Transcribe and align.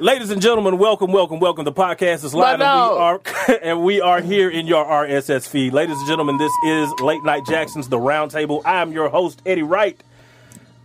Ladies 0.00 0.30
and 0.30 0.40
gentlemen, 0.40 0.78
welcome, 0.78 1.12
welcome, 1.12 1.40
welcome. 1.40 1.66
The 1.66 1.72
podcast 1.72 2.24
is 2.24 2.32
live, 2.34 2.58
and 2.58 2.62
we 2.62 2.98
are 2.98 3.20
and 3.62 3.84
we 3.84 4.00
are 4.00 4.22
here 4.22 4.48
in 4.48 4.66
your 4.66 4.82
RSS 4.82 5.46
feed. 5.46 5.74
Ladies 5.74 5.98
and 5.98 6.08
gentlemen, 6.08 6.38
this 6.38 6.50
is 6.66 6.90
Late 7.00 7.22
Night 7.22 7.42
Jackson's 7.46 7.88
The 7.90 7.98
Roundtable. 7.98 8.62
I 8.64 8.80
am 8.80 8.92
your 8.92 9.10
host, 9.10 9.42
Eddie 9.44 9.62
Wright. 9.62 10.00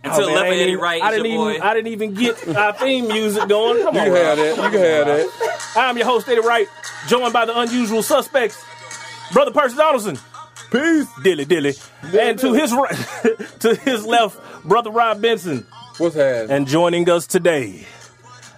Until 0.04 0.24
Oh, 0.24 0.26
man, 0.26 0.34
left 0.34 0.46
I 0.48 0.56
Eddie 0.56 0.76
Wright, 0.76 1.02
I 1.02 1.10
didn't 1.12 1.26
your 1.32 1.50
even. 1.50 1.60
boy. 1.62 1.66
I 1.66 1.74
didn't 1.74 1.92
even 1.92 2.14
get 2.14 2.56
our 2.56 2.72
theme 2.74 3.08
music 3.08 3.48
going. 3.48 3.82
Come 3.82 3.94
You 3.94 4.00
on, 4.02 4.06
can 4.06 4.14
have 4.16 4.38
Rob. 4.38 4.38
that. 4.38 4.56
You 4.56 4.70
can 4.70 4.80
have 4.80 5.06
that. 5.06 5.60
I'm 5.76 5.96
your 5.96 6.06
host, 6.06 6.28
Eddie 6.28 6.40
Wright, 6.42 6.68
joined 7.08 7.32
by 7.32 7.46
the 7.46 7.58
unusual 7.58 8.02
suspects, 8.02 8.62
brother 9.32 9.50
Percy 9.50 9.76
Donaldson, 9.76 10.18
Peace. 10.70 11.06
Dilly 11.24 11.46
Dilly, 11.46 11.72
and 12.02 12.38
to 12.38 12.52
his 12.52 12.70
right, 12.70 12.94
to 13.60 13.74
his 13.76 14.04
left, 14.04 14.38
brother 14.64 14.90
Rob 14.90 15.22
Benson, 15.22 15.66
What's 15.96 16.16
happening? 16.16 16.50
and 16.54 16.66
joining 16.68 17.08
us 17.08 17.26
today, 17.26 17.86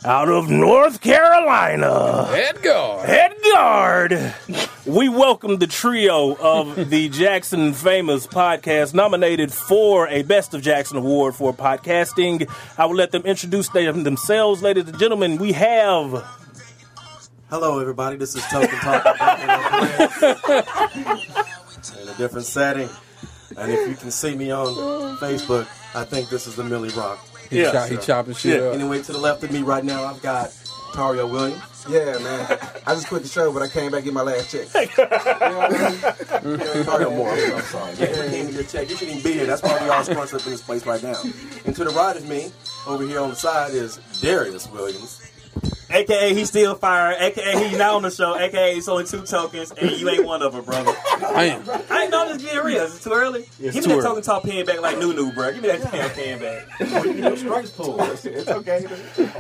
out 0.05 0.29
of 0.29 0.49
North 0.49 1.01
Carolina. 1.01 2.27
Edgar. 2.31 3.03
Head 3.05 3.35
guard. 3.53 4.35
We 4.87 5.09
welcome 5.09 5.59
the 5.59 5.67
trio 5.67 6.35
of 6.37 6.91
the 6.91 7.09
Jackson 7.11 7.73
Famous 7.73 8.27
podcast, 8.27 8.95
nominated 8.95 9.53
for 9.53 10.09
a 10.09 10.23
Best 10.23 10.55
of 10.55 10.63
Jackson 10.63 10.97
Award 10.99 11.35
for 11.35 11.53
podcasting. 11.53 12.49
I 12.77 12.87
will 12.87 12.97
let 12.97 13.11
them 13.11 13.23
introduce 13.23 13.69
themselves, 13.69 14.63
ladies 14.63 14.89
and 14.89 14.99
gentlemen. 14.99 15.39
We 15.39 15.53
have 15.53 16.25
Hello, 17.51 17.79
everybody. 17.81 18.17
This 18.17 18.37
is 18.37 18.45
Token 18.47 18.79
Talk 18.81 19.05
a 19.07 19.13
in 22.03 22.09
a 22.09 22.15
different 22.19 22.47
setting. 22.47 22.91
And 23.57 23.73
if 23.73 23.89
you 23.89 23.95
can 23.97 24.11
see 24.11 24.37
me 24.37 24.51
on 24.51 25.17
Facebook, 25.17 25.67
I 25.95 26.05
think 26.05 26.29
this 26.29 26.47
is 26.47 26.57
the 26.57 26.65
Millie 26.65 26.91
Rock. 26.91 27.19
He, 27.51 27.61
Yeah. 27.63 27.73
chop, 27.73 27.89
he 27.89 27.97
chopping 27.97 28.35
shit 28.35 28.63
up. 28.63 28.75
Anyway, 28.75 29.03
to 29.03 29.13
the 29.13 29.19
left 29.19 29.43
of 29.45 29.51
me 29.53 29.63
right 29.63 29.85
now, 29.85 30.05
I've 30.05 30.21
got 30.23 30.51
Tario 30.95 31.27
Williams. 31.27 31.63
Yeah, 31.89 32.19
man. 32.19 32.59
I 32.87 32.95
just 32.95 33.09
quit 33.09 33.23
the 33.23 33.29
show, 33.29 33.51
but 33.53 33.63
I 33.63 33.69
came 33.69 33.91
back 33.91 34.01
to 34.01 34.05
get 34.05 34.13
my 34.15 34.21
last 34.23 34.51
check. 34.51 34.69
Tario 36.85 37.11
Moore. 37.11 37.31
I'm, 37.33 37.55
I'm 37.55 37.63
sorry. 37.63 37.95
Yeah, 37.99 38.25
you 38.25 38.31
came 38.31 38.47
to 38.49 38.53
get 38.53 38.69
check. 38.69 38.91
You 38.91 38.97
shouldn't 38.97 39.19
even 39.19 39.23
be 39.33 39.33
here. 39.39 39.47
That's 39.47 39.63
why 39.63 39.83
we 39.83 39.89
all 39.89 40.05
scrunched 40.05 40.35
up 40.35 40.45
in 40.45 40.51
this 40.53 40.61
place 40.63 40.85
right 40.87 41.03
now. 41.03 41.15
And 41.65 41.75
to 41.77 41.85
the 41.85 41.91
right 41.91 42.17
of 42.17 42.29
me, 42.29 42.51
over 42.87 43.05
here 43.07 43.21
on 43.21 43.31
the 43.31 43.37
side, 43.37 43.73
is 43.73 43.99
Darius 44.21 44.69
Williams. 44.71 45.23
AKA 45.91 46.35
he's 46.35 46.49
still 46.49 46.75
fire. 46.75 47.17
AKA 47.19 47.69
he's 47.69 47.79
not 47.79 47.95
on 47.95 48.03
the 48.03 48.11
show. 48.11 48.37
AKA 48.39 48.77
it's 48.77 48.89
only 48.89 49.05
two 49.05 49.23
tokens, 49.23 49.71
and 49.73 49.91
you 49.93 50.09
ain't 50.09 50.25
one 50.25 50.43
of 50.43 50.53
them, 50.53 50.65
brother. 50.65 50.95
Damn. 51.21 51.63
I 51.91 52.03
ain't 52.03 52.11
know 52.11 52.33
this 52.33 52.43
being 52.43 52.65
real. 52.65 52.83
Is 52.85 52.97
it 52.97 53.03
too 53.03 53.13
early? 53.13 53.41
It's 53.61 53.75
Give 53.75 53.75
me 53.75 53.81
too 53.81 53.89
that 53.89 53.95
early. 53.95 54.03
token 54.03 54.23
talk 54.23 54.43
pen 54.43 54.67
back 54.67 54.81
like 54.81 54.99
new 54.99 55.15
new, 55.15 55.33
bro. 55.33 55.53
Give 55.53 55.63
me 55.63 55.69
that 55.69 55.91
damn 55.91 56.11
pen 56.11 56.39
back. 56.41 57.39
Strikes 57.39 57.71
pull. 57.71 58.01
It's, 58.03 58.25
it's 58.25 58.49
okay. 58.49 58.87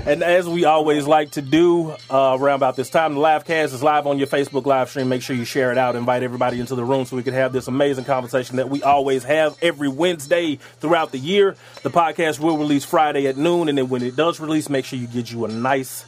And 0.06 0.22
as 0.22 0.48
we 0.48 0.64
always 0.64 1.06
like 1.06 1.32
to 1.32 1.42
do 1.42 1.90
uh, 2.10 2.36
around 2.38 2.56
about 2.56 2.76
this 2.76 2.90
time, 2.90 3.14
the 3.14 3.20
live 3.20 3.44
cast 3.44 3.74
is 3.74 3.82
live 3.82 4.06
on 4.06 4.18
your 4.18 4.26
Facebook 4.26 4.66
live 4.66 4.88
stream. 4.90 5.08
Make 5.08 5.22
sure 5.22 5.36
you 5.36 5.44
share 5.44 5.70
it 5.72 5.78
out, 5.78 5.96
invite 5.96 6.22
everybody 6.22 6.60
into 6.60 6.74
the 6.74 6.84
room 6.84 7.04
so 7.04 7.16
we 7.16 7.22
can 7.22 7.34
have 7.34 7.52
this 7.52 7.68
amazing 7.68 8.04
conversation 8.04 8.56
that 8.56 8.68
we 8.70 8.82
always 8.82 9.24
have 9.24 9.56
every 9.62 9.88
Wednesday 9.88 10.56
throughout 10.80 11.12
the 11.12 11.18
year. 11.18 11.56
The 11.82 11.90
podcast 11.90 12.40
will 12.40 12.58
release 12.58 12.84
Friday 12.84 13.26
at 13.26 13.36
noon, 13.36 13.68
and 13.68 13.76
then 13.78 13.88
when 13.88 14.02
it 14.02 14.16
does 14.16 14.40
release, 14.40 14.68
make 14.68 14.84
sure 14.84 14.98
you 14.98 15.06
get 15.06 15.30
you 15.30 15.44
a 15.44 15.48
nice 15.48 16.04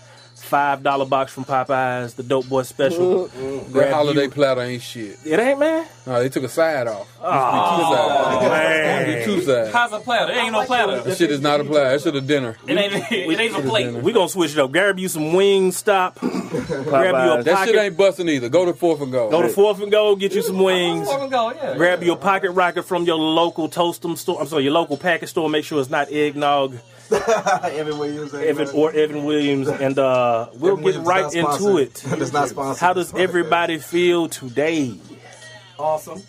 five 0.51 0.83
dollar 0.83 1.06
box 1.06 1.33
from 1.33 1.45
Popeyes, 1.45 2.17
the 2.17 2.23
Dope 2.23 2.48
Boy 2.48 2.62
Special. 2.62 3.29
That 3.70 3.93
holiday 3.93 4.25
you- 4.25 4.31
platter 4.31 4.61
ain't 4.62 4.83
shit. 4.83 5.17
It 5.25 5.39
ain't 5.39 5.59
man. 5.59 5.87
No, 6.06 6.20
they 6.20 6.29
took 6.29 6.43
a 6.43 6.48
side 6.48 6.87
off. 6.89 7.09
Oh, 7.23 7.79
Used 7.79 9.06
to 9.06 9.19
be 9.19 9.25
two 9.25 9.25
sides. 9.25 9.25
Used 9.25 9.27
to 9.27 9.33
be 9.34 9.41
two 9.41 9.47
sides. 9.47 9.73
How's 9.73 9.93
a 9.93 10.01
platter? 10.01 10.33
There 10.34 10.43
ain't 10.43 10.53
no 10.53 10.65
platter. 10.65 11.01
That 11.03 11.17
shit 11.17 11.31
is 11.31 11.41
not 11.41 11.61
a 11.61 11.65
platter. 11.65 11.91
That 11.91 12.01
shit 12.03 12.15
a 12.17 12.21
dinner. 12.21 12.56
It 12.67 12.77
ain't. 12.77 12.93
It 13.12 13.41
ain't 13.41 13.56
a 13.56 13.62
plate. 13.62 13.95
We 14.03 14.12
gonna 14.12 14.28
switch 14.28 14.53
it 14.53 14.59
up. 14.59 14.73
Grab 14.73 14.98
you 14.98 15.09
some 15.09 15.33
wings. 15.34 15.77
Stop. 15.77 16.19
Grab 16.21 16.34
you 16.67 16.71
a 16.75 16.84
pocket. 17.37 17.45
That 17.45 17.67
shit 17.69 17.77
ain't 17.77 17.97
busting 17.97 18.28
either. 18.28 18.48
Go 18.48 18.65
to 18.65 18.75
fourth 18.75 19.01
and 19.01 19.12
go. 19.12 19.31
Go 19.31 19.43
to 19.43 19.48
fourth 19.48 19.81
and 19.81 19.91
go. 19.91 20.17
Get 20.17 20.34
you 20.34 20.43
some 20.43 20.59
wings. 20.59 21.06
Before 21.09 21.25
we 21.25 21.31
go, 21.31 21.53
yeah. 21.53 21.77
Grab 21.77 22.03
your 22.03 22.17
pocket 22.17 22.51
rocket 22.51 22.83
from 22.83 23.05
your 23.05 23.16
local 23.16 23.69
Toastum 23.69 24.16
store. 24.19 24.41
I'm 24.41 24.47
sorry, 24.49 24.65
your 24.65 24.72
local 24.72 24.97
package 24.97 25.28
store. 25.31 25.49
Make 25.49 25.65
sure 25.65 25.81
it's 25.81 25.91
not 25.91 26.10
eggnog, 26.10 26.77
Evan 27.72 27.98
Williams. 27.98 28.34
Evan 28.34 28.69
or 28.71 28.93
Evan 28.93 29.25
Williams, 29.25 29.69
and 29.69 29.98
uh, 29.98 30.48
we'll 30.54 30.72
Evan 30.72 30.84
get 30.84 30.84
Williams 30.84 31.06
right 31.06 31.26
is 31.26 31.34
into 31.34 31.78
it. 31.78 31.94
That's 32.06 32.32
not 32.32 32.48
sponsored. 32.48 32.81
How 32.81 32.93
does 32.93 33.15
everybody 33.15 33.78
feel 33.78 34.28
today? 34.28 34.98
awesome. 35.78 36.22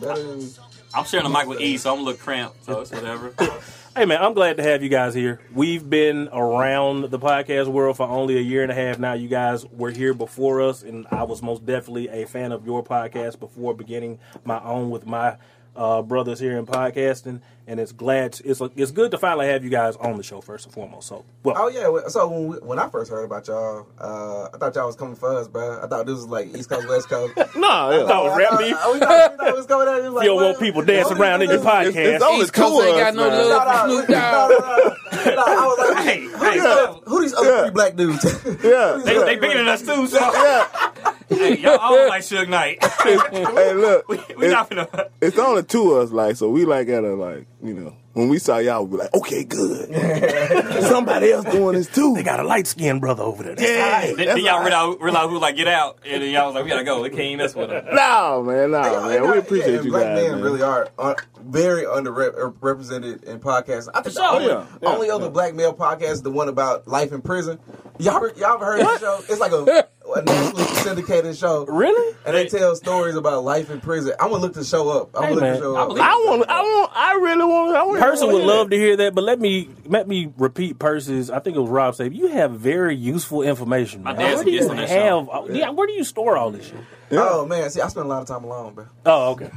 Better 0.00 0.22
than- 0.22 0.50
I'm 0.94 1.04
sharing 1.04 1.24
the 1.24 1.30
mic 1.30 1.46
with 1.48 1.60
E, 1.60 1.76
so 1.76 1.92
I'm 1.92 2.00
a 2.00 2.02
little 2.02 2.20
cramped. 2.20 2.64
So 2.64 2.80
it's 2.80 2.90
whatever. 2.92 3.34
Hey 3.96 4.06
man, 4.06 4.20
I'm 4.20 4.34
glad 4.34 4.56
to 4.56 4.62
have 4.64 4.82
you 4.82 4.88
guys 4.88 5.14
here. 5.14 5.40
We've 5.54 5.88
been 5.88 6.28
around 6.32 7.12
the 7.12 7.18
podcast 7.20 7.68
world 7.68 7.96
for 7.96 8.08
only 8.08 8.36
a 8.36 8.40
year 8.40 8.64
and 8.64 8.72
a 8.72 8.74
half 8.74 8.98
now. 8.98 9.12
You 9.12 9.28
guys 9.28 9.64
were 9.66 9.92
here 9.92 10.12
before 10.12 10.62
us, 10.62 10.82
and 10.82 11.06
I 11.12 11.22
was 11.22 11.42
most 11.42 11.64
definitely 11.64 12.08
a 12.08 12.26
fan 12.26 12.50
of 12.50 12.66
your 12.66 12.82
podcast 12.82 13.38
before 13.38 13.72
beginning 13.72 14.18
my 14.44 14.60
own 14.64 14.90
with 14.90 15.06
my 15.06 15.36
uh, 15.76 16.02
brothers 16.02 16.38
here 16.40 16.56
in 16.58 16.66
podcasting. 16.66 17.40
And 17.66 17.80
it's 17.80 17.92
glad 17.92 18.38
it's 18.44 18.60
it's 18.76 18.90
good 18.90 19.10
to 19.12 19.16
finally 19.18 19.46
have 19.46 19.64
you 19.64 19.70
guys 19.70 19.96
on 19.96 20.18
the 20.18 20.22
show 20.22 20.42
first 20.42 20.66
and 20.66 20.74
foremost. 20.74 21.08
So, 21.08 21.24
well, 21.44 21.54
Oh 21.58 21.68
yeah. 21.68 22.08
So 22.08 22.28
when, 22.28 22.46
we, 22.48 22.56
when 22.58 22.78
I 22.78 22.90
first 22.90 23.10
heard 23.10 23.24
about 23.24 23.48
y'all, 23.48 23.86
uh, 23.98 24.50
I 24.52 24.58
thought 24.58 24.74
y'all 24.74 24.86
was 24.86 24.96
coming 24.96 25.14
for 25.16 25.34
us, 25.34 25.48
bro. 25.48 25.80
I 25.82 25.86
thought 25.86 26.04
this 26.04 26.16
was 26.16 26.26
like 26.26 26.54
East 26.54 26.68
Coast, 26.68 26.86
West 26.86 27.08
Coast. 27.08 27.34
no, 27.38 27.42
yeah. 27.90 28.06
thought 28.06 28.26
it 28.26 28.28
was 28.28 28.36
rap 28.36 28.58
beef. 28.58 28.76
I, 28.78 28.92
we 28.92 28.98
thought, 28.98 29.32
we 29.32 29.36
thought 29.38 29.56
was 29.56 29.64
coming 29.64 29.88
out. 29.88 29.98
It 29.98 30.02
was 30.04 30.12
like, 30.12 30.24
You 30.24 30.30
don't 30.32 30.42
want 30.42 30.58
people 30.60 30.82
dancing 30.84 31.16
what 31.16 31.22
around 31.26 31.40
in 31.40 31.48
your 31.48 31.58
is- 31.60 31.64
podcast. 31.64 31.96
it's- 31.96 32.22
only 32.22 32.44
East 32.44 32.52
Coast 32.52 32.84
ain't 32.86 32.98
got 32.98 33.14
no 33.14 33.30
No, 33.30 33.48
love 33.48 33.62
for 33.82 33.88
no, 33.88 33.94
Snoop 33.94 34.08
no, 34.10 34.14
Dogg. 34.14 34.98
I 35.38 35.66
was 35.66 35.94
like, 35.96 36.04
hey, 36.04 36.20
who, 36.24 36.44
hey, 36.44 36.52
these 36.52 36.62
other, 36.64 36.92
who 37.06 37.20
these 37.22 37.34
other 37.34 37.62
three 37.62 37.70
black 37.70 37.96
dudes? 37.96 38.24
Yeah. 38.62 39.00
they, 39.02 39.18
they 39.24 39.36
bigger 39.36 39.56
than 39.56 39.68
us 39.68 39.80
too. 39.80 40.06
So 40.06 40.18
Yeah. 40.20 40.90
Hey, 41.28 41.56
y'all 41.58 41.78
all 41.78 42.08
like 42.08 42.22
Suge 42.22 42.48
Knight. 42.48 42.78
Hey, 43.04 43.72
look. 43.74 44.08
we 44.08 44.18
we 44.36 44.46
it- 44.46 44.50
not 44.50 44.70
finna. 44.70 45.08
it's 45.20 45.38
only 45.38 45.62
two 45.62 45.92
of 45.92 46.06
us, 46.08 46.12
like, 46.12 46.36
so 46.36 46.48
we 46.50 46.64
like 46.64 46.88
at 46.88 47.04
a 47.04 47.14
like, 47.14 47.46
you 47.62 47.74
know, 47.74 47.94
when 48.14 48.28
we 48.28 48.38
saw 48.38 48.58
y'all, 48.58 48.84
we 48.84 48.92
be 48.92 49.02
like, 49.02 49.14
okay, 49.14 49.42
good. 49.44 49.92
Somebody 50.84 51.32
else 51.32 51.44
doing 51.46 51.74
this 51.74 51.88
too. 51.88 52.14
They 52.14 52.22
got 52.22 52.38
a 52.40 52.44
light 52.44 52.66
skinned 52.66 53.00
brother 53.00 53.22
over 53.24 53.42
there. 53.42 53.54
That's 53.56 53.68
yeah. 53.68 53.84
all 53.84 53.90
right. 53.90 54.16
Then, 54.16 54.26
then 54.28 54.38
y'all 54.44 54.62
realize, 54.62 54.96
realize 55.00 55.28
who 55.28 55.38
like 55.38 55.56
get 55.56 55.66
out, 55.68 55.98
and 56.06 56.22
then 56.22 56.30
y'all 56.30 56.46
was 56.46 56.54
like, 56.54 56.64
we 56.64 56.70
gotta 56.70 56.84
go. 56.84 57.02
We 57.02 57.10
can't 57.10 57.20
even 57.22 57.38
mess 57.38 57.54
with 57.54 57.70
them. 57.70 57.84
No, 57.92 58.42
man, 58.42 58.70
no, 58.70 58.82
Yeah, 58.82 59.08
man. 59.20 59.30
We 59.30 59.38
appreciate 59.38 59.74
and 59.76 59.84
you 59.84 59.90
black 59.90 60.04
guys. 60.04 60.22
men 60.22 60.32
man. 60.32 60.42
really 60.42 60.62
are 60.62 60.88
uh, 60.98 61.14
very 61.42 61.82
underrepresented 61.84 63.24
in 63.24 63.40
podcasts. 63.40 63.88
I 63.92 64.00
think 64.02 64.14
the 64.14 64.22
sure. 64.22 64.32
only, 64.34 64.46
Yeah, 64.46 64.66
yeah, 64.82 64.88
only 64.88 65.10
other 65.10 65.30
black 65.30 65.54
male 65.54 65.74
podcast 65.74 66.22
the 66.22 66.30
one 66.30 66.48
about 66.48 66.86
life 66.86 67.12
in 67.12 67.20
prison. 67.22 67.58
Y'all, 67.98 68.28
y'all 68.36 68.54
ever 68.54 68.64
heard 68.64 68.80
of 68.80 68.86
the 68.86 68.98
show? 68.98 69.20
It's 69.28 69.40
like 69.40 69.52
a, 69.52 69.86
a 70.16 70.22
nationally 70.22 70.64
syndicated 70.64 71.36
show. 71.36 71.64
Really? 71.66 72.16
And 72.26 72.34
they 72.36 72.46
tell 72.46 72.74
stories 72.76 73.16
about 73.16 73.44
life 73.44 73.70
in 73.70 73.80
prison. 73.80 74.12
I'm 74.20 74.30
gonna 74.30 74.42
look 74.42 74.54
the 74.54 74.64
show 74.64 74.88
up. 74.90 75.10
I'm 75.16 75.22
Hey, 75.24 75.28
gonna 75.30 75.34
look 75.34 75.42
man, 75.42 75.52
the 75.54 75.58
show 75.60 75.76
up. 75.76 75.90
I 75.90 76.14
want, 76.26 76.48
I 76.48 76.60
want, 76.62 76.90
I 76.94 77.12
really 77.14 77.44
want. 77.44 77.76
I 77.76 77.82
want 77.84 78.00
Person 78.00 78.32
would 78.32 78.44
love 78.44 78.70
to 78.70 78.76
hear 78.76 78.96
that, 78.98 79.14
but 79.14 79.24
let 79.24 79.40
me 79.40 79.68
let 79.86 80.06
me 80.08 80.32
repeat 80.36 80.78
Percy's. 80.78 81.30
I 81.30 81.38
think 81.40 81.56
it 81.56 81.60
was 81.60 81.70
Rob 81.70 81.94
said 81.94 82.14
you 82.14 82.26
have 82.28 82.52
very 82.52 82.94
useful 82.96 83.42
information. 83.42 84.02
Man. 84.02 84.16
dad's 84.16 84.36
Where 84.36 84.44
do 84.44 84.50
you 84.50 84.68
have? 84.68 85.28
uh, 85.28 85.42
Yeah, 85.50 85.70
where 85.70 85.86
do 85.86 85.92
you 85.94 86.04
store 86.04 86.36
all 86.36 86.50
this 86.50 86.66
shit? 86.66 86.76
Oh 87.12 87.46
man, 87.46 87.70
see, 87.70 87.80
I 87.80 87.88
spend 87.88 88.06
a 88.06 88.08
lot 88.08 88.22
of 88.22 88.28
time 88.28 88.44
alone, 88.44 88.74
bro. 88.74 88.86
Oh, 89.06 89.32
okay. 89.32 89.50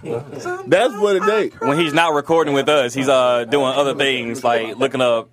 That's 0.67 0.93
what 0.95 1.15
it 1.15 1.23
take. 1.23 1.59
when 1.61 1.77
he's 1.79 1.93
not 1.93 2.13
recording 2.13 2.53
with 2.53 2.69
us, 2.69 2.93
he's 2.93 3.07
uh 3.09 3.45
doing 3.45 3.65
other 3.67 3.95
things 3.95 4.43
like 4.43 4.77
looking 4.77 5.01
up 5.01 5.29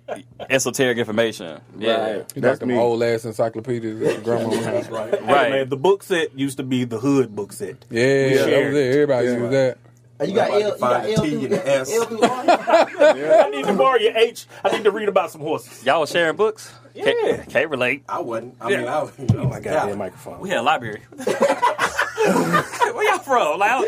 esoteric 0.49 0.97
information. 0.97 1.59
Yeah, 1.77 1.91
Right. 1.95 2.13
You 2.15 2.19
like 2.19 2.33
That's 2.35 2.59
them 2.59 2.69
me. 2.69 2.77
old 2.77 3.03
ass 3.03 3.25
encyclopedias 3.25 3.99
that 3.99 4.13
your 4.13 4.21
grandma 4.21 4.49
has. 4.55 4.89
right. 4.89 5.11
Right. 5.11 5.21
Hey, 5.21 5.49
man, 5.51 5.69
the 5.69 5.77
book 5.77 6.03
set 6.03 6.37
used 6.37 6.57
to 6.57 6.63
be 6.63 6.83
the 6.85 6.99
hood 6.99 7.35
book 7.35 7.51
set. 7.53 7.85
Yeah, 7.89 8.01
yeah, 8.03 8.29
that 8.37 8.45
shared. 8.49 8.73
was 8.73 8.81
it. 8.81 8.91
Everybody 8.93 9.27
used 9.27 9.51
that. 9.51 9.77
You 10.25 10.33
got 10.33 10.47
I'm 10.49 10.53
L, 10.53 10.59
you 10.61 10.69
got 10.69 10.79
find 10.79 11.05
L 11.07 11.23
the 11.23 11.29
T 11.29 11.35
and 11.43 11.53
the 11.53 11.67
S. 11.67 11.93
L 11.93 12.05
through 12.05 12.21
R. 12.23 12.29
I 12.47 13.49
need 13.51 13.65
to 13.65 13.73
borrow 13.73 13.97
your 13.99 14.15
H. 14.15 14.47
I 14.63 14.71
need 14.71 14.85
to 14.85 14.91
read 14.91 15.09
about 15.09 15.29
some 15.31 15.41
horses. 15.41 15.83
y'all 15.85 15.99
was 15.99 16.09
sharing 16.09 16.37
books. 16.37 16.71
Yeah. 16.93 17.03
Can't, 17.03 17.49
can't 17.49 17.69
relate. 17.69 18.05
I 18.07 18.21
wasn't. 18.21 18.55
I 18.61 18.69
Yeah. 18.69 18.77
mean, 18.77 18.87
I, 18.87 19.01
you 19.19 19.27
know, 19.35 19.41
Oh 19.43 19.47
my 19.49 19.59
goddamn 19.59 19.89
yeah. 19.89 19.95
microphone. 19.95 20.39
We 20.39 20.47
had 20.47 20.59
a 20.59 20.61
library. 20.61 21.01
Where 22.95 23.09
y'all 23.09 23.19
from? 23.19 23.59
Like, 23.59 23.85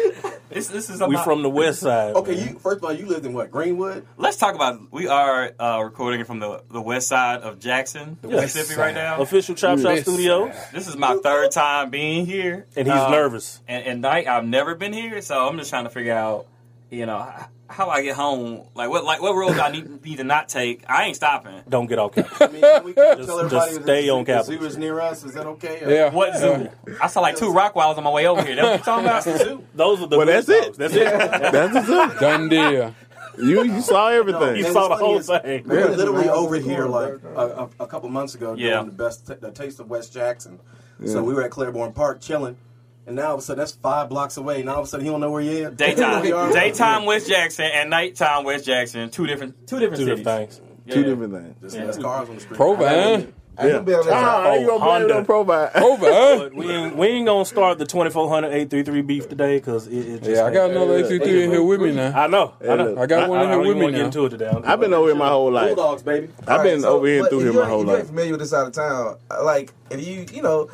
this, 0.50 0.68
this 0.68 0.90
is 0.90 1.00
We 1.00 1.16
about- 1.16 1.24
from 1.24 1.44
the 1.44 1.50
west 1.50 1.80
side. 1.80 2.16
Okay, 2.16 2.34
you 2.34 2.60
first 2.60 2.78
of 2.78 2.84
all, 2.84 2.92
you 2.94 3.06
lived 3.06 3.26
in 3.26 3.34
what 3.34 3.52
Greenwood? 3.52 4.06
Let's 4.18 4.38
talk 4.38 4.54
about. 4.56 4.80
We 4.92 5.08
are 5.08 5.52
uh, 5.60 5.82
recording 5.84 6.24
from 6.26 6.40
the 6.40 6.62
the 6.70 6.82
west 6.82 7.08
side 7.08 7.42
of 7.42 7.60
Jackson, 7.60 8.18
Mississippi, 8.24 8.80
right 8.80 8.94
now. 8.94 9.22
Official 9.22 9.56
Chop 9.56 9.80
Shop 9.80 9.86
West 9.88 10.04
Studios, 10.04 10.54
This 10.74 10.88
is 10.88 10.96
my 10.98 11.16
third 11.24 11.52
time 11.52 11.90
being 11.90 12.26
here, 12.26 12.66
and 12.76 12.88
he's 12.88 12.96
Uh, 12.98 13.10
nervous. 13.12 13.62
And, 13.68 13.86
and 13.86 14.02
night, 14.02 14.28
I've 14.28 14.46
never 14.46 14.76
been 14.76 14.94
here, 14.94 15.22
so 15.22 15.48
I'm 15.48 15.58
just 15.58 15.70
trying 15.70 15.86
to 15.86 15.90
figure 15.90 16.14
out, 16.14 16.48
you 16.90 17.06
know, 17.06 17.26
h- 17.40 17.46
how 17.70 17.90
I 17.90 18.02
get 18.02 18.16
home. 18.16 18.64
Like 18.76 18.90
what 18.90 19.04
like 19.04 19.22
what 19.22 19.36
road 19.36 19.58
I 19.60 19.70
need, 19.72 20.04
need 20.04 20.18
to 20.18 20.24
not 20.24 20.50
take. 20.50 20.84
I 20.90 21.04
ain't 21.06 21.16
stopping. 21.16 21.62
Don't 21.68 21.88
get 21.88 22.00
off 22.00 22.14
camera. 22.16 22.30
I 22.40 22.48
mean, 22.48 22.62
can 22.62 22.84
we 22.84 22.94
can 22.94 23.18
Just- 23.18 23.28
tell 23.30 23.40
everybody 23.40 23.72
just 23.72 23.84
stay 23.84 24.10
on 24.10 24.24
the 24.24 24.34
Capitol. 24.34 24.60
zoo 24.60 24.66
is 24.66 24.78
near 24.78 25.00
us? 25.00 25.24
Is 25.24 25.34
that 25.34 25.46
okay? 25.46 25.84
Or- 25.84 25.92
Yeah. 25.92 26.12
What 26.14 26.36
zoo? 26.38 26.70
I 27.02 27.08
saw 27.08 27.22
like 27.22 27.36
two 27.36 27.52
rock 27.52 27.76
walls 27.76 27.98
on 27.98 28.04
my 28.04 28.10
way 28.12 28.28
over 28.28 28.44
here. 28.44 28.56
That's 28.56 28.68
what 28.68 28.78
you 28.80 28.84
talking 28.84 29.06
That's 29.06 29.26
about? 29.28 29.38
the 29.40 29.46
zoo. 29.46 29.64
Those 29.76 30.02
are 30.02 30.08
the 30.08 30.18
Well, 30.18 30.26
good 30.28 30.46
that's 30.46 30.50
it. 30.50 30.76
That's 30.78 30.94
it. 30.94 31.52
That's 31.52 31.74
the 31.74 31.82
zoo. 32.14 32.20
Done 32.20 32.50
deal. 32.50 32.96
You 33.40 33.64
you 33.66 33.82
saw 33.82 34.08
everything. 34.08 34.56
You 34.56 34.64
saw 34.72 34.88
the 34.88 34.96
whole 34.96 35.20
funny 35.20 35.44
thing. 35.60 35.64
We 35.68 35.78
were 35.78 35.90
literally 35.90 36.28
over 36.30 36.56
here 36.56 36.86
like 36.86 37.14
a, 37.36 37.40
a, 37.40 37.70
a 37.82 37.88
couple 37.88 38.10
months 38.10 38.34
ago 38.34 38.56
doing 38.56 38.86
the 38.86 38.92
best, 38.92 39.28
t- 39.28 39.34
the 39.36 39.52
taste 39.52 39.80
of 39.80 39.90
West 39.90 40.12
Jackson. 40.14 40.60
Yeah. 41.00 41.12
So 41.12 41.24
we 41.24 41.36
were 41.36 41.44
at 41.44 41.52
Claiborne 41.52 41.94
Park 41.94 42.20
chilling, 42.20 42.58
and 43.08 43.16
now 43.16 43.30
all 43.30 43.34
of 43.34 43.40
a 43.40 43.42
sudden 43.42 43.60
that's 43.60 43.72
five 43.72 44.10
blocks 44.10 44.38
away. 44.38 44.62
Now 44.64 44.74
all 44.76 44.80
of 44.82 44.86
a 44.86 44.88
sudden 44.88 45.06
he 45.06 45.12
don't 45.12 45.22
know 45.22 45.32
where 45.32 45.42
he 45.42 45.50
is. 45.62 45.72
Daytime, 45.76 46.24
daytime 46.54 47.06
West 47.06 47.28
Jackson 47.28 47.66
and 47.74 47.90
nighttime 47.90 48.44
West 48.44 48.66
Jackson. 48.66 49.10
Two 49.10 49.26
different, 49.26 49.68
two 49.68 49.80
different 49.80 50.00
Two 50.02 50.06
cities. 50.06 50.24
different 50.24 50.52
things. 50.52 50.62
Two 50.94 51.04
different 51.04 51.34
things. 51.34 51.56
Just 51.62 51.78
less 51.78 51.98
cars 51.98 52.30
on 52.30 52.36
the 52.36 52.42
street. 52.42 52.56
Provine. 52.58 53.34
I 53.60 53.64
ain't 53.64 53.72
gonna 53.74 53.84
be 53.86 53.92
able 53.92 54.04
to- 54.04 54.12
I 54.14 54.56
ain't 54.58 54.68
gonna 54.68 54.80
Honda. 54.80 55.18
on 55.18 55.26
Provide. 55.26 55.72
Provine. 55.74 56.00
But 56.40 56.54
we 56.54 56.70
ain't, 56.70 56.96
we 56.96 57.08
ain't 57.08 57.26
gonna 57.26 57.44
start 57.44 57.80
the 57.80 57.88
2400 57.88 58.50
833 58.50 59.02
beef 59.02 59.28
today 59.30 59.58
because 59.58 59.88
it, 59.88 59.96
it 59.98 60.18
just 60.20 60.30
Yeah, 60.30 60.44
I 60.46 60.54
got 60.54 60.70
another 60.70 61.02
A33 61.04 61.44
in 61.46 61.50
here 61.52 61.64
with 61.64 61.82
me 61.82 61.92
now. 61.92 62.14
I 62.16 62.28
know. 62.28 62.54
I 62.62 62.76
know. 62.76 62.98
I 63.02 63.08
got 63.08 63.28
one 63.30 63.42
in 63.42 63.50
here 63.50 63.60
with 63.60 63.78
me 63.78 63.90
now. 63.92 64.06
into 64.06 64.26
it 64.26 64.30
today. 64.30 64.52
I've 64.64 64.80
been 64.80 64.94
over 64.94 65.08
here 65.08 65.16
my 65.16 65.30
whole 65.30 65.52
life. 65.52 65.76
Bulldogs, 65.76 66.04
baby. 66.04 66.30
I've 66.48 66.62
been 66.62 66.82
so, 66.82 66.98
over 66.98 67.08
here 67.08 67.26
through 67.26 67.40
here 67.40 67.54
my 67.54 67.62
ain't- 67.62 67.70
whole 67.70 67.82
if 67.82 67.88
you 67.88 67.92
ain't 67.94 68.00
life. 68.02 68.08
familiar 68.10 68.32
with 68.34 68.40
this 68.42 68.50
side 68.52 68.68
of 68.68 68.74
town, 68.74 69.18
uh, 69.32 69.44
like 69.44 69.74
if 69.90 70.06
you 70.08 70.26
you 70.32 70.44
know, 70.44 70.70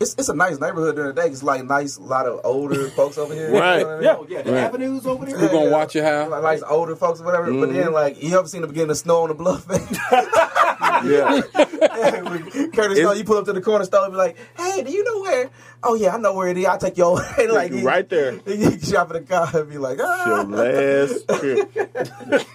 it's 0.00 0.14
it's 0.14 0.28
a 0.30 0.34
nice 0.34 0.58
neighborhood 0.58 0.96
during 0.96 1.14
the 1.14 1.20
day. 1.20 1.28
It's 1.28 1.42
like 1.42 1.64
nice, 1.64 1.98
a 1.98 2.02
lot 2.02 2.26
of 2.26 2.40
older 2.42 2.88
folks 2.96 3.18
over 3.18 3.34
here. 3.34 3.52
Right. 3.52 3.80
You 3.80 3.84
know 3.84 3.90
I 3.90 3.94
mean? 3.96 4.02
Yeah. 4.04 4.16
Oh, 4.18 4.26
yeah, 4.28 4.42
the 4.42 4.52
Right. 4.52 4.64
avenues 4.64 5.06
over 5.06 5.26
there. 5.26 5.36
Who 5.38 5.48
gonna 5.48 5.70
watch 5.70 5.94
your 5.94 6.04
house? 6.04 6.30
Like 6.30 6.42
nice 6.42 6.62
older 6.68 6.96
folks 6.96 7.20
or 7.20 7.24
whatever. 7.24 7.52
But 7.52 7.72
then 7.72 7.84
mm-hmm. 7.84 7.92
like 7.92 8.22
you 8.22 8.36
ever 8.36 8.48
seen 8.48 8.62
the 8.62 8.66
beginning 8.66 8.90
of 8.90 8.96
snow 8.96 9.22
on 9.22 9.28
the 9.28 9.34
bluff? 9.34 9.66
Yeah. 11.04 11.40
Curtis 12.74 12.98
Snow, 12.98 13.12
you 13.12 13.24
pull 13.24 13.38
up 13.38 13.44
to 13.46 13.52
the 13.52 13.60
corner 13.62 13.84
store 13.84 14.04
and 14.04 14.12
be 14.12 14.18
like, 14.18 14.36
"Hey, 14.56 14.82
do 14.82 14.90
you 14.90 15.02
know 15.04 15.20
where? 15.20 15.50
Oh 15.82 15.94
yeah, 15.94 16.14
I 16.14 16.18
know 16.18 16.34
where 16.34 16.48
it 16.48 16.58
is. 16.58 16.66
I'll 16.66 16.78
take 16.78 16.98
you 16.98 17.04
over." 17.04 17.22
And, 17.38 17.52
like 17.52 17.72
you- 17.72 17.86
Right 17.86 18.08
there. 18.08 18.34
You 18.34 18.70
can 18.70 18.80
shop 18.80 19.10
in 19.14 19.22
the 19.22 19.28
car 19.28 19.48
and 19.54 19.70
be 19.70 19.78
like, 19.78 19.98
ah. 20.02 20.26
Your 20.26 20.40
"Ah." 20.40 20.42
last 20.42 21.28
trip. 21.38 21.76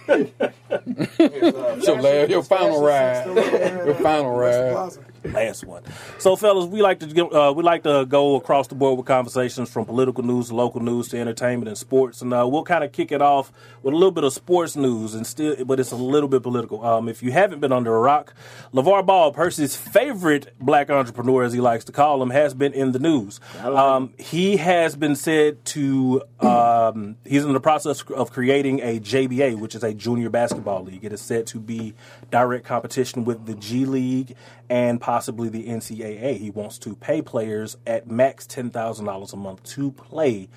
Uh, 0.08 1.76
your, 1.82 2.00
last, 2.00 2.30
your 2.30 2.42
final 2.42 2.82
ride. 2.84 3.26
Your 3.26 3.90
uh, 3.90 4.02
final 4.02 4.30
ride. 4.30 4.92
Last 5.32 5.64
one. 5.64 5.82
So, 6.18 6.36
fellas, 6.36 6.66
we 6.66 6.82
like 6.82 7.00
to 7.00 7.06
get, 7.06 7.32
uh, 7.32 7.52
we 7.56 7.62
like 7.62 7.82
to 7.84 8.06
go 8.06 8.36
across 8.36 8.68
the 8.68 8.74
board 8.74 8.96
with 8.98 9.06
conversations 9.06 9.70
from 9.70 9.84
political 9.84 10.24
news 10.24 10.48
to 10.48 10.54
local 10.54 10.80
news 10.80 11.08
to 11.08 11.18
entertainment 11.18 11.68
and 11.68 11.78
sports, 11.78 12.22
and 12.22 12.32
uh, 12.32 12.46
we'll 12.48 12.64
kind 12.64 12.84
of 12.84 12.92
kick 12.92 13.12
it 13.12 13.22
off 13.22 13.52
with 13.82 13.92
a 13.92 13.96
little 13.96 14.10
bit 14.10 14.24
of 14.24 14.32
sports 14.32 14.76
news, 14.76 15.14
and 15.14 15.26
still, 15.26 15.64
but 15.64 15.80
it's 15.80 15.92
a 15.92 15.96
little 15.96 16.28
bit 16.28 16.42
political. 16.42 16.84
Um, 16.84 17.08
if 17.08 17.22
you 17.22 17.32
haven't 17.32 17.60
been 17.60 17.72
under 17.72 17.94
a 17.94 18.00
rock, 18.00 18.34
LaVar 18.72 19.04
Ball, 19.06 19.32
Percy's 19.32 19.76
favorite 19.76 20.52
black 20.58 20.90
entrepreneur, 20.90 21.44
as 21.44 21.52
he 21.52 21.60
likes 21.60 21.84
to 21.84 21.92
call 21.92 22.22
him, 22.22 22.30
has 22.30 22.54
been 22.54 22.72
in 22.72 22.92
the 22.92 22.98
news. 22.98 23.40
Um, 23.62 24.12
he 24.18 24.56
has 24.56 24.96
been 24.96 25.16
said 25.16 25.64
to 25.66 26.22
um, 26.40 27.16
he's 27.24 27.44
in 27.44 27.52
the 27.52 27.60
process 27.60 28.02
of 28.02 28.30
creating 28.30 28.80
a 28.80 29.00
JBA, 29.00 29.58
which 29.58 29.74
is 29.74 29.82
a 29.82 29.94
junior 29.94 30.30
basketball 30.30 30.84
league. 30.84 31.04
It 31.04 31.12
is 31.12 31.20
said 31.20 31.46
to 31.48 31.58
be 31.58 31.94
direct 32.30 32.64
competition 32.64 33.24
with 33.24 33.46
the 33.46 33.54
G 33.54 33.84
League 33.84 34.36
and 34.68 35.00
possibly 35.16 35.48
the 35.48 35.64
NCAA. 35.64 36.36
He 36.36 36.50
wants 36.50 36.76
to 36.76 36.94
pay 36.94 37.22
players 37.22 37.78
at 37.86 38.06
max 38.06 38.46
ten 38.46 38.68
thousand 38.68 39.06
dollars 39.06 39.32
a 39.32 39.36
month 39.38 39.62
to 39.62 39.90
play 39.92 40.50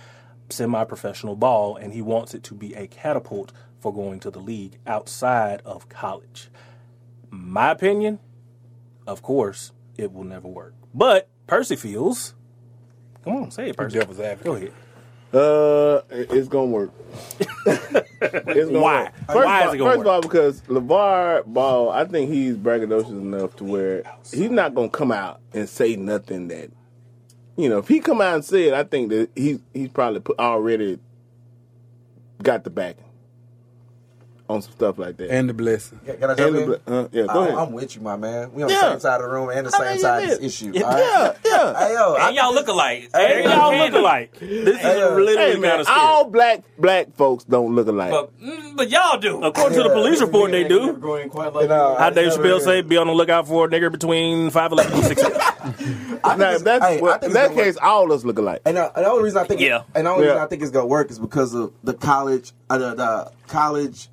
semi-professional 0.49 1.37
ball, 1.37 1.77
and 1.77 1.93
he 1.93 2.01
wants 2.01 2.33
it 2.33 2.43
to 2.43 2.53
be 2.53 2.73
a 2.73 2.85
catapult 2.85 3.53
for 3.79 3.93
going 3.93 4.19
to 4.19 4.29
the 4.29 4.41
league 4.41 4.77
outside 4.85 5.61
of 5.63 5.87
college. 5.87 6.49
My 7.29 7.71
opinion, 7.71 8.19
of 9.07 9.21
course, 9.21 9.71
it 9.97 10.11
will 10.11 10.25
never 10.25 10.49
work. 10.49 10.73
But 10.93 11.29
Percy 11.47 11.77
feels. 11.77 12.35
Come 13.23 13.37
on, 13.37 13.51
say 13.51 13.69
it, 13.69 13.77
Percy. 13.77 13.97
Devil's 13.97 14.19
advocate. 14.19 14.43
Go 14.43 14.55
ahead. 14.55 14.73
Uh, 15.31 16.01
it's 16.09 16.47
gonna 16.47 16.65
work. 16.65 16.91
it's 17.65 18.69
gonna 18.69 18.79
Why? 18.79 19.03
Work. 19.03 19.13
First 19.27 19.45
Why 19.45 19.61
of 19.61 19.61
is 19.61 19.67
all, 19.67 19.73
it 19.73 19.77
gonna 19.77 19.89
First 19.91 20.01
of 20.01 20.07
all, 20.07 20.21
because 20.21 20.61
LaVar 20.61 21.45
Ball, 21.45 21.89
I 21.91 22.05
think 22.05 22.31
he's 22.31 22.55
braggadocious 22.55 23.09
enough 23.09 23.55
to 23.57 23.63
where 23.63 24.03
he's 24.33 24.49
not 24.49 24.73
gonna 24.73 24.89
come 24.89 25.11
out 25.11 25.39
and 25.53 25.69
say 25.69 25.95
nothing 25.95 26.47
that, 26.47 26.71
you 27.57 27.69
know, 27.69 27.77
if 27.77 27.87
he 27.87 27.99
come 27.99 28.21
out 28.21 28.35
and 28.35 28.45
say 28.45 28.69
it, 28.69 28.73
I 28.73 28.83
think 28.83 29.09
that 29.09 29.29
he's 29.35 29.59
he's 29.73 29.89
probably 29.89 30.21
put, 30.21 30.39
already 30.39 30.97
got 32.41 32.63
the 32.63 32.71
backing 32.71 33.05
on 34.49 34.63
some 34.63 34.71
stuff 34.71 34.97
like 34.97 35.15
that. 35.17 35.29
And 35.29 35.47
the 35.47 35.53
blessing. 35.53 35.99
Can 36.05 36.15
I 36.23 36.33
jump 36.33 36.39
And 36.39 36.55
the 36.55 36.59
in? 36.61 36.65
bl- 36.67 36.73
uh, 36.93 37.07
yeah, 37.11 37.23
go 37.31 37.41
I- 37.43 37.45
ahead. 37.47 37.57
I'm 37.59 37.71
with 37.71 37.95
you, 37.95 38.01
my 38.01 38.15
man. 38.17 38.51
We 38.51 38.63
on 38.63 38.69
Yeah. 38.69 38.81
the 38.81 38.89
same 38.91 38.99
side 39.01 39.21
of 39.21 39.27
the 39.27 39.29
room 39.29 39.49
and 39.49 39.67
the 39.67 39.75
I 39.75 39.77
same 39.79 39.87
mean, 39.91 39.99
side 39.99 40.23
of 40.23 40.29
this 40.29 40.39
issue. 40.41 40.71
Yeah, 40.73 40.83
all 40.83 40.91
right? 40.91 40.99
yeah, 40.99 41.33
yeah. 41.45 41.79
Hey 41.87 41.93
yo, 41.93 42.13
I 42.15 42.27
And 42.27 42.35
y'all 42.35 42.53
look 42.53 42.67
alike. 42.67 43.09
Hey, 43.13 43.43
They 43.43 43.53
all 43.53 43.77
look 43.77 43.93
alike. 43.93 44.33
This 44.39 44.49
is 44.67 44.77
Hey, 44.77 45.01
uh, 45.01 45.09
literally 45.11 45.35
Hey 45.37 45.49
kind 45.51 45.61
man, 45.61 45.79
of 45.81 45.87
all 45.89 46.25
black 46.29 46.63
black 46.79 47.15
folks 47.15 47.43
don't 47.43 47.75
look 47.75 47.87
alike. 47.87 48.09
But, 48.11 48.39
mm, 48.41 48.75
but 48.75 48.89
y'all 48.89 49.19
do. 49.19 49.41
According 49.43 49.77
to 49.77 49.83
the 49.83 49.89
police 49.93 50.19
report, 50.19 50.49
they 50.51 50.67
do. 50.67 50.93
Going 50.93 51.29
quite 51.29 51.53
like 51.53 51.69
know, 51.69 51.95
How 51.99 52.09
Dave 52.09 52.31
Yeah, 52.31 52.37
Chappelle 52.37 52.59
yeah. 52.59 52.65
say, 52.65 52.81
be 52.81 52.97
on 52.97 53.05
the 53.07 53.13
lookout 53.13 53.47
for 53.47 53.65
a 53.65 53.69
nigger 53.69 53.91
between 53.91 54.49
5'11 54.49 54.93
and 54.93 55.03
6 55.05 55.21
now, 55.21 55.29
if 56.55 56.63
that's 56.63 56.85
hey, 56.85 57.01
well, 57.01 57.19
in 57.19 57.33
that 57.33 57.43
gonna 57.49 57.55
work. 57.55 57.65
case, 57.65 57.77
all 57.77 58.05
of 58.05 58.11
us 58.11 58.25
look 58.25 58.37
alike. 58.39 58.61
And, 58.65 58.77
uh, 58.77 58.89
and 58.95 59.05
the 59.05 59.09
only 59.11 59.23
reason 59.23 59.37
I 59.39 59.43
think, 59.43 59.61
Yeah. 59.61 59.83
and 59.93 60.07
the 60.07 60.11
only 60.11 60.23
Yeah. 60.25 60.31
reason 60.31 60.43
I 60.43 60.47
think 60.47 60.61
it's 60.63 60.71
gonna 60.71 60.85
work 60.87 61.11
is 61.11 61.19
because 61.19 61.53
of 61.53 61.71
the 61.83 61.93
college, 61.93 62.51
uh, 62.69 62.77
the, 62.77 62.95
the 62.95 63.31
college 63.47 64.09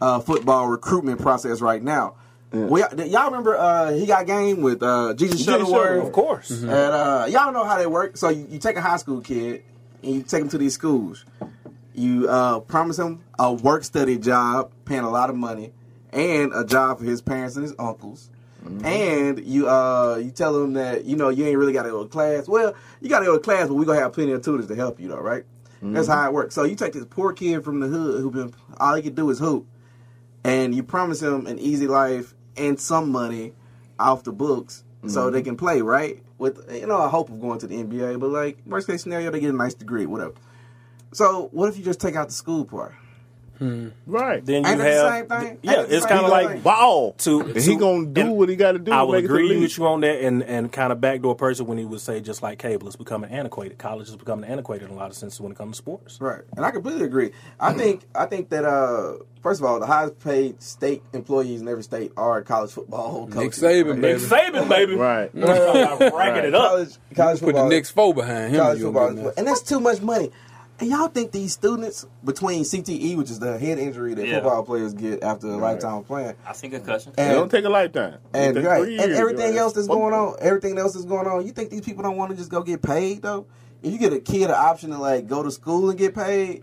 uh, 0.00 0.20
football 0.20 0.68
recruitment 0.68 1.20
process 1.20 1.60
right 1.60 1.82
now. 1.82 2.14
We, 2.50 2.80
y'all 2.80 3.26
remember 3.26 3.56
uh, 3.58 3.92
he 3.92 4.06
got 4.06 4.26
game 4.26 4.62
with 4.62 4.82
uh, 4.82 5.12
Jesus 5.14 5.44
Shuttleworth, 5.44 6.06
Of 6.06 6.12
course. 6.12 6.50
and 6.50 6.70
uh, 6.70 7.26
y'all 7.28 7.52
know 7.52 7.64
how 7.64 7.76
they 7.76 7.86
work. 7.86 8.16
So 8.16 8.30
you, 8.30 8.46
you 8.48 8.58
take 8.58 8.76
a 8.76 8.80
high 8.80 8.96
school 8.96 9.20
kid 9.20 9.64
and 10.02 10.14
you 10.14 10.22
take 10.22 10.40
him 10.42 10.48
to 10.50 10.58
these 10.58 10.72
schools. 10.72 11.26
You 11.94 12.26
uh, 12.28 12.60
promise 12.60 12.98
him 12.98 13.22
a 13.38 13.52
work 13.52 13.84
study 13.84 14.16
job, 14.16 14.70
paying 14.86 15.02
a 15.02 15.10
lot 15.10 15.28
of 15.28 15.36
money, 15.36 15.72
and 16.10 16.52
a 16.54 16.64
job 16.64 17.00
for 17.00 17.04
his 17.04 17.20
parents 17.20 17.56
and 17.56 17.64
his 17.64 17.74
uncles. 17.78 18.30
And 18.82 19.44
you 19.44 19.68
uh, 19.68 20.16
you 20.22 20.30
tell 20.30 20.56
him 20.62 20.72
that 20.74 21.04
you 21.04 21.16
know 21.16 21.28
you 21.28 21.44
ain't 21.46 21.56
really 21.58 21.72
got 21.72 21.82
to 21.84 21.90
go 21.90 22.02
to 22.04 22.08
class. 22.08 22.48
Well, 22.48 22.74
you 23.00 23.08
got 23.08 23.20
to 23.20 23.26
go 23.26 23.34
to 23.34 23.40
class, 23.40 23.68
but 23.68 23.74
we 23.74 23.84
gonna 23.86 24.00
have 24.00 24.12
plenty 24.12 24.32
of 24.32 24.42
tutors 24.42 24.66
to 24.68 24.74
help 24.74 25.00
you, 25.00 25.08
though, 25.08 25.20
right? 25.20 25.44
That's 25.80 26.08
how 26.08 26.26
it 26.26 26.32
works. 26.32 26.54
So 26.54 26.64
you 26.64 26.74
take 26.74 26.92
this 26.92 27.04
poor 27.08 27.32
kid 27.32 27.62
from 27.64 27.78
the 27.80 27.86
hood 27.86 28.20
who 28.20 28.30
been 28.30 28.54
all 28.80 28.94
he 28.94 29.02
can 29.02 29.14
do 29.14 29.30
is 29.30 29.38
hoop, 29.38 29.66
and 30.48 30.74
you 30.74 30.82
promise 30.82 31.20
them 31.20 31.46
an 31.46 31.58
easy 31.58 31.86
life 31.86 32.34
and 32.56 32.80
some 32.80 33.10
money 33.12 33.52
off 33.98 34.24
the 34.24 34.32
books 34.32 34.84
so 35.06 35.22
mm-hmm. 35.22 35.32
they 35.32 35.42
can 35.42 35.56
play 35.56 35.82
right 35.82 36.22
with 36.38 36.64
you 36.72 36.86
know 36.86 37.02
a 37.02 37.08
hope 37.08 37.28
of 37.28 37.40
going 37.40 37.58
to 37.60 37.66
the 37.66 37.76
NBA. 37.76 38.18
But 38.18 38.30
like 38.30 38.58
worst 38.66 38.86
case 38.86 39.02
scenario, 39.02 39.30
they 39.30 39.40
get 39.40 39.50
a 39.50 39.56
nice 39.56 39.74
degree, 39.74 40.06
whatever. 40.06 40.34
So 41.12 41.48
what 41.52 41.68
if 41.68 41.76
you 41.76 41.84
just 41.84 42.00
take 42.00 42.16
out 42.16 42.28
the 42.28 42.34
school 42.34 42.64
part? 42.64 42.94
Right. 43.60 44.44
Then 44.44 44.64
you 44.64 44.70
Ain't 44.70 44.80
it 44.80 44.84
the 44.84 44.90
have. 44.90 45.12
same 45.12 45.26
thing? 45.26 45.58
Yeah, 45.62 45.70
Ain't 45.72 45.80
it 45.80 45.88
the 45.90 45.96
it's 45.96 46.06
kind 46.06 46.24
of 46.26 46.30
thing? 46.32 46.46
like. 46.48 46.62
Ball. 46.62 47.12
To, 47.18 47.40
And 47.40 47.56
he 47.56 47.76
gonna 47.76 48.06
do 48.06 48.30
what 48.32 48.48
he 48.48 48.56
got 48.56 48.72
to 48.72 48.78
do. 48.78 48.92
I 48.92 48.98
to 49.00 49.04
will 49.06 49.12
make 49.12 49.24
it 49.24 49.28
to 49.28 49.32
the 49.32 49.34
agree 49.40 49.60
with 49.60 49.76
you 49.78 49.86
on 49.86 50.00
that, 50.02 50.20
and, 50.22 50.42
and 50.42 50.72
kind 50.72 50.92
of 50.92 51.00
backdoor 51.00 51.34
person 51.34 51.66
when 51.66 51.78
he 51.78 51.84
would 51.84 52.00
say 52.00 52.20
just 52.20 52.42
like 52.42 52.58
cable 52.58 52.88
is 52.88 52.96
becoming 52.96 53.30
antiquated. 53.30 53.78
College 53.78 54.08
is 54.08 54.16
becoming 54.16 54.48
antiquated 54.48 54.88
in 54.88 54.94
a 54.94 54.96
lot 54.96 55.10
of 55.10 55.16
senses 55.16 55.40
when 55.40 55.52
it 55.52 55.58
comes 55.58 55.76
to 55.76 55.78
sports. 55.78 56.20
Right, 56.20 56.42
and 56.56 56.64
I 56.64 56.70
completely 56.70 57.04
agree. 57.04 57.32
I 57.58 57.72
think 57.72 58.02
I 58.14 58.26
think 58.26 58.48
that 58.50 58.64
uh, 58.64 59.14
first 59.42 59.60
of 59.60 59.66
all, 59.66 59.80
the 59.80 59.86
highest 59.86 60.18
paid 60.20 60.62
state 60.62 61.02
employees 61.12 61.60
in 61.60 61.68
every 61.68 61.82
state 61.82 62.12
are 62.16 62.42
college 62.42 62.70
football 62.70 63.26
coaches. 63.28 63.34
Nick 63.36 63.44
coaches. 63.52 63.62
Saban, 63.62 63.92
right? 63.94 64.00
baby. 64.00 64.20
Saban, 64.20 64.68
baby. 64.68 64.94
Right. 64.94 65.30
Racking 65.34 66.44
it 66.44 66.54
up. 66.54 66.70
College, 66.70 66.96
college 67.14 67.40
Put 67.40 67.46
the 67.46 67.52
football. 67.52 67.68
Knicks 67.68 67.90
four 67.90 68.14
behind 68.14 68.52
him. 68.54 68.60
college 68.60 68.80
football, 68.80 69.32
and 69.36 69.46
that's 69.46 69.62
too 69.62 69.80
much 69.80 70.00
money. 70.00 70.30
And 70.80 70.88
y'all 70.90 71.08
think 71.08 71.32
these 71.32 71.52
students 71.52 72.06
between 72.24 72.62
CTE, 72.62 73.16
which 73.16 73.30
is 73.30 73.40
the 73.40 73.58
head 73.58 73.78
injury 73.80 74.14
that 74.14 74.26
Yeah. 74.26 74.34
football 74.36 74.62
players 74.62 74.94
get 74.94 75.24
after 75.24 75.48
a 75.48 75.56
lifetime 75.56 75.94
of 75.94 76.06
playing, 76.06 76.34
I 76.46 76.52
see 76.52 76.68
concussion. 76.68 77.12
It 77.18 77.20
and 77.20 77.32
don't 77.32 77.50
take 77.50 77.64
a 77.64 77.68
lifetime. 77.68 78.18
and, 78.32 78.62
right, 78.64 78.82
three 78.84 78.98
and 78.98 79.12
everything 79.12 79.56
else 79.56 79.72
that's 79.72 79.88
going 79.88 80.14
on, 80.14 80.36
everything 80.40 80.78
else 80.78 80.92
that's 80.92 81.04
going 81.04 81.26
on, 81.26 81.44
you 81.44 81.52
think 81.52 81.70
these 81.70 81.80
people 81.80 82.04
don't 82.04 82.16
want 82.16 82.30
to 82.30 82.36
just 82.36 82.50
go 82.50 82.62
get 82.62 82.80
paid 82.80 83.22
though? 83.22 83.46
If 83.82 83.92
you 83.92 83.98
get 83.98 84.12
a 84.12 84.20
kid 84.20 84.44
an 84.50 84.56
option 84.56 84.90
to 84.90 84.98
like 84.98 85.26
go 85.26 85.42
to 85.42 85.50
school 85.50 85.90
and 85.90 85.98
get 85.98 86.14
paid 86.14 86.62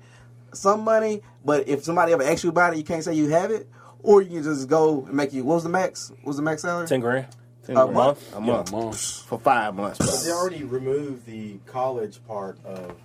some 0.53 0.81
money, 0.85 1.21
but 1.43 1.67
if 1.67 1.83
somebody 1.83 2.13
ever 2.13 2.23
asks 2.23 2.43
you 2.45 2.49
about 2.49 2.73
it, 2.73 2.77
you 2.77 2.83
can't 2.85 3.03
say 3.03 3.13
you 3.13 3.27
have 3.29 3.51
it, 3.51 3.67
or 4.01 4.21
you 4.21 4.29
can 4.29 4.43
just 4.43 4.69
go 4.69 5.03
and 5.05 5.13
make 5.13 5.33
you. 5.33 5.43
What 5.43 5.55
was 5.55 5.63
the 5.63 5.69
max? 5.69 6.09
What 6.09 6.25
was 6.27 6.37
the 6.37 6.43
max 6.43 6.61
salary? 6.61 6.87
Ten 6.87 7.01
grand. 7.01 7.25
Ten 7.65 7.75
A 7.75 7.79
grand. 7.81 7.93
month? 7.93 8.35
A 8.35 8.39
month. 8.39 8.71
Mom. 8.71 8.93
For 8.93 9.39
five 9.39 9.75
months. 9.75 9.97
But 9.99 10.23
they 10.23 10.31
already 10.31 10.63
removed 10.63 11.25
the 11.25 11.57
college 11.65 12.21
part 12.25 12.57
of. 12.63 12.95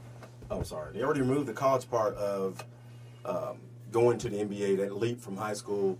Oh, 0.50 0.62
sorry. 0.62 0.92
They 0.94 1.02
already 1.02 1.20
removed 1.20 1.46
the 1.46 1.52
college 1.52 1.88
part 1.90 2.14
of 2.16 2.64
um, 3.24 3.58
going 3.92 4.18
to 4.18 4.28
the 4.28 4.38
NBA. 4.38 4.78
That 4.78 4.96
leap 4.96 5.20
from 5.20 5.36
high 5.36 5.52
school 5.54 5.98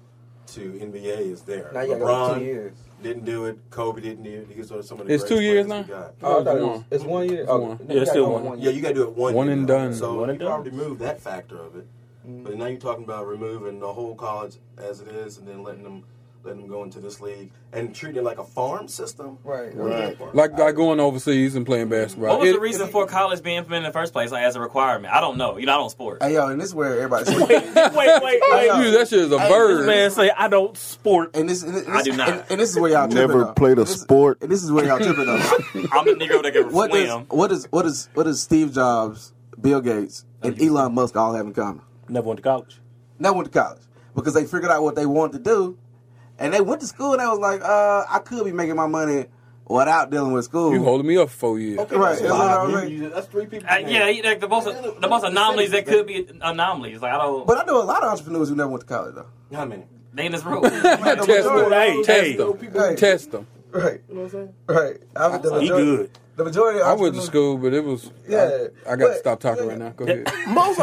to 0.49 0.61
NBA 0.61 1.30
is 1.33 1.42
there. 1.42 1.71
Now 1.73 1.83
you 1.83 1.92
LeBron 1.95 2.38
two 2.38 2.45
years. 2.45 2.73
didn't 3.02 3.25
do 3.25 3.45
it. 3.47 3.59
Kobe 3.71 4.00
didn't 4.00 4.25
do 4.25 4.30
it. 4.40 4.49
These 4.57 4.73
are 4.73 4.83
some 4.83 5.00
of 5.00 5.07
the 5.07 5.14
It's 5.14 5.23
two 5.23 5.40
years 5.40 5.66
players 5.66 5.88
now? 5.88 6.11
Oh, 6.23 6.40
I 6.40 6.45
thought 6.45 6.61
One. 6.61 6.85
it's 6.90 7.04
one 7.04 7.28
year. 7.28 7.42
It's 7.42 7.50
Oh, 7.50 7.59
one. 7.61 7.78
you 7.88 7.95
Yeah, 7.95 8.00
it's 8.02 8.11
still 8.11 8.26
go 8.26 8.38
one. 8.38 8.59
Yeah, 8.61 8.71
you 8.71 8.83
got 8.83 8.88
to 8.88 8.95
do 8.95 9.02
it 9.04 9.11
one. 9.16 9.35
One 9.35 9.47
year 9.47 9.52
and 9.57 9.66
now. 9.66 9.75
done. 9.78 9.95
So 9.95 10.14
One 10.21 10.30
and 10.30 10.40
you 10.40 10.47
done. 10.47 10.52
already 10.54 10.71
removed 10.71 11.00
that 11.00 11.21
factor 11.21 11.57
of 11.59 11.76
it. 11.76 11.87
Mm. 12.28 12.42
But 12.45 12.57
now 12.57 12.66
you're 12.66 12.80
talking 12.80 13.04
about 13.04 13.26
removing 13.28 13.78
the 13.78 13.92
whole 13.92 14.14
college 14.16 14.57
as 14.76 15.00
it 15.00 15.09
is, 15.09 15.38
and 15.38 15.47
then 15.47 15.62
letting 15.62 15.85
them 15.85 16.02
letting 16.42 16.62
them 16.62 16.70
go 16.70 16.82
into 16.85 17.00
this 17.00 17.20
league 17.20 17.50
and 17.73 17.94
treating 17.94 18.16
it 18.20 18.25
like 18.25 18.38
a 18.38 18.44
farm 18.44 18.88
system. 18.88 19.38
Right. 19.44 19.75
Right. 19.75 20.35
Like 20.35 20.59
like 20.59 20.75
going 20.75 20.99
overseas 21.00 21.54
and 21.54 21.66
playing 21.66 21.88
basketball. 21.88 22.30
What 22.30 22.40
was 22.40 22.49
It- 22.50 22.52
the 22.54 22.61
reason 22.61 22.88
for 22.88 23.06
college 23.06 23.42
being 23.42 23.59
implemented 23.59 23.87
in 23.87 23.92
the 23.92 23.99
first 23.99 24.12
place, 24.12 24.30
like 24.32 24.42
as 24.44 24.56
a 24.56 24.61
requirement? 24.61 25.12
I 25.12 25.20
don't 25.20 25.37
know. 25.37 25.56
You 25.59 25.66
know, 25.66 25.75
I 25.75 25.76
don't 25.76 25.90
sport. 25.90 26.23
Hey 26.23 26.35
yo, 26.35 26.49
and 26.49 26.61
this 26.61 26.68
is 26.68 26.75
where 26.75 26.94
everybody. 27.00 27.30
wait, 27.37 27.49
wait, 27.94 28.42
wait. 28.50 28.70
Dude, 28.82 28.94
that 28.94 29.06
shit 29.09 29.18
is 29.20 29.32
a 29.32 29.38
Hey, 29.38 29.49
This 29.49 29.56
bird. 29.56 29.87
man 29.87 30.11
say 30.11 30.30
I 30.30 30.49
don't 30.49 30.76
sport. 30.76 31.37
And 31.37 31.49
this, 31.49 31.62
and 31.62 31.75
this, 31.75 31.88
I 31.88 32.02
do 32.02 32.12
not. 32.16 32.28
And, 32.28 32.44
and 32.50 32.61
this 32.61 32.70
is 32.70 32.78
where 32.78 32.90
y'all 32.90 33.09
tripping 33.09 33.16
Never 33.28 33.44
though. 33.44 33.52
played 33.52 33.78
a 33.78 33.85
this- 33.85 34.00
sport. 34.00 34.38
And 34.42 34.50
this 34.50 34.62
is 34.62 34.73
where 34.73 34.85
y'all 34.87 34.99
tripping 34.99 35.28
up. 35.28 35.40
I'm 35.92 36.04
the 36.06 36.16
Negro 36.18 36.42
that 36.42 36.52
can 36.52 36.73
what 36.73 36.90
does 36.90 37.09
swim. 37.11 37.26
what 37.28 37.52
is 37.52 38.09
what 38.14 38.26
is 38.26 38.40
Steve 38.42 38.73
Jobs, 38.73 39.32
Bill 39.61 39.80
Gates, 39.80 40.25
and 40.42 40.61
Elon 40.61 40.94
Musk 40.94 41.16
all 41.16 41.35
have 41.35 41.47
in 41.47 41.52
common? 41.52 41.82
Never 42.09 42.26
went 42.28 42.38
to 42.38 42.42
college. 42.42 42.80
Never 43.18 43.37
went 43.37 43.52
to 43.52 43.59
college 43.61 43.82
because 44.14 44.35
they 44.35 44.44
figured 44.44 44.70
out 44.73 44.82
what 44.82 44.97
they 44.97 45.06
wanted 45.06 45.44
to 45.44 45.44
do, 45.44 45.78
and 46.40 46.52
they 46.52 46.61
went 46.61 46.80
to 46.80 46.87
school 46.88 47.12
and 47.12 47.20
they 47.20 47.26
was 47.26 47.38
like, 47.38 47.62
uh, 47.62 48.04
I 48.09 48.18
could 48.18 48.44
be 48.44 48.52
making 48.52 48.75
my 48.76 48.87
money 48.88 49.26
without 49.68 50.11
dealing 50.11 50.32
with 50.32 50.44
school. 50.47 50.73
You 50.73 50.82
holding 50.82 51.06
me 51.06 51.16
up 51.16 51.30
for 51.30 51.37
four 51.37 51.59
years. 51.61 51.78
Okay, 51.78 51.94
Right, 51.97 52.09
that's, 52.18 52.23
that's 52.23 52.32
what 52.32 52.40
I 52.40 52.64
was 52.64 52.73
five. 52.73 52.80
saying. 52.82 52.92
You- 52.97 53.02
you- 53.04 53.11
that's 53.11 53.26
three 53.28 53.47
people. 53.47 53.68
Uh, 53.70 53.76
yeah, 53.78 54.06
like 54.25 54.40
the 54.40 54.49
most 54.49 54.64
the 55.00 55.09
most 55.09 55.25
anomalies 55.25 55.70
that 55.70 55.87
could 55.87 56.06
be 56.09 56.26
anomalies. 56.40 57.00
Like 57.00 57.12
I 57.12 57.18
don't. 57.18 57.47
But 57.47 57.59
I 57.59 57.64
know 57.64 57.80
a 57.80 57.85
lot 57.85 58.02
of 58.02 58.11
entrepreneurs 58.11 58.49
who 58.49 58.56
never 58.56 58.70
went 58.70 58.80
to 58.80 58.87
college 58.88 59.14
though. 59.14 59.26
How 59.56 59.64
many? 59.64 59.85
they 60.12 60.26
in 60.26 60.32
this 60.32 60.44
room. 60.44 60.62
Test 60.62 60.82
them. 61.28 61.70
Hey, 61.70 62.02
Test 62.02 62.20
hey. 62.26 62.37
them. 62.37 62.59
Hey. 62.73 62.97
Test 62.97 63.30
them. 63.30 63.47
Right, 63.73 64.00
You 64.09 64.14
know 64.16 64.23
what 64.23 64.25
I'm 64.25 64.30
saying? 64.30 64.54
right. 64.66 64.97
I 65.14 65.28
mean, 65.30 65.42
the 65.42 65.61
He 65.61 65.68
good. 65.68 66.11
The 66.35 66.44
majority. 66.44 66.80
Of 66.80 66.87
I 66.88 66.94
went 66.94 67.14
to 67.14 67.20
school, 67.23 67.56
but 67.59 67.73
it 67.73 67.85
was. 67.85 68.11
Yeah, 68.26 68.66
I, 68.88 68.92
I 68.94 68.97
got 68.97 69.09
to 69.09 69.18
stop 69.18 69.38
talking 69.38 69.66
right 69.68 69.78
now. 69.78 69.90
Go 69.90 70.06
ahead. 70.06 70.25
most 70.49 70.78
most 70.78 70.80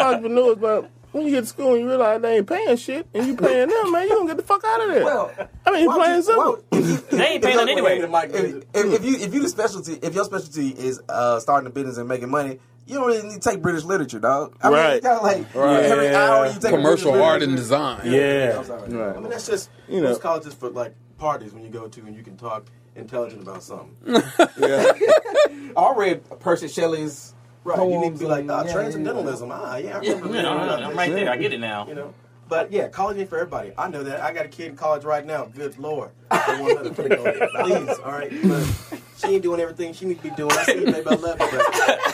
entrepreneurs, 0.00 0.56
but 0.56 0.90
when 1.12 1.24
you 1.26 1.30
get 1.32 1.40
to 1.42 1.46
school 1.46 1.72
and 1.74 1.82
you 1.82 1.88
realize 1.88 2.20
they 2.22 2.38
ain't 2.38 2.46
paying 2.46 2.76
shit, 2.76 3.06
and 3.14 3.26
you 3.26 3.36
paying 3.36 3.68
them, 3.68 3.92
man, 3.92 4.02
you 4.08 4.14
gonna 4.16 4.26
get 4.28 4.36
the 4.38 4.42
fuck 4.42 4.64
out 4.64 4.80
of 4.82 4.88
there. 4.94 5.04
Well, 5.04 5.30
I 5.66 5.70
mean, 5.72 5.86
why 5.86 5.94
plain 5.96 6.08
don't 6.08 6.16
you- 6.16 6.22
simple. 6.22 6.52
why- 6.70 6.78
if 6.78 6.86
you- 7.12 7.18
They 7.18 7.24
ain't 7.26 7.42
paying 7.44 7.58
your- 7.58 7.68
anyway. 7.68 7.98
If, 8.00 8.64
if, 8.74 8.92
if 8.94 9.04
you 9.04 9.16
if 9.18 9.34
you 9.34 9.42
the 9.42 9.48
specialty, 9.48 9.94
if 10.02 10.14
your 10.14 10.24
specialty 10.24 10.68
is 10.70 11.00
uh, 11.08 11.38
starting 11.40 11.66
a 11.66 11.70
business 11.70 11.96
and 11.98 12.08
making 12.08 12.30
money, 12.30 12.58
you 12.86 12.94
don't 12.98 13.06
really 13.06 13.22
need 13.28 13.40
to 13.42 13.48
take 13.50 13.62
British 13.62 13.84
literature, 13.84 14.18
dog. 14.18 14.56
I 14.62 14.68
mean, 14.70 14.78
Right. 14.78 14.94
you 14.96 15.00
gotta 15.02 15.22
like 15.22 15.54
Right. 15.54 15.84
every 15.84 16.08
hour 16.14 16.46
you 16.46 16.58
take 16.58 16.70
Commercial 16.70 17.12
British 17.12 17.26
art 17.28 17.42
and 17.42 17.56
design. 17.56 18.00
Yeah. 18.10 18.56
I'm 18.58 18.64
sorry. 18.64 18.88
Right. 18.92 19.16
I 19.16 19.20
mean, 19.20 19.30
that's 19.30 19.46
just 19.46 19.70
You 19.88 19.96
you 19.96 20.00
know. 20.02 20.12
know, 20.12 20.18
colleges 20.18 20.54
for 20.54 20.68
like 20.70 20.94
parties 21.18 21.52
when 21.52 21.62
you 21.62 21.70
go 21.70 21.86
to 21.86 22.00
and 22.00 22.16
you 22.16 22.22
can 22.24 22.36
talk 22.36 22.64
intelligent 22.96 23.42
about 23.42 23.62
something. 23.62 23.94
Yeah. 24.58 24.92
I 25.76 25.94
read 25.96 26.22
Percy 26.40 26.68
Shelley's. 26.68 27.34
Right. 27.64 27.88
You 27.88 27.98
need 28.00 28.14
to 28.14 28.18
be 28.18 28.26
like, 28.26 28.48
uh, 28.48 28.64
yeah, 28.66 28.72
transcendentalism. 28.72 29.50
Ah, 29.52 29.76
yeah, 29.76 29.96
I 29.96 30.00
remember. 30.00 30.26
You 30.28 30.42
know, 30.42 30.66
that. 30.66 30.82
I'm 30.82 30.96
right 30.96 31.10
there. 31.12 31.30
I 31.30 31.36
get 31.36 31.52
it 31.52 31.60
now. 31.60 31.86
You 31.86 31.94
know. 31.94 32.14
But 32.48 32.70
yeah, 32.70 32.88
college 32.88 33.16
ain't 33.16 33.30
for 33.30 33.38
everybody. 33.38 33.72
I 33.78 33.88
know 33.88 34.02
that. 34.02 34.20
I 34.20 34.32
got 34.34 34.44
a 34.44 34.48
kid 34.48 34.66
in 34.66 34.76
college 34.76 35.04
right 35.04 35.24
now. 35.24 35.46
Good 35.46 35.78
lord. 35.78 36.10
I 36.30 36.60
want 36.60 36.78
her 36.86 37.08
to 37.08 37.08
go 37.08 37.22
there. 37.22 37.48
Please, 37.62 37.98
all 38.00 38.10
right. 38.12 38.30
But 38.42 39.00
she 39.16 39.28
ain't 39.28 39.42
doing 39.42 39.58
everything 39.60 39.94
she 39.94 40.04
need 40.04 40.18
to 40.18 40.22
be 40.24 40.30
doing. 40.30 40.52
I 40.52 40.62
see 40.64 40.80
you, 40.80 40.84
baby. 40.86 41.06
I 41.06 41.14
love 41.14 41.40
you. 41.40 41.48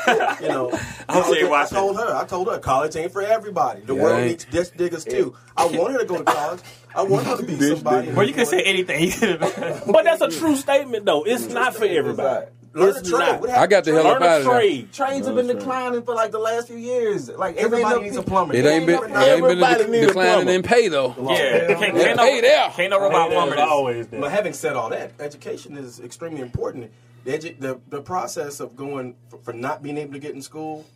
But, 0.07 0.41
you 0.43 0.49
know, 0.49 0.71
I'm 1.09 1.25
sure 1.25 1.37
you're 1.37 1.53
I 1.53 1.67
told 1.67 1.97
her. 1.97 2.15
I 2.15 2.25
told 2.25 2.49
her 2.49 2.59
college 2.59 2.95
ain't 2.95 3.11
for 3.13 3.23
everybody. 3.23 3.81
The 3.81 3.97
Yeah, 3.97 4.03
world 4.03 4.23
needs 4.27 4.45
ditch 4.45 4.71
diggers 4.77 5.05
too. 5.05 5.35
I 5.57 5.67
want 5.67 5.95
her 5.95 5.99
to 6.01 6.05
go 6.05 6.19
to 6.19 6.25
college. 6.25 6.61
I 6.95 7.03
want 7.03 7.27
her 7.27 7.37
to 7.39 7.43
be 7.43 7.59
somebody. 7.59 8.13
Well, 8.13 8.27
you 8.29 8.35
can 8.35 8.47
say 8.47 8.63
anything. 8.63 9.05
You 9.05 9.13
could 9.13 9.41
have- 9.43 9.85
But 9.87 10.05
that's 10.05 10.21
a 10.21 10.31
true 10.31 10.55
statement, 10.57 11.05
though. 11.05 11.25
It's 11.25 11.49
not 11.49 11.75
for 11.75 11.85
everybody. 11.85 12.47
Learn 12.79 12.89
It's 12.91 12.99
a 13.09 13.11
trade. 13.11 13.19
not. 13.19 13.41
What 13.41 13.51
I 13.51 13.67
got 13.67 13.85
the 13.85 13.93
hell 13.93 14.05
Learn 14.05 14.23
out 14.23 14.23
a 14.23 14.37
of 14.39 14.45
there. 14.45 14.53
trade. 14.55 14.93
Trains 14.93 15.27
have 15.27 15.35
been 15.35 15.47
declining 15.47 16.03
for 16.03 16.15
like 16.15 16.31
the 16.31 16.39
last 16.39 16.69
few 16.69 16.77
years. 16.77 17.29
Like 17.29 17.57
Everybody 17.57 18.03
needs 18.03 18.17
a 18.17 18.23
plumber. 18.23 18.55
It 18.55 18.65
ain't 18.65 18.87
been, 18.87 18.97
it 18.97 19.03
ain't 19.05 19.13
been 19.15 19.23
Everybody 19.43 19.85
de- 19.85 19.91
need 19.91 20.03
a 20.05 20.07
declining 20.07 20.35
plumber. 20.35 20.51
in 20.53 20.63
pay 20.63 20.89
though. 20.89 21.15
yeah, 21.31 21.67
can't, 21.75 21.79
can't, 21.97 22.19
pay 22.19 22.35
no, 22.37 22.41
there. 22.41 22.71
can't 22.71 22.91
no 22.91 23.01
robot 23.01 23.27
It's 23.27 23.35
plumber. 23.35 23.57
always 23.61 24.07
there. 24.09 24.21
But 24.21 24.31
having 24.33 24.53
said 24.53 24.77
all 24.77 24.91
that, 24.91 25.13
education 25.21 25.77
is 25.77 26.01
extremely 26.01 26.41
important. 26.41 26.91
The, 27.25 27.33
edu- 27.39 27.59
the, 27.61 27.81
the 27.89 28.01
process 28.01 28.61
of 28.61 28.77
going 28.77 29.17
for, 29.29 29.39
for 29.39 29.53
not 29.53 29.83
being 29.83 29.99
able 29.99 30.13
to 30.15 30.19
get 30.19 30.35
in 30.35 30.41
school 30.43 30.87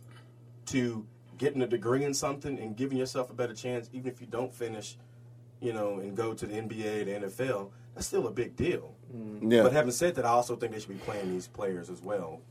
to 0.67 1.05
getting 1.37 1.61
a 1.61 1.67
degree 1.67 2.03
in 2.05 2.13
something 2.13 2.57
and 2.59 2.75
giving 2.77 2.97
yourself 2.97 3.29
a 3.29 3.33
better 3.33 3.53
chance, 3.53 3.89
even 3.93 4.11
if 4.11 4.21
you 4.21 4.27
don't 4.27 4.53
finish, 4.53 4.97
you 5.59 5.73
know, 5.73 5.99
and 5.99 6.15
go 6.15 6.33
to 6.33 6.45
the 6.45 6.53
NBA, 6.53 7.05
the 7.05 7.27
NFL, 7.27 7.69
that's 7.95 8.07
still 8.07 8.27
a 8.27 8.31
big 8.31 8.55
deal. 8.55 8.95
Yeah. 9.41 9.63
But 9.63 9.73
having 9.73 9.91
said 9.91 10.15
that, 10.15 10.25
I 10.25 10.29
also 10.29 10.55
think 10.55 10.73
they 10.73 10.79
should 10.79 10.89
be 10.89 10.95
playing 10.95 11.31
these 11.31 11.47
players 11.47 11.89
as 11.89 12.01
well. 12.01 12.41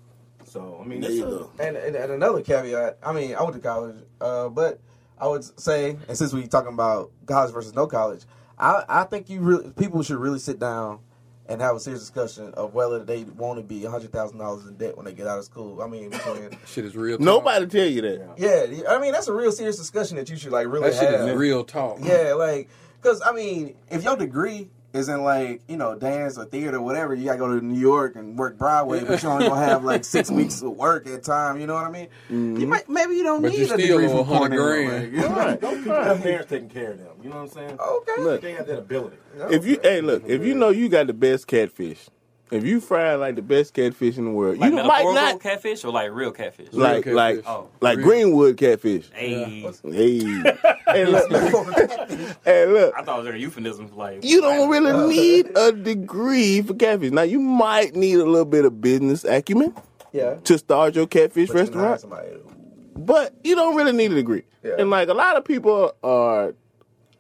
So 0.45 0.81
I 0.83 0.87
mean, 0.87 1.01
There 1.01 1.11
you 1.11 1.23
go. 1.23 1.51
And, 1.59 1.77
and, 1.77 1.95
and 1.97 2.13
another 2.13 2.43
caveat, 2.43 2.99
I 3.03 3.13
mean, 3.13 3.35
I 3.35 3.43
went 3.43 3.55
to 3.55 3.61
college, 3.61 3.97
uh, 4.21 4.49
but 4.49 4.81
I 5.19 5.29
would 5.29 5.45
say, 5.61 5.97
and 6.09 6.17
since 6.19 6.33
we're 6.33 6.47
talking 6.47 6.73
about 6.73 7.11
college 7.27 7.53
versus 7.53 7.75
no 7.75 7.87
college, 7.87 8.23
I, 8.59 8.85
I 8.89 9.05
think 9.05 9.31
you 9.31 9.41
really 9.41 9.71
people 9.71 10.03
should 10.03 10.19
really 10.19 10.39
sit 10.39 10.59
down 10.59 10.99
and 11.47 11.61
have 11.61 11.75
a 11.77 11.81
serious 11.81 12.01
discussion 12.01 12.55
of 12.55 12.73
whether 12.75 13.05
they 13.05 13.25
want 13.25 13.59
to 13.59 13.63
be 13.65 13.85
hundred 13.85 14.13
thousand 14.13 14.39
dollars 14.39 14.67
in 14.67 14.77
debt 14.77 14.97
when 14.97 15.05
they 15.07 15.13
get 15.13 15.27
out 15.27 15.39
of 15.39 15.45
school. 15.45 15.81
I 15.83 15.87
mean, 15.87 16.11
between, 16.11 16.51
Shit 16.67 16.85
is 16.85 16.97
real. 16.97 17.19
Talk. 17.19 17.25
Nobody 17.25 17.67
tell 17.67 17.87
you 17.87 18.03
that. 18.03 18.35
yeah, 18.37 18.89
I 18.89 18.99
mean 19.01 19.13
that's 19.13 19.29
a 19.29 19.33
real 19.33 19.53
serious 19.53 19.77
discussion 19.77 20.17
that 20.17 20.29
you 20.29 20.37
should 20.37 20.53
like 20.53 20.67
really 20.67 20.91
That 20.91 20.99
shit 21.01 21.11
have. 21.21 21.29
is 21.29 21.37
real 21.37 21.65
talk. 21.65 21.99
Yeah, 22.03 22.35
like, 22.35 22.69
cause 23.01 23.23
I 23.25 23.33
mean, 23.33 23.75
if 23.91 24.03
your 24.05 24.17
degree 24.17 24.71
is 24.93 25.09
in 25.09 25.23
like 25.23 25.63
you 25.69 25.77
know 25.77 25.95
dance 25.95 26.37
or 26.39 26.45
theater 26.45 26.77
or 26.77 26.83
whatever, 26.83 27.15
you 27.15 27.25
gotta 27.25 27.39
go 27.39 27.59
to 27.59 27.65
New 27.65 27.79
York 27.81 28.17
and 28.17 28.39
work 28.39 28.59
Broadway, 28.59 29.03
but 29.05 29.23
you 29.23 29.29
only 29.29 29.49
gonna 29.49 29.61
have 29.65 29.85
like 29.93 30.05
six 30.05 30.31
weeks 30.31 30.61
of 30.63 30.73
work 30.73 31.07
at 31.07 31.15
a 31.15 31.19
time. 31.19 31.59
You 31.61 31.67
know 31.67 31.75
what 31.75 31.85
I 31.85 31.91
mean? 31.91 32.07
Mm-hmm. 32.31 32.57
You 32.59 32.67
might 32.67 32.89
maybe 32.89 33.15
you 33.15 33.23
don't 33.23 33.43
But 33.43 33.53
need 33.53 33.59
you 33.59 33.65
a 33.65 33.69
still 33.69 33.79
degree 33.79 34.07
owe 34.07 34.25
for 34.25 34.31
100 34.31 34.39
porn 34.39 34.51
grand. 34.51 35.05
anyway. 35.17 35.29
Right. 35.29 35.61
Those 35.61 35.79
people 35.79 35.93
have 36.03 36.23
parents 36.23 36.51
taking 36.51 36.69
care 36.69 36.93
of 36.93 36.99
them. 36.99 37.17
You 37.23 37.31
know 37.31 37.37
what 37.37 37.43
I'm 37.43 37.49
saying? 37.49 37.79
Okay. 37.81 38.23
Look, 38.23 38.41
They 38.43 38.53
have 38.53 38.67
that 38.67 38.79
ability. 38.79 39.17
if 39.51 39.67
you 39.67 39.79
hey 39.83 40.01
look, 40.01 40.25
if 40.27 40.45
you 40.45 40.55
know 40.55 40.69
you 40.71 40.89
got 40.89 41.07
the 41.07 41.15
best 41.15 41.47
catfish, 41.47 42.09
if 42.53 42.65
you 42.65 42.81
fry 42.81 43.15
like 43.17 43.35
the 43.37 43.43
best 43.43 43.75
catfish 43.75 44.17
in 44.19 44.27
the 44.27 44.31
world, 44.31 44.59
Like 44.59 44.71
you 44.71 44.77
might 44.77 44.85
metaphorical 44.87 45.15
not 45.15 45.41
catfish 45.41 45.85
or 45.85 45.91
like 45.93 46.11
real 46.13 46.31
catfish? 46.31 46.69
like 46.73 46.99
catfish. 47.05 47.15
like 47.15 47.43
Oh. 47.47 47.69
like 47.81 47.99
Real. 47.99 48.07
Greenwood 48.07 48.57
catfish. 48.57 49.11
Hey, 49.13 49.61
Hey, 49.83 50.19
hey 50.89 51.05
look, 51.07 51.31
hey 52.45 52.67
look. 52.67 52.95
I 52.97 53.03
thought 53.03 53.21
it 53.21 53.25
was 53.27 53.35
a 53.35 53.39
euphemism 53.39 53.89
for 53.89 53.97
like 53.97 54.23
You 54.25 54.41
don't 54.41 54.69
really 54.71 54.91
uh, 54.93 55.07
need 55.07 55.51
a 55.57 55.73
degree 55.73 56.63
for 56.63 56.75
catfish. 56.75 57.11
Now 57.11 57.23
you 57.23 57.41
might 57.41 57.95
need 57.97 58.17
a 58.19 58.25
little 58.25 58.45
bit 58.45 58.65
of 58.65 58.81
business 58.81 59.25
acumen 59.25 59.75
Yeah. 60.13 60.35
to 60.45 60.59
start 60.59 60.95
your 60.95 61.07
catfish 61.07 61.49
But 61.49 61.59
you 61.67 61.71
can 61.71 61.81
hire 61.81 61.91
restaurant, 61.93 63.07
but 63.07 63.35
you 63.43 63.55
don't 63.55 63.75
really 63.77 63.93
need 63.93 64.13
a 64.13 64.15
degree. 64.17 64.43
Yeah. 64.63 64.77
And 64.79 64.91
like 64.91 65.09
a 65.09 65.15
lot 65.15 65.37
of 65.37 65.45
people 65.45 65.93
are, 66.05 66.55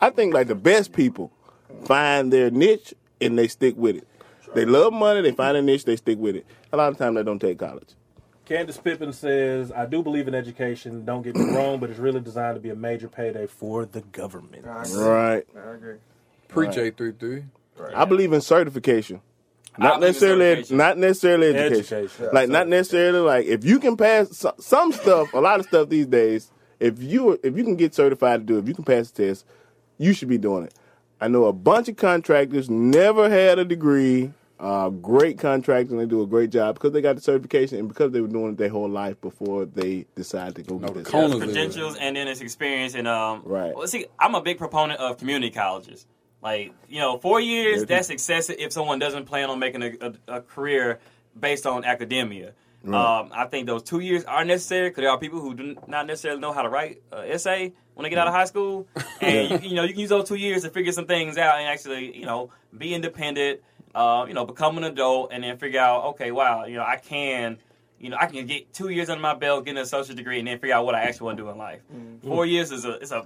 I 0.00 0.10
think 0.10 0.34
like 0.34 0.46
the 0.48 0.54
best 0.54 0.92
people 0.92 1.32
find 1.86 2.32
their 2.32 2.50
niche 2.50 2.94
and 3.20 3.38
they 3.38 3.48
stick 3.48 3.74
with 3.76 3.96
it. 3.96 4.06
They 4.54 4.64
love 4.64 4.92
money, 4.92 5.20
they 5.22 5.32
find 5.32 5.56
a 5.56 5.62
niche, 5.62 5.84
they 5.84 5.96
stick 5.96 6.18
with 6.18 6.36
it. 6.36 6.46
A 6.72 6.76
lot 6.76 6.92
of 6.92 6.98
times 6.98 7.16
they 7.16 7.22
don't 7.22 7.38
take 7.38 7.58
college. 7.58 7.88
Candace 8.44 8.76
Pippin 8.76 9.12
says, 9.12 9.72
I 9.72 9.86
do 9.86 10.02
believe 10.02 10.28
in 10.28 10.34
education. 10.34 11.04
Don't 11.04 11.22
get 11.22 11.36
me 11.36 11.44
wrong, 11.56 11.78
but 11.78 11.90
it's 11.90 11.98
really 11.98 12.20
designed 12.20 12.56
to 12.56 12.60
be 12.60 12.70
a 12.70 12.74
major 12.76 13.08
payday 13.08 13.46
for 13.46 13.86
the 13.86 14.00
government. 14.00 14.66
I 14.66 14.82
agree. 14.82 15.02
Right. 15.04 15.46
I 15.56 15.70
agree. 15.74 15.96
Preach 16.48 16.76
eight 16.76 16.96
three 16.98 17.12
three. 17.12 17.44
I 17.94 18.04
believe 18.04 18.32
in 18.32 18.40
certification. 18.42 19.22
I 19.78 19.84
Not 19.84 20.00
believe 20.00 20.02
in 20.02 20.08
necessarily, 20.10 20.44
certification. 20.50 20.76
not 20.76 20.98
necessarily 20.98 21.46
education. 21.56 21.98
Education. 21.98 22.28
Like 22.34 22.48
not 22.50 22.68
necessarily 22.68 23.20
like 23.20 23.46
if 23.46 23.64
you 23.64 23.80
can 23.80 23.96
pass 23.96 24.36
some, 24.36 24.52
some 24.58 24.92
stuff, 24.92 25.32
a 25.32 25.40
lot 25.40 25.60
of 25.60 25.66
stuff 25.66 25.88
these 25.88 26.06
days. 26.06 26.50
If 26.78 27.02
you 27.02 27.40
if 27.42 27.56
you 27.56 27.64
can 27.64 27.76
get 27.76 27.94
certified 27.94 28.40
to 28.40 28.44
do 28.44 28.56
it, 28.58 28.62
if 28.64 28.68
you 28.68 28.74
can 28.74 28.84
pass 28.84 29.10
the 29.12 29.28
test, 29.28 29.46
you 29.96 30.12
should 30.12 30.28
be 30.28 30.36
doing 30.36 30.64
it. 30.64 30.74
I 31.22 31.28
know 31.28 31.44
a 31.44 31.52
bunch 31.54 31.88
of 31.88 31.96
contractors 31.96 32.68
never 32.68 33.30
had 33.30 33.58
a 33.58 33.64
degree. 33.64 34.32
Uh, 34.62 34.90
great 34.90 35.40
contractors 35.40 35.90
and 35.90 36.00
they 36.00 36.06
do 36.06 36.22
a 36.22 36.26
great 36.26 36.48
job 36.50 36.74
because 36.76 36.92
they 36.92 37.00
got 37.00 37.16
the 37.16 37.20
certification 37.20 37.80
and 37.80 37.88
because 37.88 38.12
they 38.12 38.20
were 38.20 38.28
doing 38.28 38.52
it 38.52 38.56
their 38.58 38.68
whole 38.68 38.88
life 38.88 39.20
before 39.20 39.64
they 39.64 40.06
decided 40.14 40.54
to 40.54 40.62
go 40.62 40.78
No, 40.78 40.86
get 40.86 40.98
this. 41.02 41.08
Coners 41.08 41.34
It's 41.34 41.44
credentials 41.44 41.96
and 41.96 42.14
then 42.14 42.28
it's 42.28 42.40
experience 42.40 42.94
and 42.94 43.08
um 43.08 43.42
Right. 43.44 43.74
well 43.74 43.88
see 43.88 44.06
I'm 44.20 44.36
a 44.36 44.40
big 44.40 44.58
proponent 44.58 45.00
of 45.00 45.18
community 45.18 45.50
colleges 45.50 46.06
like 46.44 46.72
you 46.88 47.00
know 47.00 47.18
four 47.18 47.40
years 47.40 47.80
Yeah. 47.80 47.86
that's 47.86 48.10
excessive 48.10 48.54
if 48.60 48.72
someone 48.72 49.00
doesn't 49.00 49.24
plan 49.24 49.50
on 49.50 49.58
making 49.58 49.82
a, 49.82 49.92
a, 50.00 50.36
a 50.36 50.40
career 50.42 51.00
based 51.38 51.66
on 51.66 51.84
academia 51.84 52.52
um, 52.84 53.30
I 53.32 53.46
think 53.48 53.66
those 53.68 53.84
two 53.84 54.00
years 54.00 54.24
are 54.24 54.44
necessary 54.44 54.90
because 54.90 55.02
there 55.02 55.10
are 55.10 55.18
people 55.18 55.40
who 55.40 55.54
do 55.54 55.76
not 55.86 56.04
necessarily 56.06 56.40
know 56.40 56.52
how 56.52 56.62
to 56.62 56.68
write 56.68 57.00
an 57.12 57.30
essay 57.30 57.72
when 57.94 58.02
they 58.02 58.10
get 58.10 58.18
out 58.18 58.26
of 58.26 58.34
high 58.34 58.44
school 58.44 58.88
and 59.20 59.50
you, 59.50 59.70
you 59.70 59.74
know 59.76 59.82
you 59.84 59.90
can 59.90 60.00
use 60.00 60.08
those 60.10 60.26
two 60.28 60.34
years 60.34 60.62
to 60.62 60.68
figure 60.70 60.90
some 60.92 61.06
things 61.06 61.38
out 61.38 61.58
and 61.58 61.68
actually 61.68 62.16
you 62.16 62.26
know 62.26 62.50
be 62.76 62.92
independent 62.92 63.60
uh, 63.94 64.24
you 64.26 64.34
know 64.34 64.44
become 64.44 64.78
an 64.78 64.84
adult 64.84 65.30
and 65.32 65.44
then 65.44 65.56
figure 65.58 65.80
out 65.80 66.04
okay 66.04 66.30
wow 66.30 66.64
you 66.64 66.76
know 66.76 66.84
I 66.84 66.96
can 66.96 67.58
you 68.02 68.08
know, 68.10 68.16
I 68.20 68.26
can 68.26 68.44
get 68.46 68.72
two 68.74 68.88
years 68.88 69.08
under 69.08 69.22
my 69.22 69.32
belt, 69.32 69.64
get 69.64 69.76
an 69.76 69.76
associate 69.78 70.16
degree, 70.16 70.40
and 70.40 70.48
then 70.48 70.58
figure 70.58 70.74
out 70.74 70.84
what 70.84 70.96
I 70.96 71.02
actually 71.02 71.26
want 71.26 71.38
to 71.38 71.44
do 71.44 71.50
in 71.50 71.56
life. 71.56 71.82
Four 72.24 72.46
years 72.46 72.72
is 72.72 72.84
a 72.84 72.98
is 72.98 73.12
a 73.12 73.24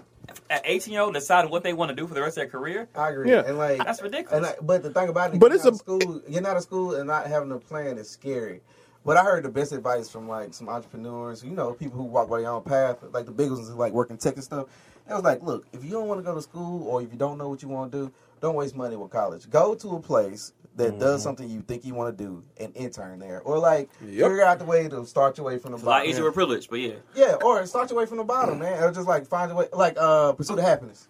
an 0.51 0.61
eighteen 0.65 0.93
year 0.93 1.01
old 1.01 1.15
deciding 1.15 1.51
what 1.51 1.63
they 1.63 1.73
want 1.73 1.89
to 1.89 1.95
do 1.95 2.07
for 2.07 2.13
the 2.13 2.21
rest 2.21 2.37
of 2.37 2.43
their 2.43 2.49
career. 2.51 2.87
I 2.95 3.09
agree. 3.09 3.31
Yeah. 3.31 3.45
And 3.47 3.57
like 3.57 3.79
That's 3.79 4.03
ridiculous. 4.03 4.37
And 4.37 4.45
I, 4.47 4.55
but 4.61 4.83
the 4.83 4.91
thing 4.91 5.09
about 5.09 5.33
it, 5.33 5.41
But 5.41 5.53
it's 5.53 5.65
out 5.65 5.73
a- 5.73 5.77
school, 5.77 6.21
getting 6.29 6.47
out 6.47 6.59
of 6.59 6.63
school 6.63 6.95
and 6.95 7.07
not 7.07 7.27
having 7.27 7.51
a 7.53 7.59
plan 7.59 7.97
is 7.97 8.11
scary. 8.11 8.61
But 9.03 9.17
I 9.17 9.25
heard 9.25 9.45
the 9.45 9.49
best 9.49 9.73
advice 9.73 10.11
from 10.11 10.29
like 10.29 10.53
some 10.53 10.69
entrepreneurs, 10.69 11.43
you 11.43 11.53
know, 11.53 11.73
people 11.73 11.97
who 11.97 12.05
walk 12.05 12.29
by 12.29 12.43
their 12.43 12.51
own 12.51 12.63
path, 12.63 12.99
like 13.13 13.25
the 13.25 13.33
big 13.33 13.51
ones, 13.51 13.71
who, 13.71 13.77
like 13.77 13.95
working 13.95 14.19
tech 14.19 14.35
and 14.35 14.45
stuff. 14.45 14.67
It 15.09 15.15
was 15.15 15.23
like, 15.23 15.43
look, 15.43 15.65
if 15.73 15.85
you 15.85 15.91
don't 15.93 16.09
want 16.09 16.19
to 16.19 16.25
go 16.25 16.35
to 16.35 16.43
school 16.43 16.87
or 16.89 17.01
if 17.01 17.11
you 17.13 17.19
don't 17.19 17.39
know 17.39 17.49
what 17.49 17.63
you 17.63 17.69
want 17.69 17.93
to 17.93 17.99
do, 17.99 18.13
don't 18.41 18.55
waste 18.55 18.77
money 18.77 18.97
with 18.97 19.11
college. 19.11 19.49
Go 19.51 19.75
to 19.77 19.97
a 19.97 20.01
place 20.01 20.53
that 20.77 20.91
Mm-hmm. 20.91 20.99
does 21.01 21.23
something 21.23 21.49
you 21.49 21.63
think 21.63 21.87
you 21.87 21.95
want 21.95 22.17
to 22.17 22.23
do 22.25 22.43
and 22.61 22.75
intern 22.77 23.19
there, 23.19 23.41
or 23.43 23.59
like 23.59 23.89
Yep. 24.03 24.11
figure 24.11 24.43
out 24.45 24.59
the 24.59 24.65
way 24.67 24.89
to 24.89 25.07
start 25.07 25.39
your 25.39 25.47
way 25.47 25.57
from 25.59 25.71
the 25.73 25.77
It's 25.79 25.85
a 25.85 25.87
lot 25.87 25.93
bottom. 26.01 26.11
easier 26.11 26.25
with 26.25 26.35
privilege, 26.35 26.69
but 26.69 26.81
yeah. 26.81 26.93
Yeah, 27.15 27.37
or 27.43 27.65
start 27.67 27.89
your 27.91 27.99
way 27.99 28.05
from 28.07 28.19
the 28.19 28.25
bottom, 28.25 28.59
man. 28.59 28.83
Or 28.83 28.93
just 28.93 29.09
like 29.09 29.27
find 29.27 29.49
your 29.51 29.59
way, 29.59 29.69
like 29.73 29.97
uh, 29.99 30.33
pursue 30.33 30.55
the 30.57 30.63
happiness. 30.63 31.09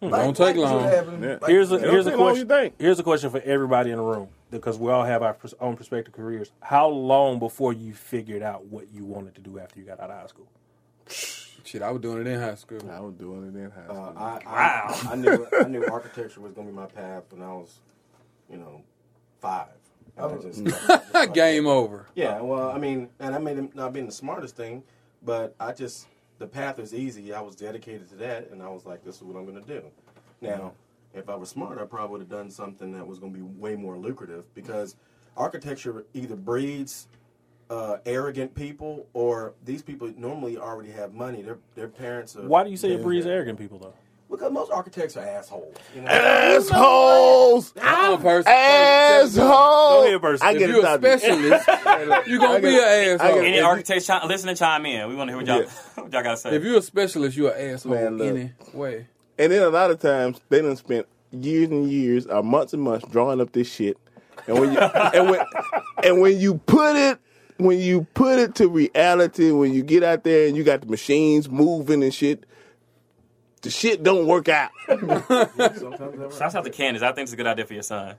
Like, 0.00 0.12
Don't 0.22 0.36
take 0.36 0.54
long. 0.54 0.84
Yeah. 0.84 1.38
Like, 1.42 1.50
Here's 1.50 1.72
a 1.72 1.78
here's 1.80 2.06
a 2.06 2.10
take 2.10 2.20
long 2.20 2.30
as 2.30 2.38
you 2.38 2.46
question. 2.46 2.48
think. 2.70 2.74
Here's 2.78 3.00
a 3.00 3.02
question 3.02 3.30
for 3.30 3.40
everybody 3.40 3.90
in 3.90 3.96
the 3.96 4.02
room 4.04 4.28
because 4.48 4.78
we 4.78 4.92
all 4.92 5.02
have 5.02 5.24
our 5.24 5.34
pers- 5.34 5.54
own 5.60 5.74
prospective 5.74 6.14
careers. 6.14 6.52
How 6.62 6.86
long 6.86 7.40
before 7.40 7.72
you 7.72 7.92
figured 7.94 8.42
out 8.44 8.66
what 8.66 8.92
you 8.92 9.04
wanted 9.04 9.34
to 9.34 9.40
do 9.40 9.58
after 9.58 9.80
you 9.80 9.86
got 9.86 9.98
out 9.98 10.10
of 10.10 10.20
high 10.20 10.26
school? 10.28 10.46
Shit, 11.68 11.82
I 11.82 11.90
was 11.90 12.00
doing 12.00 12.22
it 12.22 12.26
in 12.26 12.40
high 12.40 12.54
school. 12.54 12.78
I 12.90 12.98
was 13.00 13.12
doing 13.12 13.44
it 13.54 13.58
in 13.58 13.70
high 13.70 13.82
Uh, 13.82 13.94
school. 13.94 14.12
I, 14.16 14.40
I, 14.46 14.86
Wow. 14.86 15.10
I 15.10 15.14
knew 15.16 15.46
I 15.60 15.64
knew 15.64 15.84
architecture 15.92 16.40
was 16.40 16.52
gonna 16.52 16.68
be 16.68 16.72
my 16.74 16.86
path 16.86 17.24
when 17.28 17.42
I 17.42 17.52
was, 17.52 17.80
you 18.50 18.56
know, 18.56 18.80
five. 19.38 19.68
And 20.16 20.32
I 20.32 20.38
just, 20.38 20.64
just- 20.64 21.34
Game 21.34 21.66
over. 21.66 22.06
Yeah, 22.14 22.40
well, 22.40 22.70
I 22.70 22.78
mean, 22.78 23.10
and 23.20 23.34
I 23.34 23.38
may 23.38 23.68
not 23.74 23.92
been 23.92 24.06
the 24.06 24.12
smartest 24.12 24.56
thing, 24.56 24.82
but 25.22 25.54
I 25.60 25.72
just 25.72 26.06
the 26.38 26.46
path 26.46 26.78
was 26.78 26.94
easy. 26.94 27.34
I 27.34 27.42
was 27.42 27.54
dedicated 27.54 28.08
to 28.10 28.14
that, 28.16 28.48
and 28.50 28.62
I 28.62 28.68
was 28.68 28.86
like, 28.86 29.04
this 29.04 29.16
is 29.16 29.22
what 29.24 29.36
I'm 29.36 29.44
going 29.44 29.62
to 29.62 29.68
do. 29.68 29.82
Now, 30.40 30.72
if 31.12 31.28
I 31.28 31.34
was 31.34 31.48
smart, 31.50 31.78
I 31.78 31.84
probably 31.84 32.12
would 32.12 32.20
have 32.20 32.30
done 32.30 32.48
something 32.50 32.92
that 32.92 33.06
was 33.06 33.18
going 33.18 33.32
to 33.34 33.38
be 33.38 33.44
way 33.44 33.74
more 33.76 33.98
lucrative 33.98 34.44
because 34.54 34.94
architecture 35.36 36.04
either 36.14 36.36
breeds 36.36 37.08
uh, 37.70 37.98
arrogant 38.06 38.54
people 38.54 39.06
or 39.12 39.54
these 39.64 39.82
people 39.82 40.12
normally 40.16 40.56
already 40.56 40.90
have 40.90 41.12
money. 41.14 41.42
Their 41.42 41.58
their 41.74 41.88
parents 41.88 42.36
are. 42.36 42.42
Why 42.46 42.64
do 42.64 42.70
you 42.70 42.76
say 42.76 42.92
it 42.92 43.02
breeds 43.02 43.26
arrogant 43.26 43.58
people 43.58 43.78
though? 43.78 43.94
Because 44.30 44.52
most 44.52 44.70
architects 44.70 45.16
are 45.16 45.24
assholes. 45.24 45.74
You 45.94 46.02
know? 46.02 46.08
Assholes! 46.10 47.72
I'm 47.80 48.12
a 48.14 48.18
person. 48.18 48.52
Assholes! 48.52 49.36
Go 49.38 50.04
ahead, 50.06 50.20
Percy. 50.20 50.42
I 50.44 50.50
If 50.52 50.58
get 50.58 50.68
you're 50.68 50.84
a 50.86 50.94
it. 50.94 50.98
Specialist, 50.98 51.66
you're 52.28 52.38
gonna 52.38 52.54
I 52.54 52.60
be 52.60 52.70
get- 52.70 52.82
an 52.82 53.20
I 53.20 53.24
asshole. 53.24 53.34
get 53.34 53.38
Any 53.44 53.48
If 53.54 53.56
you- 53.56 53.64
architects 53.64 54.06
chi- 54.06 54.26
listen 54.26 54.48
and 54.50 54.58
chime 54.58 54.84
in. 54.86 55.08
We 55.08 55.14
want 55.14 55.28
to 55.28 55.32
hear 55.32 55.38
what 55.38 55.46
y'all, 55.46 55.62
Yeah. 55.62 55.68
what 56.02 56.12
y'all 56.12 56.22
got 56.22 56.30
to 56.32 56.36
say. 56.36 56.54
If 56.54 56.62
you're 56.62 56.78
a 56.78 56.82
specialist, 56.82 57.36
you're 57.36 57.52
an 57.52 57.70
asshole 57.74 57.92
Man, 57.94 58.18
look. 58.18 58.28
anyway. 58.74 59.06
And 59.38 59.52
then 59.52 59.62
a 59.62 59.70
lot 59.70 59.90
of 59.90 59.98
times 59.98 60.40
they 60.50 60.60
done 60.60 60.76
spent 60.76 61.06
years 61.30 61.70
and 61.70 61.90
years, 61.90 62.26
or 62.26 62.42
months 62.42 62.72
and 62.74 62.82
months, 62.82 63.06
drawing 63.10 63.40
up 63.40 63.52
this 63.52 63.72
shit. 63.72 63.96
And 64.46 64.58
when 64.60 64.72
you 64.72 64.78
and 64.78 65.30
when 65.30 65.40
and 66.02 66.20
when 66.20 66.38
you 66.38 66.58
put 66.58 66.96
it 66.96 67.18
when 67.58 67.78
you 67.78 68.06
put 68.14 68.38
it 68.38 68.54
to 68.56 68.68
reality, 68.68 69.50
when 69.50 69.74
you 69.74 69.82
get 69.82 70.02
out 70.02 70.24
there 70.24 70.46
and 70.48 70.56
you 70.56 70.64
got 70.64 70.80
the 70.80 70.86
machines 70.86 71.48
moving 71.50 72.02
and 72.02 72.14
shit, 72.14 72.46
the 73.62 73.70
shit 73.70 74.02
don't 74.02 74.26
work 74.26 74.48
out. 74.48 74.70
Sometimes 74.86 76.38
Shouts 76.38 76.54
out 76.54 76.64
to 76.64 76.70
Candace. 76.70 77.02
I 77.02 77.12
think 77.12 77.24
it's 77.24 77.32
a 77.32 77.36
good 77.36 77.46
idea 77.46 77.66
for 77.66 77.74
your 77.74 77.82
son. 77.82 78.16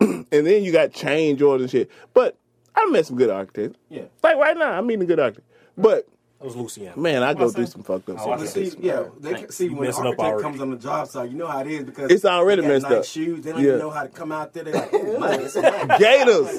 And 0.32 0.46
then 0.46 0.62
you 0.62 0.70
got 0.70 0.92
change 0.92 1.42
orders 1.42 1.62
and 1.62 1.70
shit. 1.70 1.90
But 2.14 2.38
I 2.74 2.86
met 2.90 3.04
some 3.04 3.16
good 3.16 3.30
architects. 3.30 3.78
Yeah. 3.88 4.04
Like 4.22 4.36
right 4.36 4.56
now, 4.56 4.70
I'm 4.72 4.86
meeting 4.86 5.02
a 5.02 5.06
good 5.06 5.18
architect. 5.18 5.48
But 5.76 6.06
That 6.40 6.46
was 6.46 6.56
Luciano. 6.56 6.96
man, 6.98 7.22
I 7.22 7.34
go 7.34 7.40
What's 7.44 7.54
through 7.54 7.66
some 7.66 7.82
fucked 7.82 8.08
up 8.08 8.16
Oh, 8.20 8.30
I 8.32 8.38
shit. 8.38 8.72
see, 8.72 8.78
yeah, 8.80 9.04
they 9.20 9.34
can 9.34 9.50
see 9.52 9.66
You 9.66 9.74
when 9.74 9.90
an 9.90 9.94
architect 9.94 10.40
comes 10.40 10.62
on 10.62 10.70
the 10.70 10.78
job 10.78 11.06
site, 11.06 11.30
you 11.30 11.36
know 11.36 11.46
how 11.46 11.60
it 11.60 11.66
is 11.66 11.84
because 11.84 12.10
It's 12.10 12.24
already 12.24 12.62
they 12.62 12.68
got 12.68 12.72
messed 12.72 12.88
nice 12.88 12.98
up. 13.00 13.04
Shoes, 13.04 13.44
they 13.44 13.52
don't 13.52 13.60
Yeah. 13.60 13.66
even 13.68 13.78
know 13.80 13.90
how 13.90 14.04
to 14.04 14.08
come 14.08 14.32
out 14.32 14.54
there. 14.54 14.64
They're 14.64 14.72
like, 14.72 14.88
oh, 14.94 15.18
man, 15.20 15.40
it's 15.42 15.54
a. 15.56 15.60
Gators. 15.98 16.58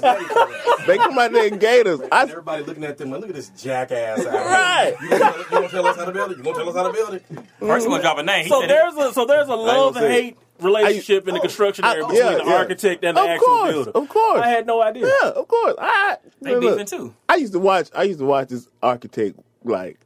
they 0.85 0.97
come 0.97 1.17
out 1.17 1.31
there 1.31 1.47
in 1.47 1.57
gators. 1.57 1.99
And 1.99 2.13
I 2.13 2.21
everybody 2.23 2.63
looking 2.63 2.83
at 2.83 2.99
them 2.99 3.09
like, 3.09 3.21
look 3.21 3.29
at 3.31 3.35
this 3.35 3.49
jackass 3.49 4.19
out 4.19 4.31
here. 4.31 4.41
Right. 4.41 4.95
You 5.01 5.09
gonna, 5.09 5.37
you 5.39 5.45
gonna 5.49 5.69
tell 5.69 5.87
us 5.87 5.95
how 5.97 6.05
to 6.05 6.11
build 6.11 6.31
it? 6.31 6.37
You 6.37 6.43
gonna 6.43 6.57
tell 6.57 6.69
us 6.69 6.75
how 6.75 6.83
to 6.83 6.93
build 6.93 7.13
it? 7.15 7.23
First, 7.59 7.87
gonna 7.87 8.01
drop 8.03 8.19
a 8.19 8.23
name. 8.23 8.49
So 8.49 8.61
said 8.61 8.69
there's 8.69 8.95
a 8.97 9.13
so 9.13 9.25
there's 9.25 9.47
a 9.47 9.55
love 9.55 9.95
and 9.97 10.05
hate 10.05 10.37
relationship 10.59 11.27
in 11.27 11.33
the 11.33 11.39
construction 11.39 11.83
area 11.85 12.03
oh, 12.03 12.09
between 12.09 12.23
yeah, 12.31 12.37
the 12.37 12.43
yeah. 12.45 12.53
architect 12.55 13.03
and 13.03 13.17
the 13.17 13.21
Of 13.21 13.27
actual 13.29 13.47
course, 13.47 13.71
builder. 13.73 13.91
of 13.95 14.09
course. 14.09 14.41
I 14.41 14.47
had 14.49 14.67
no 14.67 14.79
idea. 14.83 15.07
Yeah, 15.07 15.29
of 15.29 15.47
course. 15.47 15.73
I 15.79 16.17
they 16.39 16.55
look, 16.55 16.77
beefing 16.77 16.85
too. 16.85 17.15
I 17.27 17.37
used 17.37 17.53
to 17.53 17.59
watch. 17.59 17.89
I 17.95 18.03
used 18.03 18.19
to 18.19 18.25
watch 18.25 18.49
this 18.49 18.67
architect 18.83 19.39
like 19.63 19.99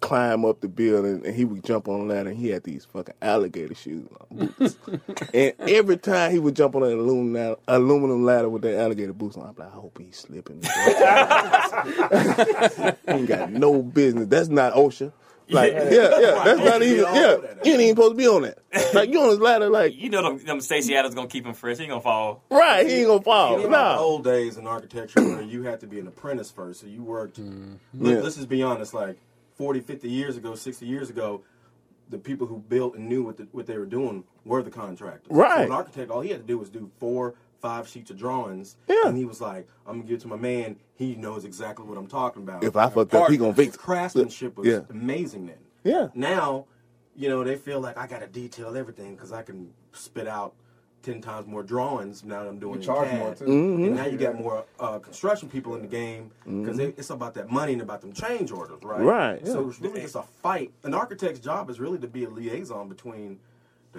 climb 0.00 0.44
up 0.44 0.60
the 0.60 0.68
building, 0.68 1.22
and 1.24 1.34
he 1.34 1.44
would 1.44 1.64
jump 1.64 1.88
on 1.88 2.00
a 2.00 2.04
ladder, 2.04 2.30
and 2.30 2.38
he 2.38 2.48
had 2.48 2.62
these 2.64 2.84
fucking 2.84 3.14
alligator 3.20 3.74
shoes 3.74 4.06
on. 4.30 4.46
Boots. 4.58 4.78
and 5.34 5.52
every 5.60 5.96
time 5.96 6.30
he 6.30 6.38
would 6.38 6.54
jump 6.56 6.76
on 6.76 6.82
that 6.82 6.94
aluminum 6.94 7.56
aluminum 7.66 8.24
ladder 8.24 8.48
with 8.48 8.62
that 8.62 8.78
alligator 8.78 9.12
boots 9.12 9.36
on, 9.36 9.48
I'm 9.48 9.54
like, 9.56 9.68
I 9.68 9.72
hope 9.72 9.98
he's 9.98 10.16
slipping. 10.16 10.62
he 10.62 10.68
ain't 13.12 13.28
got 13.28 13.50
no 13.50 13.82
business. 13.82 14.28
That's 14.28 14.48
not 14.48 14.74
OSHA. 14.74 15.12
Like, 15.50 15.72
yeah, 15.72 15.90
yeah, 15.90 16.42
that's 16.44 16.60
not 16.60 16.82
even. 16.82 17.04
Yeah, 17.04 17.36
you 17.64 17.72
ain't 17.72 17.80
even 17.80 17.88
supposed 17.96 18.12
to 18.12 18.16
be 18.16 18.26
on 18.28 18.42
that. 18.42 18.58
Like, 18.94 19.10
you 19.10 19.20
on 19.20 19.30
this 19.30 19.38
ladder, 19.38 19.68
like, 19.70 19.94
You 19.94 20.10
know 20.10 20.22
them, 20.22 20.44
them 20.44 20.60
Stacy 20.60 20.94
Adams 20.96 21.14
gonna 21.14 21.28
keep 21.28 21.46
him 21.46 21.54
fresh. 21.54 21.76
He 21.78 21.84
ain't 21.84 21.90
gonna 21.90 22.00
fall. 22.02 22.42
right? 22.50 22.86
He 22.86 22.96
ain't 23.00 23.06
gonna 23.08 23.22
fall. 23.22 23.56
Think 23.56 23.68
about 23.68 23.90
the 23.90 23.96
No. 23.96 24.02
old 24.02 24.24
days 24.24 24.56
in 24.58 24.66
architecture 24.66 25.22
where 25.22 25.42
you 25.42 25.62
had 25.62 25.80
to 25.80 25.86
be 25.86 25.98
an 25.98 26.06
apprentice 26.06 26.50
first. 26.50 26.80
So 26.80 26.86
you 26.86 27.02
worked, 27.02 27.38
let, 27.94 28.18
Yeah. 28.18 28.22
us 28.26 28.36
just 28.36 28.48
be 28.48 28.62
honest, 28.62 28.92
like 28.94 29.18
40, 29.56 29.80
50 29.80 30.08
years 30.08 30.36
ago, 30.36 30.54
60 30.54 30.84
years 30.86 31.08
ago, 31.10 31.42
the 32.10 32.18
people 32.18 32.46
who 32.46 32.58
built 32.58 32.94
and 32.96 33.08
knew 33.08 33.22
what, 33.22 33.36
the, 33.36 33.46
what 33.52 33.66
they 33.66 33.76
were 33.78 33.86
doing 33.86 34.24
were 34.44 34.62
the 34.62 34.70
contractors. 34.70 35.26
Right. 35.30 35.58
So 35.58 35.62
an 35.64 35.72
architect, 35.72 36.10
all 36.10 36.20
he 36.20 36.30
had 36.30 36.40
to 36.40 36.46
do 36.46 36.58
was 36.58 36.70
do 36.70 36.90
four, 36.98 37.34
five 37.60 37.88
sheets 37.88 38.10
of 38.10 38.16
drawings. 38.18 38.76
Yeah. 38.88 39.06
And 39.06 39.16
he 39.16 39.24
was 39.24 39.40
like, 39.40 39.68
I'm 39.86 39.94
going 39.94 40.02
to 40.02 40.08
give 40.08 40.18
it 40.18 40.22
to 40.22 40.28
my 40.28 40.36
man. 40.36 40.76
He 40.94 41.14
knows 41.14 41.44
exactly 41.44 41.84
what 41.86 41.98
I'm 41.98 42.06
talking 42.06 42.42
about. 42.42 42.64
If 42.64 42.76
I 42.76 42.88
fucked 42.88 43.14
up, 43.14 43.30
he 43.30 43.36
gonna 43.36 43.54
fix 43.54 43.74
it. 43.74 43.78
craftsmanship 43.78 44.56
was 44.56 44.66
Yeah. 44.66 44.80
amazing 44.90 45.46
then. 45.46 45.58
Yeah. 45.84 46.08
Now, 46.14 46.66
you 47.14 47.28
know, 47.28 47.42
they 47.44 47.56
feel 47.56 47.80
like 47.80 47.96
I 47.96 48.06
got 48.06 48.20
to 48.20 48.26
detail 48.26 48.76
everything 48.76 49.14
because 49.14 49.32
I 49.32 49.42
can 49.42 49.70
spit 49.92 50.26
out 50.28 50.54
ten 51.02 51.20
times 51.20 51.46
more 51.46 51.62
drawings 51.62 52.24
now 52.24 52.42
that 52.42 52.48
I'm 52.48 52.58
doing. 52.58 52.80
You 52.80 52.86
charge 52.86 53.08
CAD. 53.08 53.18
more, 53.18 53.34
too. 53.34 53.44
Mm-hmm. 53.44 53.84
And 53.84 53.94
now 53.96 54.06
you 54.06 54.18
got 54.18 54.34
more 54.38 54.64
uh, 54.80 54.98
construction 54.98 55.48
people 55.48 55.74
in 55.76 55.82
the 55.82 55.86
game 55.88 56.30
because 56.44 56.78
it's 56.80 57.10
about 57.10 57.34
that 57.34 57.50
money 57.50 57.72
and 57.74 57.82
about 57.82 58.00
them 58.00 58.12
change 58.12 58.50
orders, 58.50 58.82
right? 58.82 59.00
Right, 59.00 59.46
So 59.46 59.62
yeah. 59.62 59.68
it's 59.68 59.80
really 59.80 60.00
just 60.00 60.16
a 60.16 60.22
fight. 60.22 60.72
An 60.82 60.94
architect's 60.94 61.38
job 61.40 61.70
is 61.70 61.78
really 61.78 61.98
to 61.98 62.08
be 62.08 62.24
a 62.24 62.28
liaison 62.30 62.88
between 62.88 63.38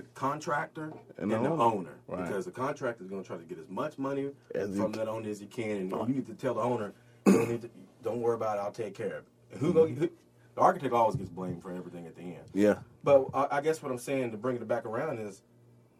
the 0.03 0.07
contractor 0.13 0.93
And 1.17 1.31
and, 1.31 1.31
the 1.31 1.49
the 1.49 1.49
owner. 1.49 1.63
owner, 1.63 1.89
Right. 2.07 2.25
because 2.27 2.45
the 2.45 2.51
contractor 2.51 3.03
is 3.03 3.09
going 3.09 3.21
to 3.21 3.27
try 3.27 3.37
to 3.37 3.43
get 3.43 3.59
as 3.59 3.69
much 3.69 3.97
money 3.97 4.31
As 4.55 4.75
from 4.75 4.91
that 4.93 5.07
owner 5.07 5.29
as 5.29 5.39
he 5.39 5.45
can, 5.45 5.77
and 5.77 5.91
you 5.91 6.15
need 6.15 6.27
to 6.27 6.33
tell 6.33 6.53
the 6.55 6.61
owner, 6.61 6.93
don't, 7.25 7.49
need 7.49 7.61
to, 7.63 7.69
don't 8.03 8.21
worry 8.21 8.35
about 8.35 8.57
it, 8.57 8.61
I'll 8.61 8.71
take 8.71 8.95
care 8.95 9.17
of 9.17 9.23
it. 9.51 9.57
Who, 9.59 9.73
go, 9.73 9.85
mm-hmm. 9.85 9.99
who 10.01 10.09
the 10.55 10.61
architect 10.61 10.93
always 10.93 11.15
gets 11.15 11.29
blamed 11.29 11.61
for 11.61 11.71
everything 11.71 12.05
at 12.07 12.15
the 12.15 12.21
end. 12.21 12.43
Yeah. 12.53 12.75
But 13.03 13.25
I, 13.33 13.57
I 13.57 13.61
guess 13.61 13.81
what 13.81 13.91
I'm 13.91 13.97
saying 13.97 14.31
to 14.31 14.37
bring 14.37 14.55
it 14.55 14.67
back 14.67 14.85
around 14.85 15.19
is, 15.19 15.41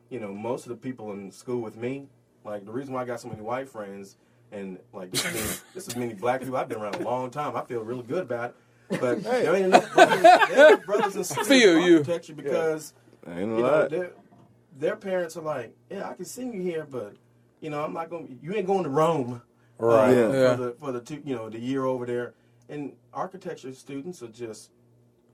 you 0.09 0.19
know, 0.19 0.31
most 0.33 0.65
of 0.65 0.69
the 0.69 0.75
people 0.75 1.11
in 1.13 1.31
school 1.31 1.61
with 1.61 1.75
me, 1.77 2.07
like 2.45 2.65
the 2.65 2.71
reason 2.71 2.93
why 2.93 3.01
I 3.01 3.05
got 3.05 3.19
so 3.19 3.27
many 3.27 3.41
white 3.41 3.69
friends 3.69 4.17
and 4.51 4.79
like 4.93 5.11
this 5.11 5.23
is 5.25 5.33
many, 5.33 5.47
this 5.75 5.87
is 5.87 5.95
many 5.95 6.13
black 6.13 6.39
people. 6.41 6.57
I've 6.57 6.69
been 6.69 6.79
around 6.79 6.95
a 6.95 7.03
long 7.03 7.29
time. 7.31 7.55
I 7.55 7.63
feel 7.65 7.81
really 7.83 8.03
good 8.03 8.23
about 8.23 8.51
it. 8.51 8.99
But 8.99 9.23
there 9.23 9.55
ain't 9.55 9.65
enough 9.67 9.93
brothers, 9.93 10.21
there 10.21 10.41
ain't 10.41 10.51
enough 10.51 10.85
brothers 10.85 11.15
and 11.15 11.25
sisters 11.25 11.47
Feel 11.59 11.77
in 11.77 11.83
you. 11.83 11.97
architecture 11.97 12.33
because 12.33 12.93
Ain't 13.27 13.37
a 13.37 13.41
you 13.41 13.47
know 13.47 13.61
lot. 13.61 13.89
their 13.89 14.11
their 14.77 14.95
parents 14.95 15.35
are 15.37 15.41
like, 15.41 15.75
yeah, 15.89 16.09
I 16.09 16.13
can 16.13 16.25
send 16.25 16.53
you 16.53 16.61
here, 16.61 16.87
but 16.89 17.15
you 17.61 17.69
know, 17.69 17.83
I'm 17.83 17.93
not 17.93 18.09
going. 18.09 18.39
You 18.41 18.53
ain't 18.55 18.67
going 18.67 18.83
to 18.83 18.89
Rome, 18.89 19.41
Right. 19.77 20.09
uh, 20.09 20.11
Yeah. 20.13 20.31
Yeah. 20.31 20.55
For 20.55 20.61
the 20.63 20.71
for 20.79 20.91
the 20.91 21.01
two, 21.01 21.21
you 21.25 21.35
know, 21.35 21.49
the 21.49 21.59
year 21.59 21.85
over 21.85 22.05
there. 22.05 22.33
And 22.69 22.93
architecture 23.13 23.73
students 23.73 24.21
are 24.21 24.27
just 24.27 24.69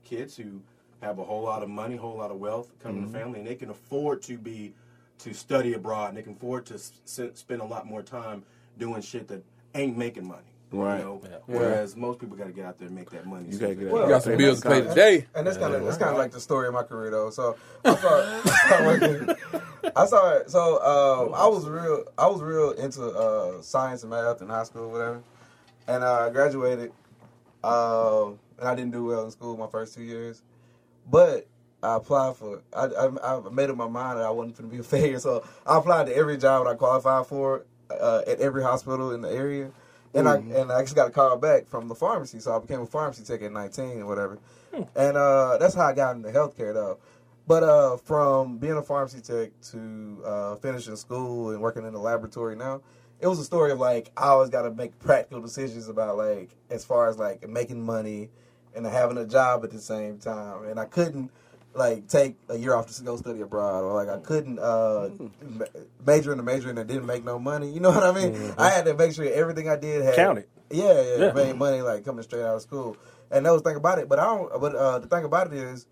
kids 0.04 0.36
who 0.36 0.60
have 1.02 1.18
a 1.18 1.24
whole 1.24 1.42
lot 1.42 1.62
of 1.62 1.68
money, 1.68 1.96
a 1.96 1.98
whole 1.98 2.16
lot 2.16 2.30
of 2.30 2.38
wealth, 2.40 2.72
coming 2.82 2.96
Mm-hmm. 2.98 3.06
in 3.06 3.12
the 3.12 3.18
family, 3.18 3.38
and 3.40 3.46
they 3.48 3.54
can 3.54 3.70
afford 3.70 4.22
to 4.22 4.38
be 4.38 4.72
to 5.18 5.32
study 5.34 5.74
abroad, 5.74 6.08
and 6.08 6.16
they 6.18 6.22
can 6.22 6.32
afford 6.32 6.66
to 6.66 6.74
s- 6.74 6.92
s- 7.06 7.38
spend 7.38 7.60
a 7.62 7.64
lot 7.64 7.86
more 7.86 8.02
time 8.02 8.42
doing 8.78 9.00
shit 9.02 9.28
that 9.28 9.42
ain't 9.74 9.96
making 9.96 10.26
money. 10.26 10.42
Right. 10.72 10.98
You 10.98 11.04
know? 11.04 11.20
Yeah. 11.22 11.36
Whereas 11.46 11.96
most 11.96 12.18
people 12.18 12.36
got 12.36 12.48
to 12.48 12.52
get 12.52 12.64
out 12.64 12.78
there 12.78 12.88
and 12.88 12.96
make 12.96 13.10
that 13.10 13.26
money. 13.26 13.48
You 13.50 13.58
gotta 13.58 13.74
get 13.74 13.86
out 13.86 13.92
Well, 13.92 14.02
You 14.04 14.08
got 14.08 14.22
some 14.24 14.36
bills 14.36 14.60
to 14.62 14.68
pay 14.68 14.80
today. 14.82 15.26
And 15.34 15.46
that's 15.46 15.56
kind 15.56 15.74
of 15.74 15.84
that's 15.84 15.96
kind 15.96 16.10
of 16.10 16.18
like 16.18 16.32
the 16.32 16.40
story 16.40 16.66
of 16.68 16.74
my 16.74 16.82
career 16.82 17.10
though. 17.10 17.30
So 17.30 17.56
I 17.84 17.94
started, 17.96 19.36
I 19.96 20.06
started 20.06 20.50
so 20.50 20.82
um, 20.82 21.34
I 21.34 21.46
was 21.46 21.68
real 21.68 22.04
I 22.18 22.26
was 22.26 22.42
real 22.42 22.72
into 22.72 23.04
uh, 23.04 23.62
science 23.62 24.02
and 24.02 24.10
math 24.10 24.42
in 24.42 24.48
high 24.48 24.64
school 24.64 24.90
whatever, 24.90 25.22
and 25.86 26.02
uh, 26.02 26.26
I 26.26 26.30
graduated, 26.30 26.92
um, 27.62 28.38
and 28.58 28.68
I 28.68 28.74
didn't 28.74 28.90
do 28.90 29.04
well 29.04 29.24
in 29.24 29.30
school 29.30 29.56
my 29.56 29.68
first 29.68 29.94
two 29.94 30.02
years, 30.02 30.42
but 31.08 31.46
I 31.82 31.96
applied 31.96 32.36
for 32.36 32.62
I, 32.74 32.86
I, 32.86 33.36
I 33.36 33.48
made 33.50 33.70
up 33.70 33.76
my 33.76 33.88
mind 33.88 34.18
that 34.18 34.26
I 34.26 34.30
wasn't 34.30 34.58
going 34.58 34.68
to 34.68 34.74
be 34.74 34.80
a 34.80 34.84
failure, 34.84 35.20
so 35.20 35.44
I 35.64 35.78
applied 35.78 36.06
to 36.06 36.16
every 36.16 36.36
job 36.38 36.64
that 36.64 36.70
I 36.70 36.74
qualified 36.74 37.26
for 37.26 37.64
uh, 37.90 38.22
at 38.26 38.40
every 38.40 38.62
hospital 38.64 39.12
in 39.12 39.20
the 39.20 39.30
area. 39.30 39.70
And 40.16 40.28
I 40.28 40.36
and 40.36 40.72
I 40.72 40.80
actually 40.80 40.96
got 40.96 41.08
a 41.08 41.10
call 41.10 41.36
back 41.36 41.68
from 41.68 41.88
the 41.88 41.94
pharmacy, 41.94 42.40
so 42.40 42.56
I 42.56 42.58
became 42.58 42.80
a 42.80 42.86
pharmacy 42.86 43.24
tech 43.24 43.42
at 43.42 43.52
19 43.52 44.00
or 44.00 44.06
whatever. 44.06 44.38
And 44.94 45.16
uh, 45.16 45.56
that's 45.58 45.74
how 45.74 45.86
I 45.86 45.92
got 45.92 46.16
into 46.16 46.30
healthcare 46.30 46.74
though. 46.74 46.98
But 47.46 47.62
uh, 47.62 47.96
from 47.98 48.58
being 48.58 48.76
a 48.76 48.82
pharmacy 48.82 49.20
tech 49.20 49.50
to 49.70 50.22
uh, 50.24 50.56
finishing 50.56 50.96
school 50.96 51.50
and 51.50 51.60
working 51.60 51.86
in 51.86 51.92
the 51.92 51.98
laboratory 51.98 52.56
now, 52.56 52.82
it 53.20 53.26
was 53.26 53.38
a 53.38 53.44
story 53.44 53.72
of 53.72 53.78
like 53.78 54.10
I 54.16 54.28
always 54.28 54.50
got 54.50 54.62
to 54.62 54.72
make 54.72 54.98
practical 54.98 55.40
decisions 55.40 55.88
about 55.88 56.16
like 56.16 56.50
as 56.70 56.84
far 56.84 57.08
as 57.08 57.18
like 57.18 57.48
making 57.48 57.84
money 57.84 58.30
and 58.74 58.84
having 58.84 59.16
a 59.18 59.26
job 59.26 59.64
at 59.64 59.70
the 59.70 59.78
same 59.78 60.18
time. 60.18 60.64
And 60.64 60.78
I 60.78 60.84
couldn't 60.86 61.30
like 61.76 62.08
take 62.08 62.36
a 62.48 62.56
year 62.56 62.74
off 62.74 62.86
to 62.94 63.02
go 63.02 63.16
study 63.16 63.40
abroad, 63.40 63.84
or 63.84 63.92
like 63.94 64.08
I 64.08 64.18
couldn't 64.20 64.58
uh, 64.58 65.10
ma- 65.42 65.64
major 66.06 66.32
in 66.32 66.40
a 66.40 66.42
major 66.42 66.70
and 66.70 66.78
I 66.78 66.84
didn't 66.84 67.06
make 67.06 67.24
no 67.24 67.38
money. 67.38 67.70
You 67.70 67.80
know 67.80 67.90
what 67.90 68.02
I 68.04 68.12
mean? 68.12 68.54
I 68.58 68.70
had 68.70 68.84
to 68.86 68.94
make 68.94 69.12
sure 69.12 69.24
everything 69.30 69.68
I 69.68 69.76
did 69.76 70.02
had 70.04 70.14
Count 70.16 70.38
it. 70.38 70.48
Yeah, 70.70 71.00
yeah, 71.00 71.16
Yeah. 71.26 71.32
made 71.32 71.56
money 71.56 71.82
like 71.82 72.04
coming 72.04 72.22
straight 72.22 72.42
out 72.44 72.56
of 72.56 72.62
school. 72.62 72.96
And 73.30 73.44
that 73.44 73.52
was 73.52 73.62
the 73.62 73.70
thing 73.70 73.76
about 73.76 73.98
it. 73.98 74.08
But 74.08 74.18
I 74.18 74.24
don't. 74.24 74.60
But 74.60 74.74
uh, 74.74 74.98
the 75.00 75.06
thing 75.08 75.24
about 75.24 75.48
it 75.48 75.52
is, 75.54 75.86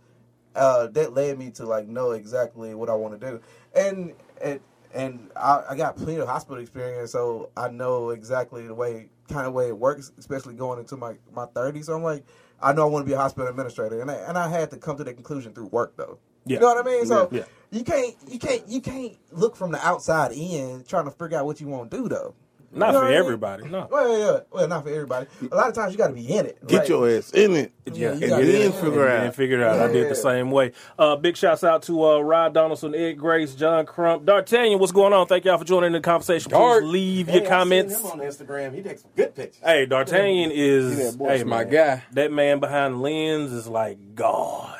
uh, 0.54 0.86
that 0.88 1.12
led 1.14 1.38
me 1.38 1.50
to 1.52 1.66
like 1.66 1.86
know 1.88 2.12
exactly 2.12 2.74
what 2.74 2.88
I 2.88 2.94
want 2.94 3.20
to 3.20 3.26
do, 3.30 3.40
and 3.74 4.12
and 4.40 4.60
and 4.94 5.30
I, 5.34 5.62
I 5.70 5.76
got 5.76 5.96
plenty 5.96 6.16
of 6.20 6.28
hospital 6.28 6.62
experience, 6.62 7.10
so 7.10 7.50
I 7.56 7.68
know 7.68 8.10
exactly 8.10 8.66
the 8.66 8.74
way 8.74 9.08
kind 9.28 9.46
of 9.48 9.52
way 9.52 9.66
it 9.68 9.76
works, 9.76 10.12
especially 10.18 10.54
going 10.54 10.78
into 10.78 10.96
my 10.96 11.14
my 11.34 11.46
thirties. 11.46 11.86
So 11.86 11.94
I'm 11.96 12.04
like, 12.04 12.24
I 12.64 12.72
know 12.72 12.82
I 12.82 12.90
want 12.90 13.04
to 13.04 13.08
be 13.08 13.12
a 13.14 13.18
hospital 13.18 13.48
administrator, 13.48 14.00
and 14.00 14.10
I, 14.10 14.14
and 14.14 14.38
I 14.38 14.48
had 14.48 14.70
to 14.70 14.76
come 14.78 14.96
to 14.96 15.04
the 15.04 15.12
conclusion 15.12 15.52
through 15.52 15.66
work 15.66 15.96
though. 15.96 16.18
Yeah. 16.46 16.56
You 16.56 16.60
know 16.60 16.74
what 16.74 16.86
I 16.86 16.90
mean? 16.90 17.06
So 17.06 17.28
Yeah. 17.30 17.44
you 17.70 17.84
can't 17.84 18.14
you 18.26 18.38
can't 18.38 18.68
you 18.68 18.80
can't 18.80 19.16
look 19.32 19.54
from 19.56 19.70
the 19.72 19.86
outside 19.86 20.32
in 20.32 20.84
trying 20.88 21.04
to 21.04 21.10
figure 21.10 21.38
out 21.38 21.46
what 21.46 21.60
you 21.60 21.68
want 21.68 21.90
to 21.90 21.96
do 21.96 22.08
though. 22.08 22.34
Not 22.74 22.86
You 22.88 22.92
know 22.92 22.98
for 22.98 23.04
what 23.04 23.04
I 23.04 23.08
mean? 23.10 23.18
everybody. 23.18 23.64
No. 23.68 23.88
Well, 23.90 24.18
yeah, 24.18 24.24
yeah. 24.32 24.40
well, 24.50 24.68
not 24.68 24.82
for 24.84 24.90
everybody. 24.90 25.26
A 25.50 25.54
lot 25.54 25.68
of 25.68 25.74
times 25.74 25.92
you 25.92 25.98
got 25.98 26.08
to 26.08 26.12
be 26.14 26.26
in 26.36 26.46
it. 26.46 26.66
Get 26.66 26.80
Like, 26.80 26.88
your 26.88 27.08
ass 27.08 27.30
in 27.32 27.54
it. 27.56 27.72
Yeah, 27.92 28.10
and 28.12 28.20
you 28.20 28.28
gotta 28.28 28.44
then 28.44 28.52
be 28.52 28.62
in 28.62 28.72
it. 28.72 28.74
figure 28.74 29.06
And 29.06 29.28
out. 29.28 29.34
figure 29.34 29.60
it 29.60 29.66
out. 29.66 29.78
I 29.80 29.92
did 29.92 30.10
the 30.10 30.14
same 30.14 30.50
way. 30.50 30.72
Uh, 30.98 31.16
big 31.16 31.36
shouts 31.36 31.62
out 31.62 31.82
to 31.84 32.04
uh, 32.04 32.18
Rod 32.20 32.54
Donaldson, 32.54 32.94
Ed 32.94 33.12
Grace, 33.14 33.54
John 33.54 33.86
Crump, 33.86 34.24
D'Artagnan. 34.26 34.78
What's 34.78 34.92
going 34.92 35.12
on? 35.12 35.26
Thank 35.26 35.44
y'all 35.44 35.58
for 35.58 35.64
joining 35.64 35.92
the 35.92 36.00
conversation. 36.00 36.50
Please 36.50 36.58
Dart. 36.58 36.84
leave 36.84 37.28
Hey, 37.28 37.34
your 37.38 37.46
I 37.46 37.48
comments. 37.48 37.96
seen 37.96 38.04
him 38.06 38.20
on 38.20 38.26
Instagram. 38.26 38.74
He 38.74 38.82
takes 38.82 39.02
some 39.02 39.10
good 39.14 39.34
pictures. 39.34 39.62
Hey, 39.64 39.86
D'Artagnan 39.86 40.50
is 40.52 40.96
that 41.12 41.18
boy. 41.18 41.28
hey, 41.28 41.36
That's 41.38 41.48
my 41.48 41.64
guy. 41.64 42.02
That 42.12 42.32
man 42.32 42.58
behind 42.60 42.94
the 42.94 42.98
lens 42.98 43.52
is 43.52 43.68
like 43.68 44.14
God. 44.14 44.78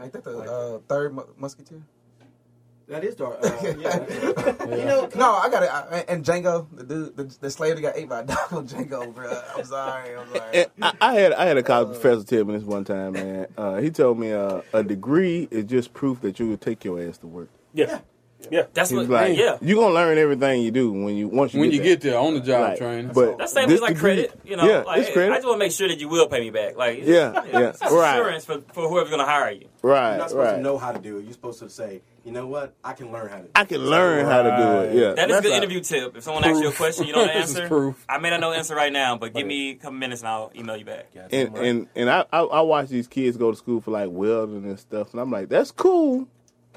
Ain't 0.00 0.12
that 0.12 0.24
the 0.24 0.38
uh, 0.38 0.78
third 0.88 1.14
mu- 1.14 1.22
musketeer? 1.38 1.82
That 2.88 3.02
is 3.02 3.14
dark. 3.14 3.38
Uh, 3.42 3.74
yeah. 3.78 4.04
You 4.76 4.84
know, 4.84 5.08
No, 5.14 5.32
I 5.32 5.48
got 5.50 5.62
it. 5.92 6.04
And 6.08 6.24
Django, 6.24 6.66
the 6.72 6.84
dude, 6.84 7.16
the, 7.16 7.24
the 7.40 7.50
slave 7.50 7.76
that 7.76 7.82
got 7.82 7.96
ate 7.96 8.08
by 8.08 8.20
a 8.20 8.24
dog, 8.26 8.68
Django, 8.68 9.14
bro. 9.14 9.40
I'm 9.56 9.64
sorry. 9.64 10.16
I'm 10.16 10.28
sorry. 10.34 10.66
I, 10.82 10.92
I 11.00 11.14
had 11.14 11.32
I 11.32 11.44
had 11.46 11.56
a 11.56 11.62
college 11.62 11.98
professor 12.00 12.24
tell 12.24 12.44
me 12.44 12.54
this 12.58 12.64
one 12.64 12.84
time, 12.84 13.12
man. 13.12 13.46
Uh, 13.56 13.76
he 13.76 13.90
told 13.90 14.18
me 14.18 14.32
uh, 14.32 14.60
a 14.72 14.82
degree 14.82 15.48
is 15.50 15.64
just 15.64 15.92
proof 15.94 16.20
that 16.22 16.38
you 16.38 16.48
would 16.50 16.60
take 16.60 16.84
your 16.84 17.00
ass 17.00 17.18
to 17.18 17.26
work. 17.26 17.48
Yeah. 17.72 18.00
Yeah. 18.50 18.64
That's 18.74 18.90
He 18.90 18.96
was 18.96 19.08
what. 19.08 19.22
like, 19.30 19.38
yeah. 19.38 19.56
you're 19.62 19.80
gonna 19.80 19.94
learn 19.94 20.18
everything 20.18 20.60
you 20.62 20.70
do 20.70 20.92
when 20.92 21.16
you 21.16 21.28
once 21.28 21.54
you 21.54 21.60
When 21.60 21.70
get 21.70 21.76
you 21.76 21.82
there. 21.82 21.94
get 21.96 22.00
there 22.02 22.18
on 22.18 22.34
the 22.34 22.40
job 22.40 22.60
Right. 22.62 22.78
training. 22.78 23.12
But 23.14 23.38
That's 23.38 23.54
the 23.54 23.60
same 23.60 23.68
this 23.70 23.76
as 23.76 23.80
like 23.82 23.94
degree- 23.94 24.26
credit, 24.26 24.40
you 24.44 24.56
know. 24.56 24.66
Yeah, 24.68 24.78
like, 24.82 25.00
it's 25.00 25.10
credit. 25.12 25.32
I 25.32 25.36
just 25.36 25.46
want 25.46 25.60
to 25.60 25.64
make 25.64 25.72
sure 25.72 25.88
that 25.88 25.98
you 25.98 26.08
will 26.08 26.28
pay 26.28 26.40
me 26.40 26.50
back. 26.50 26.76
Like, 26.76 26.98
it's- 26.98 27.08
Yeah, 27.08 27.42
yeah, 27.60 27.68
it's 27.70 27.80
right. 27.80 28.18
Insurance 28.18 28.44
for, 28.44 28.60
for 28.74 28.88
whoever's 28.88 29.08
going 29.08 29.24
to 29.24 29.30
hire 29.30 29.50
you. 29.52 29.68
right, 29.82 30.10
you're 30.10 30.18
not 30.18 30.28
supposed 30.30 30.46
right. 30.50 30.56
to 30.56 30.62
know 30.62 30.76
how 30.76 30.92
to 30.92 30.98
do 30.98 31.16
it. 31.18 31.22
You're 31.24 31.32
supposed 31.32 31.60
to 31.60 31.70
say, 31.70 32.02
you 32.24 32.32
know 32.32 32.46
what? 32.46 32.74
I 32.82 32.94
can 32.94 33.12
learn 33.12 33.28
how 33.28 33.36
to 33.36 33.42
do 33.42 33.48
it. 33.48 33.50
I 33.54 33.64
can 33.64 33.80
learn 33.80 34.24
how 34.26 34.42
to 34.42 34.50
do 34.56 34.78
it. 34.90 34.94
Yeah, 35.02 35.12
That 35.14 35.30
is 35.30 35.36
a 35.38 35.42
good 35.42 35.50
That's 35.52 35.58
interview 35.58 35.80
tip. 35.80 36.16
If 36.16 36.24
someone 36.24 36.44
asks 36.44 36.60
you 36.60 36.68
a 36.68 36.72
question, 36.72 37.06
you 37.06 37.12
don't 37.12 37.26
This 37.34 37.50
answer. 37.54 37.68
proof. 37.68 38.04
I 38.08 38.18
may 38.18 38.30
not 38.30 38.40
know 38.40 38.50
the 38.50 38.56
answer 38.56 38.74
right 38.74 38.92
now, 38.92 39.16
but 39.18 39.34
give 39.34 39.46
me 39.46 39.70
a 39.70 39.74
couple 39.74 39.92
minutes 39.98 40.22
and 40.22 40.28
I'll 40.28 40.50
email 40.56 40.76
you 40.76 40.84
back. 40.84 41.06
and 41.32 41.56
and 41.56 41.86
and 41.94 42.10
I, 42.10 42.24
I 42.32 42.40
I 42.40 42.60
watch 42.62 42.88
these 42.88 43.06
kids 43.08 43.36
go 43.36 43.50
to 43.50 43.56
school 43.56 43.80
for 43.80 43.90
like 43.90 44.08
welding 44.10 44.64
and 44.64 44.78
stuff, 44.78 45.12
and 45.12 45.20
I'm 45.20 45.30
like, 45.30 45.48
that's 45.50 45.70
cool, 45.70 46.26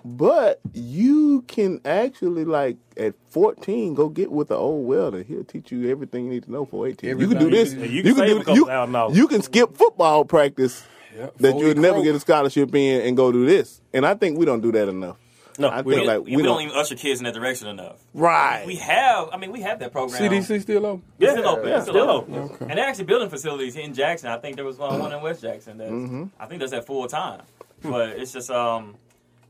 but 0.04 0.60
you 0.74 1.44
can 1.48 1.80
actually 1.86 2.46
like 2.46 2.78
at 2.98 3.14
14 3.30 3.94
go 3.94 4.10
get 4.10 4.32
with 4.32 4.50
the 4.50 4.56
old 4.56 4.86
welder. 4.88 5.24
He'll 5.24 5.44
teach 5.44 5.72
you 5.72 5.90
everything 5.90 6.26
you 6.26 6.32
need 6.32 6.44
to 6.44 6.52
know 6.52 6.66
for 6.66 6.88
18. 6.88 7.20
you 7.20 7.28
can 7.28 7.38
do 7.40 7.50
this. 7.50 7.74
you 7.74 7.80
can- 7.80 7.90
You, 7.92 7.98
you 7.98 8.04
can 8.04 8.16
can 8.16 8.28
save 8.28 8.38
a 8.42 8.44
do 8.44 8.54
you, 8.54 8.66
thousand 8.66 9.16
you 9.18 9.28
can 9.28 9.42
skip 9.42 9.76
football 9.78 10.26
practice 10.26 10.84
Yeah, 11.16 11.30
that 11.40 11.58
you 11.58 11.68
would 11.68 11.78
never 11.78 12.02
get 12.02 12.16
a 12.16 12.20
scholarship 12.20 12.74
in 12.76 13.02
and 13.02 13.16
go 13.18 13.32
do 13.32 13.46
this. 13.46 13.82
And 13.94 14.06
I 14.06 14.14
think 14.16 14.38
we 14.38 14.46
don't 14.46 14.62
do 14.62 14.72
that 14.74 14.88
enough. 14.88 15.18
No, 15.60 15.70
I 15.70 15.82
we 15.82 15.96
think 15.96 16.06
don't. 16.08 16.18
like 16.18 16.26
we, 16.26 16.36
we, 16.38 16.44
don't, 16.44 16.58
don't. 16.58 16.62
even 16.68 16.78
usher 16.78 16.96
kids 16.96 17.20
in 17.20 17.26
that 17.26 17.34
direction 17.34 17.68
enough. 17.68 17.98
right. 18.14 18.66
We 18.68 18.76
have, 18.78 19.30
I 19.32 19.38
mean, 19.38 19.52
we 19.52 19.62
have 19.62 19.80
that 19.80 19.92
program. 19.92 20.22
CDC 20.22 20.62
still 20.62 20.86
open? 20.86 21.04
Yeah, 21.18 21.32
still 21.32 21.48
open. 21.48 21.68
yeah, 21.70 21.76
it's 21.76 21.84
still, 21.86 21.94
still 21.96 22.10
open. 22.10 22.36
open. 22.36 22.70
And 22.70 22.78
they're 22.78 22.88
actually 22.88 23.06
building 23.06 23.30
facilities 23.30 23.76
in 23.76 23.94
Jackson. 23.94 24.30
I 24.30 24.38
think 24.38 24.56
there 24.56 24.66
was 24.66 24.78
one, 24.78 25.00
one 25.00 25.12
in 25.14 25.22
West 25.22 25.42
Jackson. 25.42 25.78
That's, 25.78 25.92
Mm-hmm. 25.92 26.24
I 26.40 26.46
think 26.46 26.60
that's 26.60 26.74
at 26.74 26.86
full 26.86 27.08
time. 27.08 27.42
But 27.82 28.10
it's 28.10 28.34
just, 28.34 28.50
um, 28.52 28.96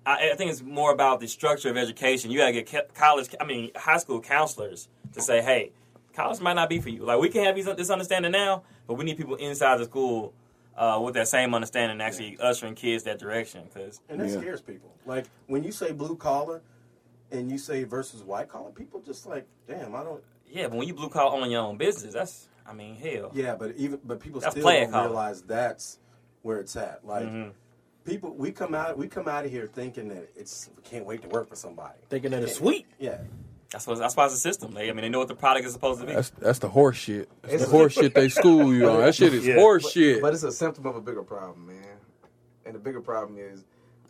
I, 0.06 0.32
I 0.32 0.36
think 0.36 0.52
it's 0.52 0.62
more 0.62 0.92
about 0.94 1.20
the 1.20 1.28
structure 1.28 1.70
of 1.70 1.78
education. 1.78 2.32
You 2.32 2.38
got 2.40 2.52
to 2.52 2.62
get 2.62 2.94
college, 2.94 3.34
I 3.40 3.46
mean, 3.46 3.72
high 3.76 3.98
school 3.98 4.22
counselors 4.22 4.88
to 5.14 5.22
say, 5.22 5.42
hey, 5.42 5.72
college 6.14 6.40
might 6.40 6.54
not 6.54 6.70
be 6.70 6.80
for 6.80 6.90
you. 6.90 7.04
Like, 7.04 7.20
we 7.20 7.30
can 7.30 7.44
have 7.46 7.56
these, 7.56 7.66
this 7.66 7.90
understanding 7.90 8.32
now, 8.32 8.64
but 8.88 8.96
we 8.96 9.06
need 9.06 9.18
people 9.18 9.36
inside 9.36 9.78
the 9.78 9.86
school 9.86 10.34
uh, 10.78 11.00
with 11.04 11.16
that 11.16 11.28
same 11.28 11.54
understanding, 11.54 12.00
actually 12.02 12.38
ushering 12.40 12.76
kids 12.76 13.04
that 13.04 13.20
direction. 13.20 13.64
Because 13.74 14.00
And 14.10 14.20
that 14.22 14.30
Yeah. 14.30 14.40
scares 14.40 14.62
people. 14.62 14.92
Like 15.06 15.26
when 15.48 15.64
you 15.64 15.72
say 15.72 15.92
blue 15.92 16.16
collar 16.16 16.62
and 17.32 17.52
you 17.52 17.58
say 17.58 17.84
versus 17.84 18.24
white 18.24 18.48
collar, 18.50 18.72
people 18.72 19.00
just 19.02 19.26
like, 19.26 19.46
damn, 19.68 19.96
I 19.96 20.04
don't. 20.04 20.24
yeah, 20.50 20.68
but 20.68 20.78
when 20.78 20.88
you 20.88 20.94
blue 20.94 21.10
collar 21.10 21.42
on 21.42 21.52
your 21.52 21.62
own 21.62 21.78
business, 21.78 22.14
that's, 22.14 22.48
I 22.66 22.74
mean, 22.74 22.96
hell. 22.96 23.32
Yeah, 23.34 23.56
but 23.56 23.76
even 23.76 24.00
but 24.04 24.20
people 24.20 24.40
That's 24.40 24.54
still 24.54 24.64
don't 24.68 24.92
collar. 24.92 25.08
realize 25.08 25.42
that's 25.42 26.00
where 26.44 26.60
it's 26.60 26.76
at. 26.76 27.06
Like 27.06 27.26
Mm-hmm. 27.28 27.50
people, 28.06 28.34
we 28.36 28.52
come 28.52 28.74
out 28.76 28.98
we 28.98 29.08
come 29.08 29.28
out 29.28 29.46
of 29.46 29.52
here 29.52 29.68
thinking 29.68 30.10
that 30.10 30.30
it's 30.36 30.70
we 30.76 30.84
can't 30.84 31.06
wait 31.06 31.22
to 31.24 31.28
work 31.30 31.50
for 31.50 31.56
somebody. 31.56 31.98
Thinking 32.10 32.32
that 32.32 32.44
it's 32.44 32.56
sweet. 32.56 32.86
Yeah, 33.00 33.18
That's 33.70 33.86
what 33.86 33.98
that's 34.00 34.16
why 34.16 34.26
it's 34.26 34.34
a 34.34 34.38
system. 34.38 34.74
They, 34.74 34.90
I 34.90 34.94
mean, 34.94 35.02
they 35.02 35.10
know 35.10 35.20
what 35.20 35.28
the 35.28 35.36
product 35.36 35.66
is 35.66 35.74
supposed 35.74 36.00
to 36.00 36.08
be. 36.08 36.14
That's 36.14 36.30
that's 36.40 36.60
the 36.60 36.70
horse 36.70 36.96
shit. 36.98 37.30
That's 37.42 37.56
It's- 37.56 37.70
the 37.70 37.78
horse 37.78 37.94
shit 37.94 38.14
they 38.14 38.30
school 38.30 38.74
you 38.74 38.90
on. 38.90 39.00
That 39.02 39.14
shit 39.16 39.34
is 39.34 39.46
Yeah. 39.46 39.56
horse 39.56 39.84
But, 39.84 39.92
shit. 39.92 40.22
but 40.22 40.34
it's 40.34 40.44
a 40.44 40.52
symptom 40.52 40.86
of 40.86 40.96
a 40.96 41.02
bigger 41.02 41.24
problem, 41.24 41.68
man. 41.68 41.84
And 42.66 42.74
the 42.76 42.80
bigger 42.80 43.02
problem 43.02 43.38
is 43.38 43.66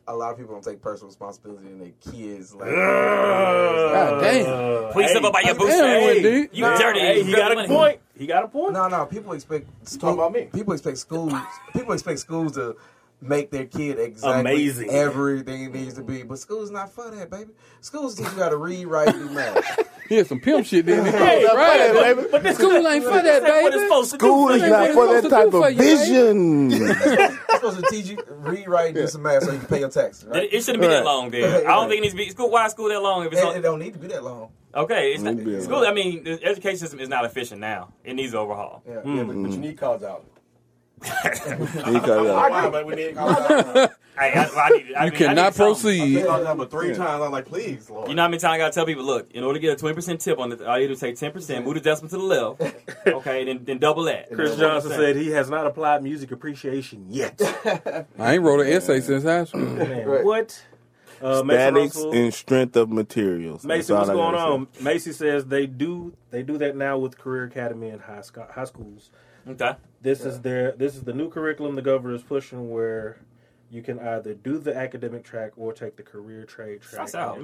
a 0.07 0.15
lot 0.15 0.31
of 0.31 0.37
people 0.37 0.53
don't 0.53 0.63
take 0.63 0.81
personal 0.81 1.07
responsibility 1.07 1.65
in 1.67 1.79
their 1.79 1.91
kids. 2.11 2.53
Like, 2.55 2.69
God 2.69 4.21
damn. 4.21 4.93
Please 4.93 5.09
step 5.09 5.23
up 5.23 5.33
by 5.33 5.41
your 5.41 5.53
Damn, 5.55 5.57
bootstraps. 5.57 6.15
it. 6.25 6.53
You 6.53 6.61
Nah, 6.61 6.77
dirty. 6.77 6.99
Hey, 6.99 7.23
he 7.23 7.31
got 7.33 7.51
a 7.57 7.67
point. 7.67 7.99
He 8.17 8.25
got 8.27 8.43
a 8.43 8.47
point. 8.47 8.73
No, 8.73 8.87
no. 8.87 9.05
People 9.05 9.33
expect 9.33 9.67
school, 9.87 9.99
talking 10.15 10.19
about 10.19 10.31
me. 10.33 10.49
People 10.53 10.73
expect 10.73 10.97
schools. 10.97 11.33
people 11.73 11.93
expect 11.93 12.19
schools 12.19 12.53
to 12.53 12.75
make 13.21 13.49
their 13.51 13.65
kid 13.65 13.99
exactly 13.99 14.39
Amazing. 14.53 14.89
everything 14.91 15.63
it 15.63 15.73
needs 15.73 15.95
to 15.95 16.03
be. 16.03 16.23
But 16.23 16.37
school's 16.39 16.69
not 16.71 16.91
for 16.93 17.09
that, 17.09 17.29
baby. 17.31 17.51
Schools 17.81 18.15
teach 18.15 18.25
you 18.27 18.39
how 18.41 18.49
to 18.49 18.57
read, 18.57 18.85
write, 18.85 19.09
and 19.09 19.29
do 19.29 19.33
math. 19.33 19.93
He 20.07 20.15
had 20.15 20.27
some 20.27 20.39
pimp 20.39 20.65
shit 20.65 20.85
then. 20.85 21.03
Hey, 21.13 21.43
right, 21.43 21.91
but- 21.93 22.15
baby. 22.15 22.27
but 22.31 22.41
this 22.43 22.55
School 22.57 22.71
ain't 22.87 23.03
for 23.03 23.09
that, 23.11 23.23
That's 23.23 23.43
what 23.43 23.65
it's 23.65 23.75
baby. 23.75 23.87
supposed 23.89 24.11
to 24.11 24.17
do. 24.17 24.25
School 24.25 24.49
is 24.51 24.61
not 24.61 24.91
for 24.91 25.07
that 25.21 25.29
type 25.29 25.53
of 25.53 25.75
vision. 25.75 26.71
It's 26.71 27.53
supposed 27.55 27.79
to 27.83 27.85
teach 27.91 28.05
you 28.11 28.17
read, 28.29 28.69
write, 28.69 28.85
and 28.85 28.95
do 28.95 29.07
some 29.07 29.23
math 29.23 29.43
so 29.43 29.51
you 29.51 29.57
can 29.59 29.67
pay 29.67 29.79
your 29.81 29.89
taxes. 29.89 30.23
Right? 30.23 30.43
It, 30.43 30.53
it 30.53 30.63
shouldn't 30.63 30.81
be 30.81 30.87
that 30.87 31.03
long, 31.03 31.29
then. 31.31 31.65
I 31.67 31.71
don't 31.71 31.89
think 31.89 31.97
it 31.97 32.01
needs 32.03 32.13
to 32.13 32.17
be 32.19 32.29
school. 32.29 32.49
Why 32.49 32.69
school 32.69 32.87
that 32.87 33.01
long? 33.01 33.25
If 33.25 33.33
it's 33.33 33.41
It, 33.41 33.47
on, 33.47 33.57
it 33.57 33.61
don't 33.61 33.79
need 33.79 33.91
to 33.95 33.99
be 33.99 34.07
that 34.07 34.23
long. 34.23 34.51
okay, 34.73 35.11
it's 35.11 35.23
not, 35.23 35.37
school. 35.63 35.79
long. 35.81 35.85
I 35.87 35.93
mean, 35.93 36.23
the 36.23 36.41
education 36.41 36.77
system 36.77 37.01
is 37.01 37.09
not 37.09 37.25
efficient 37.25 37.59
now. 37.59 37.91
It 38.05 38.13
needs 38.13 38.33
overhaul. 38.33 38.83
Yeah. 38.87 38.93
yeah, 38.93 39.01
but, 39.03 39.13
Mm-hmm. 39.13 39.43
but 39.43 39.51
you 39.51 39.57
need 39.57 39.77
college 39.77 40.03
out. 40.03 40.23
Because, 40.99 42.27
Why? 42.27 42.69
But 42.69 42.85
we 42.85 42.95
need 42.95 43.15
college 43.15 43.51
out. 43.51 43.91
Hey, 44.19 44.33
I, 44.33 44.45
I 44.45 44.69
need, 44.69 44.75
I 44.75 44.79
You 44.79 44.81
mean, 44.81 44.95
I 44.95 45.09
cannot 45.11 45.35
need 45.35 45.53
something. 45.53 45.53
proceed. 45.53 46.25
college 46.25 46.47
out, 46.47 46.57
but 46.57 46.71
three 46.71 46.87
times 46.95 47.21
I'm 47.23 47.31
like, 47.31 47.45
please, 47.45 47.87
Lord. 47.87 48.09
You 48.09 48.15
know 48.15 48.23
how 48.23 48.27
many 48.27 48.39
times 48.39 48.53
I 48.55 48.57
gotta 48.57 48.73
tell 48.73 48.85
people, 48.87 49.03
look, 49.03 49.31
in 49.31 49.43
order 49.43 49.59
to 49.59 49.61
get 49.61 49.73
a 49.73 49.75
twenty 49.75 49.93
percent 49.93 50.19
tip 50.21 50.39
on 50.39 50.51
it, 50.51 50.61
I 50.63 50.79
you 50.79 50.87
do 50.87 50.93
is 50.93 50.99
take 50.99 51.17
ten 51.17 51.31
percent, 51.31 51.65
move 51.65 51.75
the 51.75 51.81
decimal 51.81 52.09
to 52.09 52.17
the 52.17 52.23
left, 52.23 52.61
okay, 53.07 53.45
then 53.45 53.63
then 53.63 53.77
double 53.77 54.03
that. 54.05 54.31
Chris 54.33 54.55
Johnson 54.55 54.89
said 54.91 55.15
he 55.17 55.29
has 55.29 55.51
not 55.51 55.67
applied 55.67 56.01
music 56.01 56.31
appreciation 56.31 57.05
yet. 57.09 57.39
I 58.17 58.33
ain't 58.33 58.43
wrote 58.43 58.61
an 58.61 58.73
essay 58.73 59.01
since 59.01 59.23
high 59.23 59.43
school. 59.45 59.61
Man, 59.61 60.25
what? 60.25 60.63
Uh, 61.21 61.41
Mason 61.43 61.47
statics 61.47 61.95
Russell- 61.95 62.11
and 62.13 62.33
strength 62.33 62.75
of 62.75 62.89
materials. 62.89 63.63
Macy, 63.63 63.91
That's 63.93 64.07
what's 64.07 64.09
all 64.09 64.19
I 64.19 64.31
going 64.31 64.35
gotta 64.35 64.51
on? 64.53 64.67
Macy 64.81 65.11
says 65.13 65.45
they 65.45 65.65
do 65.67 66.13
they 66.31 66.41
do 66.43 66.57
that 66.59 66.75
now 66.75 66.97
with 66.97 67.17
Career 67.19 67.43
Academy 67.45 67.89
and 67.89 68.01
high 68.01 68.21
sco- 68.21 68.47
high 68.51 68.65
schools. 68.65 69.09
Okay. 69.47 69.71
This 70.07 70.23
is 70.23 70.39
their 70.39 70.71
this 70.71 70.95
is 70.95 71.03
the 71.03 71.11
new 71.11 71.29
curriculum 71.29 71.75
the 71.75 71.81
governor 71.81 72.15
is 72.15 72.23
pushing 72.23 72.69
where 72.69 73.17
you 73.69 73.81
can 73.81 73.99
either 73.99 74.33
do 74.33 74.57
the 74.59 74.75
academic 74.75 75.23
track 75.23 75.51
or 75.57 75.73
take 75.73 75.97
the 75.97 76.03
career 76.03 76.45
trade 76.45 76.81
track. 76.81 77.07
That's 77.11 77.15
out. 77.15 77.39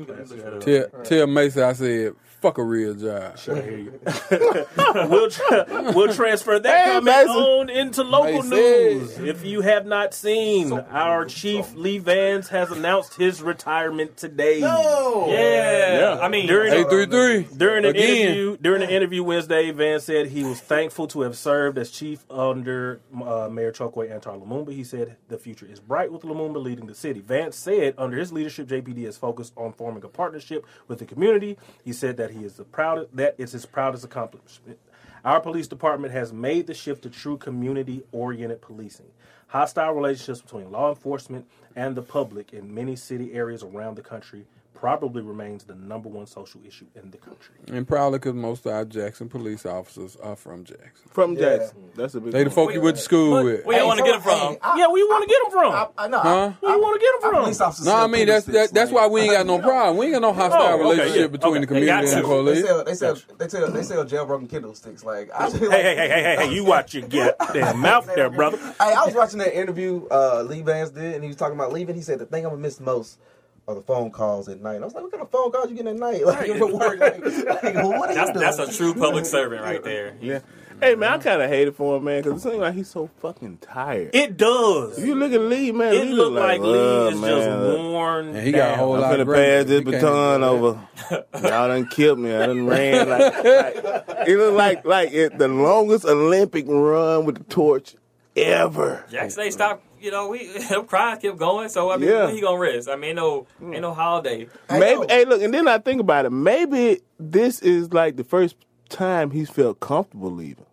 Tell, 0.62 0.90
tell 1.04 1.28
Macy 1.28 1.62
I 1.62 1.74
said, 1.74 2.14
fuck 2.40 2.58
a 2.58 2.64
real 2.64 2.94
job. 2.94 3.36
I 3.50 3.62
hear 3.62 3.78
you. 3.78 4.00
we'll, 5.10 5.30
tra- 5.30 5.92
we'll 5.94 6.14
transfer 6.14 6.60
that 6.60 6.86
Hey, 6.86 6.92
comment 6.94 7.06
Mason. 7.06 7.30
on 7.36 7.70
into 7.70 8.04
local 8.04 8.44
Mason. 8.44 8.50
news. 8.52 9.18
If 9.20 9.44
you 9.46 9.62
have 9.62 9.86
not 9.86 10.14
seen, 10.14 10.72
our 10.72 11.26
chief 11.26 11.74
Lee 11.76 11.98
Vance 11.98 12.48
has 12.50 12.72
announced 12.72 13.16
his 13.16 13.42
retirement 13.42 14.16
today. 14.18 14.62
No. 14.62 15.28
Yeah. 15.30 16.00
Yeah. 16.00 16.20
I 16.22 16.30
mean, 16.30 16.48
During- 16.48 16.74
Eight 16.74 16.90
three 16.90 17.06
three. 17.06 17.48
During 17.58 17.84
an 17.86 17.92
Again. 17.92 18.04
interview, 18.28 18.58
during 18.62 18.80
the 18.82 18.92
interview 18.94 19.24
Wednesday, 19.24 19.72
Vance 19.72 20.06
said 20.06 20.28
he 20.28 20.44
was 20.44 20.60
thankful 20.62 21.08
to 21.08 21.22
have 21.22 21.38
served 21.38 21.78
as 21.78 21.92
chief 21.92 22.24
under 22.30 23.02
uh, 23.14 23.50
Mayor 23.52 23.72
Chokwe 23.74 24.10
Antar 24.10 24.38
Lumumba. 24.42 24.72
He 24.74 24.84
said 24.86 25.18
the 25.28 25.38
future 25.38 25.66
is 25.66 25.80
bright 25.82 26.12
with 26.14 26.22
Lumumba 26.22 26.62
leading 26.62 26.86
the 26.86 26.96
city. 26.96 27.20
Vance 27.20 27.58
said 27.58 27.96
under 27.98 28.18
his 28.18 28.32
leadership, 28.32 28.68
JPD 28.68 29.06
is 29.06 29.18
focused 29.18 29.54
on 29.58 29.74
forming 29.74 30.04
a 30.04 30.08
partnership 30.08 30.66
with 30.88 31.00
the 31.00 31.06
community. 31.06 31.58
He 31.84 31.92
said 31.92 32.18
that 32.18 32.32
he 32.32 32.46
is 32.46 32.54
the 32.54 32.64
proud 32.64 33.10
that 33.14 33.36
is 33.38 33.52
his 33.52 33.66
proudest 33.66 34.06
accomplishment. 34.06 34.80
Our 35.26 35.40
police 35.40 35.68
department 35.68 36.14
has 36.14 36.32
made 36.32 36.68
the 36.68 36.74
shift 36.74 37.04
to 37.04 37.10
true 37.10 37.38
community 37.38 38.04
oriented 38.12 38.62
policing. 38.62 39.08
Hostile 39.48 39.94
relationships 39.94 40.42
between 40.42 40.72
law 40.72 40.90
enforcement 40.90 41.46
and 41.76 41.96
the 41.96 42.02
public 42.02 42.54
in 42.54 42.74
many 42.74 42.96
city 42.96 43.34
areas 43.34 43.64
around 43.64 43.96
the 43.96 44.02
country 44.02 44.46
probably 44.74 45.22
remains 45.22 45.64
the 45.64 45.76
number 45.76 46.10
one 46.10 46.26
social 46.26 46.60
issue 46.66 46.86
in 46.96 47.10
the 47.12 47.18
country. 47.18 47.56
And 47.68 47.88
probably 47.88 48.20
because 48.20 48.34
most 48.34 48.66
of 48.66 48.74
our 48.74 48.86
Jackson 48.86 49.30
police 49.30 49.66
officers 49.66 50.16
are 50.18 50.36
from 50.36 50.64
Jackson. 50.66 51.10
From 51.10 51.38
Jackson. 51.38 51.90
That's 51.96 52.16
a 52.16 52.20
big 52.22 52.34
They 52.34 52.44
the 52.44 52.50
one. 52.50 52.56
folk 52.56 52.74
you 52.74 52.82
went 52.82 52.98
to 52.98 53.02
school 53.02 53.44
with. 53.44 53.66
Where 53.66 53.80
you 53.80 53.86
want 53.88 54.00
to 54.00 54.06
get 54.06 54.12
them 54.14 54.22
from? 54.22 54.58
I- 54.62 54.78
Yeah, 54.78 54.88
where 54.88 54.98
you 54.98 55.08
want 55.10 55.24
to 55.24 55.30
get 55.30 55.42
them 55.44 55.52
from? 55.52 55.72
I, 55.74 56.06
I 56.06 56.08
know. 56.08 56.20
Huh? 56.20 56.52
Where 56.60 56.76
you 56.76 56.82
want 56.82 57.00
to 57.00 57.06
get 57.06 57.22
them 57.22 57.32
from? 57.32 57.44
police 57.44 57.62
officers 57.62 57.86
No, 57.86 57.96
I 57.96 58.08
mean 58.08 58.28
that's 58.28 58.46
that, 58.48 58.74
that's 58.74 58.92
why 58.92 59.08
we 59.08 59.22
ain't 59.22 59.32
got 59.34 59.46
no 59.46 59.60
problem. 59.60 59.98
We 59.98 60.06
ain't 60.08 60.16
got 60.16 60.22
no 60.22 60.34
hostile 60.34 60.62
Oh, 60.62 60.74
okay, 60.74 60.82
relationship 60.84 61.22
yeah, 61.22 61.28
between 61.28 61.52
okay. 61.54 61.60
the 61.62 61.68
community 61.68 61.92
and 61.92 62.08
the 62.08 62.12
to. 62.12 62.16
They 62.16 62.22
police. 62.24 62.66
sell, 62.66 62.84
they 62.84 62.96
sell, 62.96 63.18
they 63.38 63.48
sell, 63.48 63.72
they 63.72 63.84
sell 63.84 64.06
jailbroken 64.06 64.50
Kindle 64.50 64.74
sticks. 64.76 65.04
Like, 65.04 65.30
I 65.34 65.50
just, 65.50 65.58
Hey, 65.64 65.70
hey, 65.70 65.96
hey, 65.96 66.08
hey, 66.08 66.24
hey, 66.24 66.36
hey, 66.48 66.54
you 66.54 66.66
watch 66.66 66.94
your 66.94 67.08
goddamn 67.08 67.80
mouth 67.80 68.06
there, 68.16 68.30
brother. 68.30 68.58
Hey, 68.58 68.94
I 68.94 69.06
was 69.06 69.14
watching 69.16 69.40
that 69.40 69.58
interview 69.58 70.06
uh, 70.12 70.44
Lee 70.48 70.62
Vance 70.62 70.90
did, 70.90 71.16
and 71.16 71.24
he 71.24 71.28
was 71.28 71.38
talking 71.38 71.56
about 71.56 71.72
leaving. 71.72 71.96
He 71.96 72.02
said 72.02 72.20
the 72.20 72.26
thing 72.26 72.44
I'm 72.46 72.52
gonna 72.52 72.62
miss 72.62 72.80
most 72.80 73.20
are 73.68 73.76
the 73.76 73.82
phone 73.82 74.12
calls 74.12 74.50
at 74.50 74.62
night. 74.62 74.76
And 74.76 74.84
I 74.84 74.88
was 74.88 74.94
like, 74.94 75.04
what 75.04 75.12
kind 75.12 75.24
of 75.24 75.30
phone 75.32 75.52
calls 75.52 75.70
you 75.70 75.76
getting 75.76 75.94
at 75.94 76.00
night? 76.00 76.26
Like, 76.26 76.48
you're 76.48 76.68
work. 76.74 77.00
Like, 77.00 77.20
like, 77.24 77.76
well, 77.76 77.90
what 78.00 78.14
That's 78.14 78.32
that's 78.38 78.60
a 78.60 78.76
true 78.78 78.94
public 78.94 79.26
servant 79.36 79.62
right 79.62 79.84
there. 79.84 80.16
Yeah. 80.22 80.40
Hey 80.82 80.96
man, 80.96 81.14
I 81.14 81.18
kind 81.20 81.42
of 81.42 81.50
hate 81.50 81.70
it 81.70 81.76
for 81.76 81.96
him, 81.96 82.04
man, 82.04 82.22
because 82.24 82.44
it 82.44 82.50
seems 82.50 82.60
like 82.60 82.74
he's 82.74 82.90
so 82.90 83.10
fucking 83.22 83.60
tired. 83.62 84.10
It 84.14 84.36
does. 84.36 85.00
You 85.02 85.16
look 85.16 85.32
at 85.32 85.40
Lee, 85.40 85.72
man, 85.72 85.94
It 85.94 86.08
Lee 86.08 86.14
look 86.14 86.34
like 86.34 86.60
Lee 86.60 86.68
"Oh, 86.74 87.08
is 87.10 87.22
man, 87.22 87.30
just 87.30 87.80
worn. 87.80 88.28
And 88.30 88.46
he 88.46 88.52
got 88.52 88.58
a 88.58 88.72
down. 88.72 88.80
whole 88.80 88.96
I'm 88.96 89.02
lot 89.02 89.14
finna 89.14 89.22
of 89.22 89.28
pass 89.28 89.36
greatness. 89.36 89.66
this 89.68 89.78
He 89.80 89.84
can't 89.86 90.02
baton 90.02 90.44
over. 90.44 90.88
Y'all 91.36 91.68
done 91.70 91.88
killed 91.88 92.20
me. 92.20 92.36
I 92.36 92.48
done 92.48 92.66
ran 92.66 93.08
like, 93.08 93.34
like 93.46 94.28
it 94.28 94.38
look 94.38 94.56
like 94.56 94.84
like 94.84 95.14
it, 95.14 95.38
the 95.38 95.48
longest 95.48 96.04
Olympic 96.06 96.66
run 96.68 97.24
with 97.26 97.38
the 97.38 97.44
torch 97.46 97.96
ever. 98.36 99.06
Jackson, 99.10 99.44
they 99.44 99.52
stopped. 99.52 99.86
You 100.04 100.12
know, 100.12 100.28
we 100.28 100.48
them 100.70 100.86
cries 100.86 101.20
kept 101.20 101.38
going. 101.38 101.70
So 101.70 101.90
I 101.90 101.98
mean, 101.98 102.10
Yeah. 102.10 102.26
when 102.26 102.36
he 102.36 102.42
gonna 102.42 102.58
rest? 102.60 102.90
I 102.90 102.96
mean, 102.98 103.12
ain't 103.12 103.16
no 103.18 103.48
ain't 103.62 103.82
no 103.82 103.94
holiday. 103.94 104.48
Maybe 104.70 105.06
hey 105.08 105.24
look, 105.26 105.42
and 105.42 105.54
then 105.54 105.68
I 105.68 105.78
think 105.78 106.02
about 106.02 106.26
it. 106.26 106.30
Maybe 106.32 107.00
this 107.20 107.60
is 107.62 107.94
like 107.94 108.18
the 108.18 108.24
first 108.26 108.56
time 108.90 109.32
he's 109.32 109.50
felt 109.50 109.80
comfortable 109.80 110.30
leaving. 110.32 110.66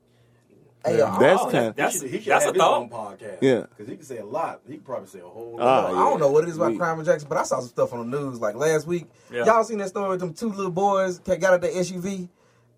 Hey, 0.84 0.96
yo, 0.98 1.18
That's 1.20 1.42
Oh, 1.42 1.50
kind 1.50 1.66
of 1.66 1.76
that's 1.76 1.94
He 1.94 2.00
should, 2.00 2.10
he 2.10 2.20
should 2.22 2.32
that's 2.32 2.44
a 2.44 2.46
have 2.48 2.54
his 2.54 2.62
own 2.64 2.88
thought. 2.88 3.18
podcast. 3.20 3.38
Yeah. 3.42 3.66
because 3.68 3.86
he 3.86 3.96
can 3.96 4.04
say 4.04 4.16
a 4.18 4.24
lot. 4.24 4.62
He 4.66 4.74
can 4.74 4.82
probably 4.82 5.08
say 5.08 5.18
a 5.20 5.28
whole 5.28 5.58
Ah, 5.60 5.82
lot. 5.84 5.94
I 5.94 6.10
don't 6.10 6.18
know 6.20 6.30
what 6.30 6.44
it 6.44 6.48
is 6.50 6.56
about 6.56 6.76
crime 6.76 6.98
and 6.98 7.06
Jackson, 7.06 7.28
but 7.28 7.36
I 7.38 7.42
saw 7.44 7.60
some 7.60 7.68
stuff 7.68 7.92
on 7.92 8.10
the 8.10 8.18
news 8.18 8.40
like 8.40 8.54
last 8.56 8.86
week. 8.86 9.04
Yeah. 9.30 9.44
Y'all 9.44 9.62
seen 9.62 9.78
that 9.78 9.88
story 9.90 10.08
with 10.08 10.20
them 10.20 10.32
two 10.34 10.48
little 10.48 10.72
boys 10.72 11.18
that 11.20 11.38
got 11.40 11.52
out 11.52 11.60
the 11.60 11.68
SUV 11.68 12.28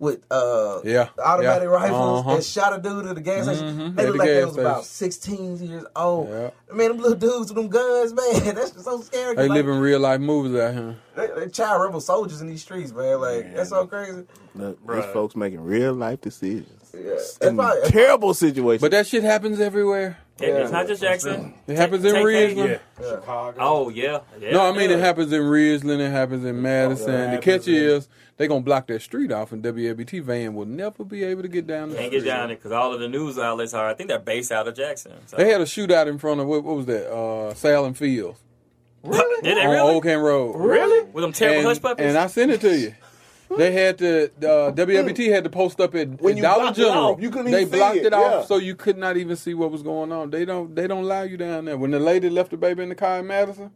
with 0.02 0.20
uh 0.32 0.80
Yeah, 0.84 1.08
automatic 1.24 1.68
yeah. 1.68 1.74
rifles 1.74 2.20
Uh-huh. 2.20 2.34
and 2.34 2.44
shot 2.44 2.76
a 2.76 2.82
dude 2.82 3.06
at 3.06 3.14
the 3.14 3.20
gas 3.20 3.44
station. 3.44 3.78
Mhm. 3.78 3.94
They 3.96 4.02
At 4.02 4.08
look 4.08 4.12
the 4.14 4.18
like 4.18 4.28
they 4.28 4.34
gas 4.40 4.46
was 4.48 4.58
about 4.58 4.84
16 4.84 5.56
years 5.68 5.84
old. 5.94 6.28
Yeah. 6.28 6.50
Man, 6.72 6.88
them 6.88 6.98
little 6.98 7.14
dudes 7.16 7.52
with 7.52 7.54
them 7.54 7.68
guns, 7.68 8.12
man, 8.44 8.54
that's 8.56 8.72
just 8.72 8.84
so 8.84 9.00
scary. 9.00 9.36
'cause, 9.36 9.44
They 9.44 9.48
like, 9.48 9.56
live 9.56 9.68
in 9.68 9.78
real 9.78 10.00
life 10.00 10.20
movies 10.20 10.60
out 10.60 10.74
here. 10.74 10.96
they, 11.14 11.28
they 11.44 11.48
child 11.50 11.82
rebel 11.82 12.00
soldiers 12.00 12.40
in 12.40 12.48
these 12.48 12.62
streets, 12.62 12.92
man. 12.92 13.20
Like 13.20 13.54
that's 13.54 13.70
so 13.70 13.86
crazy. 13.86 14.24
Look, 14.56 14.78
these 14.88 15.04
folks 15.12 15.36
making 15.36 15.60
real 15.62 15.94
life 15.94 16.20
decisions. 16.20 16.90
Yeah. 16.92 17.48
In 17.48 17.56
probably, 17.56 17.88
terrible 17.88 18.34
situations. 18.34 18.82
But 18.82 18.90
that 18.90 19.06
shit 19.06 19.22
happens 19.22 19.60
everywhere. 19.60 20.18
It- 20.40 20.48
It's 20.48 20.72
not 20.72 20.86
just 20.88 21.02
Jackson. 21.02 21.54
It 21.66 21.76
happens 21.76 22.04
in 22.04 22.14
take- 22.14 22.24
Ridgeland. 22.24 22.80
Chicago. 22.98 23.56
Oh 23.60 23.88
yeah. 23.90 24.20
yeah. 24.40 24.50
No, 24.52 24.62
I 24.62 24.76
mean 24.76 24.90
it 24.90 24.98
happens 24.98 25.32
in 25.32 25.42
Ridgeland. 25.42 26.00
It 26.00 26.10
happens 26.10 26.44
in 26.44 26.60
Madison. 26.60 27.12
the 27.30 27.34
it 27.34 27.42
catch 27.42 27.68
in- 27.68 27.74
is 27.74 28.08
they 28.38 28.48
gonna 28.48 28.60
block 28.62 28.86
that 28.88 29.02
street 29.02 29.30
off, 29.30 29.52
and 29.52 29.62
WLBT 29.62 30.20
van 30.22 30.54
will 30.54 30.64
never 30.66 31.04
be 31.04 31.22
able 31.22 31.42
to 31.42 31.48
get 31.48 31.66
down 31.66 31.90
the 31.90 31.96
Can't 31.96 32.06
street. 32.08 32.20
get 32.24 32.26
down 32.26 32.48
there 32.48 32.56
because 32.56 32.72
all 32.72 32.92
of 32.92 32.98
the 33.00 33.08
news 33.08 33.38
outlets 33.38 33.74
are. 33.74 33.88
I 33.88 33.94
think 33.94 34.08
they're 34.08 34.18
based 34.18 34.50
out 34.50 34.66
of 34.66 34.74
Jackson. 34.74 35.12
So. 35.26 35.36
They 35.36 35.50
had 35.50 35.60
a 35.60 35.64
shootout 35.64 36.06
in 36.08 36.18
front 36.18 36.40
of 36.40 36.46
what, 36.48 36.64
what 36.64 36.76
was 36.76 36.86
that? 36.86 37.12
Uh, 37.12 37.54
Salem 37.54 37.94
Fields 37.94 38.38
Did 39.04 39.12
they 39.44 39.50
on 39.64 39.70
really? 39.70 39.78
Old 39.92 40.02
Camp 40.02 40.22
Road. 40.22 40.56
Really? 40.56 41.04
With 41.12 41.22
them 41.22 41.32
terrible 41.32 41.58
and, 41.58 41.66
hush 41.68 41.80
puppies? 41.82 42.06
and 42.06 42.16
I 42.16 42.26
sent 42.26 42.50
it 42.52 42.60
to 42.62 42.76
you. 42.76 42.94
They 43.58 43.72
had 43.72 43.98
to 43.98 44.24
uh, 44.26 44.72
WLBT 44.72 45.32
had 45.32 45.44
to 45.44 45.50
post 45.50 45.80
up 45.80 45.94
at, 45.94 46.20
When 46.20 46.32
at 46.32 46.36
you 46.36 46.42
Dollar 46.42 46.62
blocked 46.64 46.78
it 46.78 46.82
General. 46.82 47.04
off, 47.04 47.22
you 47.22 47.30
couldn't 47.30 47.50
they 47.52 47.60
even 47.62 47.72
see 47.72 47.78
blocked 47.78 47.96
it, 47.96 48.06
it, 48.06 48.12
off 48.12 48.32
yeah. 48.32 48.44
so 48.44 48.56
you 48.56 48.74
could 48.74 48.96
not 48.98 49.16
even 49.16 49.36
see 49.36 49.54
what 49.54 49.70
was 49.70 49.82
going 49.82 50.12
on. 50.12 50.30
They 50.30 50.44
don't 50.44 50.74
they 50.74 50.86
don't 50.86 51.04
allow 51.04 51.22
you 51.22 51.36
down 51.36 51.64
there. 51.66 51.76
When 51.76 51.90
the 51.90 51.98
lady 52.00 52.28
left 52.30 52.50
the 52.50 52.56
baby 52.56 52.82
in 52.82 52.88
the 52.88 52.94
car 52.94 53.18
in 53.20 53.26
Madison, 53.26 53.70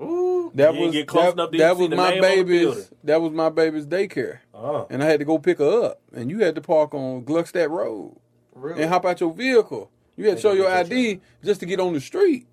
Ooh. 0.00 0.50
that 0.54 0.74
You 0.74 0.80
was 0.80 0.92
get 0.92 1.06
close 1.08 1.24
that, 1.26 1.32
enough 1.34 1.50
to 1.52 1.58
that 1.58 1.76
see 1.76 1.80
was 1.82 1.90
the 1.90 1.96
my 1.96 2.10
name 2.10 2.24
on 2.24 2.30
the 2.30 2.36
baby's 2.44 2.90
that 3.04 3.20
was 3.20 3.32
my 3.32 3.48
baby's 3.50 3.86
daycare, 3.86 4.38
Oh. 4.54 4.86
and 4.90 5.02
I 5.02 5.06
had 5.06 5.18
to 5.20 5.24
go 5.24 5.38
pick 5.38 5.58
her 5.58 5.84
up, 5.84 6.00
and 6.12 6.30
you 6.30 6.38
had 6.40 6.54
to 6.54 6.60
park 6.60 6.94
on 6.94 7.24
Gluckstadt 7.24 7.70
Road 7.70 8.16
really. 8.54 8.82
and 8.82 8.90
hop 8.90 9.04
out 9.04 9.20
your 9.20 9.32
vehicle. 9.32 9.90
You 10.16 10.28
had 10.28 10.36
to 10.36 10.42
show 10.42 10.52
your 10.52 10.70
ID 10.70 11.20
just 11.44 11.60
to 11.60 11.66
get 11.66 11.80
on 11.80 11.94
the 11.94 12.00
street. 12.00 12.46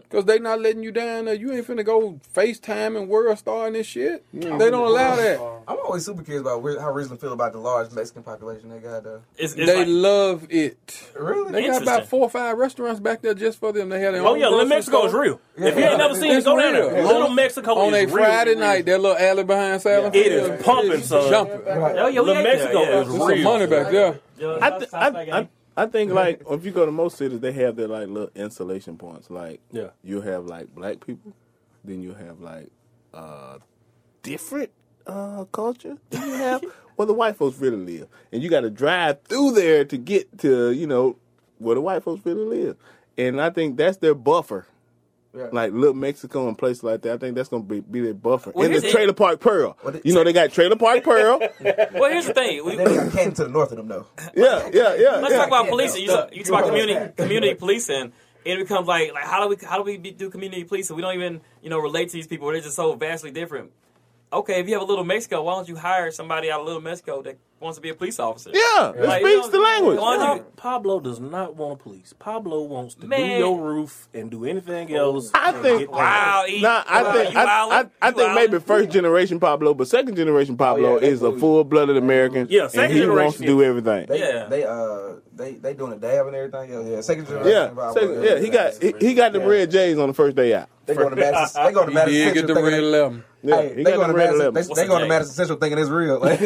Dang. 0.00 0.02
Cause 0.10 0.24
they 0.24 0.38
not 0.38 0.60
letting 0.60 0.82
you 0.82 0.92
down 0.92 1.26
there. 1.26 1.34
You 1.34 1.52
ain't 1.52 1.66
finna 1.66 1.84
go 1.84 2.20
FaceTime 2.34 2.96
and 2.98 3.08
World 3.08 3.38
Star 3.38 3.66
and 3.66 3.76
this 3.76 3.86
shit. 3.86 4.24
They 4.32 4.48
don't 4.48 4.74
allow 4.86 5.16
that. 5.16 5.40
I'm 5.68 5.78
always 5.84 6.04
super 6.04 6.22
curious 6.22 6.42
about 6.42 6.62
where, 6.62 6.80
how 6.80 6.92
Ridgeland 6.92 7.20
feel 7.20 7.32
about 7.32 7.52
the 7.52 7.58
large 7.58 7.90
Mexican 7.92 8.22
population 8.22 8.68
they 8.68 8.78
got 8.78 9.04
there. 9.04 9.20
It's, 9.36 9.54
it's 9.54 9.66
They 9.70 9.78
like, 9.78 9.86
love 9.88 10.46
it. 10.50 11.08
Really? 11.18 11.52
They 11.52 11.66
got 11.66 11.82
about 11.82 12.06
four 12.06 12.22
or 12.22 12.30
five 12.30 12.56
restaurants 12.58 13.00
back 13.00 13.22
there 13.22 13.34
just 13.34 13.58
for 13.58 13.72
them. 13.72 13.88
They 13.88 14.00
had 14.00 14.14
their 14.14 14.22
Oh 14.22 14.28
own 14.28 14.38
yeah, 14.40 14.44
Little 14.48 14.60
grocery 14.60 14.76
Mexico 14.76 15.04
is 15.04 15.10
store. 15.10 15.22
real. 15.22 15.40
If 15.56 15.76
you 15.76 15.84
ain't 15.84 15.98
never 15.98 16.14
seen 16.14 16.30
it, 16.32 16.36
It's 16.36 16.44
go 16.46 16.58
down 16.58 16.72
there. 16.74 16.94
real. 16.94 17.04
Little 17.06 17.30
Mexico 17.30 17.74
on 17.78 17.94
is 17.94 18.04
a 18.04 18.12
Friday 18.12 18.50
real. 18.50 18.60
night. 18.60 18.86
That 18.86 19.00
little 19.00 19.16
alley 19.16 19.44
behind 19.44 19.82
Salem 19.82 20.12
It 20.14 20.24
Field 20.24 20.50
is 20.52 20.64
pumping, 20.64 21.00
son. 21.02 21.30
jumping. 21.30 21.60
oh, 21.66 22.06
yeah, 22.08 22.20
Little 22.20 22.42
Mexico 22.42 22.72
there, 22.84 22.92
yeah. 22.94 23.00
is 23.00 23.08
There's 23.08 23.18
some 23.34 23.42
money 23.42 23.66
back 23.66 23.90
there. 23.90 24.20
Yeah, 24.38 24.58
I, 24.60 24.68
South- 24.70 24.78
th- 24.80 24.90
I, 24.92 25.00
Side 25.12 25.16
I, 25.16 25.24
gang. 25.24 25.48
I 25.76 25.86
think 25.86 26.12
like 26.12 26.42
if 26.50 26.64
you 26.64 26.70
go 26.70 26.86
to 26.86 26.92
most 26.92 27.18
cities, 27.18 27.40
they 27.40 27.52
have 27.52 27.76
their 27.76 27.88
like 27.88 28.08
little 28.08 28.30
insulation 28.34 28.96
points. 28.96 29.28
Like 29.30 29.60
Yeah. 29.72 29.90
you 30.02 30.20
have 30.22 30.46
like 30.46 30.74
black 30.74 31.04
people, 31.06 31.32
then 31.84 32.02
you 32.02 32.14
have 32.14 32.40
like 32.40 32.68
uh 33.12 33.58
different 34.22 34.70
uh 35.06 35.44
culture. 35.52 35.96
Then 36.10 36.28
you 36.28 36.34
have 36.34 36.64
where 36.96 37.06
the 37.06 37.14
white 37.14 37.36
folks 37.36 37.58
really 37.58 37.76
live, 37.98 38.08
and 38.32 38.42
you 38.42 38.48
got 38.48 38.60
to 38.62 38.70
drive 38.70 39.22
through 39.24 39.52
there 39.52 39.84
to 39.84 39.96
get 39.98 40.38
to 40.38 40.70
you 40.72 40.86
know 40.86 41.16
where 41.58 41.74
the 41.74 41.80
white 41.80 42.02
folks 42.02 42.24
really 42.24 42.44
live. 42.44 42.76
And 43.18 43.40
I 43.40 43.50
think 43.50 43.76
that's 43.76 43.98
their 43.98 44.14
buffer. 44.14 44.66
Yeah. 45.36 45.48
Like 45.52 45.72
Little 45.72 45.94
Mexico 45.94 46.48
and 46.48 46.56
places 46.56 46.82
like 46.82 47.02
that, 47.02 47.12
I 47.14 47.18
think 47.18 47.34
that's 47.34 47.48
gonna 47.50 47.62
be, 47.62 47.80
be 47.80 48.00
their 48.00 48.14
buffer. 48.14 48.52
Well, 48.54 48.64
and 48.64 48.74
the 48.74 48.80
here's 48.80 48.84
the- 48.84 48.96
Trailer 48.96 49.12
Park 49.12 49.40
Pearl, 49.40 49.76
What 49.82 49.96
it- 49.96 50.06
you 50.06 50.14
know 50.14 50.24
they 50.24 50.32
got 50.32 50.50
Trailer 50.52 50.76
Park 50.76 51.04
Pearl. 51.04 51.38
Well, 51.60 52.10
here's 52.10 52.26
the 52.26 52.34
thing. 52.34 52.64
We, 52.64 52.76
Then 52.76 52.86
they 52.88 52.96
got 52.96 53.12
Canton 53.12 53.34
to 53.34 53.44
the 53.44 53.50
north 53.50 53.70
of 53.72 53.76
them 53.76 53.88
though. 53.88 54.06
yeah, 54.34 54.68
yeah, 54.72 54.94
yeah. 54.94 55.10
let's 55.16 55.30
yeah. 55.32 55.38
talk 55.38 55.48
about 55.48 55.68
policing. 55.68 56.02
You, 56.02 56.08
talk- 56.08 56.34
you 56.34 56.42
talk 56.44 56.60
about 56.60 56.66
community 56.68 57.12
community 57.16 57.54
policing, 57.54 57.96
and 58.02 58.12
it 58.44 58.58
becomes 58.58 58.88
like 58.88 59.12
like 59.12 59.24
how 59.24 59.42
do 59.42 59.48
we 59.48 59.56
how 59.66 59.76
do 59.76 59.82
we 59.82 59.98
be, 59.98 60.10
do 60.12 60.30
community 60.30 60.64
policing? 60.64 60.96
We 60.96 61.02
don't 61.02 61.14
even 61.14 61.40
you 61.62 61.68
know 61.70 61.78
relate 61.78 62.08
to 62.08 62.12
these 62.14 62.26
people. 62.26 62.48
They're 62.50 62.60
just 62.60 62.76
so 62.76 62.94
vastly 62.94 63.30
different. 63.30 63.72
Okay, 64.32 64.58
if 64.60 64.66
you 64.68 64.72
have 64.74 64.82
a 64.82 64.86
little 64.86 65.04
Mexico, 65.04 65.42
why 65.42 65.54
don't 65.54 65.68
you 65.68 65.76
hire 65.76 66.10
somebody 66.10 66.50
out 66.50 66.60
of 66.60 66.66
Little 66.66 66.82
Mexico 66.82 67.22
that 67.22 67.38
wants 67.60 67.78
to 67.78 67.82
be 67.82 67.88
a 67.88 67.94
police 67.94 68.18
officer? 68.18 68.50
Yeah, 68.52 68.90
it 68.90 69.04
Like, 69.04 69.20
speaks 69.22 69.30
you 69.32 69.40
know, 69.40 69.48
the 69.50 69.58
language. 69.58 69.98
why 69.98 70.16
don't 70.18 70.56
Pablo 70.56 71.00
does 71.00 71.18
not 71.20 71.56
want 71.56 71.80
a 71.80 71.82
police. 71.82 72.12
Pablo 72.18 72.62
wants 72.62 72.94
to 72.96 73.06
Man. 73.06 73.20
do 73.20 73.26
your 73.38 73.58
roof 73.60 74.08
and 74.12 74.30
do 74.30 74.44
anything 74.44 74.94
else. 74.94 75.30
I 75.34 75.52
think- 75.52 75.90
Wow, 75.90 76.44
E. 76.48 76.60
Nah, 76.60 76.82
I 76.86 77.02
Wow, 77.02 77.12
think 77.12 77.32
you 77.34 77.38
I, 77.40 77.44
I. 77.44 77.84
I 78.02 78.08
You 78.08 78.14
think 78.14 78.34
maybe 78.34 78.58
first 78.60 78.90
generation 78.90 79.40
Pablo, 79.40 79.74
but 79.74 79.88
second 79.88 80.16
generation 80.16 80.56
Pablo 80.56 80.96
Oh, 80.96 81.00
yeah, 81.00 81.08
is 81.08 81.22
a 81.22 81.32
full 81.32 81.64
blooded 81.64 81.96
American. 81.96 82.46
Yeah, 82.50 82.68
and 82.74 82.92
he 82.92 83.00
generation, 83.00 83.14
wants 83.24 83.38
to 83.38 83.44
do 83.46 83.62
everything. 83.62 84.06
They, 84.06 84.18
Yeah. 84.18 84.46
they 84.48 84.64
uh 84.64 85.14
they 85.34 85.52
they 85.54 85.74
doing 85.74 85.92
a 85.92 85.96
dab 85.96 86.26
and 86.26 86.36
everything. 86.36 86.70
Yeah, 86.72 86.80
yeah. 86.96 87.00
Second 87.00 87.26
generation. 87.26 87.52
Yeah, 87.52 87.66
Bible, 87.68 87.94
second, 87.94 88.22
yeah, 88.22 88.38
he 88.38 88.48
got 88.48 88.82
he, 88.82 88.94
he 89.00 89.14
got 89.14 89.32
the 89.32 89.40
red 89.40 89.70
J's 89.70 89.98
on 89.98 90.08
the 90.08 90.14
first 90.14 90.36
day 90.36 90.54
out. 90.54 90.68
They 90.86 90.94
going 90.94 91.10
to 91.10 91.16
Madison. 91.16 91.62
They 91.66 91.72
going 91.72 91.88
to 91.88 91.92
Madison. 91.94 92.14
did 92.14 92.24
Central 92.24 92.34
get 92.34 92.46
the 92.46 92.54
thinking 92.54 92.64
red 92.64 92.72
they- 92.82 92.86
eleven. 92.86 93.24
Yeah, 93.42 93.60
Hey, 93.62 93.82
they 93.84 93.92
going 93.92 94.08
to 94.10 94.16
Madison. 94.16 94.54
They, 94.54 94.62
they 94.62 94.86
going 94.88 95.02
to 95.02 95.08
Madison 95.08 95.34
Central 95.34 95.58
thinking 95.58 95.78
it's 95.78 95.90
real. 95.90 96.18
Like, 96.20 96.40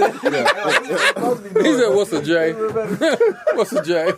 He 1.62 1.74
said, 1.74 1.88
"What's 1.94 2.12
a 2.12 2.22
J? 2.22 2.52
What's 3.54 3.72
a 3.72 3.82
J?" 3.82 4.12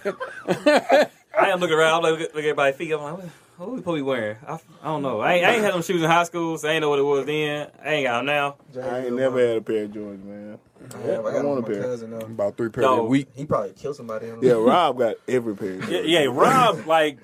I 1.39 1.49
am 1.49 1.61
looking 1.61 1.77
around, 1.77 2.03
like, 2.03 2.13
look, 2.13 2.21
at- 2.21 2.35
look 2.35 2.45
at 2.45 2.49
everybody's 2.51 2.77
feet. 2.77 2.93
I'm 2.93 3.01
like, 3.03 3.15
what, 3.15 3.25
what 3.57 3.71
we 3.71 3.79
supposed 3.79 3.87
to 3.95 3.99
be 3.99 4.03
wearing? 4.03 4.37
I, 4.47 4.55
I 4.83 4.85
don't 4.85 5.03
know. 5.03 5.21
I 5.21 5.35
ain't, 5.35 5.47
I 5.47 5.51
ain't 5.55 5.63
had 5.65 5.75
them 5.75 5.83
shoes 5.83 6.03
in 6.03 6.11
high 6.11 6.25
school, 6.25 6.59
so 6.59 6.69
I 6.69 6.73
ain't 6.73 6.83
know 6.83 6.91
what 6.91 6.99
it 6.99 7.03
was 7.03 7.27
then. 7.27 7.69
I 7.85 7.89
ain't 7.89 8.07
got 8.07 8.17
them 8.19 8.27
now. 8.27 8.57
I 8.83 8.99
ain't 9.07 9.17
never 9.17 9.39
had 9.47 9.57
a 9.59 9.61
pair 9.63 9.85
of 9.85 9.91
Jordans, 9.91 10.25
man. 10.25 10.59
Yeah, 11.07 11.13
I 11.21 11.39
I 11.39 11.43
want 11.43 11.61
a 11.61 11.63
pair. 11.71 11.81
cousin. 11.83 12.11
Though. 12.11 12.19
About 12.19 12.57
three 12.57 12.69
pairs 12.69 12.85
No. 12.85 13.01
a 13.01 13.05
week. 13.05 13.29
He 13.35 13.45
probably 13.47 13.71
killed 13.73 13.97
somebody. 13.97 14.27
In 14.29 14.41
them. 14.41 14.45
Yeah, 14.45 14.53
Rob 14.55 14.99
got 14.99 15.15
every 15.29 15.55
pair. 15.57 15.75
Yeah, 15.91 16.01
yeah, 16.01 16.27
Rob, 16.31 16.87
like, 16.87 17.19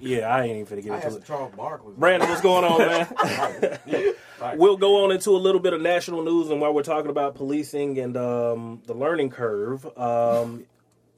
yeah, 0.00 0.34
I 0.34 0.44
ain't 0.44 0.56
even 0.56 0.78
finna 0.78 0.82
get 0.82 0.92
I 0.92 0.96
into 0.96 1.16
it. 1.18 1.24
Charles 1.24 1.52
Barkley. 1.54 1.92
Brandon, 1.96 2.28
what's 2.28 2.40
going 2.40 2.64
on, 2.64 2.78
man? 2.78 4.14
we'll 4.58 4.76
go 4.76 5.04
on 5.04 5.12
into 5.12 5.30
a 5.30 5.38
little 5.38 5.60
bit 5.60 5.72
of 5.72 5.80
national 5.80 6.22
news, 6.22 6.50
and 6.50 6.60
while 6.60 6.72
we're 6.72 6.82
talking 6.82 7.10
about 7.10 7.34
policing 7.34 7.98
and 7.98 8.16
um, 8.16 8.82
the 8.86 8.94
learning 8.94 9.30
curve, 9.30 9.86
um, 9.98 10.64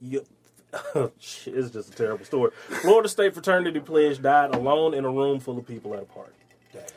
you, 0.01 0.25
it's 0.95 1.45
just 1.47 1.77
a 1.77 1.93
terrible 1.93 2.25
story. 2.25 2.51
Florida 2.83 3.09
State 3.09 3.35
fraternity 3.35 3.81
pledge 3.81 4.21
died 4.21 4.55
alone 4.55 4.95
in 4.95 5.05
a 5.05 5.11
room 5.11 5.39
full 5.39 5.59
of 5.59 5.67
people 5.67 5.95
at 5.95 6.03
a 6.03 6.07
party. 6.07 6.33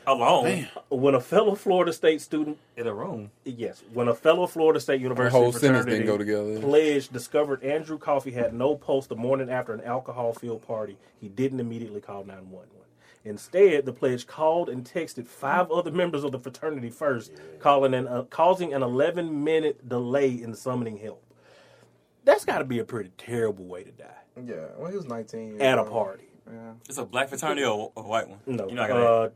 Alone 0.06 0.68
When 0.88 1.14
a 1.14 1.20
fellow 1.20 1.54
Florida 1.54 1.92
State 1.92 2.20
student 2.20 2.58
in 2.76 2.86
a 2.86 2.94
room. 2.94 3.30
Yes, 3.44 3.82
when 3.92 4.08
a 4.08 4.14
fellow 4.14 4.46
Florida 4.46 4.80
State 4.80 5.00
University 5.00 5.32
whole 5.36 5.52
sentence 5.52 5.84
fraternity 5.84 6.04
didn't 6.04 6.06
go 6.06 6.18
together. 6.18 6.60
pledge 6.60 7.08
discovered 7.08 7.62
Andrew 7.62 7.98
Coffey 7.98 8.30
had 8.30 8.54
no 8.54 8.74
pulse 8.74 9.06
the 9.06 9.16
morning 9.16 9.50
after 9.50 9.72
an 9.72 9.80
alcohol-filled 9.82 10.66
party, 10.66 10.96
he 11.20 11.28
didn't 11.28 11.60
immediately 11.60 12.00
call 12.00 12.24
911. 12.24 12.68
Instead, 13.24 13.84
the 13.84 13.92
pledge 13.92 14.26
called 14.26 14.68
and 14.68 14.84
texted 14.84 15.26
five 15.26 15.68
other 15.72 15.90
members 15.90 16.22
of 16.22 16.30
the 16.30 16.38
fraternity 16.38 16.90
first, 16.90 17.32
calling 17.58 17.92
an, 17.92 18.06
uh, 18.06 18.22
causing 18.30 18.72
an 18.72 18.82
11-minute 18.82 19.88
delay 19.88 20.30
in 20.30 20.54
summoning 20.54 20.96
help. 20.98 21.22
That's 22.24 22.44
got 22.44 22.58
to 22.58 22.64
be 22.64 22.78
a 22.78 22.84
pretty 22.84 23.10
terrible 23.18 23.64
way 23.64 23.82
to 23.84 23.90
die 23.90 24.06
Yeah, 24.44 24.54
well, 24.78 24.90
he 24.90 24.96
was 24.96 25.06
19. 25.06 25.60
at 25.60 25.76
a 25.78 25.84
party. 25.84 26.24
Yeah. 26.48 26.72
It's 26.88 26.98
a 26.98 27.04
black 27.04 27.28
fraternity 27.28 27.64
or 27.64 27.90
a 27.96 28.02
white 28.02 28.28
one? 28.28 28.38
No, 28.46 28.66
You're 28.68 28.76
not 28.76 28.88
gonna. 28.88 29.04
uh, 29.04 29.28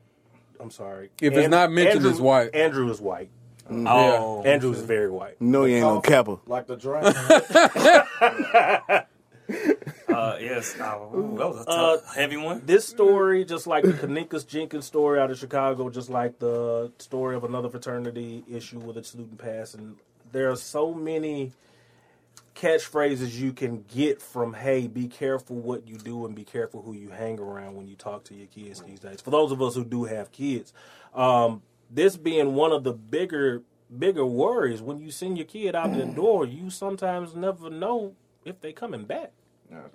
I'm 0.61 0.70
sorry. 0.70 1.11
If 1.20 1.33
it's 1.35 1.49
not 1.49 1.70
mentioned, 1.70 1.96
Andrew, 1.96 2.11
it's 2.11 2.20
white. 2.20 2.55
Andrew 2.55 2.90
is 2.90 3.01
white. 3.01 3.31
oh, 3.70 4.42
Andrew 4.42 4.73
is 4.73 4.83
very 4.83 5.11
white. 5.11 5.40
No, 5.40 5.64
he 5.64 5.75
ain't 5.75 5.83
no 5.83 6.01
Kappa. 6.01 6.38
Like 6.46 6.66
the 6.66 6.77
draft. 6.77 7.16
uh, 10.09 10.37
yes. 10.40 10.77
Oh, 10.81 11.11
ooh, 11.14 11.38
that 11.38 11.49
was 11.49 11.62
a 11.62 11.64
tough, 11.64 12.14
heavy 12.14 12.37
one. 12.37 12.62
this 12.66 12.87
story, 12.87 13.44
just 13.44 13.66
like 13.66 13.85
the 13.85 13.92
Kenneka 13.92 14.46
Jenkins 14.46 14.87
story 14.87 15.18
out 15.20 15.31
of 15.31 15.38
Chicago, 15.38 15.90
just 15.90 16.11
like 16.11 16.38
the 16.38 16.92
story 16.99 17.37
of 17.37 17.44
another 17.44 17.68
fraternity 17.68 18.44
issue 18.51 18.79
with 18.79 18.96
a 18.96 19.05
student 19.05 19.38
pass, 19.38 19.75
and 19.75 19.96
there 20.33 20.51
are 20.51 20.57
so 20.57 20.92
many 20.92 21.53
catchphrases 22.61 23.38
you 23.38 23.53
can 23.53 23.85
get 23.94 24.20
from 24.20 24.53
"Hey, 24.55 24.87
be 24.87 25.09
careful 25.09 25.57
what 25.57 25.87
you 25.88 25.96
do 25.96 26.27
and 26.27 26.35
be 26.35 26.44
careful 26.44 26.83
who 26.83 26.92
you 26.92 27.09
hang 27.11 27.38
around 27.38 27.75
when 27.77 27.88
you 27.88 27.96
talk 27.96 28.25
to 28.25 28.35
your 28.35 28.46
kids 28.49 28.83
these 28.83 29.01
days." 29.01 29.20
For 29.20 29.31
those 29.31 29.53
of 29.53 29.61
us 29.62 29.75
who 29.75 29.85
do 29.85 30.05
have 30.05 30.31
kids, 30.33 30.73
um, 31.14 31.62
this 31.90 32.16
being 32.16 32.55
one 32.55 32.73
of 32.73 32.85
the 32.85 32.92
bigger 32.92 33.62
bigger 33.99 34.25
worries 34.25 34.81
when 34.81 34.99
you 34.99 35.11
send 35.11 35.37
your 35.37 35.46
kid 35.46 35.75
out 35.75 35.92
the 35.92 36.05
door, 36.23 36.46
you 36.46 36.70
sometimes 36.70 37.35
never 37.35 37.68
know 37.70 38.14
if 38.44 38.61
they 38.61 38.73
coming 38.73 39.03
back 39.05 39.33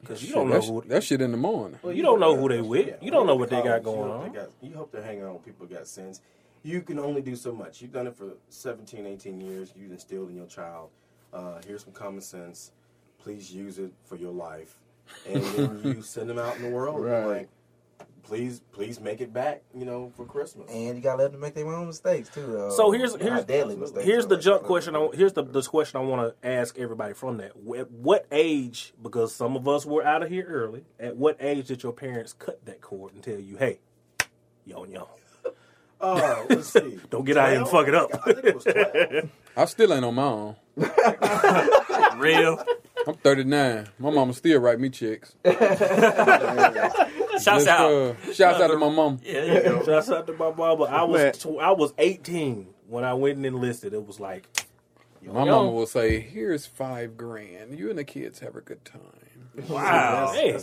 because 0.02 0.22
you 0.22 0.34
don't 0.34 0.50
know 0.50 0.60
That, 0.60 0.66
who 0.66 0.82
that 0.90 1.04
shit 1.04 1.22
in 1.22 1.32
the 1.32 1.38
morning. 1.38 1.80
well, 1.82 1.94
you 1.94 2.04
don't 2.04 2.20
know 2.20 2.36
who 2.36 2.50
they 2.50 2.62
with. 2.62 2.88
Yeah, 2.88 2.96
You 3.02 3.12
don't 3.12 3.26
know 3.28 3.36
what 3.36 3.50
they 3.50 3.62
got 3.62 3.84
going 3.84 4.10
you 4.10 4.14
on. 4.16 4.32
got- 4.34 4.50
you 4.62 4.76
hope 4.76 4.92
they're 4.92 5.02
hanging 5.04 5.24
out 5.24 5.34
with 5.34 5.46
people 5.46 5.66
who 5.68 5.74
got 5.74 5.88
sense. 5.88 6.20
You 6.64 6.82
can 6.82 6.98
only 7.00 7.22
do 7.22 7.36
so 7.36 7.54
much. 7.54 7.82
You've 7.82 7.92
done 7.94 8.08
it 8.08 8.16
for 8.18 8.34
17, 8.50 9.06
18 9.06 9.40
years. 9.40 9.72
You've 9.78 9.92
instilled 9.92 10.30
in 10.30 10.36
your 10.36 10.48
child. 10.48 10.90
Uh, 11.36 11.60
here's 11.68 11.84
some 11.84 11.94
common 11.94 12.22
sense. 12.22 12.72
Please 13.20 13.54
use 13.54 13.78
it 13.78 13.92
for 14.06 14.16
your 14.16 14.32
life. 14.32 14.80
And 15.28 15.44
then 15.44 15.82
you 15.84 16.02
send 16.02 16.30
them 16.30 16.40
out 16.40 16.56
in 16.56 16.64
the 16.64 16.70
world. 16.70 17.04
Right. 17.04 17.26
Like, 17.26 17.50
please, 18.24 18.62
please 18.72 19.02
make 19.02 19.20
it 19.20 19.34
back. 19.34 19.64
You 19.78 19.86
know, 19.86 20.14
for 20.16 20.26
Christmas. 20.26 20.70
And 20.72 20.96
you 20.96 21.04
gotta 21.04 21.24
let 21.24 21.34
them 21.34 21.42
make 21.42 21.54
their 21.54 21.68
own 21.68 21.88
mistakes 21.88 22.30
too. 22.30 22.46
Though. 22.46 22.70
So 22.70 22.92
here's 22.92 23.16
here's 23.16 23.44
deadly 23.44 23.76
mistakes. 23.76 24.06
here's 24.06 24.28
the 24.28 24.36
like, 24.36 24.44
jump 24.44 24.64
uh, 24.64 24.66
question. 24.66 24.96
I, 24.96 25.10
here's 25.14 25.34
the 25.34 25.44
this 25.44 25.68
question 25.68 26.00
I 26.00 26.04
want 26.04 26.34
to 26.42 26.48
ask 26.48 26.80
everybody 26.80 27.14
from 27.14 27.38
that. 27.38 27.52
At 27.78 27.92
what 27.92 28.26
age? 28.32 28.94
Because 29.02 29.36
some 29.36 29.58
of 29.58 29.68
us 29.68 29.86
were 29.86 30.06
out 30.06 30.24
of 30.24 30.30
here 30.30 30.46
early. 30.48 30.86
At 31.00 31.18
what 31.18 31.38
age 31.42 31.68
did 31.68 31.84
your 31.84 31.94
parents 31.94 32.32
cut 32.32 32.64
that 32.66 32.80
cord 32.80 33.14
and 33.14 33.22
tell 33.22 33.40
you, 33.40 33.58
"Hey, 33.58 33.80
yo, 34.66 34.84
on 34.84 34.92
your 34.92 35.02
own. 35.02 35.54
Oh, 36.02 36.46
let's 36.50 36.70
see. 36.70 37.00
Don't 37.10 37.26
get 37.26 37.38
out 37.38 37.50
here 37.50 37.60
and 37.60 37.68
fuck 37.68 37.88
it 37.88 37.96
up." 37.96 38.10
I 38.14 38.34
think 38.34 38.46
it 38.46 38.56
was 38.56 38.64
12. 38.64 39.30
I 39.58 39.66
still 39.66 39.94
ain't 39.94 40.06
on 40.06 40.16
my 40.16 40.24
own. 40.24 40.56
Real. 42.18 42.64
I'm 43.08 43.14
39. 43.16 43.88
My 44.00 44.10
mama 44.10 44.34
still 44.34 44.60
write 44.60 44.80
me 44.80 44.90
checks. 44.90 45.36
Shouts 45.46 45.80
Just, 47.44 47.68
out. 47.68 47.92
uh, 47.92 48.14
shouts 48.34 48.62
out 48.62 48.68
to 48.68 48.78
my 48.78 48.90
mom. 48.90 49.20
Yeah, 49.24 49.34
there 49.34 49.64
you 49.64 49.70
go. 49.80 49.86
Shouts 49.86 50.10
out 50.10 50.26
to 50.28 50.34
my 50.34 50.52
mama. 50.52 50.86
I 50.86 51.04
was 51.04 51.38
tw- 51.38 51.60
I 51.60 51.72
was 51.72 51.94
18 51.98 52.68
when 52.88 53.04
I 53.04 53.14
went 53.14 53.36
and 53.38 53.46
enlisted. 53.46 53.94
It 53.94 54.06
was 54.08 54.20
like 54.22 54.48
My 55.22 55.44
mama 55.44 55.70
will 55.70 55.86
say, 55.86 56.22
"Here's 56.22 56.66
five 56.66 57.18
grand. 57.18 57.78
You 57.78 57.90
and 57.90 58.00
the 58.00 58.06
kids 58.06 58.40
have 58.40 58.56
a 58.56 58.62
good 58.62 58.86
time." 58.86 59.02
Wow. 59.70 60.32
Hey, 60.34 60.54
I 60.54 60.58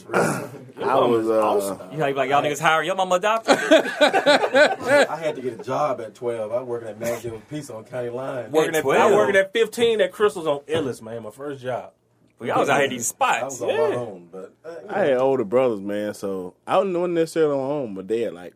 was 0.98 1.28
uh, 1.28 1.88
You 1.92 1.98
like, 1.98 2.14
like 2.16 2.28
y'all 2.30 2.42
niggas 2.42 2.60
hire 2.60 2.82
your 2.82 2.94
mama 2.94 3.14
adopted? 3.16 3.56
I 3.58 5.16
had 5.16 5.36
to 5.36 5.42
get 5.42 5.58
a 5.60 5.62
job 5.64 6.00
at 6.00 6.14
12. 6.14 6.52
I 6.52 6.58
was 6.60 6.66
working 6.68 6.88
at 6.88 7.00
Magdale 7.00 7.40
Pizza 7.48 7.74
on 7.74 7.84
County 7.84 8.10
Line. 8.10 8.50
working 8.50 8.74
at, 8.76 8.82
12. 8.82 9.00
I 9.12 9.14
working 9.16 9.36
at 9.36 9.52
15 9.52 10.00
at 10.02 10.12
Crystals 10.12 10.46
on 10.46 10.60
Ellis, 10.68 11.00
man. 11.00 11.22
My 11.22 11.30
first 11.30 11.62
job. 11.62 11.92
Well, 12.38 12.48
y'all 12.48 12.58
was 12.60 12.68
out 12.68 12.80
here 12.80 12.88
these 12.88 13.14
I 13.20 13.44
was 13.44 13.56
spots. 13.58 13.60
on 13.62 13.68
Yeah. 13.68 13.76
my 13.76 13.94
own, 13.94 14.28
but 14.30 14.52
uh, 14.64 14.70
you 14.82 14.88
I 14.90 14.98
had 15.00 15.16
older 15.18 15.44
brothers, 15.44 15.80
man, 15.80 16.12
so 16.14 16.54
I 16.66 16.76
wasn't 16.78 17.12
necessarily 17.14 17.54
on 17.54 17.60
my 17.68 17.74
own, 17.74 17.94
but 17.94 18.08
they 18.08 18.22
had 18.22 18.34
like, 18.34 18.54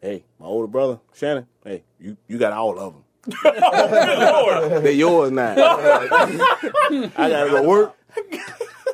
hey, 0.00 0.24
my 0.40 0.46
older 0.46 0.66
brother, 0.66 0.98
Shannon, 1.14 1.46
hey, 1.64 1.84
you, 2.00 2.16
you 2.26 2.36
got 2.38 2.52
all 2.52 2.78
of 2.78 2.94
them. 2.94 3.04
They're 4.82 4.90
yours 4.90 5.30
now. 5.30 5.54
I 5.56 7.10
gotta 7.16 7.50
go 7.50 7.62
work. 7.62 7.94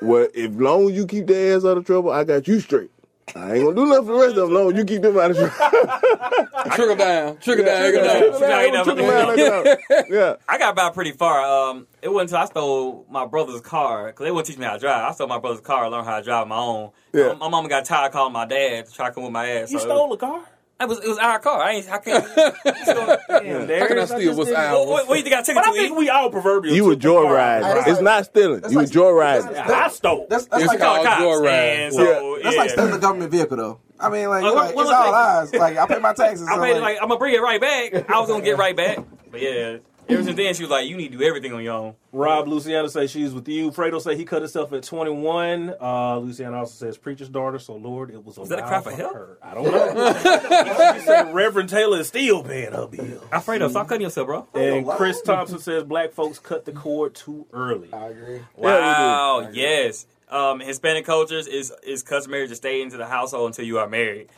Well, 0.02 0.28
if 0.34 0.52
long 0.54 0.90
as 0.90 0.96
you 0.96 1.06
keep 1.06 1.26
their 1.26 1.56
ass 1.56 1.64
out 1.64 1.78
of 1.78 1.84
trouble, 1.84 2.10
I 2.10 2.24
got 2.24 2.46
you 2.46 2.60
straight. 2.60 2.90
I 3.36 3.56
ain't 3.56 3.64
gonna 3.64 3.76
do 3.76 3.86
nothing 3.86 4.06
for 4.06 4.12
the 4.12 4.18
rest 4.18 4.36
of 4.36 4.48
them. 4.48 4.54
Long 4.54 4.72
as 4.72 4.78
you 4.78 4.84
keep 4.84 5.02
them 5.02 5.18
out 5.18 5.30
of 5.30 5.36
trouble. 5.36 5.54
Trickle 6.74 6.96
down, 6.96 7.38
trickle 7.38 7.64
down, 7.64 7.82
trickle 7.82 8.02
down. 8.02 8.10
down. 8.10 8.18
Trickle 8.24 8.40
down. 8.40 8.72
Down, 8.72 8.84
trickle 8.84 9.76
down. 9.90 10.06
Yeah. 10.10 10.36
I 10.48 10.58
got 10.58 10.74
by 10.74 10.90
pretty 10.90 11.12
far. 11.12 11.42
Um, 11.42 11.86
it 12.02 12.08
wasn't 12.08 12.30
until 12.30 12.42
I 12.42 12.44
stole 12.46 13.06
my 13.10 13.26
brother's 13.26 13.60
car 13.60 14.06
because 14.08 14.24
they 14.24 14.30
wouldn't 14.30 14.46
teach 14.46 14.58
me 14.58 14.64
how 14.64 14.74
to 14.74 14.78
drive. 14.78 15.10
I 15.10 15.12
stole 15.12 15.28
my 15.28 15.38
brother's 15.38 15.60
car, 15.60 15.88
learned 15.90 16.06
how 16.06 16.18
to 16.18 16.24
drive 16.24 16.48
my 16.48 16.56
own. 16.56 16.90
Yeah. 17.12 17.28
My, 17.28 17.34
my 17.34 17.48
mama 17.48 17.68
got 17.68 17.84
tired 17.84 18.06
of 18.06 18.12
calling 18.12 18.32
my 18.32 18.46
dad 18.46 18.86
to 18.86 18.92
try 18.92 19.08
to 19.08 19.14
come 19.14 19.24
with 19.24 19.32
my 19.32 19.48
ass. 19.48 19.70
You 19.70 19.78
so 19.78 19.86
stole 19.86 20.12
a 20.12 20.16
car? 20.16 20.42
It 20.80 20.88
was 20.88 20.98
it 21.04 21.08
was 21.08 21.18
our 21.18 21.40
car. 21.40 21.60
I 21.60 21.72
ain't. 21.72 21.90
I 21.90 21.98
can't. 21.98 22.24
Damn, 23.28 23.68
How 23.80 23.86
can 23.88 23.98
I 23.98 24.04
steal 24.04 24.36
what's 24.36 24.50
what, 24.50 24.58
ours? 24.58 24.86
what, 24.86 25.08
what 25.08 25.18
you 25.18 25.24
think 25.24 25.34
I 25.34 25.42
took 25.42 25.56
But 25.56 25.64
it 25.64 25.68
I 25.68 25.72
to? 25.72 25.76
think 25.78 25.92
E? 25.92 25.98
we 25.98 26.08
all 26.08 26.30
proverbial. 26.30 26.72
You 26.74 26.84
were 26.84 26.94
took 26.94 27.02
joyriding. 27.02 27.64
Hey, 27.64 27.74
that's 27.74 27.88
It's 27.88 28.00
not 28.00 28.24
stealing. 28.26 28.60
that's 28.60 28.72
You 28.72 28.78
were 28.78 28.84
like- 28.84 28.92
joyriding. 28.92 29.52
that's- 29.54 29.70
I 29.70 29.88
stole. 29.88 30.26
That's 30.30 30.46
that's 30.46 30.62
It's 30.62 30.68
like 30.72 30.78
called 30.78 31.04
Cops, 31.04 31.20
joyride. 31.22 31.48
and 31.86 31.94
so, 31.94 32.38
that's 32.42 32.54
yeah. 32.54 32.60
like 32.62 32.70
stealing 32.70 32.92
a 32.94 32.98
government 32.98 33.32
vehicle 33.32 33.56
though. 33.56 33.80
I 33.98 34.08
mean, 34.08 34.28
like, 34.28 34.44
Uh, 34.44 34.54
like, 34.54 34.76
well, 34.76 34.84
it's 34.84 34.94
all 34.94 35.10
like- 35.10 35.26
ours. 35.26 35.54
Like 35.54 35.76
I 35.78 35.86
pay 35.86 35.98
my 35.98 36.12
taxes. 36.12 36.46
I 36.48 36.54
so, 36.54 36.62
paid 36.62 36.76
it 36.76 36.80
like 36.80 36.98
I'm 37.02 37.08
gonna 37.08 37.18
bring 37.18 37.34
it 37.34 37.42
right 37.42 37.60
back. 37.60 38.08
I 38.08 38.20
was 38.20 38.28
gonna 38.28 38.44
get 38.44 38.56
right 38.56 38.76
back, 38.76 38.98
but 39.32 39.42
yeah. 39.42 39.78
Ever 40.08 40.22
since 40.24 40.36
then, 40.36 40.54
she 40.54 40.62
was 40.62 40.70
like, 40.70 40.88
"You 40.88 40.96
need 40.96 41.12
to 41.12 41.18
do 41.18 41.24
everything 41.24 41.52
on 41.52 41.62
your 41.62 41.74
own." 41.74 41.94
Rob 42.12 42.48
Luciana 42.48 42.88
say 42.88 43.06
she's 43.06 43.32
with 43.32 43.46
you. 43.48 43.70
Fredo 43.70 44.00
say 44.00 44.16
he 44.16 44.24
cut 44.24 44.40
himself 44.42 44.72
at 44.72 44.82
21. 44.82 45.74
Uh, 45.80 46.18
Luciana 46.18 46.58
also 46.58 46.72
says 46.86 46.96
preacher's 46.96 47.28
daughter. 47.28 47.58
So 47.58 47.74
Lord, 47.76 48.10
it 48.10 48.24
was 48.24 48.36
a 48.38 48.40
Was 48.40 48.48
that 48.48 48.60
a 48.60 48.62
cry 48.62 48.80
for 48.80 48.90
help? 48.90 49.14
her. 49.14 49.38
I 49.42 49.54
don't 49.54 49.64
know. 49.64 50.12
she 50.98 51.00
said 51.04 51.34
Reverend 51.34 51.68
Taylor 51.68 52.00
is 52.00 52.08
still 52.08 52.42
paying 52.42 52.72
her 52.72 52.86
bill. 52.86 53.22
Alfredo, 53.30 53.68
stop 53.68 53.88
cutting 53.88 54.02
yourself, 54.02 54.26
bro. 54.26 54.46
And 54.54 54.88
Chris 54.88 55.20
Thompson 55.20 55.58
says 55.58 55.84
black 55.84 56.12
folks 56.12 56.38
cut 56.38 56.64
the 56.64 56.72
cord 56.72 57.14
too 57.14 57.46
early. 57.52 57.92
I 57.92 58.06
agree. 58.08 58.40
Wow. 58.56 59.50
yes. 59.52 60.06
Um, 60.30 60.60
Hispanic 60.60 61.04
cultures 61.06 61.46
is 61.46 61.72
is 61.82 62.02
customary 62.02 62.48
to 62.48 62.54
stay 62.54 62.82
into 62.82 62.96
the 62.96 63.06
household 63.06 63.48
until 63.50 63.64
you 63.64 63.78
are 63.78 63.88
married, 63.88 64.28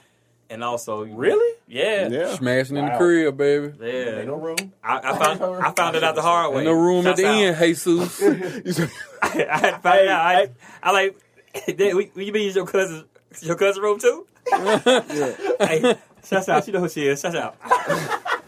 and 0.51 0.63
also 0.65 1.05
Really? 1.05 1.57
Yeah. 1.67 2.09
Yeah. 2.09 2.35
Smashing 2.35 2.77
in 2.77 2.85
the 2.85 2.91
Wow. 2.91 2.99
crib, 2.99 3.37
baby. 3.37 3.73
Yeah. 3.81 4.19
ain't 4.19 4.27
no 4.27 4.35
room. 4.37 4.73
I, 4.85 4.99
I 5.03 5.19
found 5.37 5.43
I 5.65 5.71
found 5.73 5.97
it 5.97 6.05
out 6.05 6.15
the 6.17 6.23
hard 6.23 6.53
way. 6.53 6.59
In 6.61 6.65
the 6.67 6.75
room 6.75 7.07
at 7.07 7.17
Shouts 7.17 7.21
the 7.21 7.27
out. 7.29 7.35
end, 7.35 7.57
Jesus. 7.59 8.23
I 9.23 9.27
had 9.29 9.71
to 9.71 9.79
find 9.79 10.09
out. 10.09 10.27
I, 10.27 10.49
I 10.83 10.91
like. 10.93 11.17
Dad, 11.77 11.95
we- 11.95 12.11
you 12.17 12.33
been 12.33 12.43
use 12.43 12.55
your 12.57 12.67
cousin 12.67 13.05
your 13.43 13.57
cousin 13.57 13.83
room 13.83 13.99
too? 13.99 14.27
Hey, 14.51 15.97
shouts 16.25 16.49
out. 16.49 16.67
You 16.67 16.73
know 16.73 16.81
who 16.81 16.89
she 16.89 17.07
is. 17.07 17.21
Shouts 17.21 17.37
out. 17.37 17.57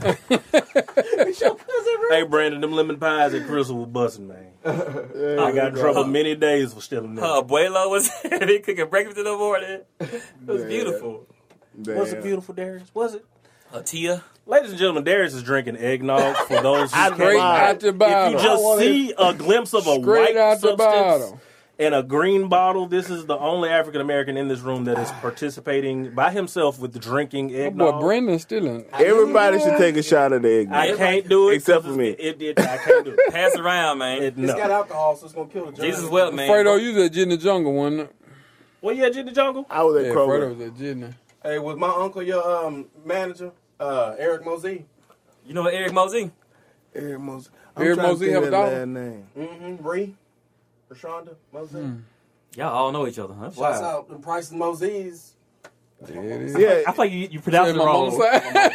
Hey, 2.11 2.25
Brandon, 2.25 2.61
them 2.61 2.73
lemon 2.73 2.99
pies 2.99 3.33
at 3.33 3.47
Crystal 3.47 3.77
was 3.77 3.89
busting, 3.89 4.29
man. 4.29 4.49
I 4.65 5.53
got 5.53 5.69
in 5.69 5.75
trouble 5.77 6.05
many 6.05 6.35
days 6.35 6.75
for 6.75 6.81
stealing 6.83 7.15
them. 7.15 7.25
Her 7.25 7.43
abuela 7.43 7.89
was 7.89 8.11
he 8.23 8.59
cooking 8.59 8.89
breakfast 8.89 9.17
in 9.17 9.25
the 9.25 9.37
morning. 9.37 9.81
It 10.01 10.23
was 10.47 10.65
beautiful. 10.65 11.27
Was 11.77 12.13
it 12.13 12.23
beautiful, 12.23 12.55
Darius? 12.55 12.91
Was 12.95 13.15
it? 13.15 13.25
Her 13.73 13.83
Tia. 13.83 14.23
Ladies 14.47 14.71
and 14.71 14.79
gentlemen, 14.79 15.05
Darius 15.05 15.35
is 15.35 15.43
drinking 15.43 15.77
eggnog 15.79 16.37
for 16.49 16.61
those 16.61 16.93
who 16.93 17.01
I 17.01 17.05
can't- 17.05 17.15
Straight 17.17 17.39
out 17.41 17.81
the 17.81 17.89
If 17.89 18.33
you 18.33 18.39
just 18.39 18.79
see 18.79 19.15
a 19.17 19.33
glimpse 19.33 19.73
of 19.73 19.87
a 19.87 19.95
Straight 20.01 20.35
white 20.35 20.37
out 20.37 20.61
the 20.61 20.69
substance 20.71 20.79
bottle. 20.79 21.41
and 21.79 21.95
a 21.95 22.03
green 22.03 22.49
bottle, 22.49 22.87
this 22.87 23.09
is 23.09 23.25
the 23.27 23.39
only 23.39 23.71
African 23.71 24.01
American 24.03 24.37
in 24.37 24.49
this 24.49 24.61
room 24.61 24.85
that 24.85 24.99
is 24.99 25.11
participating 25.23 26.11
by 26.11 26.31
himself 26.33 26.79
with 26.81 27.01
drinking 27.01 27.53
My 27.53 27.59
eggnog. 27.61 27.95
boy 27.95 28.01
Brendan's 28.01 28.43
still 28.43 28.67
in. 28.67 28.85
Everybody 28.93 29.59
should 29.61 29.79
take 29.79 29.97
a 29.97 30.03
shot 30.03 30.33
of 30.33 30.43
the 30.43 30.51
eggnog. 30.51 30.77
I 30.77 30.93
can't 30.97 31.29
do 31.29 31.49
it 31.51 31.55
except 31.55 31.85
for 31.85 31.93
me. 31.93 32.09
It, 32.11 32.43
it, 32.43 32.59
I 32.61 32.77
can't 32.77 33.05
do 33.07 33.15
it. 33.17 33.21
Pass 33.33 33.55
around, 33.57 33.99
man. 33.99 34.23
it 34.23 34.35
It's 34.37 34.53
got 34.55 34.71
alcohol, 34.71 35.17
so 35.17 35.25
it's 35.27 35.35
gonna 35.35 35.49
kill 35.49 35.67
the 35.67 35.73
germs. 35.73 35.81
Jesus 35.97 36.11
wept, 36.11 36.35
man. 36.35 36.51
Fredo, 36.51 36.79
you 36.83 36.93
was 36.95 37.05
at 37.07 37.13
Gin 37.13 37.31
the 37.31 37.37
Jungle 37.39 37.73
one. 37.73 38.09
Well, 38.83 38.97
yeah, 38.97 39.07
in 39.07 39.27
the 39.27 39.31
jungle. 39.31 39.65
I 39.71 39.85
was 39.85 39.95
at 39.99 40.07
Yeah, 40.07 40.13
Kroger. 40.13 40.41
Fredo 40.51 40.59
was 40.59 40.67
at 40.67 40.77
Gin. 40.77 41.15
Hey, 41.43 41.59
was 41.59 41.77
my 41.77 41.89
uncle 41.89 42.23
your 42.23 42.67
um 42.67 42.87
manager, 43.05 43.51
uh, 43.81 44.15
Eric 44.19 44.45
Mosey? 44.45 44.85
You 45.45 45.55
know 45.55 45.67
Eric 45.67 45.93
Mosey? 45.93 46.31
Eric 46.95 47.21
Mosey. 47.21 47.51
Eric 47.77 47.97
trying 47.97 48.07
to 48.07 48.13
Mosey 48.13 48.25
think 48.27 48.35
have 48.35 48.43
a 48.43 48.47
that 48.47 48.51
daughter? 48.51 48.79
last 48.79 48.89
name. 48.89 49.27
Mm-hmm. 49.37 49.77
Bree, 49.83 50.15
Rashonda 50.91 51.35
Mosey. 51.53 51.89
Y'all 52.57 52.69
all 52.73 52.93
know 52.93 53.07
each 53.07 53.19
other, 53.19 53.35
huh? 53.35 53.51
Shouts 53.51 53.81
out 53.81 54.09
the 54.09 54.17
Price 54.17 54.51
and 54.51 54.59
Mosey's. 54.61 55.35
There. 56.01 56.49
Yeah, 56.59 56.83
I 56.87 56.93
feel 56.93 57.05
like 57.05 57.13
you, 57.13 57.29
you 57.31 57.41
pronounced 57.41 57.75
it 57.75 57.79
wrong. 57.79 58.13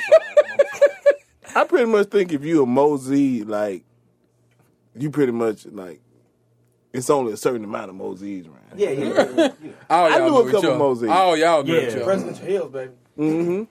I 1.55 1.63
pretty 1.65 1.85
much 1.85 2.07
think 2.07 2.31
if 2.31 2.43
you 2.43 2.63
a 2.63 2.65
Mosey, 2.65 3.43
like 3.43 3.83
you 4.95 5.09
pretty 5.09 5.31
much 5.33 5.65
like 5.67 6.01
it's 6.97 7.09
only 7.09 7.33
a 7.33 7.37
certain 7.37 7.63
amount 7.63 7.89
of 7.89 7.95
Moses 7.95 8.45
around. 8.47 8.57
Yeah, 8.79 8.89
yeah. 8.89 9.05
yeah, 9.35 9.49
yeah. 9.63 9.71
All 9.89 10.05
I 10.05 10.17
knew 10.19 10.25
a 10.25 10.29
know 10.29 10.47
each 10.47 10.53
couple 10.53 10.69
other. 10.69 10.79
Mosey. 10.79 11.07
All 11.07 11.37
y'all 11.37 11.63
know 11.63 11.73
Yeah. 11.73 11.97
each. 11.97 12.03
Presidential 12.03 12.45
Hills, 12.45 12.71
baby. 12.71 12.91
Mm-hmm. 13.17 13.63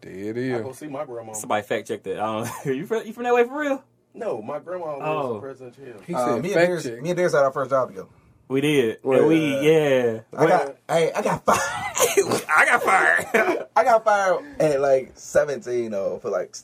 There 0.00 0.12
it 0.36 0.54
I 0.56 0.62
go 0.62 0.72
see 0.72 0.86
my 0.88 1.04
grandma. 1.04 1.32
Somebody 1.32 1.62
fact 1.66 1.88
checked 1.88 2.04
that. 2.04 2.18
I 2.20 2.44
don't 2.44 2.66
you, 2.76 2.86
from, 2.86 3.06
you 3.06 3.12
from 3.12 3.22
that 3.24 3.34
way 3.34 3.44
for 3.44 3.58
real? 3.60 3.84
No, 4.14 4.42
my 4.42 4.58
grandma 4.58 4.98
was 4.98 5.02
Oh. 5.04 5.34
in 5.36 5.40
Presidential 5.40 5.84
Hills. 5.84 6.02
He 6.06 6.14
Uh, 6.14 6.26
said 6.26 6.42
me, 6.42 6.48
and 6.48 6.54
fact 6.54 6.66
Darius, 6.66 6.82
check. 6.84 7.02
me 7.02 7.10
and 7.10 7.16
Darius 7.16 7.32
had 7.34 7.44
our 7.44 7.52
first 7.52 7.70
job 7.70 7.88
together. 7.88 8.08
We 8.48 8.60
did. 8.60 8.98
Well, 9.02 9.20
and 9.20 9.28
we, 9.28 9.58
yeah. 9.60 10.20
I 10.36 10.46
got, 10.46 10.76
hey, 10.88 11.12
I 11.12 11.22
got 11.22 11.44
fired. 11.44 11.58
I 12.48 12.64
got 12.66 12.82
fired. 12.82 13.66
I 13.74 13.84
got 13.84 14.04
fired 14.04 14.44
at 14.60 14.80
like 14.80 15.12
17 15.14 15.90
though 15.90 16.18
for 16.18 16.28
like. 16.30 16.54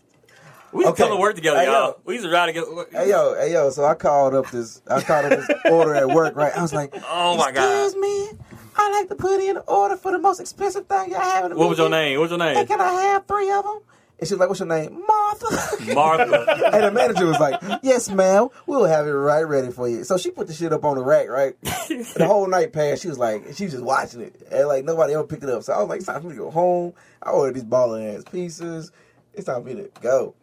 We 0.73 0.85
to 0.85 0.93
come 0.93 1.07
Okay. 1.07 1.09
to 1.09 1.17
work 1.21 1.35
together, 1.35 1.59
Hey, 1.59 1.67
y'all. 1.67 1.73
yo. 1.89 1.97
We 2.05 2.15
used 2.15 2.25
to 2.27 2.31
ride 2.31 2.47
together. 2.47 2.67
Hey 2.93 3.09
yo, 3.11 3.35
hey 3.35 3.53
yo. 3.53 3.71
So 3.71 3.85
I 3.85 3.95
called 3.95 4.35
up 4.35 4.51
this. 4.51 4.83
I 4.89 5.01
called 5.01 5.27
up 5.27 5.33
this 5.47 5.49
order 5.71 5.95
at 5.95 6.11
work. 6.11 6.37
Right. 6.37 6.57
I 6.57 6.63
was 6.63 6.73
like, 6.75 6.93
Oh 7.09 7.37
my 7.37 7.53
God. 7.53 7.85
Excuse 7.85 7.97
me. 8.01 8.39
I 8.77 8.91
like 8.93 9.09
to 9.09 9.17
put 9.17 9.41
in 9.41 9.57
an 9.57 9.63
order 9.67 9.97
for 9.97 10.13
the 10.13 10.19
most 10.19 10.41
expensive 10.41 10.87
thing 10.87 11.11
y'all 11.11 11.21
have 11.21 11.45
in 11.47 11.51
the 11.53 11.57
What 11.57 11.69
was 11.69 11.79
your 11.79 11.89
name? 11.89 12.19
What 12.21 12.31
was 12.31 12.39
your 12.39 12.49
Hey, 12.49 12.55
name? 12.55 12.67
can 12.67 12.81
I 12.81 12.93
have 12.93 13.27
three 13.27 13.51
of 13.51 13.65
them? 13.65 13.81
And 14.21 14.27
she's 14.29 14.37
like, 14.37 14.49
"What's 14.49 14.59
your 14.59 14.67
name, 14.69 15.05
Martha?" 15.07 15.47
Martha. 15.95 16.71
and 16.73 16.85
the 16.85 16.91
manager 16.91 17.25
was 17.27 17.39
like, 17.39 17.61
"Yes, 17.85 18.11
ma'am. 18.11 18.49
We'll 18.67 18.85
have 18.85 19.07
it 19.07 19.11
right 19.13 19.43
ready 19.43 19.71
for 19.71 19.89
you." 19.89 20.03
So 20.03 20.19
she 20.19 20.33
put 20.33 20.49
the 20.49 20.53
shit 20.53 20.73
up 20.73 20.85
on 20.85 20.97
the 20.97 21.05
rack, 21.05 21.29
right? 21.29 21.55
The 21.63 22.25
whole 22.27 22.49
night 22.49 22.73
passed. 22.73 23.03
She 23.03 23.09
was 23.09 23.17
like, 23.19 23.45
she 23.55 23.65
was 23.65 23.75
just 23.75 23.85
watching 23.85 24.21
it, 24.23 24.35
and 24.51 24.67
like 24.67 24.85
nobody 24.85 25.15
ever 25.15 25.23
picked 25.23 25.45
it 25.45 25.49
up. 25.51 25.63
So 25.63 25.73
I 25.73 25.79
was 25.79 25.89
like, 25.89 25.99
"It's 25.99 26.07
time 26.07 26.21
for 26.21 26.27
me 26.27 26.35
to 26.35 26.39
go 26.41 26.51
home." 26.51 26.95
I 27.23 27.31
ordered 27.31 27.55
these 27.55 27.63
balling 27.65 28.09
ass 28.09 28.25
pieces. 28.25 28.91
It's 29.35 29.47
time 29.47 29.63
for 29.63 29.69
me 29.69 29.75
to 29.77 29.91
go. 30.01 30.35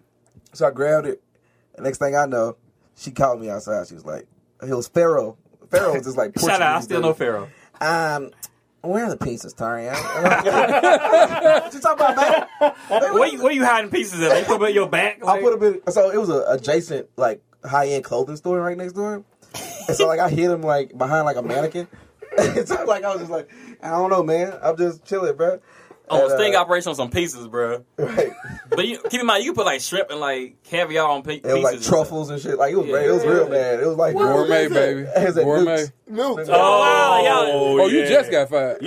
So 0.55 0.67
I 0.67 0.71
grabbed 0.71 1.07
it. 1.07 1.21
The 1.75 1.81
next 1.83 1.97
thing 1.97 2.15
I 2.15 2.25
know, 2.25 2.55
she 2.95 3.11
called 3.11 3.41
me 3.41 3.49
outside. 3.49 3.87
She 3.87 3.93
was 3.93 4.05
like, 4.05 4.25
"It 4.61 4.73
was 4.73 4.87
Pharaoh." 4.87 5.37
Pharaoh 5.69 5.93
was 5.93 6.03
just 6.03 6.17
like 6.17 6.31
Shout 6.39 6.61
out. 6.61 6.77
I 6.77 6.79
still 6.81 7.01
know 7.01 7.13
Pharaoh. 7.13 7.49
Um, 7.81 8.31
where 8.81 9.05
are 9.05 9.09
the 9.09 9.17
pieces, 9.17 9.53
Tarian? 9.53 9.93
what 10.21 11.73
you 11.73 11.79
talking 11.79 12.05
about, 12.05 12.15
man? 12.15 12.73
Where 13.13 13.27
you, 13.27 13.43
where 13.43 13.51
you 13.51 13.65
hiding 13.65 13.89
pieces 13.89 14.21
at? 14.21 14.29
They 14.29 14.43
put 14.43 14.59
them 14.59 14.69
in 14.69 14.75
your 14.75 14.87
back? 14.87 15.25
I 15.25 15.41
put 15.41 15.59
them 15.59 15.81
in. 15.85 15.91
So 15.91 16.11
it 16.11 16.17
was 16.17 16.29
a 16.29 16.45
adjacent 16.47 17.09
like 17.17 17.41
high 17.63 17.87
end 17.87 18.03
clothing 18.03 18.35
store 18.35 18.61
right 18.61 18.77
next 18.77 18.93
door. 18.93 19.23
And 19.87 19.97
so 19.97 20.07
like 20.07 20.19
I 20.19 20.29
hid 20.29 20.51
him 20.51 20.61
like 20.61 20.97
behind 20.97 21.25
like 21.25 21.37
a 21.37 21.41
mannequin. 21.41 21.87
and 22.37 22.67
so 22.67 22.83
like 22.85 23.03
I 23.03 23.09
was 23.09 23.19
just 23.19 23.31
like, 23.31 23.49
I 23.81 23.89
don't 23.89 24.09
know, 24.09 24.23
man. 24.23 24.57
I'm 24.61 24.77
just 24.77 25.05
chilling, 25.05 25.35
bro. 25.35 25.59
On 26.09 26.21
And, 26.21 26.31
a 26.31 26.35
sting 26.37 26.55
uh, 26.55 26.59
operation 26.59 26.89
on 26.89 26.95
some 26.95 27.09
pieces, 27.09 27.47
bro. 27.47 27.83
Right. 27.97 28.31
But 28.69 28.87
you, 28.87 28.99
keep 29.09 29.19
in 29.21 29.25
mind, 29.25 29.43
you 29.43 29.53
put 29.53 29.65
like 29.65 29.81
shrimp 29.81 30.09
and 30.11 30.19
like 30.19 30.61
caviar 30.63 31.07
on 31.07 31.23
pe- 31.23 31.39
pieces. 31.39 31.51
It 31.51 31.53
was 31.53 31.63
like 31.63 31.81
truffles 31.81 32.29
and 32.29 32.41
shit. 32.41 32.57
Like 32.57 32.73
it 32.73 32.75
was, 32.77 32.87
it 32.87 33.11
was 33.11 33.25
real 33.25 33.47
bad. 33.49 33.79
It 33.79 33.87
was 33.87 33.97
like 33.97 34.15
Gourmet, 34.15 34.67
baby. 34.67 35.01
It 35.01 35.25
was 35.27 35.37
at 35.37 35.43
Gourmet. 35.43 35.77
Duke's. 35.77 35.91
Luke. 36.07 36.39
stuff. 36.43 36.55
Oh, 36.59 36.79
wow, 36.79 37.23
y'all. 37.23 37.81
Oh, 37.81 37.87
you 37.87 38.05
just 38.07 38.29
got 38.31 38.49
fired. 38.49 38.79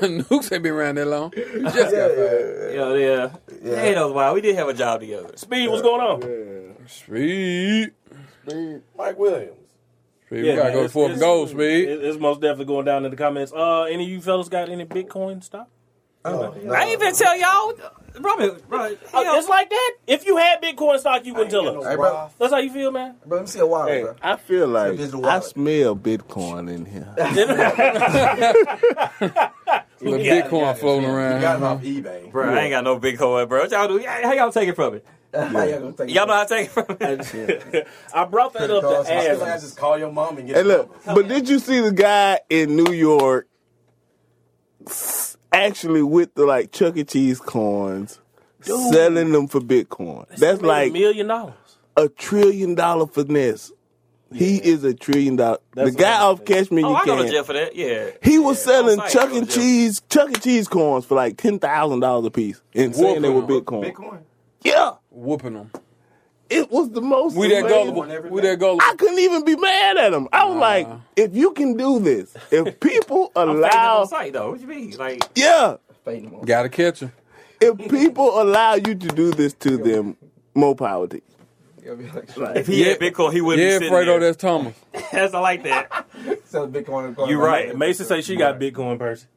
Nukes 0.00 0.52
ain't 0.52 0.62
been 0.62 0.72
around 0.72 0.96
that 0.98 1.06
long. 1.06 1.32
You 1.36 1.62
just 1.64 1.92
Yeah, 1.94 2.08
got 2.08 2.14
fired. 2.14 2.74
Yeah, 2.74 2.94
yeah. 2.94 3.30
Yeah. 3.62 3.80
Hey, 3.80 3.94
that 3.94 4.04
was 4.04 4.12
wild. 4.12 4.34
We 4.34 4.40
did 4.40 4.56
have 4.56 4.68
a 4.68 4.74
job 4.74 5.00
together. 5.00 5.32
Speed, 5.36 5.68
what's 5.68 5.82
going 5.82 6.00
on? 6.00 6.76
Sweet. 6.86 7.90
Mike 8.96 9.18
Williams. 9.18 9.56
Speed, 10.30 10.42
we 10.44 10.48
gotta 10.54 10.62
man, 10.64 10.72
go 10.72 10.78
it's- 10.78 10.92
for 10.92 11.08
the 11.08 11.14
it's- 11.14 11.20
goal, 11.20 11.46
Speed. 11.48 11.88
It's 11.88 12.18
most 12.18 12.40
definitely 12.40 12.66
going 12.66 12.84
down 12.84 13.04
in 13.04 13.10
the 13.10 13.16
comments. 13.16 13.52
Uh, 13.52 13.82
any 13.82 14.04
of 14.04 14.10
you 14.10 14.20
fellas 14.20 14.48
got 14.48 14.68
any 14.68 14.84
Bitcoin 14.84 15.42
stock? 15.42 15.66
Oh, 16.24 16.54
no. 16.62 16.72
I 16.74 16.90
even 16.92 17.12
tell 17.14 17.36
y'all. 17.36 17.72
Bro, 18.20 18.36
bro, 18.68 18.94
Oh, 19.14 19.38
it's 19.38 19.48
like 19.48 19.70
that. 19.70 19.92
If 20.06 20.26
you 20.26 20.36
had 20.36 20.60
Bitcoin 20.62 20.98
stock, 21.00 21.24
you 21.24 21.32
wouldn't 21.32 21.50
tell 21.50 21.66
us. 21.80 21.86
Hey, 21.86 21.96
bro. 21.96 22.28
That's 22.38 22.52
how 22.52 22.58
you 22.58 22.70
feel, 22.72 22.90
man. 22.92 23.16
Bro, 23.26 23.38
let 23.38 23.44
me 23.44 23.50
see 23.50 23.58
a 23.60 23.66
wallet, 23.66 23.92
Hey, 23.92 24.02
bro. 24.02 24.14
I 24.22 24.36
feel 24.36 24.68
like 24.68 25.00
I 25.00 25.40
smell 25.40 25.96
Bitcoin 25.96 26.70
in 26.72 26.84
here. 26.84 27.14
Little 30.00 30.18
Bitcoin 30.18 30.60
yeah, 30.62 30.72
floating 30.74 31.08
You 31.08 31.14
around. 31.14 31.40
got 31.40 31.56
it 31.56 31.62
off 31.62 31.82
eBay. 31.82 32.30
bro, 32.32 32.54
I 32.54 32.60
ain't 32.60 32.70
got 32.70 32.84
no 32.84 32.98
Bitcoin, 32.98 33.48
bro. 33.48 33.60
What 33.62 33.70
y'all 33.70 33.88
do? 33.88 33.98
How 34.06 34.32
y'all 34.32 34.52
take 34.52 34.68
it 34.68 34.76
from 34.76 34.94
me? 34.94 35.00
How 35.34 35.62
y'all 35.64 35.80
gonna 35.80 35.92
take? 35.92 36.10
Y'all 36.14 36.26
know 36.26 36.32
how 36.34 36.44
to 36.44 36.48
take 36.48 36.66
it 36.66 36.70
from 36.72 37.72
me? 37.72 37.82
I 38.14 38.24
brought 38.24 38.52
that 38.54 38.68
up 38.70 38.82
to 38.82 38.88
cards, 38.88 39.08
I 39.08 39.12
ask. 39.12 39.40
to 39.40 39.66
just 39.66 39.76
call 39.76 39.96
your 39.96 40.10
mom 40.10 40.38
and 40.38 40.46
get 40.48 40.56
Hey, 40.56 40.62
it. 40.62 40.66
look, 40.66 41.04
but 41.04 41.28
did 41.28 41.48
you 41.48 41.58
see 41.60 41.78
the 41.80 41.92
guy 41.92 42.40
in 42.50 42.74
New 42.76 42.92
York 42.92 43.46
actually 45.52 46.02
with 46.02 46.34
the 46.34 46.44
like 46.44 46.72
Chuck 46.72 46.96
E. 46.96 47.04
Cheese 47.04 47.40
coins 47.40 48.18
selling 48.62 49.32
them 49.32 49.46
for 49.46 49.60
Bitcoin? 49.60 50.26
That's 50.28 50.40
Made 50.40 50.62
a 50.62 50.66
like 50.66 50.92
million 50.92 51.26
dollars. 51.28 51.54
a 51.96 52.08
trillion 52.08 52.74
dollar 52.74 53.06
finesse. 53.06 53.72
He 54.32 54.58
is 54.58 54.84
a 54.84 54.94
trillion 54.94 55.34
dollar. 55.36 55.58
That's 55.74 55.92
the 55.92 55.98
guy 55.98 56.22
what 56.22 56.40
off 56.40 56.44
Catch 56.44 56.70
Me 56.70 56.84
Oh, 56.84 56.90
You 56.90 56.94
I 56.94 57.04
go 57.04 57.16
to 57.16 57.22
Can. 57.24 57.32
jail 57.32 57.44
for 57.44 57.52
that. 57.52 57.74
Yeah. 57.74 58.10
He 58.22 58.38
was 58.38 58.62
selling 58.62 59.00
Chuck 59.08 59.30
I 59.30 59.38
E. 59.38 59.44
Cheese 59.46 60.02
Chuck 60.08 60.30
E. 60.30 60.34
Cheese 60.34 60.68
coins 60.68 61.04
for 61.04 61.16
like 61.16 61.36
ten 61.36 61.58
thousand 61.58 62.00
dollars 62.00 62.26
a 62.26 62.30
piece, 62.30 62.60
and 62.74 62.94
saying 62.94 63.22
they 63.22 63.28
were 63.28 63.42
Bitcoin. 63.42 63.92
Bitcoin. 63.92 64.20
Yeah, 64.62 64.92
Whooping 65.20 65.52
them. 65.54 65.70
it 66.48 66.70
was 66.70 66.90
the 66.90 67.00
most. 67.02 67.36
We 67.36 67.48
that 67.48 67.60
amazing- 67.64 67.94
gullible. 67.94 68.30
We 68.30 68.40
that 68.40 68.58
gullible. 68.58 68.80
I 68.82 68.94
couldn't 68.96 69.18
even 69.18 69.44
be 69.44 69.54
mad 69.56 69.98
at 69.98 70.12
him. 70.12 70.28
I 70.32 70.46
was 70.46 70.56
like, 70.56 70.88
if 71.16 71.34
you 71.34 71.52
can 71.52 71.76
do 71.76 71.98
this, 72.00 72.34
if 72.50 72.80
people 72.80 73.30
I'm 73.36 73.50
allow, 73.50 74.00
on 74.00 74.08
site 74.08 74.32
though. 74.32 74.50
What 74.52 74.60
you 74.60 74.66
mean? 74.66 74.96
Like, 74.96 75.22
yeah, 75.34 75.76
Fading. 76.04 76.42
Gotta 76.46 76.68
catch 76.70 77.00
him. 77.00 77.12
if 77.60 77.76
people 77.90 78.40
allow 78.40 78.74
you 78.74 78.94
to 78.94 79.08
do 79.08 79.30
this 79.30 79.52
to 79.54 79.76
them, 79.76 80.16
more 80.54 80.74
power 80.74 81.06
to 81.08 81.16
you. 81.16 81.22
Like, 82.36 82.56
if 82.56 82.66
he 82.66 82.82
had 82.82 82.98
Bitcoin, 83.00 83.32
he 83.32 83.40
wouldn't 83.40 83.62
Yeah, 83.66 83.78
be 83.78 83.84
sitting 83.86 83.92
Fredo, 83.92 84.06
there. 84.06 84.20
that's 84.20 84.36
Thomas. 84.36 84.74
That's 85.12 85.34
I 85.34 85.40
like 85.40 85.62
that. 85.64 86.06
sell 86.44 86.68
Bitcoin. 86.68 87.18
and 87.18 87.30
You 87.30 87.38
right. 87.42 87.76
Mason 87.76 88.06
say 88.06 88.20
she 88.22 88.36
got 88.36 88.58
Bitcoin 88.60 88.98
person. 88.98 89.28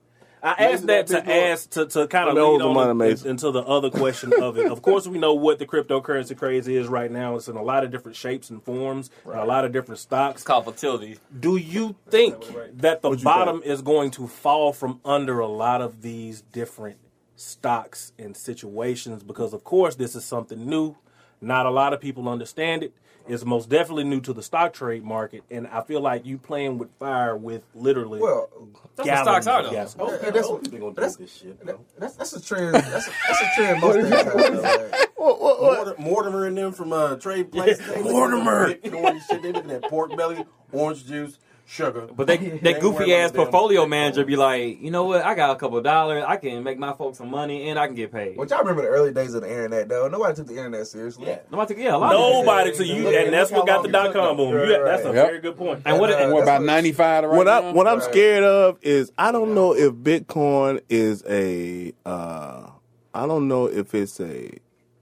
I 0.43 0.71
asked 0.71 0.87
that 0.87 1.07
to 1.07 1.33
ask 1.33 1.69
to, 1.71 1.85
to 1.85 2.05
kind 2.07 2.27
of 2.27 2.35
Let 2.35 2.41
me 2.41 2.45
hold 2.45 2.61
lead 2.61 2.75
the 2.75 2.89
on 2.89 3.01
in- 3.01 3.27
into 3.27 3.51
the 3.51 3.61
other 3.63 3.89
question 3.89 4.33
of 4.41 4.57
it. 4.57 4.69
Of 4.69 4.81
course, 4.81 5.07
we 5.07 5.17
know 5.17 5.33
what 5.33 5.57
the 5.57 5.65
cryptocurrency 5.65 6.37
craze 6.37 6.67
is 6.67 6.87
right 6.87 7.09
now. 7.09 7.35
It's 7.37 7.47
in 7.47 7.55
a 7.55 7.63
lot 7.63 7.85
of 7.85 7.91
different 7.91 8.17
shapes 8.17 8.49
and 8.49 8.61
forms, 8.61 9.09
and 9.25 9.35
a 9.35 9.45
lot 9.45 9.63
of 9.63 9.71
different 9.71 9.99
stocks. 9.99 10.41
It's 10.41 10.43
called 10.43 10.65
fertility. 10.65 11.17
Do 11.39 11.55
you 11.55 11.95
think 12.09 12.43
that 12.77 13.01
the 13.01 13.11
bottom 13.23 13.61
is 13.63 13.81
going 13.81 14.11
to 14.11 14.27
fall 14.27 14.73
from 14.73 14.99
under 15.05 15.39
a 15.39 15.47
lot 15.47 15.81
of 15.81 16.01
these 16.01 16.41
different 16.41 16.97
stocks 17.37 18.11
and 18.19 18.35
situations? 18.35 19.23
Because, 19.23 19.53
of 19.53 19.63
course, 19.63 19.95
this 19.95 20.13
is 20.13 20.25
something 20.25 20.65
new. 20.65 20.97
Not 21.39 21.65
a 21.65 21.71
lot 21.71 21.93
of 21.93 22.01
people 22.01 22.27
understand 22.27 22.83
it. 22.83 22.93
It's 23.27 23.45
most 23.45 23.69
definitely 23.69 24.03
new 24.03 24.19
to 24.21 24.33
the 24.33 24.43
stock 24.43 24.73
trade 24.73 25.03
market, 25.03 25.43
and 25.49 25.65
I 25.67 25.81
feel 25.81 26.01
like 26.01 26.25
you 26.25 26.37
playing 26.37 26.77
with 26.77 26.89
fire 26.99 27.37
with 27.37 27.63
literally 27.73 28.19
Well, 28.19 28.49
That's 28.97 29.07
what 29.07 29.17
stocks 29.23 29.47
are, 29.47 29.59
of 29.59 29.65
though. 29.67 29.71
gasoline. 29.71 30.19
Yeah, 30.23 30.29
that's 30.31 30.49
what- 30.49 30.63
People 30.63 30.79
gonna 30.79 30.93
that's- 30.95 31.15
do 31.15 31.23
this 31.23 31.33
shit. 31.37 31.65
that, 31.65 31.77
that's 31.97 32.15
that's 32.15 32.33
a 32.33 32.41
trend. 32.41 32.75
That's 32.75 33.07
a, 33.07 33.11
that's 33.27 33.41
a 33.41 33.55
trend 33.55 33.81
most 33.81 33.95
things 34.41 34.63
have. 34.63 35.07
What, 35.15 35.41
what, 35.41 35.61
what? 35.61 35.77
Mortimer, 35.99 36.09
Mortimer 36.09 36.45
and 36.47 36.57
them 36.57 36.71
from 36.73 36.91
uh, 36.91 37.15
Trade 37.15 37.49
Place. 37.51 37.79
Mortimer. 38.03 38.73
Bitcoin 38.73 39.21
shit. 39.29 39.41
They 39.41 39.51
looking 39.53 39.71
at 39.71 39.83
pork 39.83 40.15
belly, 40.17 40.43
orange 40.73 41.05
juice, 41.05 41.39
sugar. 41.65 42.07
But 42.15 42.27
they, 42.27 42.37
They 42.37 42.57
that 42.57 42.67
ain't 42.75 42.79
goofy 42.81 43.13
ass 43.13 43.29
about 43.29 43.33
the 43.33 43.37
damn 43.43 43.51
portfolio 43.51 43.85
Bitcoin. 43.85 43.89
manager 43.89 44.25
be 44.25 44.35
like, 44.35 44.81
you 44.81 44.91
know 44.91 45.05
what? 45.05 45.23
I 45.25 45.33
got 45.35 45.51
a 45.55 45.59
couple 45.59 45.77
of 45.77 45.83
dollars. 45.83 46.23
I 46.27 46.37
can 46.37 46.63
make 46.63 46.77
my 46.77 46.93
folks 46.93 47.17
some 47.17 47.29
money 47.29 47.69
and 47.69 47.79
I 47.79 47.87
can 47.87 47.95
get 47.95 48.11
paid. 48.11 48.37
But 48.37 48.49
y'all 48.49 48.59
remember 48.59 48.81
the 48.83 48.89
early 48.89 49.11
days 49.13 49.33
of 49.33 49.41
the 49.41 49.49
internet, 49.49 49.87
though. 49.89 50.07
Nobody 50.07 50.35
took 50.35 50.47
the 50.47 50.57
internet 50.57 50.85
seriously. 50.87 51.27
Yeah. 51.27 51.39
Nobody 51.51 51.73
think, 51.73 51.85
yeah, 51.85 51.95
a 51.95 51.97
lot 51.97 52.13
of 52.13 52.19
Nobody 52.19 52.71
people- 52.71 52.85
to 52.85 52.93
you, 52.93 53.07
and 53.17 53.33
that's 53.33 53.51
what 53.51 53.65
got 53.67 53.83
the 53.83 53.89
dot 53.89 54.13
com 54.13 54.37
boom. 54.37 54.53
though. 54.53 54.63
You- 54.63 54.83
that's 54.83 55.03
a 55.03 55.13
Yep. 55.13 55.13
very 55.27 55.39
good 55.39 55.57
point. 55.57 55.81
And 55.85 55.99
what? 55.99 56.09
Uh, 56.11 56.29
What 56.29 56.45
That's 56.45 56.57
about 56.59 56.63
95 56.63 57.23
right 57.25 57.37
What 57.37 57.47
now? 57.47 57.61
I 57.69 57.71
what 57.73 57.87
I'm 57.87 58.01
scared 58.01 58.43
of 58.43 58.77
is 58.81 59.11
I 59.17 59.31
don't 59.31 59.53
know 59.55 59.73
if 59.75 59.93
Bitcoin 59.93 60.81
is 60.89 61.23
a 61.29 61.93
uh, 62.05 62.67
I 63.13 63.27
don't 63.27 63.47
know 63.47 63.67
if 63.67 63.93
it's 63.95 64.19
a 64.19 64.49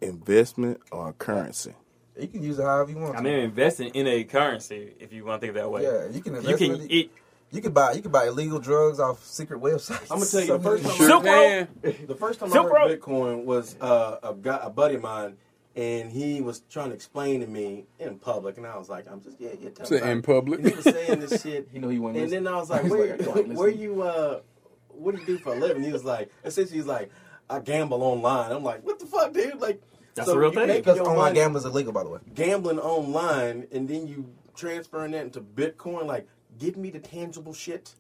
investment 0.01 0.80
or 0.91 1.09
a 1.09 1.14
currency. 1.14 1.74
You 2.20 2.28
can 2.28 2.43
use 2.43 2.59
it 2.59 2.64
however 2.64 2.91
you 2.91 2.97
want. 2.97 3.16
I 3.16 3.18
to. 3.18 3.24
mean, 3.24 3.39
investing 3.39 3.89
in 3.89 4.05
a 4.07 4.24
currency, 4.24 4.93
if 4.99 5.14
you 5.14 5.24
want 5.26 5.41
to 5.41 5.47
think 5.47 5.57
of 5.57 5.64
that 5.64 5.72
way. 5.72 5.84
yeah, 5.84 6.07
you 6.12 6.22
can 6.22 6.34
You 6.34 6.39
invest 6.39 6.62
in 6.62 6.74
can 6.76 6.82
it. 6.86 6.91
eat. 6.91 7.12
You 7.53 7.62
can 7.62 7.72
buy 7.74 7.91
you 7.93 8.01
can 8.01 8.12
buy 8.12 8.28
illegal 8.28 8.59
drugs 8.59 8.99
off 8.99 9.26
secret 9.26 9.59
websites. 9.62 10.03
I'm 10.09 10.20
gonna 10.20 10.26
tell 10.26 10.41
you, 10.41 10.47
the 10.47 10.59
first 10.64 10.84
time, 10.84 10.95
Sure 10.95 11.07
Silk 11.07 11.24
can. 11.24 11.68
the 12.07 12.16
first 12.16 12.39
time 12.39 12.49
Silk 12.49 12.66
I 12.74 12.80
heard 12.80 12.89
Road. 12.89 12.99
Bitcoin 13.01 13.43
was 13.45 13.76
uh, 13.82 14.18
a 14.24 14.34
guy, 14.34 14.59
a 14.62 14.70
buddy 14.70 14.95
of 14.95 15.01
mine, 15.01 15.36
and 15.76 16.09
he 16.12 16.39
was 16.41 16.62
trying 16.70 16.89
to 16.89 16.95
explain 16.95 17.41
to 17.41 17.47
me 17.47 17.86
in 17.99 18.20
public, 18.20 18.57
and 18.57 18.66
I 18.66 18.78
was 18.78 18.88
like, 18.88 19.05
I'm 19.12 19.22
just 19.22 19.39
yeah, 19.39 19.49
yeah. 19.59 19.70
Tell 19.72 19.84
me 19.84 19.86
Say 19.88 19.97
about 19.97 20.09
in 20.12 20.18
it. 20.20 20.26
public. 20.26 20.59
And 20.59 20.70
he 20.70 20.76
was 20.76 20.84
saying 20.86 21.20
this 21.20 21.41
shit, 21.43 21.68
You 21.74 21.80
know 21.82 21.89
he 21.89 21.99
wasn't. 21.99 22.24
and 22.24 22.32
then 22.32 22.47
I 22.47 22.55
was 22.55 22.70
like, 22.70 22.84
where, 22.84 23.18
like, 23.18 23.28
"I 23.28 23.39
ain't 23.39 23.47
where 23.49 23.68
listening." 23.68 23.80
you? 23.82 24.01
Uh, 24.01 24.39
what 24.88 25.14
do 25.16 25.20
you 25.22 25.28
do 25.28 25.38
for 25.39 25.53
a 25.53 25.59
living? 25.59 25.84
He 25.84 25.91
was 25.91 26.05
like, 26.05 26.32
essentially, 26.45 26.78
he's 26.78 26.86
like, 26.88 27.09
I 27.49 27.59
gamble 27.59 28.01
online. 28.01 28.51
I'm 28.53 28.64
like, 28.64 28.86
what 28.86 28.97
the 28.99 29.05
fuck, 29.07 29.34
dude? 29.34 29.59
Like, 29.59 29.82
That's 30.16 30.28
so 30.28 30.36
a 30.36 30.39
real 30.39 30.53
you 30.53 30.66
thing. 30.66 30.78
because 30.78 30.97
your 30.97 31.09
online 31.09 31.34
gambling 31.34 31.62
is 31.62 31.66
illegal, 31.66 31.93
by 31.93 32.03
the 32.03 32.09
way. 32.09 32.20
gambling 32.36 32.80
online, 32.80 33.68
and 33.72 33.88
then 33.88 34.07
you 34.07 34.30
transferring 34.55 35.12
that 35.12 35.24
into 35.24 35.41
Bitcoin. 35.41 36.05
Like, 36.05 36.28
give 36.59 36.78
me 36.78 36.89
the 36.89 36.99
tangible 36.99 37.53
shit. 37.53 37.95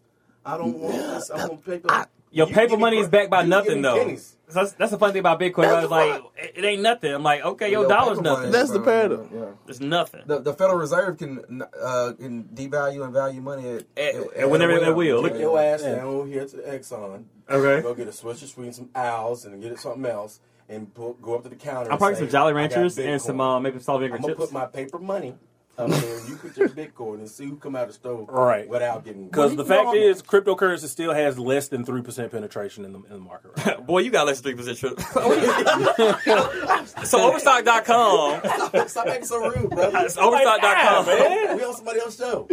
I 0.45 0.57
don't 0.57 0.77
want 0.79 0.95
this. 0.95 1.29
I 1.31 1.47
want 1.47 1.65
paper. 1.65 2.07
Your 2.33 2.47
You 2.47 2.53
paper 2.53 2.69
give 2.69 2.79
me 2.79 2.81
money 2.81 2.97
is 2.97 3.09
backed 3.09 3.29
by 3.29 3.43
nothing 3.43 3.81
though. 3.81 3.97
pennies. 3.97 4.37
So 4.47 4.55
that's, 4.61 4.71
that's 4.73 4.91
the 4.91 4.97
funny 4.97 5.11
thing 5.13 5.19
about 5.19 5.39
Bitcoin. 5.39 5.65
I 5.67 5.81
was 5.81 5.91
like, 5.91 6.21
it, 6.37 6.53
it 6.55 6.65
ain't 6.65 6.81
nothing. 6.81 7.13
I'm 7.13 7.23
like, 7.23 7.43
okay, 7.43 7.69
your 7.69 7.81
Your 7.81 7.89
dollar's 7.89 8.21
nothing. 8.21 8.51
That's 8.51 8.69
the 8.69 8.77
about- 8.77 8.85
paradox. 8.85 9.29
Yeah. 9.33 9.45
It's 9.67 9.79
nothing. 9.81 10.21
The, 10.25 10.39
the 10.39 10.53
Federal 10.53 10.77
Reserve 10.79 11.17
can 11.17 11.61
uh, 11.61 12.13
can 12.17 12.45
devalue 12.45 13.03
and 13.03 13.13
value 13.13 13.41
money 13.41 13.69
at, 13.69 13.83
At- 13.97 14.15
at- 14.15 14.33
at 14.33 14.49
whenever 14.49 14.79
they 14.79 14.91
will. 14.91 15.21
Take 15.23 15.33
Look- 15.33 15.41
your 15.41 15.59
ass 15.59 15.81
down 15.83 15.99
over 16.05 16.27
here 16.27 16.45
to 16.45 16.57
Exxon. 16.57 17.25
Okay. 17.49 17.81
Go 17.81 17.93
get 17.93 18.07
a 18.07 18.11
Swisher 18.11 18.47
between 18.47 18.71
some 18.71 18.89
owls 18.95 19.43
and 19.45 19.61
get 19.61 19.73
it 19.73 19.79
something 19.79 20.05
else 20.05 20.39
and 20.71 20.93
pu- 20.93 21.17
go 21.21 21.35
up 21.35 21.43
to 21.43 21.49
the 21.49 21.55
counter. 21.55 21.91
I'm 21.91 21.97
probably 21.97 22.15
some 22.17 22.29
Jolly 22.29 22.53
Ranchers 22.53 22.97
and 22.97 23.21
some 23.21 23.39
uh, 23.41 23.59
maybe 23.59 23.79
salt 23.79 23.99
vinegar 23.99 24.15
I'm 24.15 24.21
gonna 24.21 24.33
chips. 24.33 24.45
put 24.45 24.53
my 24.53 24.65
paper 24.65 24.97
money 24.99 25.35
up 25.77 25.89
there. 25.89 26.19
You 26.27 26.35
put 26.35 26.57
your 26.57 26.69
Bitcoin 26.69 27.15
and 27.15 27.29
see 27.29 27.45
who 27.45 27.55
come 27.55 27.75
out 27.75 27.83
of 27.83 27.87
the 27.89 27.93
store 27.95 28.25
Right. 28.25 28.67
without 28.67 29.03
getting. 29.05 29.25
Because 29.27 29.55
the 29.55 29.65
fact 29.65 29.95
is, 29.95 30.21
cryptocurrency 30.21 30.87
still 30.87 31.13
has 31.13 31.39
less 31.39 31.67
than 31.69 31.85
three 31.85 32.01
percent 32.01 32.31
penetration 32.31 32.85
in 32.85 32.93
the 32.93 32.99
in 32.99 33.13
the 33.13 33.17
market. 33.19 33.51
Right 33.57 33.79
now. 33.79 33.83
Boy, 33.85 33.99
you 33.99 34.11
got 34.11 34.27
less 34.27 34.41
than 34.41 34.53
three 34.55 34.63
percent 34.63 34.77
trip. 34.77 34.99
Oh, 35.15 36.85
so 37.03 37.27
overstock.com. 37.29 38.41
Stop 38.87 39.07
acting 39.07 39.25
so 39.25 39.37
rude, 39.49 39.69
bro. 39.69 39.89
It's 39.95 40.17
overstock.com, 40.17 41.05
man. 41.05 41.57
We 41.57 41.63
on 41.63 41.75
somebody 41.75 41.99
else's 41.99 42.19
show. 42.19 42.47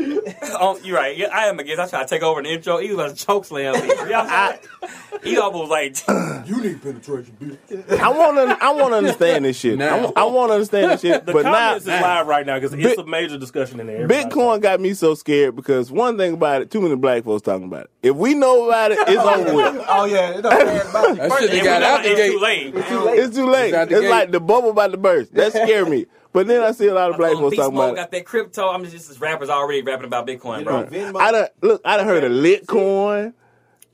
Oh, 0.61 0.79
you're 0.83 0.97
right. 0.97 1.17
Yeah, 1.17 1.29
I 1.33 1.47
am 1.47 1.59
against. 1.59 1.81
I 1.81 1.89
try 1.89 2.03
to 2.03 2.09
take 2.09 2.23
over 2.23 2.41
an 2.41 2.47
intro. 2.47 2.79
He 2.79 2.89
was 2.93 2.95
about 2.99 3.17
to 3.17 3.25
choke 3.27 3.45
slam 3.45 3.75
me. 3.75 3.93
I, 3.95 4.59
he 5.23 5.39
almost 5.39 5.71
like, 5.71 5.97
You 6.47 6.61
need 6.63 6.83
penetration, 6.83 7.37
bitch. 7.41 7.99
I 7.99 8.09
want 8.09 8.37
to. 8.37 8.65
I 8.65 8.71
want 8.71 8.93
to 8.93 8.97
understand 8.99 9.45
this 9.45 9.59
shit. 9.59 9.75
I, 9.81 10.01
Now. 10.01 10.29
want 10.29 10.51
to 10.51 10.55
understand 10.55 10.93
this 10.93 11.01
shit. 11.03 11.27
The 11.27 11.33
but 11.33 11.45
now, 11.45 11.53
comments 11.53 11.85
is 11.87 11.89
live 12.01 12.27
right 12.27 12.47
now 12.47 12.59
because 12.59 12.75
it's 12.75 12.99
a 12.99 13.05
major 13.09 13.37
discussion 13.39 13.81
in 13.81 13.87
there. 13.89 14.03
Everybody- 14.03 14.25
Bitcoin 14.29 14.61
got 14.61 14.81
me 14.81 14.95
so 14.95 15.15
scared 15.15 15.57
because 15.57 15.91
one 15.91 16.17
thing 16.17 16.35
about 16.35 16.63
it, 16.63 16.71
too 16.71 16.81
many 16.81 16.95
black 16.97 17.25
folks 17.25 17.43
talking 17.43 17.65
about 17.67 17.85
it. 17.85 17.91
If 18.03 18.15
we 18.17 18.35
know 18.35 18.67
about 18.69 18.93
it, 18.93 18.99
it's 19.09 19.11
over 19.23 19.55
with. 19.55 19.85
Oh 19.89 20.05
yeah, 20.05 20.39
it 20.39 20.43
don't 20.43 20.65
matter 20.65 20.89
about 20.89 21.11
it. 21.11 21.17
That 21.17 21.39
shit 21.41 21.51
they 21.51 21.61
got 21.63 21.83
out 21.83 22.03
know 22.03 22.09
the 22.09 22.11
it's 22.13 22.21
gate. 22.21 22.33
too 22.33 22.39
late. 22.41 22.75
It's 22.75 22.89
too 23.37 23.47
late. 23.51 23.69
It's 23.69 23.77
out 23.77 23.91
It's, 23.93 24.01
the 24.03 24.09
like 24.09 24.31
the 24.31 24.41
bubble 24.41 24.71
about 24.71 24.93
to 24.93 24.99
burst. 24.99 25.35
That 25.35 25.53
scared 25.53 25.89
me. 25.89 26.07
But 26.33 26.47
then 26.47 26.63
I 26.63 26.73
see 26.73 26.87
a 26.87 26.95
lot 26.95 27.11
of 27.11 27.17
black 27.17 27.33
folks 27.33 27.57
talking 27.57 27.75
about 27.75 27.93
it. 27.95 27.97
got 27.97 28.11
that 28.11 28.27
crypto. 28.27 28.69
I'm 28.69 28.85
just 28.85 29.09
this 29.09 29.19
rappers 29.21 29.49
already 29.49 29.81
rapping 29.83 30.05
about 30.07 30.27
Bitcoin, 30.27 30.63
bro. 30.65 30.85
Venmo. 30.85 31.19
I 31.21 31.33
done 31.33 31.49
look. 31.63 31.81
I 31.85 31.97
done 31.97 32.07
heard 32.07 32.23
of 32.25 32.33
Litcoin. 32.33 33.33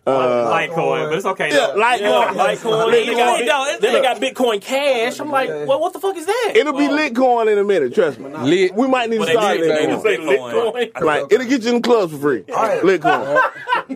Uh, 0.07 0.52
Litecoin, 0.52 1.09
but 1.09 1.16
it's 1.16 1.24
okay. 1.24 1.48
yeah, 1.48 1.68
though. 1.68 1.76
Litecoin. 1.76 2.00
Yeah, 2.00 2.32
Litecoin. 2.34 2.90
Then 2.92 3.07
Then 3.07 3.07
they 3.07 3.14
got, 3.14 3.38
got- 3.38 3.46
no, 3.46 3.78
then 3.80 3.92
they 3.94 4.02
got 4.02 4.20
Bitcoin 4.20 4.61
Cash. 4.61 5.18
I'm 5.18 5.30
like, 5.30 5.48
well, 5.48 5.80
what 5.80 5.94
the 5.94 5.98
fuck 5.98 6.14
is 6.16 6.26
that? 6.26 6.52
It'll 6.55 6.74
be 6.74 6.88
Litcoin 6.88 7.50
in 7.50 7.57
a 7.57 7.64
minute. 7.64 7.94
Trust 7.94 8.18
me. 8.20 8.28
Lit. 8.30 8.74
We 8.74 8.86
might 8.86 9.09
need 9.09 9.18
Well, 9.20 9.28
to 9.28 9.32
start 9.32 9.57
did- 9.59 9.70
they 9.70 9.86
Litcoin. 9.86 10.02
did 10.02 10.02
say 10.02 10.16
Bitcoin. 10.18 11.02
Like 11.02 11.32
it'll 11.32 11.46
get 11.46 11.62
you 11.62 11.68
in 11.70 11.74
the 11.76 11.80
clubs 11.80 12.12
for 12.12 12.18
free. 12.18 12.42
Litcoin. 12.42 13.50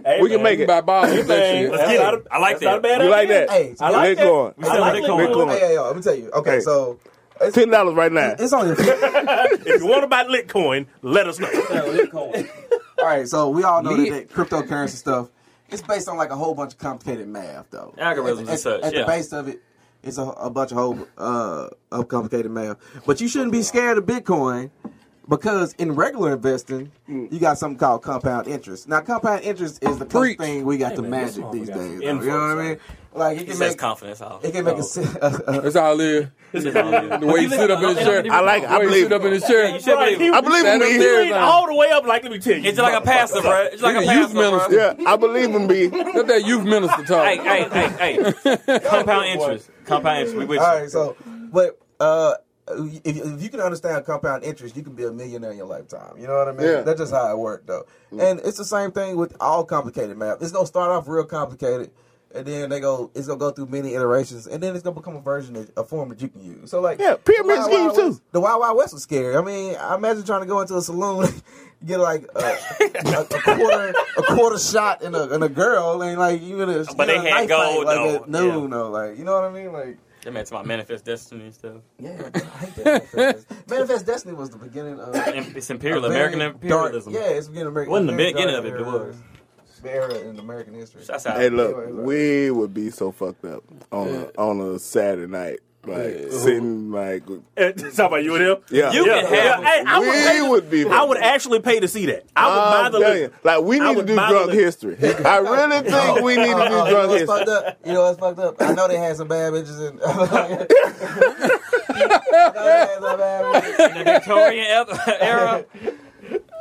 Hey, 0.04 0.22
We 0.22 0.30
can 0.30 0.42
make 0.42 0.58
it. 0.60 0.66
Buy 0.66 0.80
balls 0.80 1.10
with 1.10 1.26
that 1.28 1.38
Hey, 1.40 1.62
shit. 1.64 1.72
that's 1.72 1.92
get 1.92 2.14
it. 2.14 2.26
a- 2.30 2.34
I 2.34 2.38
like 2.38 2.58
that's 2.58 2.60
that. 2.60 2.64
Not 2.70 2.78
a 2.78 2.80
bad 2.80 3.02
You 3.02 3.08
like 3.10 3.28
that? 3.28 3.50
Hey, 3.50 3.74
I 3.80 3.90
like 3.90 4.16
that. 4.16 4.26
Litcoin. 4.26 4.54
We 4.56 4.64
like 4.68 4.80
like 4.80 5.02
Bitcoin. 5.04 5.26
Bitcoin. 5.28 5.50
Hey, 5.50 5.58
hey, 5.60 5.74
yo, 5.74 5.86
let 5.86 5.96
me 5.96 6.02
tell 6.02 6.14
you. 6.14 6.30
Okay, 6.30 6.50
Hey. 6.52 6.60
so 6.60 6.98
it's, 7.40 7.54
Ten 7.54 7.68
dollars 7.70 7.94
right 7.94 8.12
now. 8.12 8.34
it's 8.38 8.52
only 8.52 8.70
a. 8.70 8.74
If 9.66 9.82
you 9.82 9.86
want 9.86 10.02
to 10.02 10.06
buy 10.08 10.24
Litcoin, 10.24 10.86
let 11.02 11.26
us 11.28 11.38
know. 11.38 11.48
All 12.98 13.04
right, 13.04 13.28
so 13.28 13.50
we 13.50 13.62
all 13.62 13.82
know 13.82 13.96
that, 13.96 14.10
that 14.10 14.28
cryptocurrency 14.30 14.96
stuff 14.96 15.28
it's 15.70 15.82
based 15.82 16.08
on 16.08 16.16
like 16.16 16.30
a 16.30 16.36
whole 16.36 16.54
bunch 16.54 16.72
of 16.72 16.78
complicated 16.78 17.28
math, 17.28 17.66
though. 17.70 17.94
Algorithms 17.98 18.32
at, 18.32 18.38
and 18.38 18.48
at- 18.50 18.60
such, 18.60 18.82
At 18.82 18.94
yeah. 18.94 19.00
the 19.00 19.06
base 19.06 19.32
of 19.32 19.48
it, 19.48 19.60
it's 20.02 20.18
a, 20.18 20.22
a 20.22 20.50
bunch 20.50 20.70
of 20.70 20.76
whole 20.78 20.98
uh, 21.18 21.68
of 21.90 22.08
complicated 22.08 22.50
math. 22.50 22.76
But 23.06 23.20
you 23.20 23.28
shouldn't 23.28 23.52
be 23.52 23.62
scared 23.62 23.98
of 23.98 24.04
Bitcoin 24.06 24.70
because 25.28 25.74
in 25.74 25.92
regular 25.94 26.32
investing, 26.34 26.90
you 27.06 27.38
got 27.38 27.58
something 27.58 27.78
called 27.78 28.02
compound 28.02 28.46
interest. 28.48 28.88
Now, 28.88 29.00
compound 29.00 29.42
interest 29.42 29.82
is 29.82 29.98
the 29.98 30.06
close 30.06 30.22
Preach. 30.24 30.38
thing 30.38 30.64
we 30.64 30.78
got 30.78 30.90
Hey, 30.90 30.96
to 30.96 31.02
man, 31.02 31.10
magic 31.10 31.44
these 31.52 31.68
days. 31.68 31.76
some 31.76 32.02
You 32.02 32.12
know 32.12 32.16
what 32.16 32.58
I 32.58 32.68
mean? 32.68 32.78
Like 33.14 33.36
it 33.36 33.40
He 33.40 33.44
can 33.46 33.56
says 33.56 33.70
make 33.72 33.78
confidence 33.78 34.20
off. 34.20 34.44
it 34.44 34.52
can 34.52 34.64
make 34.64 34.76
a, 34.76 34.82
si- 34.82 35.00
a, 35.20 35.30
That's 35.62 35.76
all 35.76 35.98
it 36.00 36.06
is. 36.06 36.28
The 36.52 37.26
way 37.26 37.40
you 37.42 37.48
sit 37.48 37.70
up 37.70 37.82
in 37.82 37.94
the 37.94 38.02
chair. 38.02 38.24
I 38.30 38.40
like 38.40 38.62
it. 38.62 38.68
I 38.70 38.78
The 38.78 38.84
you 38.84 38.88
believe 38.88 39.02
sit 39.04 39.12
up 39.12 39.22
in 39.22 39.30
the 39.30 39.34
his 39.34 39.46
chair. 39.46 39.66
You 39.68 39.94
Right, 39.94 40.18
believe 40.18 40.34
I 40.34 40.40
believe 40.40 40.60
Stand 40.60 40.82
him. 40.82 40.88
up 40.88 40.92
B. 40.92 40.98
there. 40.98 41.24
He 41.24 41.30
went 41.30 41.42
all 41.42 41.66
the 41.66 41.74
way 41.74 41.90
up. 41.90 42.04
Like, 42.06 42.22
let 42.22 42.32
me 42.32 42.38
tell 42.38 42.56
you, 42.58 42.68
It's 42.68 42.78
like 42.78 42.94
a 42.94 43.00
pastor, 43.00 43.40
bro. 43.42 43.62
It's 43.72 43.82
like 43.82 43.96
a 43.96 44.00
He 44.02 44.06
pastor, 44.06 44.20
youth 44.22 44.32
bro. 44.34 44.50
minister. 44.50 44.76
Yeah, 45.00 45.10
I 45.10 45.16
believe 45.16 45.50
him. 45.54 45.66
B. 45.68 45.88
Let 45.88 46.26
that 46.28 46.44
youth 46.44 46.64
minister 46.64 47.04
talk. 47.04 47.26
Hey, 47.26 47.36
hey, 47.38 47.68
hey, 47.70 48.22
hey. 48.44 48.78
Compound 48.84 49.26
interest. 49.26 49.70
Compound 49.84 50.18
interest. 50.18 50.36
We 50.36 50.44
with 50.44 50.60
All 50.60 50.74
you. 50.74 50.80
right, 50.82 50.90
so 50.90 51.16
but 51.52 51.78
uh, 52.00 52.34
if, 53.04 53.16
if 53.16 53.42
you 53.42 53.48
can 53.48 53.60
understand 53.60 54.04
compound 54.04 54.44
interest, 54.44 54.76
you 54.76 54.82
can 54.82 54.94
be 54.94 55.04
a 55.04 55.12
millionaire 55.12 55.50
in 55.52 55.56
your 55.58 55.66
lifetime. 55.66 56.16
You 56.18 56.26
know 56.26 56.36
what 56.38 56.48
I 56.48 56.52
mean? 56.52 56.66
Yeah. 56.66 56.80
That's 56.82 57.00
just 57.00 57.12
how 57.12 57.30
it 57.30 57.38
worked, 57.38 57.66
though. 57.66 57.84
Mm. 58.12 58.30
And 58.30 58.40
it's 58.40 58.58
the 58.58 58.64
same 58.64 58.92
thing 58.92 59.16
with 59.16 59.36
all 59.40 59.64
complicated 59.64 60.16
math. 60.16 60.42
It's 60.42 60.52
gonna 60.52 60.66
start 60.66 60.90
off 60.90 61.08
real 61.08 61.24
complicated, 61.24 61.90
and 62.34 62.46
then 62.46 62.68
they 62.68 62.80
go, 62.80 63.10
it's 63.14 63.26
gonna 63.26 63.38
go 63.38 63.50
through 63.50 63.66
many 63.66 63.94
iterations, 63.94 64.46
and 64.46 64.62
then 64.62 64.74
it's 64.74 64.82
gonna 64.84 64.96
become 64.96 65.16
a 65.16 65.20
version, 65.20 65.56
of, 65.56 65.70
a 65.76 65.84
form 65.84 66.08
that 66.10 66.20
you 66.20 66.28
can 66.28 66.44
use. 66.44 66.70
So 66.70 66.80
like, 66.80 66.98
Yeah, 66.98 67.16
pyramid 67.24 67.56
the 67.58 67.64
schemes, 67.64 67.94
too. 67.94 68.20
The 68.32 68.40
Wild 68.40 68.60
Wild 68.60 68.76
West 68.76 68.92
was 68.92 69.02
scary. 69.02 69.36
I 69.36 69.40
mean, 69.42 69.76
I 69.76 69.94
imagine 69.94 70.24
trying 70.24 70.40
to 70.42 70.46
go 70.46 70.60
into 70.60 70.76
a 70.76 70.82
saloon. 70.82 71.28
Get 71.86 72.00
like 72.00 72.24
a, 72.34 72.40
a, 73.06 73.20
a 73.20 73.24
quarter, 73.40 73.94
a 74.16 74.22
quarter 74.24 74.58
shot 74.58 75.00
in 75.00 75.14
a, 75.14 75.32
in 75.32 75.44
a 75.44 75.48
girl, 75.48 76.02
and 76.02 76.18
like 76.18 76.42
you 76.42 76.60
in 76.60 76.68
a, 76.68 76.84
But 76.96 77.06
they 77.06 77.14
had 77.18 77.24
knife 77.24 77.32
fight, 77.38 77.48
gold, 77.48 77.84
like 77.84 77.96
though. 77.96 78.14
at 78.16 78.28
noon, 78.28 78.70
though. 78.70 78.90
Like 78.90 79.16
you 79.16 79.22
know 79.22 79.34
what 79.34 79.44
I 79.44 79.52
mean? 79.52 79.72
Like 79.72 79.96
That 80.24 80.32
man 80.32 80.44
to 80.44 80.54
my 80.54 80.62
manifest 80.64 81.04
destiny 81.04 81.50
stuff. 81.52 81.76
yeah, 81.98 82.10
I 82.34 82.38
hate 82.38 82.74
that. 82.84 83.14
Manifest, 83.14 83.68
Manifest 83.70 84.06
Destiny 84.06 84.34
was 84.34 84.50
the 84.50 84.58
beginning 84.58 84.98
of 84.98 85.14
It's 85.14 85.70
imperial, 85.70 86.04
a 86.04 86.08
very 86.08 86.32
American 86.34 86.68
dark- 86.68 86.92
imperialism. 86.94 87.12
yeah, 87.14 87.20
it's 87.36 87.46
beginning 87.48 87.66
of 87.68 87.72
American. 87.72 87.90
Wasn't 87.92 88.10
the 88.10 88.16
beginning 88.16 88.54
of 88.56 88.64
it, 88.66 88.74
it 88.74 88.84
was. 88.84 89.16
Era 89.84 90.12
in 90.18 90.36
American 90.40 90.74
history. 90.74 91.04
Shouts 91.04 91.24
out. 91.26 91.36
Hey, 91.36 91.50
look, 91.50 91.76
we 91.90 92.50
would 92.50 92.74
be 92.74 92.90
so 92.90 93.12
fucked 93.12 93.44
up 93.44 93.62
on 93.92 94.08
a 94.08 94.24
on 94.36 94.60
a 94.60 94.78
Saturday 94.80 95.30
night, 95.30 95.60
like 95.88 96.32
sitting 96.32 96.90
like 96.90 97.22
Eh, 97.56 97.72
Talk 97.72 97.98
about 98.08 98.22
you 98.24 98.34
and 98.36 98.44
him. 98.44 98.56
yeah. 98.70 98.92
You 98.92 99.06
Yeah, 99.06 99.22
can 99.22 99.32
yeah. 99.34 99.42
have 99.56 99.64
Hey, 99.64 99.82
I 99.86 99.98
would, 99.98 100.06
We 100.08 100.12
pay, 100.12 100.42
would 100.48 100.70
be 100.70 100.86
I 100.86 101.02
would 101.04 101.18
actually 101.18 101.60
pay 101.60 101.80
to 101.80 101.88
see 101.88 102.06
that. 102.06 102.24
I 102.36 102.46
would 102.48 102.54
buy 102.54 102.88
the. 102.90 102.98
telling 103.04 103.22
you, 103.22 103.32
like 103.44 103.62
we 103.62 103.80
need 103.80 103.96
to 103.96 104.04
do 104.04 104.16
buy 104.16 104.30
drunk 104.30 104.52
history. 104.52 104.96
I 105.24 105.38
really 105.38 105.90
think 105.90 106.20
we 106.22 106.36
need 106.36 106.46
to 106.46 106.54
do 106.54 106.62
you 106.62 106.68
know 106.68 106.90
drunk 106.90 107.10
history. 107.12 107.26
fucked 107.26 107.48
up? 107.48 107.78
You 107.84 107.92
know 107.92 108.02
what's 108.02 108.18
fucked 108.18 108.38
up? 108.38 108.60
I 108.62 108.72
know 108.72 108.88
they 108.88 108.98
had 108.98 109.16
some 109.16 109.28
bad 109.28 109.52
bitches 109.52 109.90
in. 109.90 110.00
I 110.04 110.12
know 110.14 110.26
they 112.64 112.70
had 112.70 112.98
some 113.00 113.18
bad 113.18 113.62
bitches. 113.62 113.90
In 113.90 113.98
the 113.98 114.04
Victorian 114.04 114.66
era. 115.20 115.64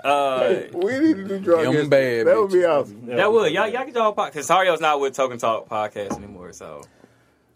Uh, 0.04 0.62
We 0.74 1.00
need 1.00 1.16
to 1.18 1.24
do 1.28 1.40
drunk 1.40 1.64
Them 1.64 1.74
history. 1.74 1.90
bad 1.90 2.28
that 2.28 2.38
would 2.38 2.52
be 2.52 2.64
awesome. 2.64 3.06
that 3.08 3.32
would 3.32 3.52
y'all 3.52 3.68
y'all 3.68 3.86
get 3.86 3.94
y'all 3.96 4.14
podcast. 4.16 4.34
Cause 4.34 4.48
Sario's 4.48 4.80
not 4.80 5.00
with 5.02 5.16
Token 5.16 5.38
Talk 5.38 5.68
podcast 5.68 6.16
anymore, 6.18 6.54
so 6.54 6.84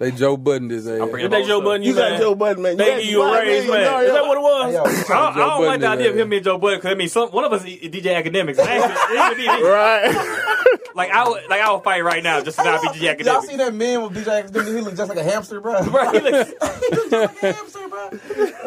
They 0.01 0.09
Joe 0.09 0.35
Budden 0.35 0.67
this 0.67 0.87
ass. 0.87 0.99
I'm 0.99 1.11
bringing 1.11 1.29
they 1.29 1.43
Joe 1.45 1.61
Budden 1.61 1.83
you, 1.83 1.91
You 1.91 1.95
got? 1.95 2.19
Joe 2.19 2.33
Budden, 2.33 2.63
man. 2.63 2.75
They 2.75 2.91
had 2.91 3.01
give 3.03 3.11
you 3.11 3.21
a 3.21 3.29
five 3.29 3.43
raise, 3.43 3.65
million 3.67 3.83
man. 3.83 3.91
dollars. 3.91 4.07
Is 4.07 4.13
that 4.13 4.25
what 4.25 4.37
it 4.37 4.41
was? 4.41 4.65
Hey, 4.65 4.73
yo, 4.73 5.15
I, 5.15 5.29
I 5.29 5.35
don't 5.37 5.61
Joe 5.61 5.67
like 5.67 5.79
the 5.79 5.87
idea 5.87 6.09
of 6.09 6.17
him 6.17 6.29
being 6.29 6.43
Joe 6.43 6.57
Budden 6.57 6.79
because 6.79 6.91
I 6.91 6.95
mean, 6.95 7.09
some 7.09 7.29
one 7.29 7.43
of 7.43 7.53
us 7.53 7.63
is 7.65 7.69
DJ 7.69 8.19
Akademiks. 8.19 8.57
I 8.59 8.75
ain't- 8.77 8.83
it 8.85 8.89
ain't 8.89 9.15
gonna 9.15 9.35
be 9.35 9.41
me. 9.63 9.69
Right. 9.69 10.37
Like 10.93 11.09
I 11.11 11.27
would, 11.27 11.43
like 11.49 11.61
I 11.61 11.71
would 11.71 11.83
fight 11.85 12.03
right 12.03 12.21
now 12.21 12.41
just 12.41 12.57
to 12.57 12.65
not 12.65 12.81
be 12.81 12.87
DJ 12.99 13.15
Akademiks. 13.15 13.25
Y'all 13.25 13.41
see 13.43 13.55
that 13.55 13.73
man 13.73 14.01
with 14.03 14.11
DJ 14.13 14.39
Academy? 14.43 14.71
He 14.75 14.81
look 14.81 14.93
just 14.97 15.07
like 15.07 15.17
a 15.17 15.23
hamster, 15.23 15.61
bro. 15.61 15.89
Bro, 15.89 16.11
he 16.11 16.19
looks- 16.19 16.51
just 16.91 17.11
like 17.13 17.43
a 17.43 17.53
hamster, 17.53 17.87
bro. 17.87 18.09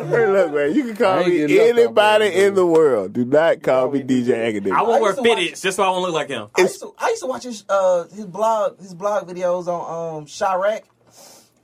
hey, 0.08 0.26
look, 0.28 0.54
man. 0.54 0.74
You 0.74 0.84
can 0.84 0.96
call 0.96 1.24
me 1.26 1.42
anybody 1.60 2.28
off 2.28 2.34
in 2.34 2.54
the 2.54 2.64
world. 2.64 3.12
Do 3.12 3.26
not 3.26 3.62
call 3.62 3.90
me 3.90 4.02
DJ 4.02 4.42
Academic. 4.48 4.72
I 4.72 4.82
won't 4.82 5.02
wear 5.02 5.12
used 5.12 5.22
fitteds 5.22 5.62
just 5.62 5.76
so 5.76 5.82
I 5.82 5.90
won't 5.90 6.00
look 6.02 6.14
like 6.14 6.28
him. 6.28 6.48
I 6.56 6.62
used, 6.62 6.80
to, 6.80 6.94
I 6.98 7.08
used 7.10 7.22
to 7.22 7.26
watch 7.28 7.42
his 7.42 7.62
uh 7.68 8.04
his 8.08 8.24
blog 8.24 8.78
his 8.80 8.94
blog 8.94 9.28
videos 9.28 9.66
on 9.66 10.16
um 10.20 10.26
Chiraq. 10.26 10.80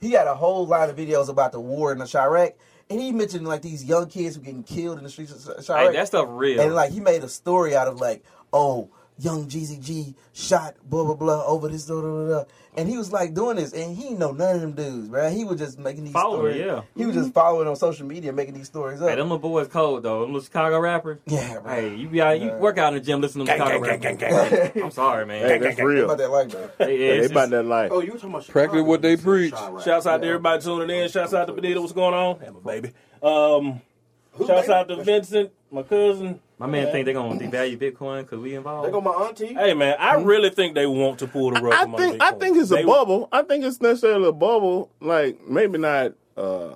He 0.01 0.11
had 0.11 0.25
a 0.27 0.33
whole 0.35 0.65
line 0.65 0.89
of 0.89 0.95
videos 0.95 1.29
about 1.29 1.51
the 1.51 1.59
war 1.61 1.91
in 1.91 1.99
the 1.99 2.05
Chiraq, 2.05 2.53
and 2.89 2.99
he 2.99 3.11
mentioned 3.11 3.47
like 3.47 3.61
these 3.61 3.83
young 3.85 4.07
kids 4.07 4.35
who 4.35 4.41
getting 4.41 4.63
killed 4.63 4.97
in 4.97 5.03
the 5.03 5.09
streets 5.09 5.31
of 5.47 5.65
Hey, 5.65 5.93
that 5.93 6.07
stuff 6.07 6.27
real. 6.29 6.59
and 6.59 6.73
like 6.73 6.91
he 6.91 6.99
made 6.99 7.23
a 7.23 7.29
story 7.29 7.75
out 7.75 7.87
of 7.87 8.01
like, 8.01 8.23
oh, 8.51 8.89
young 9.21 9.47
Jeezy 9.47 9.79
G 9.81 10.15
shot 10.33 10.75
blah 10.83 11.03
blah 11.03 11.15
blah 11.15 11.45
over 11.45 11.67
this 11.67 11.85
blah, 11.85 12.01
blah, 12.01 12.09
blah, 12.09 12.25
blah. 12.25 12.43
and 12.75 12.89
he 12.89 12.97
was 12.97 13.11
like 13.11 13.33
doing 13.33 13.57
this, 13.57 13.73
and 13.73 13.95
he 13.95 14.03
didn't 14.03 14.19
know 14.19 14.31
none 14.31 14.55
of 14.55 14.61
them 14.61 14.71
dudes, 14.73 15.09
bro. 15.09 15.29
He 15.29 15.43
was 15.43 15.59
just 15.59 15.77
making 15.77 16.05
these 16.05 16.13
Follower, 16.13 16.51
stories. 16.51 16.57
yeah. 16.57 16.81
He 16.95 17.05
was 17.05 17.15
just 17.15 17.33
following 17.33 17.67
on 17.67 17.75
social 17.75 18.07
media, 18.07 18.33
making 18.33 18.53
these 18.55 18.65
stories 18.67 19.01
up. 19.01 19.09
Hey, 19.09 19.15
them 19.15 19.25
little 19.25 19.37
boys 19.39 19.67
cold 19.67 20.03
though. 20.03 20.21
Them 20.21 20.33
little 20.33 20.43
Chicago 20.45 20.79
rappers. 20.79 21.19
yeah, 21.27 21.59
bro. 21.59 21.71
Hey, 21.73 21.95
you 21.95 22.07
be 22.07 22.21
out, 22.21 22.39
you 22.41 22.51
work 22.53 22.77
out 22.77 22.93
in 22.93 22.99
the 22.99 23.05
gym 23.05 23.21
listening 23.21 23.45
to 23.45 23.51
them 23.51 23.59
Chicago 23.59 23.79
rappers. 23.85 24.71
I'm 24.83 24.91
sorry, 24.91 25.25
man. 25.25 25.47
Hey, 25.47 25.57
that's 25.59 25.79
How 25.79 25.85
real. 25.85 26.05
about 26.05 26.17
that 26.17 26.31
like 26.31 26.49
that? 26.49 26.75
Hey, 26.79 26.97
Yeah, 26.99 27.13
it's 27.21 27.27
they 27.27 27.33
about 27.33 27.49
that 27.51 27.63
life. 27.63 27.91
Oh, 27.93 28.01
you 28.01 28.13
were 28.13 28.17
talking 28.17 28.29
about 28.31 28.47
Practically 28.47 28.79
Chicago. 28.79 28.89
what 28.89 29.01
they 29.03 29.11
You 29.11 29.17
preach. 29.17 29.53
Shouts 29.83 30.05
out 30.07 30.21
to 30.21 30.27
everybody 30.27 30.61
tuning 30.63 30.89
in. 31.03 31.09
Shouts 31.09 31.33
out 31.33 31.45
to 31.47 31.53
Benita. 31.53 31.79
What's 31.81 31.93
going 31.93 32.13
on? 32.13 32.39
Hey, 32.39 32.49
my 32.49 32.59
baby. 32.73 32.93
Um, 33.21 33.81
shouts 34.47 34.69
out 34.69 34.87
to 34.87 35.03
Vincent, 35.03 35.51
my 35.71 35.83
cousin. 35.83 36.39
My 36.57 36.67
man 36.67 36.91
think 36.91 37.05
they're 37.05 37.13
gonna 37.13 37.39
devalue 37.39 37.77
Bitcoin 37.77 38.21
because 38.21 38.39
we 38.39 38.53
involved. 38.55 38.85
There 38.85 38.91
go 38.91 39.01
my 39.01 39.11
auntie. 39.11 39.53
Hey, 39.53 39.73
man, 39.73 39.95
I 39.99 40.15
really 40.15 40.49
think 40.51 40.75
they 40.75 40.85
want 40.85 41.19
to 41.19 41.27
pull 41.27 41.51
the 41.51 41.61
rug 41.61 41.73
I 41.73 41.81
from 41.83 41.95
under 41.95 42.09
think 42.09 42.21
I 42.21 42.31
think 42.33 42.57
it's 42.57 42.71
a 42.71 42.83
bubble. 42.83 43.29
I 43.31 43.41
think 43.41 43.63
it's 43.63 43.81
necessarily 43.81 44.27
a 44.29 44.31
bubble. 44.33 44.91
Like 44.99 45.47
maybe 45.47 45.77
not 45.79 46.13
uh, 46.37 46.75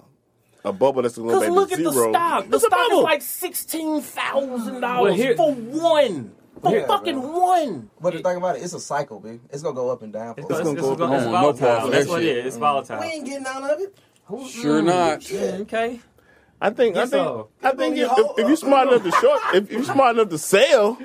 a 0.64 0.74
bubble 0.74 1.04
that's 1.04 1.18
going 1.18 1.30
to 1.30 1.36
Because 1.36 1.48
go 1.50 1.54
look 1.54 1.72
at 1.72 1.78
to 1.78 1.84
the 1.84 1.92
stock. 1.92 2.50
The 2.50 2.56
It's 2.56 2.66
stock 2.66 2.92
is 2.92 2.98
like 3.00 3.22
sixteen 3.22 4.02
thousand 4.02 4.82
dollars 4.82 5.16
here- 5.16 5.36
for 5.36 5.54
one. 5.54 6.32
for 6.64 6.72
Yeah, 6.76 6.88
fucking 6.88 7.20
bro. 7.22 7.40
one. 7.40 7.90
But 8.02 8.14
the 8.14 8.22
thing 8.24 8.38
about 8.38 8.56
it, 8.56 8.64
it's 8.64 8.74
a 8.74 8.80
cycle, 8.80 9.20
man. 9.20 9.40
It's 9.52 9.62
gonna 9.62 9.76
go 9.76 9.92
up 9.92 10.02
and 10.02 10.12
down. 10.12 10.34
It's, 10.38 10.48
for 10.48 10.52
it's, 10.54 10.62
us. 10.62 10.68
it's, 10.74 10.82
go 10.82 10.94
it's, 10.94 11.02
up 11.02 11.08
and 11.10 11.14
it's 11.16 11.24
down. 11.26 11.32
No 11.34 11.52
volatile. 11.52 11.90
That's 11.92 12.08
what 12.08 12.22
it 12.24 12.26
shit. 12.26 12.38
is. 12.38 12.46
It's 12.46 12.58
volatile. 12.58 13.00
We 13.00 13.06
ain't 13.06 13.26
getting 13.26 13.46
out 13.46 13.70
of 13.70 13.80
it. 13.82 13.96
Sure 14.50 14.82
not. 14.82 15.20
Mm, 15.20 15.60
Okay. 15.62 16.00
I 16.62 16.70
think 16.70 16.96
I 16.96 17.02
think 17.02 17.12
so. 17.12 17.50
I 17.64 17.72
think 17.72 17.98
if, 17.98 18.10
if, 18.12 18.28
if 18.40 18.48
you're 18.48 18.56
smart 18.56 18.88
enough 18.88 19.04
to 19.04 19.12
short, 19.12 19.42
if 19.54 19.72
you're 19.72 19.84
smart 19.84 20.16
enough 20.16 20.30
to 20.30 20.38
sell, 20.38 20.98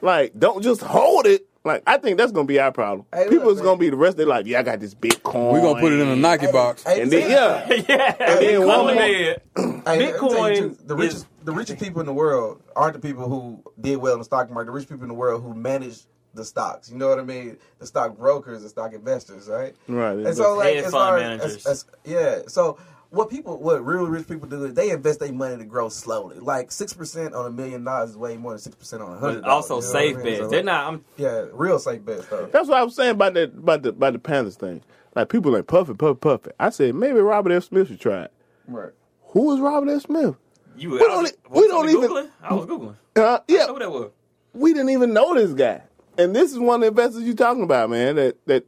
like 0.00 0.32
don't 0.38 0.62
just 0.62 0.80
hold 0.82 1.26
it. 1.26 1.46
Like 1.64 1.82
I 1.86 1.98
think 1.98 2.16
that's 2.18 2.30
gonna 2.30 2.46
be 2.46 2.60
our 2.60 2.70
problem. 2.70 3.06
Hey, 3.12 3.28
People 3.28 3.50
is 3.50 3.60
gonna 3.60 3.76
be 3.78 3.90
the 3.90 3.96
rest 3.96 4.12
of 4.14 4.18
their 4.18 4.26
life. 4.26 4.46
Yeah, 4.46 4.60
I 4.60 4.62
got 4.62 4.78
this 4.78 4.94
Bitcoin. 4.94 5.52
We're 5.52 5.60
gonna 5.60 5.80
put 5.80 5.92
it 5.92 5.98
in 5.98 6.06
a 6.06 6.14
Nike 6.14 6.50
box. 6.52 6.84
Hey, 6.84 7.02
and 7.02 7.10
then 7.10 7.28
yeah, 7.28 7.66
yeah. 7.88 8.14
and 8.20 8.40
then 8.40 8.56
Come 8.60 8.66
one 8.68 8.84
more- 8.86 8.94
Hey, 8.94 9.36
let 9.56 9.66
me 9.66 9.82
tell 9.84 9.96
you 9.96 10.12
Bitcoin 10.12 10.56
too, 10.56 10.78
the 10.86 10.94
is- 10.94 11.00
richest, 11.00 11.26
the 11.44 11.52
richest 11.52 11.80
people 11.80 12.00
in 12.00 12.06
the 12.06 12.12
world 12.12 12.62
aren't 12.76 12.94
the 12.94 13.00
people 13.00 13.28
who 13.28 13.62
did 13.80 13.96
well 13.96 14.12
in 14.12 14.20
the 14.20 14.24
stock 14.24 14.48
market. 14.50 14.66
The 14.66 14.72
rich 14.72 14.88
people 14.88 15.02
in 15.02 15.08
the 15.08 15.14
world 15.14 15.42
who 15.42 15.54
manage 15.54 16.02
the 16.34 16.44
stocks. 16.44 16.88
You 16.90 16.98
know 16.98 17.08
what 17.08 17.18
I 17.18 17.24
mean? 17.24 17.56
The 17.80 17.86
stock 17.86 18.16
brokers, 18.16 18.62
the 18.62 18.68
stock 18.68 18.92
investors, 18.92 19.48
right? 19.48 19.74
right. 19.88 20.18
And 20.18 20.36
so, 20.36 20.54
like, 20.54 20.76
as 20.76 20.82
fund 20.84 20.92
far 20.92 21.18
managers. 21.18 21.66
as, 21.66 21.66
as, 21.66 21.84
yeah, 22.04 22.38
so 22.46 22.78
what 23.10 23.30
people, 23.30 23.58
what 23.58 23.84
real 23.84 24.06
rich 24.06 24.28
people 24.28 24.48
do 24.48 24.64
is 24.64 24.74
they 24.74 24.90
invest 24.90 25.20
their 25.20 25.32
money 25.32 25.56
to 25.56 25.64
grow 25.64 25.88
slowly. 25.88 26.38
Like 26.38 26.70
six 26.72 26.92
percent 26.92 27.34
on 27.34 27.46
a 27.46 27.50
million 27.50 27.84
dollars 27.84 28.10
is 28.10 28.16
way 28.16 28.36
more 28.36 28.52
than 28.52 28.58
six 28.60 28.74
percent 28.76 29.02
on 29.02 29.12
a 29.16 29.18
hundred. 29.18 29.42
But 29.42 29.50
also 29.50 29.76
you 29.76 29.80
know 29.82 29.86
safe 29.92 30.14
what 30.16 30.20
I 30.20 30.24
mean? 30.24 30.32
bets. 30.34 30.44
So, 30.44 30.48
They're 30.50 30.58
like, 30.60 30.64
not. 30.66 30.86
I'm, 30.86 31.04
Yeah, 31.16 31.44
real 31.52 31.78
safe 31.78 32.04
bets 32.04 32.26
though. 32.26 32.46
That's 32.46 32.68
what 32.68 32.78
I 32.78 32.82
was 32.82 32.94
saying 32.94 33.12
about 33.12 33.34
that 33.34 33.54
about 33.56 33.82
the 33.82 33.90
about 33.90 34.12
the 34.14 34.18
Panthers 34.18 34.56
thing. 34.56 34.82
Like 35.14 35.28
people 35.28 35.52
like 35.52 35.66
puff 35.66 35.88
it, 35.88 35.98
puff 35.98 36.16
it, 36.16 36.20
puff 36.20 36.46
it. 36.46 36.54
I 36.60 36.70
said 36.70 36.94
maybe 36.94 37.18
Robert 37.20 37.52
F. 37.52 37.64
Smith 37.64 37.88
should 37.88 38.00
try 38.00 38.24
it. 38.24 38.32
Right. 38.68 38.92
Who 39.28 39.54
is 39.54 39.60
Robert 39.60 39.90
F. 39.90 40.02
Smith? 40.02 40.34
you. 40.76 40.90
We 40.90 40.98
don't- 40.98 41.22
was 41.22 41.32
we 41.48 41.68
don't 41.68 41.88
even- 41.88 42.02
Googling? 42.10 42.30
I 42.42 42.54
was 42.54 42.66
googling. 42.66 42.96
Uh, 43.16 43.38
yeah, 43.48 43.62
I 43.62 43.66
know 43.68 43.72
who 43.74 43.78
that 43.78 43.90
was. 43.90 44.10
we 44.52 44.72
didn't 44.74 44.90
even 44.90 45.14
know 45.14 45.34
this 45.34 45.52
guy. 45.54 45.82
And 46.18 46.34
this 46.36 46.52
is 46.52 46.58
one 46.58 46.76
of 46.76 46.80
the 46.82 46.86
investors 46.88 47.22
you 47.22 47.34
talking 47.34 47.62
about, 47.62 47.88
man, 47.90 48.16
that 48.16 48.36
that 48.46 48.66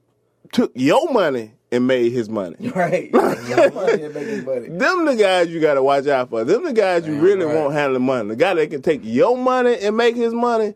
took 0.53 0.73
your 0.75 1.13
money 1.13 1.53
and 1.71 1.87
made 1.87 2.13
his 2.13 2.29
money. 2.29 2.57
Right. 2.75 3.13
Money 3.13 3.53
and 3.53 4.47
money. 4.47 4.69
Them 4.69 5.05
the 5.07 5.17
guys 5.19 5.49
you 5.49 5.61
gotta 5.61 5.83
watch 5.83 6.07
out 6.07 6.31
for. 6.31 6.45
Them 6.45 6.65
the 6.65 6.73
guys 6.73 7.07
you 7.07 7.19
really 7.19 7.45
right. 7.45 7.55
won't 7.55 7.75
handle 7.75 7.99
money. 8.01 8.29
The 8.31 8.37
guy 8.37 8.55
that 8.55 8.71
can 8.71 8.83
take 8.83 9.01
your 9.03 9.37
money 9.37 9.77
and 9.81 9.97
make 9.97 10.17
his 10.17 10.33
money 10.33 10.75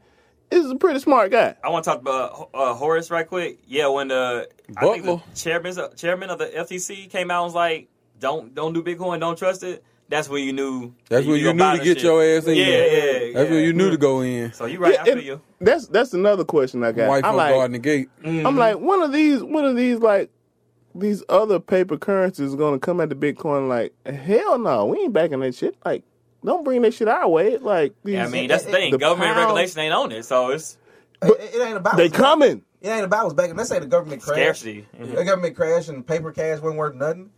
is 0.50 0.70
a 0.70 0.76
pretty 0.76 1.00
smart 1.00 1.30
guy. 1.30 1.54
I 1.64 1.70
want 1.70 1.84
to 1.84 1.90
talk 1.90 2.00
about 2.00 2.50
uh, 2.52 2.74
Horace 2.74 3.10
right 3.10 3.26
quick. 3.26 3.58
Yeah, 3.66 3.86
when 3.88 4.08
the 4.08 4.48
I 4.76 4.80
think 4.80 5.04
the 5.04 5.16
Butler. 5.16 5.34
chairman 5.34 5.74
chairman 5.96 6.30
of 6.30 6.38
the 6.38 6.46
FTC 6.46 7.08
came 7.10 7.30
out 7.30 7.44
and 7.44 7.46
was 7.46 7.54
like, 7.54 7.88
"Don't 8.18 8.54
don't 8.54 8.72
do 8.72 8.82
Bitcoin, 8.82 9.20
don't 9.20 9.38
trust 9.38 9.62
it." 9.62 9.82
That's 10.08 10.28
when 10.28 10.44
you 10.44 10.52
knew. 10.52 10.92
That's 11.08 11.24
that 11.24 11.30
when 11.30 11.40
you 11.40 11.46
gonna 11.54 11.72
knew 11.72 11.78
to 11.78 11.84
get 11.84 11.96
shit. 11.98 12.04
your 12.04 12.22
ass 12.22 12.46
in 12.46 12.56
Yeah, 12.56 12.64
there. 12.66 13.26
yeah, 13.28 13.32
That's 13.34 13.48
yeah. 13.48 13.56
when 13.56 13.64
you 13.64 13.72
knew 13.72 13.90
to 13.90 13.96
go 13.96 14.20
in. 14.20 14.52
So 14.52 14.66
you 14.66 14.78
right, 14.78 14.92
Yeah, 14.94 15.00
I 15.00 15.04
feel 15.04 15.14
and 15.14 15.22
you. 15.22 15.40
That's 15.60 15.86
that's 15.88 16.12
another 16.12 16.44
question 16.44 16.84
I 16.84 16.92
got. 16.92 17.08
White 17.08 17.24
I'm 17.24 17.34
like, 17.34 17.72
the 17.72 17.78
gate. 17.78 18.10
I'm 18.22 18.56
like, 18.56 18.78
one 18.78 19.00
of 19.00 19.10
these, 19.12 19.42
one 19.42 19.64
of 19.64 19.74
these, 19.74 20.00
like 20.00 20.30
these 20.94 21.22
other 21.28 21.58
paper 21.60 21.96
currencies 21.96 22.48
is 22.50 22.54
gonna 22.54 22.78
come 22.78 23.00
at 23.00 23.08
the 23.08 23.14
Bitcoin. 23.14 23.68
Like, 23.68 23.92
hell 24.06 24.58
no, 24.58 24.86
we 24.86 24.98
ain't 25.00 25.12
backing 25.12 25.40
that 25.40 25.54
shit. 25.54 25.76
Like, 25.84 26.02
don't 26.44 26.64
bring 26.64 26.82
that 26.82 26.94
shit 26.94 27.08
our 27.08 27.28
way. 27.28 27.56
Like, 27.58 27.94
these, 28.04 28.14
Yeah, 28.14 28.24
I 28.24 28.28
mean, 28.28 28.48
that's 28.48 28.64
the 28.64 28.70
thing. 28.72 28.90
the 28.90 28.98
Government 28.98 29.32
pound- 29.34 29.46
regulation 29.46 29.80
ain't 29.80 29.94
on 29.94 30.12
it, 30.12 30.24
so 30.24 30.50
it's 30.50 30.76
It, 31.22 31.54
it 31.54 31.62
ain't 31.62 31.76
about 31.76 31.96
They 31.96 32.08
coming. 32.08 32.62
It 32.80 32.88
ain't 32.88 33.04
about 33.04 33.24
what's 33.24 33.34
backing. 33.34 33.54
Let's 33.56 33.68
say 33.70 33.78
the 33.78 33.86
government 33.86 34.22
crash. 34.22 34.36
scarcity. 34.38 34.86
Mhm. 35.00 35.14
The 35.14 35.24
government 35.24 35.54
crash 35.54 35.88
and 35.88 36.04
paper 36.04 36.32
cash 36.32 36.58
wasn't 36.60 36.78
worth 36.78 36.96
nothing. 36.96 37.30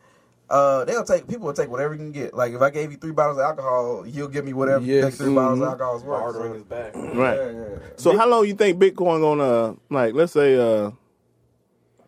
Uh, 0.49 0.85
they'll 0.87 1.05
take 1.05 1.27
people 1.29 1.47
will 1.47 1.53
take 1.53 1.71
whatever 1.71 1.93
you 1.95 1.99
can 1.99 2.13
get. 2.13 2.33
Like 2.35 2.53
if 2.55 2.63
I 2.63 2.71
gave 2.71 2.91
you 2.93 2.97
three 2.97 3.13
bottles 3.13 3.37
of 3.39 3.45
alcohol, 3.45 4.05
you'll 4.07 4.29
give 4.29 4.45
me 4.47 4.53
whatever 4.55 4.83
Yes. 4.85 5.17
three 5.19 5.35
bottles 5.35 5.59
Mm-hmm. 5.59 5.63
of 5.65 5.69
alcohol 5.69 5.97
is 5.97 6.03
worth. 6.03 6.21
Bartering 6.21 6.53
So, 6.53 6.57
is 6.59 6.63
back. 6.65 6.95
Right. 6.95 7.37
yeah, 7.37 7.51
yeah. 7.51 7.67
So 7.97 8.17
how 8.17 8.27
long 8.29 8.47
you 8.47 8.55
think 8.55 8.79
Bitcoin 8.79 9.21
gonna 9.21 9.77
like? 9.91 10.15
Let's 10.15 10.33
say, 10.33 10.57
uh 10.57 10.91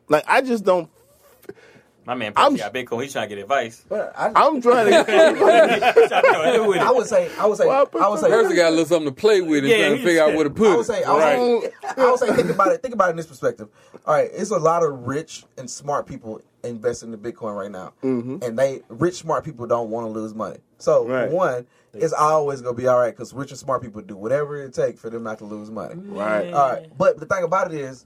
like 0.09 0.24
I 0.26 0.40
just 0.40 0.64
don't. 0.64 0.88
My 2.07 2.15
man 2.15 2.33
I'm- 2.37 2.55
got 2.57 2.73
Bitcoin. 2.73 3.03
He's 3.03 3.13
trying 3.13 3.29
to 3.29 3.35
get 3.35 3.43
advice. 3.43 3.85
But 3.89 4.13
I, 4.17 4.31
I'm 4.35 4.61
trying 4.63 4.87
to. 4.91 4.97
He's 4.97 5.05
trying 6.09 6.23
to 6.23 6.33
know 6.33 6.39
what 6.39 6.45
to 6.45 6.53
do 6.53 6.65
with 6.69 6.77
it. 6.77 6.83
I 6.83 6.91
would 6.93 7.07
say, 7.07 7.31
I 7.39 7.47
would 7.47 7.59
say, 7.59 7.67
Well, 7.67 7.89
I 8.01 8.09
would 8.09 8.21
say, 8.21 8.29
First, 8.29 8.55
got 8.57 8.69
a 8.69 8.71
little 8.71 8.85
something 8.87 9.13
to 9.13 9.21
play 9.21 9.41
with 9.41 9.65
and 9.65 9.69
Yeah, 9.69 9.77
trying 9.79 9.91
to 9.93 9.97
he 9.99 10.05
figure 10.05 10.23
out 10.23 10.27
just- 10.29 10.37
where 10.37 10.45
to 10.45 10.51
put 10.51 10.69
I 10.73 10.77
would 10.77 10.87
say, 10.87 11.03
I 11.05 11.13
would, 11.13 11.63
say, 11.63 11.71
I 11.99 12.11
would 12.11 12.19
say, 12.21 12.33
think 12.37 12.51
about 12.51 12.69
it. 12.73 12.83
Think 12.83 12.95
about 12.95 13.09
it 13.09 13.11
in 13.11 13.17
this 13.17 13.27
perspective. 13.27 13.69
All 14.07 14.15
right, 14.15 14.31
it's 14.33 14.51
a 14.51 14.57
lot 14.59 14.83
of 14.85 15.07
rich 15.07 15.45
and 15.59 15.69
smart 15.69 16.07
people 16.07 16.41
investing 16.63 17.13
in 17.13 17.19
Bitcoin 17.19 17.57
right 17.57 17.71
now, 17.71 17.93
Mm-hmm. 18.03 18.39
and 18.43 18.59
they 18.59 18.83
rich 18.89 19.15
smart 19.17 19.45
people 19.45 19.67
don't 19.67 19.91
want 19.91 20.07
to 20.07 20.11
lose 20.11 20.35
money. 20.35 20.59
So 20.79 21.07
Right. 21.09 21.31
one, 21.31 21.67
it's 21.95 22.13
always 22.13 22.61
gonna 22.61 22.77
be 22.77 22.87
all 22.87 22.99
right 22.99 23.11
because 23.11 23.33
rich 23.33 23.51
and 23.51 23.59
smart 23.59 23.81
people 23.83 24.03
do 24.03 24.17
whatever 24.17 24.63
it 24.63 24.75
takes 24.75 25.01
for 25.01 25.09
them 25.11 25.23
not 25.23 25.39
to 25.39 25.45
lose 25.45 25.71
money. 25.71 25.95
Right. 25.97 26.53
All 26.53 26.71
right, 26.73 26.87
but 26.99 27.19
the 27.19 27.25
thing 27.27 27.43
about 27.45 27.73
it 27.73 27.81
is, 27.81 28.05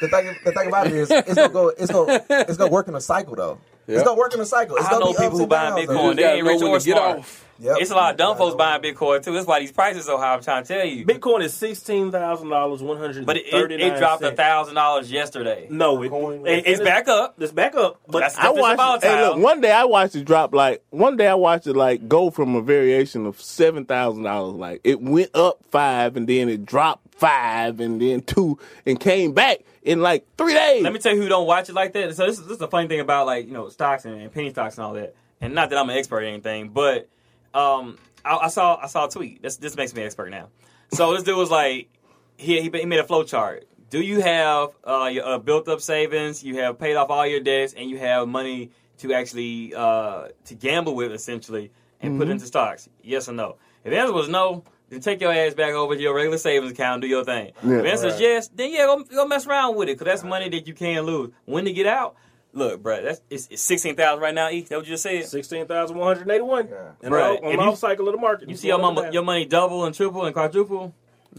the 0.00 0.08
thing, 0.08 0.36
the 0.44 0.52
thing 0.52 0.68
about 0.68 0.86
it 0.86 0.92
is, 0.94 1.10
it's 1.10 1.34
gonna 1.34 1.48
go, 1.48 1.68
it's 1.68 1.90
gonna, 1.92 2.24
it's 2.30 2.56
gonna 2.56 2.70
work 2.70 2.88
in 2.88 2.94
a 2.94 3.00
cycle 3.00 3.34
though. 3.36 3.58
Yeah. 3.86 3.96
It's 3.96 4.04
gonna 4.04 4.18
work 4.18 4.34
in 4.34 4.40
a 4.40 4.44
cycle. 4.44 4.76
It's 4.76 4.86
I 4.86 4.90
gonna 4.90 5.04
know 5.06 5.12
be 5.12 5.18
people 5.18 5.30
who 5.38 5.40
and 5.44 5.50
buying 5.50 5.86
though. 5.86 5.92
Bitcoin. 5.94 6.16
They 6.16 6.24
ain't 6.24 6.46
rich 6.46 6.60
when 6.60 6.70
or 6.72 6.78
to 6.78 6.84
get 6.84 6.96
smart. 6.96 7.18
off. 7.20 7.44
Yep. 7.60 7.76
It's 7.80 7.90
a 7.90 7.94
lot 7.94 8.12
of 8.12 8.16
dumb 8.18 8.36
folks 8.36 8.54
buying 8.54 8.80
Bitcoin 8.82 9.20
too. 9.24 9.32
That's 9.32 9.46
why 9.46 9.58
these 9.58 9.72
prices 9.72 10.04
so 10.04 10.16
high. 10.18 10.34
I'm 10.34 10.42
trying 10.42 10.62
to 10.62 10.68
tell 10.74 10.86
you. 10.86 11.04
Bitcoin 11.06 11.42
is 11.42 11.54
sixteen 11.54 12.12
thousand 12.12 12.50
dollars, 12.50 12.82
one 12.82 12.98
hundred. 12.98 13.24
But 13.26 13.38
it, 13.38 13.46
it, 13.52 13.80
it 13.80 13.98
dropped 13.98 14.22
a 14.22 14.30
thousand 14.30 14.74
dollars 14.76 15.10
yesterday. 15.10 15.66
No, 15.70 16.00
it, 16.02 16.12
it- 16.46 16.66
It's 16.68 16.80
back 16.82 17.08
up. 17.08 17.34
It's 17.40 17.50
back 17.50 17.74
up, 17.74 17.98
but 18.06 18.20
That's- 18.20 18.36
I 18.38 18.50
watched. 18.50 18.76
volatile. 18.76 19.10
Hey, 19.10 19.22
look, 19.28 19.38
one 19.38 19.60
day 19.62 19.72
I 19.72 19.84
watched 19.86 20.14
it 20.14 20.24
drop 20.26 20.54
like. 20.54 20.84
One 20.90 21.16
day 21.16 21.26
I 21.26 21.34
watched 21.34 21.66
it 21.66 21.74
like 21.74 22.06
go 22.08 22.30
from 22.30 22.54
a 22.54 22.60
variation 22.60 23.24
of 23.26 23.40
seven 23.40 23.86
thousand 23.86 24.22
dollars. 24.24 24.54
Like 24.54 24.82
it 24.84 25.00
went 25.00 25.30
up 25.34 25.58
five 25.70 26.16
and 26.16 26.28
then 26.28 26.48
it 26.50 26.64
dropped 26.66 27.14
five 27.14 27.80
and 27.80 28.00
then 28.00 28.20
two 28.20 28.56
and 28.86 29.00
came 29.00 29.32
back 29.32 29.60
in 29.82 30.00
like 30.00 30.26
three 30.36 30.54
days. 30.54 30.82
Let 30.82 30.92
me 30.92 30.98
tell 30.98 31.14
you 31.14 31.22
who 31.22 31.28
don't 31.28 31.46
watch 31.46 31.68
it 31.68 31.74
like 31.74 31.92
that. 31.92 32.14
So 32.14 32.26
this 32.26 32.38
is, 32.38 32.44
this 32.44 32.52
is 32.52 32.58
the 32.58 32.68
funny 32.68 32.88
thing 32.88 33.00
about 33.00 33.26
like 33.26 33.46
you 33.46 33.52
know 33.52 33.68
stocks 33.68 34.04
and, 34.04 34.20
and 34.20 34.32
penny 34.32 34.50
stocks 34.50 34.76
and 34.76 34.84
all 34.84 34.94
that. 34.94 35.14
And 35.40 35.54
not 35.54 35.70
that 35.70 35.78
I'm 35.78 35.88
an 35.88 35.96
expert 35.96 36.22
or 36.22 36.26
anything, 36.26 36.70
but 36.70 37.08
um, 37.54 37.98
I, 38.24 38.36
I 38.36 38.48
saw 38.48 38.78
I 38.82 38.86
saw 38.86 39.06
a 39.06 39.10
tweet. 39.10 39.42
This 39.42 39.56
this 39.56 39.76
makes 39.76 39.94
me 39.94 40.02
an 40.02 40.06
expert 40.06 40.30
now. 40.30 40.48
So 40.90 41.14
this 41.14 41.22
dude 41.22 41.36
was 41.36 41.50
like, 41.50 41.88
he 42.36 42.60
he, 42.60 42.70
he 42.70 42.86
made 42.86 43.00
a 43.00 43.04
flow 43.04 43.24
chart. 43.24 43.66
Do 43.90 44.00
you 44.00 44.20
have 44.20 44.70
uh, 44.84 45.10
your 45.12 45.26
uh, 45.26 45.38
built 45.38 45.68
up 45.68 45.80
savings? 45.80 46.44
You 46.44 46.58
have 46.58 46.78
paid 46.78 46.96
off 46.96 47.10
all 47.10 47.26
your 47.26 47.40
debts, 47.40 47.72
and 47.74 47.88
you 47.88 47.98
have 47.98 48.28
money 48.28 48.70
to 48.98 49.14
actually 49.14 49.74
uh, 49.74 50.28
to 50.46 50.54
gamble 50.54 50.94
with 50.94 51.12
essentially 51.12 51.70
and 52.00 52.18
put 52.18 52.28
into 52.28 52.46
stocks? 52.46 52.88
Yes 53.02 53.28
or 53.28 53.32
no? 53.32 53.56
If 53.84 53.92
the 53.92 53.98
answer 53.98 54.12
was 54.12 54.28
no, 54.28 54.64
then 54.90 55.00
take 55.00 55.20
your 55.20 55.32
ass 55.32 55.54
back 55.54 55.72
over 55.74 55.94
to 55.94 56.00
your 56.00 56.14
regular 56.14 56.38
savings 56.38 56.72
account 56.72 56.94
and 56.94 57.02
do 57.02 57.08
your 57.08 57.24
thing. 57.24 57.52
Yeah. 57.64 57.76
if 57.78 57.82
the 57.82 57.90
answer 57.90 58.06
is 58.08 58.20
yes, 58.20 58.48
then 58.48 58.70
yeah, 58.72 58.86
go, 58.86 59.02
go 59.04 59.26
mess 59.26 59.46
around 59.46 59.76
with 59.76 59.88
it 59.88 59.98
because 59.98 60.06
that's 60.06 60.24
money 60.24 60.48
that 60.48 60.66
you 60.66 60.74
can 60.74 61.02
lose. 61.02 61.30
When 61.44 61.64
to 61.66 61.72
get 61.72 61.86
out? 61.86 62.16
Look, 62.54 62.82
bro, 62.82 63.02
that's 63.02 63.20
it's, 63.28 63.46
it's 63.50 63.62
sixteen 63.62 63.94
thousand 63.94 64.22
right 64.22 64.34
now. 64.34 64.48
E, 64.50 64.62
that 64.62 64.76
what 64.76 64.86
you 64.86 64.92
just 64.94 65.02
said? 65.02 65.26
sixteen 65.26 65.66
thousand 65.66 65.96
one 65.98 66.16
hundred 66.16 66.32
eighty-one. 66.32 66.68
Yeah. 66.68 66.90
And 67.02 67.12
Right. 67.14 67.38
on, 67.38 67.44
on 67.44 67.50
If 67.52 67.58
the 67.58 67.62
you- 67.64 67.70
off 67.70 67.78
cycle 67.78 68.08
of 68.08 68.14
the 68.14 68.20
market, 68.20 68.48
You 68.48 68.52
it's 68.54 68.62
see 68.62 68.68
your 68.68 68.78
mama, 68.78 69.10
your 69.12 69.22
money 69.22 69.44
double 69.44 69.84
and 69.84 69.94
triple 69.94 70.24
and 70.24 70.34
quadruple. 70.34 70.94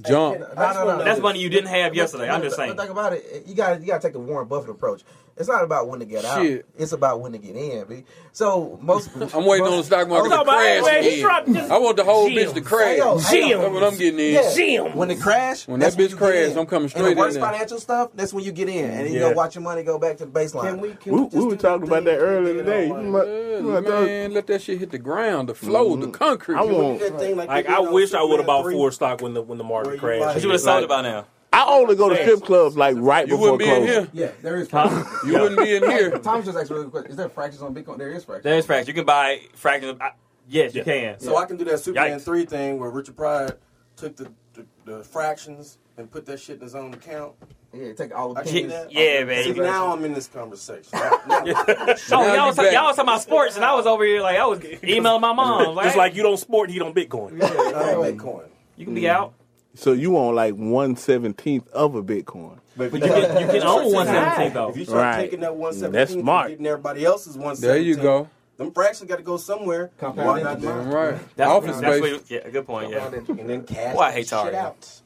Jump. 0.08 0.40
No, 0.40 0.46
no, 0.56 0.98
no. 0.98 1.04
That's 1.04 1.20
money 1.20 1.40
you 1.40 1.50
didn't 1.50 1.70
have 1.70 1.96
yesterday. 1.96 2.30
I'm 2.30 2.44
just 2.44 2.56
saying. 2.56 2.78
Think 2.78 2.92
about 2.92 3.14
it. 3.14 3.44
You 3.48 3.56
got 3.56 3.82
you 3.82 3.88
got 3.88 4.02
to 4.02 4.08
take 4.08 4.14
the 4.14 4.20
Warren 4.20 4.48
Buffett 4.48 4.70
approach. 4.70 5.02
It's 5.40 5.48
not 5.48 5.64
about 5.64 5.88
when 5.88 6.00
to 6.02 6.06
get 6.06 6.26
out. 6.26 6.46
It's 6.78 6.92
about 6.92 7.22
when 7.22 7.32
to 7.32 7.38
get 7.38 7.56
in. 7.56 7.86
B. 7.88 8.04
So 8.34 8.78
most. 8.82 9.10
I'm 9.34 9.46
waiting 9.46 9.66
on 9.68 9.78
the 9.78 9.84
stock 9.84 10.10
market 10.10 10.30
to 10.36 10.44
crash 10.44 10.66
anyway, 10.86 11.02
he 11.02 11.08
again. 11.08 11.22
dropped 11.22 11.54
just- 11.54 11.72
I 11.72 11.78
want 11.78 11.96
the 11.96 12.04
whole 12.04 12.28
Jim. 12.30 12.50
bitch 12.50 12.54
to 12.56 12.62
crash. 12.62 12.82
Hey, 12.90 12.98
yo, 12.98 13.16
That's 13.18 13.30
hey, 13.30 13.50
yo. 13.50 13.70
what 13.72 13.84
I'm 13.84 13.98
getting 13.98 14.20
in. 14.20 14.34
Yeah. 14.34 14.54
Jim. 14.54 14.96
When 14.98 15.10
it 15.10 15.22
crash, 15.22 15.66
When 15.66 15.80
that 15.80 15.94
bitch 15.94 16.10
you 16.10 16.18
crash. 16.18 16.56
I'm 16.58 16.66
coming 16.66 16.84
And 16.84 16.92
straight 16.92 17.14
the 17.16 17.16
worst 17.16 17.36
in 17.38 17.42
there. 17.42 17.52
financial 17.52 17.80
stuff, 17.80 18.10
that's 18.14 18.34
when 18.34 18.44
you 18.44 18.52
get 18.52 18.68
in, 18.68 18.84
and 18.90 19.06
then 19.08 19.14
you 19.14 19.20
Yeah. 19.22 19.30
go 19.30 19.36
watch 19.36 19.56
your 19.56 19.62
money 19.64 19.82
go 19.84 19.98
back 19.98 20.18
to 20.18 20.26
the 20.26 20.32
baseline. 20.32 20.64
Can 20.64 20.82
we? 20.82 20.94
Can 20.96 21.14
we, 21.14 21.24
just 21.24 21.38
we 21.38 21.46
were 21.46 21.56
talking 21.56 21.88
about 21.88 22.04
that 22.04 22.18
earlier 22.20 22.56
today. 22.56 22.90
on, 22.90 23.06
You 23.06 23.12
like, 23.12 23.26
Yeah, 23.28 23.32
might- 23.32 23.58
you 23.58 23.72
might- 23.72 24.06
man, 24.06 24.34
let 24.34 24.48
that 24.48 24.62
shit 24.62 24.78
hit 24.80 24.92
the 24.92 24.98
ground, 24.98 25.48
the 25.48 25.56
flow, 25.56 25.96
the 25.96 26.08
mm-hmm. 26.08 26.12
concrete. 26.12 26.58
I 26.58 26.64
want. 26.64 27.02
like 27.38 27.48
Like 27.48 27.68
I 27.70 27.80
wish 27.80 28.14
I 28.14 28.22
would 28.24 28.40
have 28.40 28.46
bought 28.48 28.70
four 28.70 28.92
stock 28.92 29.22
when 29.22 29.34
the 29.36 29.42
when 29.42 29.58
the 29.58 29.64
market 29.64 30.00
crashed. 30.02 30.20
buy- 30.20 30.34
But 30.34 30.42
you 30.44 30.50
would 30.50 30.56
have 30.56 30.62
sold 30.62 30.84
it 30.84 30.90
by 30.90 31.02
now. 31.02 31.26
I 31.66 31.66
only 31.78 31.96
go 31.96 32.10
to 32.10 32.16
strip 32.16 32.42
clubs 32.44 32.78
like 32.78 32.96
right 32.98 33.28
You 33.28 33.34
before 33.36 33.52
wouldn't 33.54 33.60
be 33.60 33.66
in 33.70 33.86
closing. 33.86 34.12
here. 34.14 34.28
Yeah, 34.28 34.32
there 34.42 34.58
is. 34.58 34.70
Huh? 34.70 35.04
You 35.26 35.34
wouldn't 35.40 35.60
be 35.62 35.76
in 35.76 35.84
here. 35.90 36.18
Thomas 36.20 36.46
just 36.46 36.58
asked 36.58 36.72
a 36.72 36.74
really 36.76 36.90
quick. 36.90 37.08
Is 37.10 37.16
there 37.16 37.30
fractions 37.30 37.62
on 37.62 37.74
Bitcoin? 37.76 37.98
There 37.98 38.12
is 38.12 38.24
fractions. 38.24 38.44
There 38.44 38.58
is 38.58 38.66
fractions. 38.66 38.88
You 38.88 38.94
can 38.94 39.06
buy 39.06 39.42
fractions. 39.56 39.92
Of, 39.94 40.02
I, 40.02 40.12
yes, 40.48 40.74
you 40.76 40.84
can. 40.84 41.20
So 41.20 41.38
I 41.38 41.46
can 41.46 41.58
do 41.58 41.66
that 41.66 41.80
Superman 41.80 42.20
Yikes. 42.20 42.24
three 42.24 42.46
thing 42.46 42.80
where 42.80 42.90
Richard 42.90 43.16
Pryor 43.18 43.58
took 43.98 44.16
the, 44.16 44.32
the, 44.54 44.66
the 44.86 45.04
fractions 45.04 45.78
and 45.98 46.10
put 46.10 46.26
that 46.28 46.40
shit 46.40 46.56
in 46.58 46.62
his 46.62 46.76
own 46.76 46.94
account. 46.94 47.34
Yeah, 47.74 47.94
take 47.94 48.16
all 48.16 48.34
the 48.34 48.40
I 48.40 48.44
can 48.46 48.54
do 48.54 48.68
that. 48.70 48.92
Yeah, 48.92 49.24
man. 49.26 49.44
See, 49.44 49.52
now 49.54 49.94
I'm 49.94 50.04
in 50.04 50.14
this 50.14 50.28
conversation. 50.28 50.90
Now- 50.94 51.10
now- 51.28 51.44
Oh, 51.48 51.94
Now 52.10 52.26
y'all 52.26 52.36
you 52.36 52.46
was, 52.48 52.56
back. 52.56 52.74
y'all 52.74 52.86
was 52.86 52.96
talking 52.96 53.10
about 53.10 53.22
sports, 53.22 53.56
and 53.58 53.64
I 53.66 53.76
was 53.76 53.86
over 53.86 54.04
here 54.04 54.22
like 54.22 54.38
I 54.38 54.46
was 54.46 54.60
emailing 54.84 55.22
my 55.22 55.34
mom. 55.34 55.76
Like, 55.76 55.86
Just 55.88 55.98
like 55.98 56.16
you 56.16 56.24
don't 56.24 56.38
sport, 56.38 56.72
he 56.72 56.80
don't 56.80 56.96
Bitcoin. 56.96 57.40
I 57.44 57.92
ain't 58.08 58.18
Bitcoin. 58.18 58.46
you 58.76 58.86
can 58.86 58.96
be 58.96 59.08
out, 59.08 59.34
So 59.80 59.94
you 59.94 60.12
want 60.12 60.36
like 60.36 60.56
one 60.56 60.98
seventeenth 60.98 61.68
of 61.70 61.96
a 61.96 62.04
Bitcoin? 62.04 62.60
But 62.76 62.92
but 62.92 63.02
you 63.02 63.08
can 63.08 63.42
you 63.42 63.48
can 63.48 63.64
own 63.64 63.94
one 63.94 64.08
seventeen 64.08 64.54
though. 64.54 64.70
If 64.72 64.78
you 64.78 64.84
start 64.84 65.02
Right. 65.02 65.22
taking 65.22 65.40
that 65.40 65.56
one 65.56 65.72
That's 65.80 66.12
seventeen, 66.12 66.22
smart. 66.22 66.50
getting 66.50 66.68
everybody 66.68 67.06
else's 67.06 67.38
one 67.38 67.56
There 67.60 67.78
you 67.78 67.96
go. 67.96 68.28
Them 68.58 68.74
fractions 68.74 69.10
got 69.10 69.16
to 69.18 69.24
go 69.24 69.38
somewhere. 69.38 69.90
Compound 69.98 70.28
Why 70.28 70.42
not 70.42 70.58
interest. 70.58 70.76
mine? 70.76 70.90
Right. 70.90 71.36
That's, 71.38 71.50
Office 71.50 71.80
that's 71.80 71.98
space. 71.98 72.14
what, 72.14 72.30
yeah, 72.30 72.50
good 72.50 72.68
point. 72.68 72.92
Yeah. 72.92 73.08
And 73.08 73.50
then 73.50 73.64
cash 73.64 73.96
Boy, 73.96 74.02
I 74.02 74.12
hate 74.12 74.20
shit 74.24 74.30
Target. 74.32 74.56
out. 74.56 75.02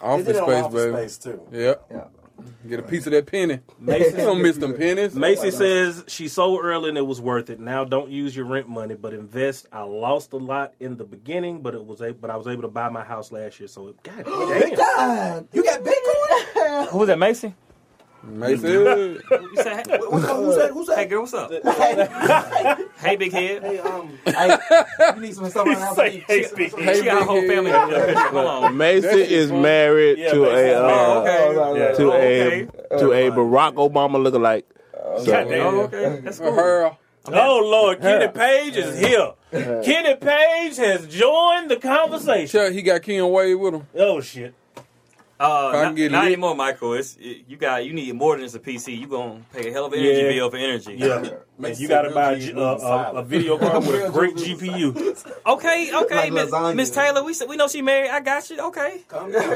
Office 0.00 0.24
They 0.26 0.32
did 0.32 0.38
it 0.38 0.42
on 0.42 0.48
space, 0.48 0.64
Office 0.64 0.84
baby. 0.84 0.96
Space 0.96 1.18
too. 1.18 1.40
Yep. 1.52 1.84
Yeah. 1.90 2.04
Get 2.68 2.80
a 2.80 2.82
piece 2.82 3.06
of 3.06 3.12
that 3.12 3.26
penny. 3.26 3.60
Macy- 3.78 4.16
don't 4.16 4.40
miss 4.42 4.56
them 4.56 4.74
pennies. 4.74 5.14
Macy 5.14 5.50
says 5.50 6.04
she 6.08 6.28
sold 6.28 6.60
early 6.64 6.88
and 6.88 6.98
it 6.98 7.06
was 7.06 7.20
worth 7.20 7.50
it. 7.50 7.60
Now 7.60 7.84
don't 7.84 8.10
use 8.10 8.34
your 8.34 8.46
rent 8.46 8.68
money, 8.68 8.94
but 8.94 9.12
invest. 9.12 9.66
I 9.72 9.82
lost 9.82 10.32
a 10.32 10.38
lot 10.38 10.74
in 10.80 10.96
the 10.96 11.04
beginning, 11.04 11.60
but 11.62 11.74
it 11.74 11.84
was 11.84 12.00
a, 12.00 12.12
but 12.12 12.30
I 12.30 12.36
was 12.36 12.46
able 12.46 12.62
to 12.62 12.68
buy 12.68 12.88
my 12.88 13.04
house 13.04 13.30
last 13.32 13.60
year. 13.60 13.68
So 13.68 13.94
God 14.02 14.24
damn. 14.24 14.74
God, 14.76 15.48
you 15.52 15.62
got 15.62 15.80
Bitcoin? 15.80 16.88
Who 16.88 16.98
was 16.98 17.08
that, 17.08 17.18
Macy? 17.18 17.54
Macy. 18.26 18.68
You 18.68 19.20
said, 19.56 19.86
hey, 19.86 19.98
Who's 20.00 20.56
that? 20.56 20.70
Who's 20.72 20.86
that? 20.86 20.98
Hey 20.98 21.04
girl, 21.06 21.20
what's 21.22 21.34
up? 21.34 21.50
hey, 22.98 23.16
big 23.16 23.32
head. 23.32 23.62
Hey, 23.62 23.78
um, 23.78 24.18
hey, 24.24 24.56
you 25.14 25.20
need 25.20 25.34
some 25.34 25.48
stuff 25.50 25.66
around 25.66 25.74
the 25.80 25.84
house. 25.86 25.96
Hey, 25.96 26.42
She- 26.48 26.54
big 26.56 26.70
some- 26.70 26.80
Hey, 26.82 26.94
She 26.98 27.04
got 27.04 27.22
a 27.22 27.24
whole 27.24 27.46
family. 27.46 27.70
Hold 27.70 28.46
on. 28.46 28.76
Macy 28.76 29.08
is 29.08 29.50
married 29.52 30.18
Yeah, 30.18 30.32
to 30.32 30.40
Macy's 30.40 30.52
a 30.52 30.54
married. 30.54 30.74
uh, 30.74 30.80
Oh, 30.84 31.20
okay. 31.22 31.78
Yeah. 31.80 31.92
to 31.94 32.12
Okay. 32.12 32.68
a 32.90 32.98
to 32.98 33.12
a 33.12 33.30
Barack 33.30 33.74
Obama 33.74 34.16
lookalike. 34.16 34.64
God 35.26 35.48
damn. 35.48 35.66
Oh, 35.66 35.80
okay. 35.82 36.20
That's 36.24 36.38
cool. 36.38 36.52
Her. 36.54 36.96
Oh 37.26 37.60
Lord, 37.64 38.00
Kenny 38.02 38.28
Page 38.28 38.76
is 38.76 38.98
here. 38.98 39.32
Kenny 39.50 40.14
Page 40.16 40.76
has 40.76 41.06
joined 41.06 41.70
the 41.70 41.76
conversation. 41.76 42.46
Sure, 42.48 42.70
he 42.70 42.82
got 42.82 43.02
Ken 43.02 43.26
Wade 43.28 43.56
with 43.56 43.74
him. 43.74 43.86
Oh 43.96 44.20
shit. 44.20 44.52
Uh, 45.40 45.68
I 45.68 45.72
can 45.72 45.82
not, 45.82 45.96
get 45.96 46.12
not 46.12 46.26
anymore, 46.26 46.54
Michael. 46.54 46.92
It's 46.94 47.16
it, 47.16 47.44
you 47.48 47.56
got 47.56 47.84
you 47.84 47.92
need 47.92 48.14
more 48.14 48.36
than 48.36 48.44
just 48.44 48.54
a 48.54 48.60
PC. 48.60 48.96
You 48.96 49.08
gonna 49.08 49.40
pay 49.52 49.68
a 49.68 49.72
hell 49.72 49.86
of 49.86 49.92
an 49.92 49.98
energy 49.98 50.20
Yeah. 50.22 50.28
bill 50.30 50.50
for 50.50 50.56
energy. 50.56 50.94
Yeah. 50.96 51.28
Makes 51.58 51.80
you 51.80 51.88
got 51.88 52.02
to 52.02 52.10
buy 52.10 52.32
a, 52.32 52.36
Real 52.36 52.58
a, 52.58 52.76
a, 52.76 52.78
silent. 52.78 53.18
a 53.18 53.22
video 53.22 53.58
card 53.64 53.84
with 53.86 54.04
a 54.04 54.10
great 54.10 54.34
GPU. 54.36 55.32
Okay, 55.46 55.90
okay, 55.94 56.30
Like 56.30 56.76
Miss 56.76 56.90
Taylor. 56.90 57.24
We 57.24 57.34
we 57.48 57.56
know 57.56 57.66
she 57.66 57.82
married. 57.82 58.10
I 58.10 58.20
got 58.20 58.48
you. 58.48 58.60
Okay. 58.60 59.02
calm 59.08 59.32
down. 59.32 59.52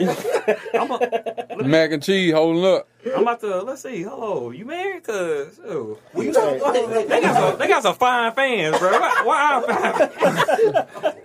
I'm, 0.74 0.90
a, 0.90 1.62
Mac 1.64 1.92
and 1.92 2.02
cheese 2.02 2.32
holding 2.32 2.64
up. 2.64 2.88
I'm 3.14 3.22
about 3.22 3.40
to 3.40 3.62
let's 3.62 3.82
see. 3.82 4.02
Hello, 4.02 4.50
you 4.50 4.64
married? 4.64 5.04
Cause 5.04 5.60
oh, 5.64 5.96
What 6.12 6.26
you 6.26 6.32
talking 6.32 6.56
about? 6.60 7.08
they 7.08 7.20
got 7.20 7.36
some 7.36 7.58
they 7.58 7.68
got 7.68 7.82
some 7.84 7.94
fine 7.94 8.32
fans, 8.32 8.78
bro. 8.78 8.90
Why, 8.98 9.22
why 9.24 9.52
our 9.54 9.92
fans? 9.92 11.14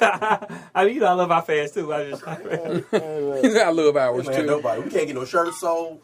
I 0.74 0.84
mean, 0.84 0.94
you 0.94 1.00
know 1.00 1.06
I 1.06 1.12
love 1.12 1.30
our 1.30 1.42
fans 1.42 1.72
too. 1.72 1.92
I 1.92 2.10
just 2.10 2.26
I 2.28 3.70
love 3.70 3.96
ours 3.96 4.26
Man, 4.26 4.40
too. 4.40 4.46
nobody. 4.46 4.82
We 4.82 4.90
can't 4.90 5.06
get 5.06 5.14
no 5.14 5.24
shirts 5.24 5.60
sold. 5.60 6.00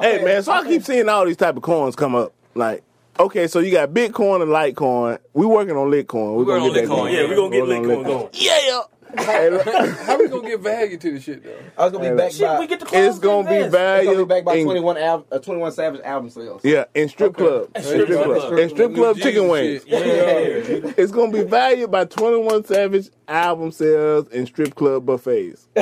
Hey 0.00 0.24
man, 0.24 0.42
so 0.42 0.52
I 0.52 0.64
keep 0.64 0.82
seeing 0.82 1.08
all 1.08 1.24
these 1.26 1.36
type 1.36 1.56
of 1.56 1.62
coins 1.62 1.94
come 1.96 2.14
up. 2.14 2.32
Like, 2.54 2.82
okay, 3.18 3.46
so 3.46 3.58
you 3.60 3.70
got 3.70 3.90
Bitcoin 3.90 4.42
and 4.42 4.50
Litecoin. 4.50 5.18
We 5.34 5.46
working 5.46 5.76
on 5.76 5.90
Litecoin. 5.90 6.36
We 6.36 6.44
working 6.44 6.68
on 6.68 6.72
get 6.74 6.82
that 6.82 6.84
Litecoin, 6.84 6.96
going. 6.96 7.14
Yeah, 7.14 7.22
we're 7.28 7.36
gonna 7.36 7.50
get 7.50 7.62
Working 7.66 7.76
on 7.76 7.84
Litecoin 7.84 8.04
going. 8.04 8.28
Yeah. 8.32 8.80
How 9.16 10.18
we 10.18 10.28
gonna 10.28 10.48
get 10.48 10.60
value 10.60 10.96
to 10.96 11.12
the 11.12 11.20
shit 11.20 11.44
though? 11.44 11.56
I 11.78 11.84
was 11.84 11.92
gonna 11.92 12.10
be 12.10 12.16
back. 12.16 12.32
Shit, 12.32 12.42
by. 12.46 12.58
we 12.60 12.66
get 12.66 12.80
the 12.80 12.86
clothes 12.86 13.06
It's 13.08 13.18
gonna 13.18 13.48
be 13.48 13.68
value 13.68 14.10
It's 14.10 14.18
gonna 14.20 14.24
be 14.24 14.24
valued 14.24 14.28
backed 14.28 14.44
by 14.46 14.54
in, 14.54 14.64
21 14.64 14.96
al- 14.98 15.26
uh, 15.30 15.38
21 15.38 15.72
Savage 15.72 16.00
album 16.02 16.30
sales. 16.30 16.60
yeah, 16.64 16.84
in 16.94 17.08
strip 17.08 17.34
club, 17.34 17.68
in 17.74 17.82
strip 17.82 18.08
club. 18.08 18.24
club, 18.24 18.58
in 18.58 18.70
strip 18.70 18.94
club 18.94 19.16
chicken 19.18 19.48
wings. 19.48 19.84
Yeah. 19.86 20.00
It's 20.96 21.12
gonna 21.12 21.32
be 21.32 21.42
valued 21.42 21.90
by 21.90 22.04
Twenty 22.04 22.38
One 22.42 22.64
Savage 22.64 23.10
album 23.28 23.70
sales 23.72 24.28
and 24.32 24.46
strip 24.46 24.74
club 24.74 25.06
buffets. 25.06 25.66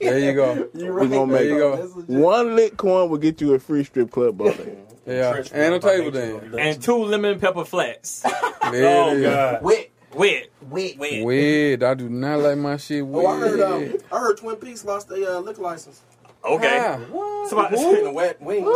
There 0.00 0.18
you 0.18 0.32
go. 0.34 0.68
You're 0.74 0.94
We 1.00 1.08
gonna 1.08 1.26
make 1.26 1.40
There 1.42 1.48
you 1.50 1.58
go. 1.58 1.76
That's 1.76 1.94
legit. 1.94 2.08
one 2.16 2.46
Litecoin 2.56 3.08
will 3.10 3.18
get 3.18 3.40
you 3.40 3.54
a 3.54 3.58
free 3.58 3.84
strip 3.84 4.10
club 4.10 4.38
buffet. 4.38 4.78
Yeah. 5.06 5.42
And 5.52 5.74
a 5.74 5.78
table 5.78 6.10
then. 6.10 6.54
and 6.58 6.82
two 6.82 6.96
lemon 6.96 7.38
pepper 7.40 7.64
flats. 7.64 8.22
There 8.72 9.02
Oh 9.04 9.10
it 9.12 9.16
is. 9.18 9.22
god. 9.22 9.62
Wet, 9.62 9.90
Wet, 10.14 10.48
wet. 10.62 10.96
wet. 10.98 11.24
Weird. 11.24 11.82
I 11.82 11.94
do 11.94 12.08
not 12.08 12.38
like 12.40 12.58
my 12.58 12.76
shit 12.76 13.06
weird. 13.06 13.26
Oh, 13.26 13.28
I 13.28 13.38
heard. 13.38 13.60
Um, 13.60 13.94
I 14.12 14.18
heard 14.20 14.36
Twin 14.38 14.56
Peaks 14.56 14.84
lost 14.84 15.08
their 15.08 15.36
uh, 15.36 15.40
liquor 15.40 15.62
license. 15.62 16.02
Okay. 16.44 16.78
How? 16.78 17.44
Somebody, 17.48 17.76
Getting 17.76 18.04
the 18.04 18.12
wet 18.12 18.40
wings. 18.40 18.68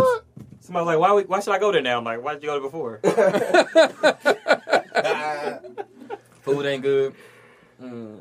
somebody 0.60 0.84
was 0.84 0.86
like, 0.86 0.98
why, 0.98 1.22
why 1.22 1.40
should 1.40 1.54
I 1.54 1.58
go 1.58 1.72
there 1.72 1.82
now? 1.82 1.98
I'm 1.98 2.04
like, 2.04 2.22
why 2.22 2.34
did 2.34 2.42
you 2.42 2.48
go 2.48 2.60
there 2.60 2.62
before? 2.62 3.00
Food 6.42 6.66
ain't 6.66 6.82
good. 6.82 7.14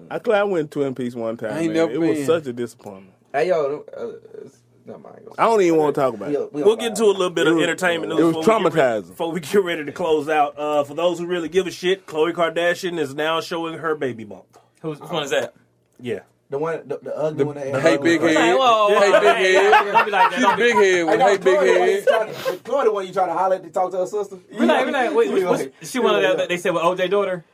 I 0.09 0.19
clap 0.19 0.41
I 0.41 0.43
went 0.43 0.71
to 0.71 0.79
Twin 0.79 0.95
Peaks 0.95 1.15
one 1.15 1.35
time. 1.35 1.51
I 1.51 1.59
ain't 1.59 1.73
man. 1.73 1.89
never 1.89 1.93
it 1.93 1.97
was 1.97 2.25
such 2.25 2.47
a 2.47 2.53
disappointment. 2.53 3.13
Hey 3.33 3.49
yo, 3.49 3.83
uh, 3.95 4.07
it's- 4.37 4.58
never 4.89 4.99
mind. 4.99 5.27
I 5.37 5.43
don't 5.45 5.61
even 5.61 5.77
want 5.77 5.95
to 5.95 6.01
talk 6.01 6.13
about 6.13 6.29
We- 6.29 6.35
it. 6.37 6.53
we 6.53 6.63
We'll 6.63 6.75
get 6.75 6.87
into 6.89 7.05
a 7.05 7.07
little 7.07 7.29
bit 7.29 7.47
of 7.47 7.57
entertainment 7.57 8.09
news. 8.11 8.19
it 8.19 8.23
was 8.23 8.35
before 8.37 8.57
we 8.59 8.63
get 8.65 8.73
traumatizing. 8.73 9.07
Before 9.09 9.31
we 9.31 9.39
get 9.39 9.63
ready 9.63 9.85
to 9.85 9.91
close 9.91 10.27
out, 10.29 10.57
uh, 10.59 10.83
for 10.83 10.93
those 10.93 11.19
who 11.19 11.25
really 11.25 11.49
give 11.49 11.67
a 11.67 11.71
shit, 11.71 12.05
Khloe 12.05 12.33
Kardashian 12.33 12.99
is 12.99 13.15
now 13.15 13.39
showing 13.41 13.77
her 13.79 13.95
baby 13.95 14.23
bump. 14.25 14.57
Who's, 14.81 14.99
which 14.99 15.09
one 15.09 15.23
is 15.23 15.29
that? 15.31 15.53
Yeah. 15.99 16.19
The 16.49 16.57
one, 16.57 16.81
the, 16.87 16.97
the 17.01 17.15
ugly 17.15 17.37
The, 17.37 17.45
one. 17.45 17.55
that 17.55 17.65
the 17.73 17.79
had- 17.79 17.81
hey 17.91 17.97
big 17.97 18.21
Hey, 18.21 18.33
head. 18.33 18.55
whoa, 18.57 18.87
Hey 18.99 19.11
big 19.11 19.35
head. 19.35 19.71
Don't 19.93 20.05
be 20.05 20.11
like. 20.11 20.31
She's 20.33 20.45
big 20.57 20.73
head 20.73 20.83
Hey, 20.83 21.03
with 21.03 21.19
hey 21.21 21.37
big 21.37 21.43
Chloe 21.43 21.53
the 21.53 21.79
one 21.79 21.89
you 21.89 21.93
head. 21.95 22.07
trying 22.07 22.59
Chloe 22.63 22.83
the 22.85 22.91
one 22.91 23.07
you 23.07 23.13
trying 23.13 23.27
to 23.27 23.33
holler 23.33 23.55
at 23.55 23.63
to 23.63 23.69
talk 23.69 23.91
to 23.91 23.97
her 23.97 24.07
sister. 24.07 24.37
Relax, 24.51 24.85
relax. 24.87 25.13
Wait, 25.13 25.31
which, 25.31 25.43
Yeah. 25.43 25.51
which, 25.51 25.73
she 25.83 25.99
one 25.99 26.15
of 26.15 26.37
that 26.37 26.49
they 26.49 26.57
said 26.57 26.73
with 26.73 26.81
OJ 26.81 27.07
daughter? 27.11 27.45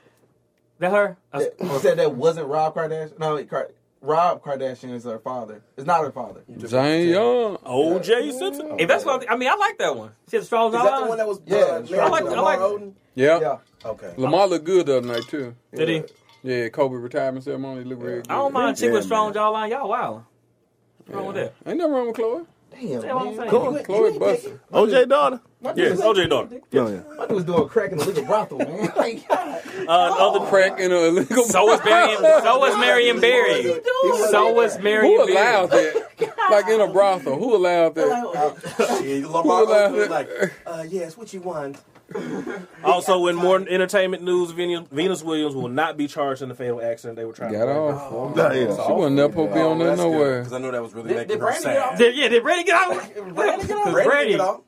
That 0.79 0.91
her? 0.91 1.17
I 1.33 1.37
was- 1.59 1.81
said 1.81 1.97
that 1.97 2.13
wasn't 2.15 2.47
Rob 2.47 2.73
Kardashian. 2.75 3.19
No, 3.19 3.35
wait, 3.35 3.49
Kar- 3.49 3.71
Rob 4.05 4.43
Kardashian 4.43 4.91
is 4.93 5.03
her 5.03 5.19
father. 5.19 5.61
It's 5.77 5.85
not 5.87 6.01
her 6.03 6.11
father. 6.11 6.41
Jane 6.57 7.09
Young. 7.09 7.57
OJ 7.57 8.31
Simpson. 8.37 8.79
If 8.79 8.87
that's 8.87 9.03
what 9.05 9.29
I 9.29 9.35
mean, 9.35 9.49
I 9.49 9.55
like 9.55 9.77
that 9.79 9.95
one. 9.95 10.11
She 10.29 10.37
had 10.37 10.43
the 10.43 10.45
strong 10.45 10.73
Is 10.73 10.81
that 10.81 11.01
the 11.01 11.07
one 11.07 11.17
that 11.17 11.27
was 11.27 11.39
uh, 11.39 11.41
Yeah, 11.45 11.79
married 11.79 11.93
I 11.99 12.07
like- 12.09 12.23
to 12.23 12.29
I 12.29 12.33
Lamar 12.33 12.43
like- 12.43 12.59
Odom? 12.59 12.93
Yeah. 13.15 13.39
Yeah. 13.39 13.57
Okay. 13.85 14.13
Lamar 14.17 14.47
looked 14.47 14.65
good 14.65 14.85
the 14.87 14.97
other 14.97 15.07
night 15.07 15.23
too. 15.27 15.55
Did 15.73 15.89
he? 15.89 16.03
Yeah, 16.43 16.69
Kobe 16.69 16.95
retirement 16.95 17.43
ceremony 17.43 17.83
looked 17.83 18.01
real 18.03 18.15
good. 18.17 18.27
I 18.29 18.35
don't 18.35 18.53
mind 18.53 18.77
a 18.77 18.79
chick 18.79 18.87
Yeah, 18.89 18.93
with 18.93 19.05
strong 19.05 19.33
man. 19.33 19.35
jawline. 19.35 19.69
Y'all 19.71 19.89
wow. 19.89 20.25
What's 20.99 21.11
wrong 21.17 21.27
with 21.27 21.35
that? 21.37 21.53
Ain't 21.65 21.77
nothing 21.77 21.93
wrong 21.93 22.07
with 22.07 22.15
Chloe. 22.15 22.43
Damn, 22.81 22.89
That's 23.01 23.05
what 23.13 23.25
man. 23.25 23.35
saying. 23.37 23.49
Chloe, 23.49 23.83
Chloe 23.83 24.19
busted. 24.19 24.59
OJ 24.73 25.09
daughter. 25.09 25.39
Yes, 25.75 25.99
OJ 26.01 26.29
daughter. 26.29 26.59
Oh, 26.73 26.87
yeah. 26.87 27.01
My 27.17 27.25
dude 27.25 27.35
was 27.35 27.43
doing 27.45 27.67
crack 27.69 27.91
in 27.91 27.97
the 27.97 28.05
legal 28.05 28.25
brothel, 28.25 28.57
man. 28.59 28.91
Like, 28.95 29.27
God. 29.27 29.61
Uh, 29.87 29.89
other 29.91 30.45
Crack 30.47 30.79
in 30.79 30.91
a 30.91 30.95
illegal. 30.95 31.43
So 31.45 31.65
was 31.65 31.83
Marion. 31.85 32.17
So 32.21 32.59
was 32.59 32.77
Marion 32.77 33.19
Barry. 33.21 33.63
So 34.29 34.51
was 34.53 34.77
Marion 34.79 35.11
Who 35.11 35.31
allowed 35.33 35.69
Barry. 35.71 35.93
that? 35.93 36.31
Like 36.51 36.67
in 36.67 36.79
a 36.79 36.87
brothel. 36.87 37.37
Who 37.39 37.55
allowed 37.55 37.95
that? 37.95 38.05
Yeah, 39.03 39.19
Who 39.21 39.27
allowed 39.29 39.67
Odom 39.67 39.91
was 39.93 40.05
it? 40.05 40.11
like, 40.11 40.29
uh, 40.67 40.85
yes, 40.87 41.17
what 41.17 41.33
you 41.33 41.41
want? 41.41 41.77
Also, 42.83 43.25
in 43.27 43.35
more 43.35 43.57
entertainment 43.59 44.21
news, 44.23 44.51
Venus, 44.51 44.87
Venus 44.91 45.23
Williams 45.23 45.55
will 45.55 45.69
not 45.69 45.97
be 45.97 46.07
charged 46.07 46.41
in 46.43 46.49
the 46.49 46.55
fatal 46.55 46.81
accident 46.81 47.17
they 47.17 47.25
were 47.25 47.33
trying 47.33 47.51
Got 47.51 47.65
to 47.65 47.71
avoid. 47.71 47.93
off. 47.95 48.37
Yeah, 48.37 48.43
oh. 48.43 48.51
yeah. 48.53 48.85
She 48.87 48.91
wasn't 48.93 49.19
up 49.19 49.31
to 49.31 49.47
be 49.53 49.59
on 49.59 49.79
there 49.79 49.95
nowhere. 49.97 50.39
Because 50.41 50.53
I 50.53 50.59
know 50.59 50.71
that 50.71 50.81
was 50.83 50.93
really 50.93 51.07
Did- 51.09 51.15
making 51.17 51.27
did 51.29 51.39
her 51.39 51.45
Brandy 51.45 51.63
sad. 51.63 51.97
Did, 51.97 52.15
yeah, 52.15 52.27
did 52.27 52.43
Brady 52.43 52.63
get 52.63 52.75
out? 52.75 53.35
Brandy 53.35 53.67
get 53.67 53.77
off? 53.77 53.83
Cause 53.85 53.93
Brandy 53.93 54.09
Brady, 54.09 54.31
get 54.31 54.39
off. 54.39 54.61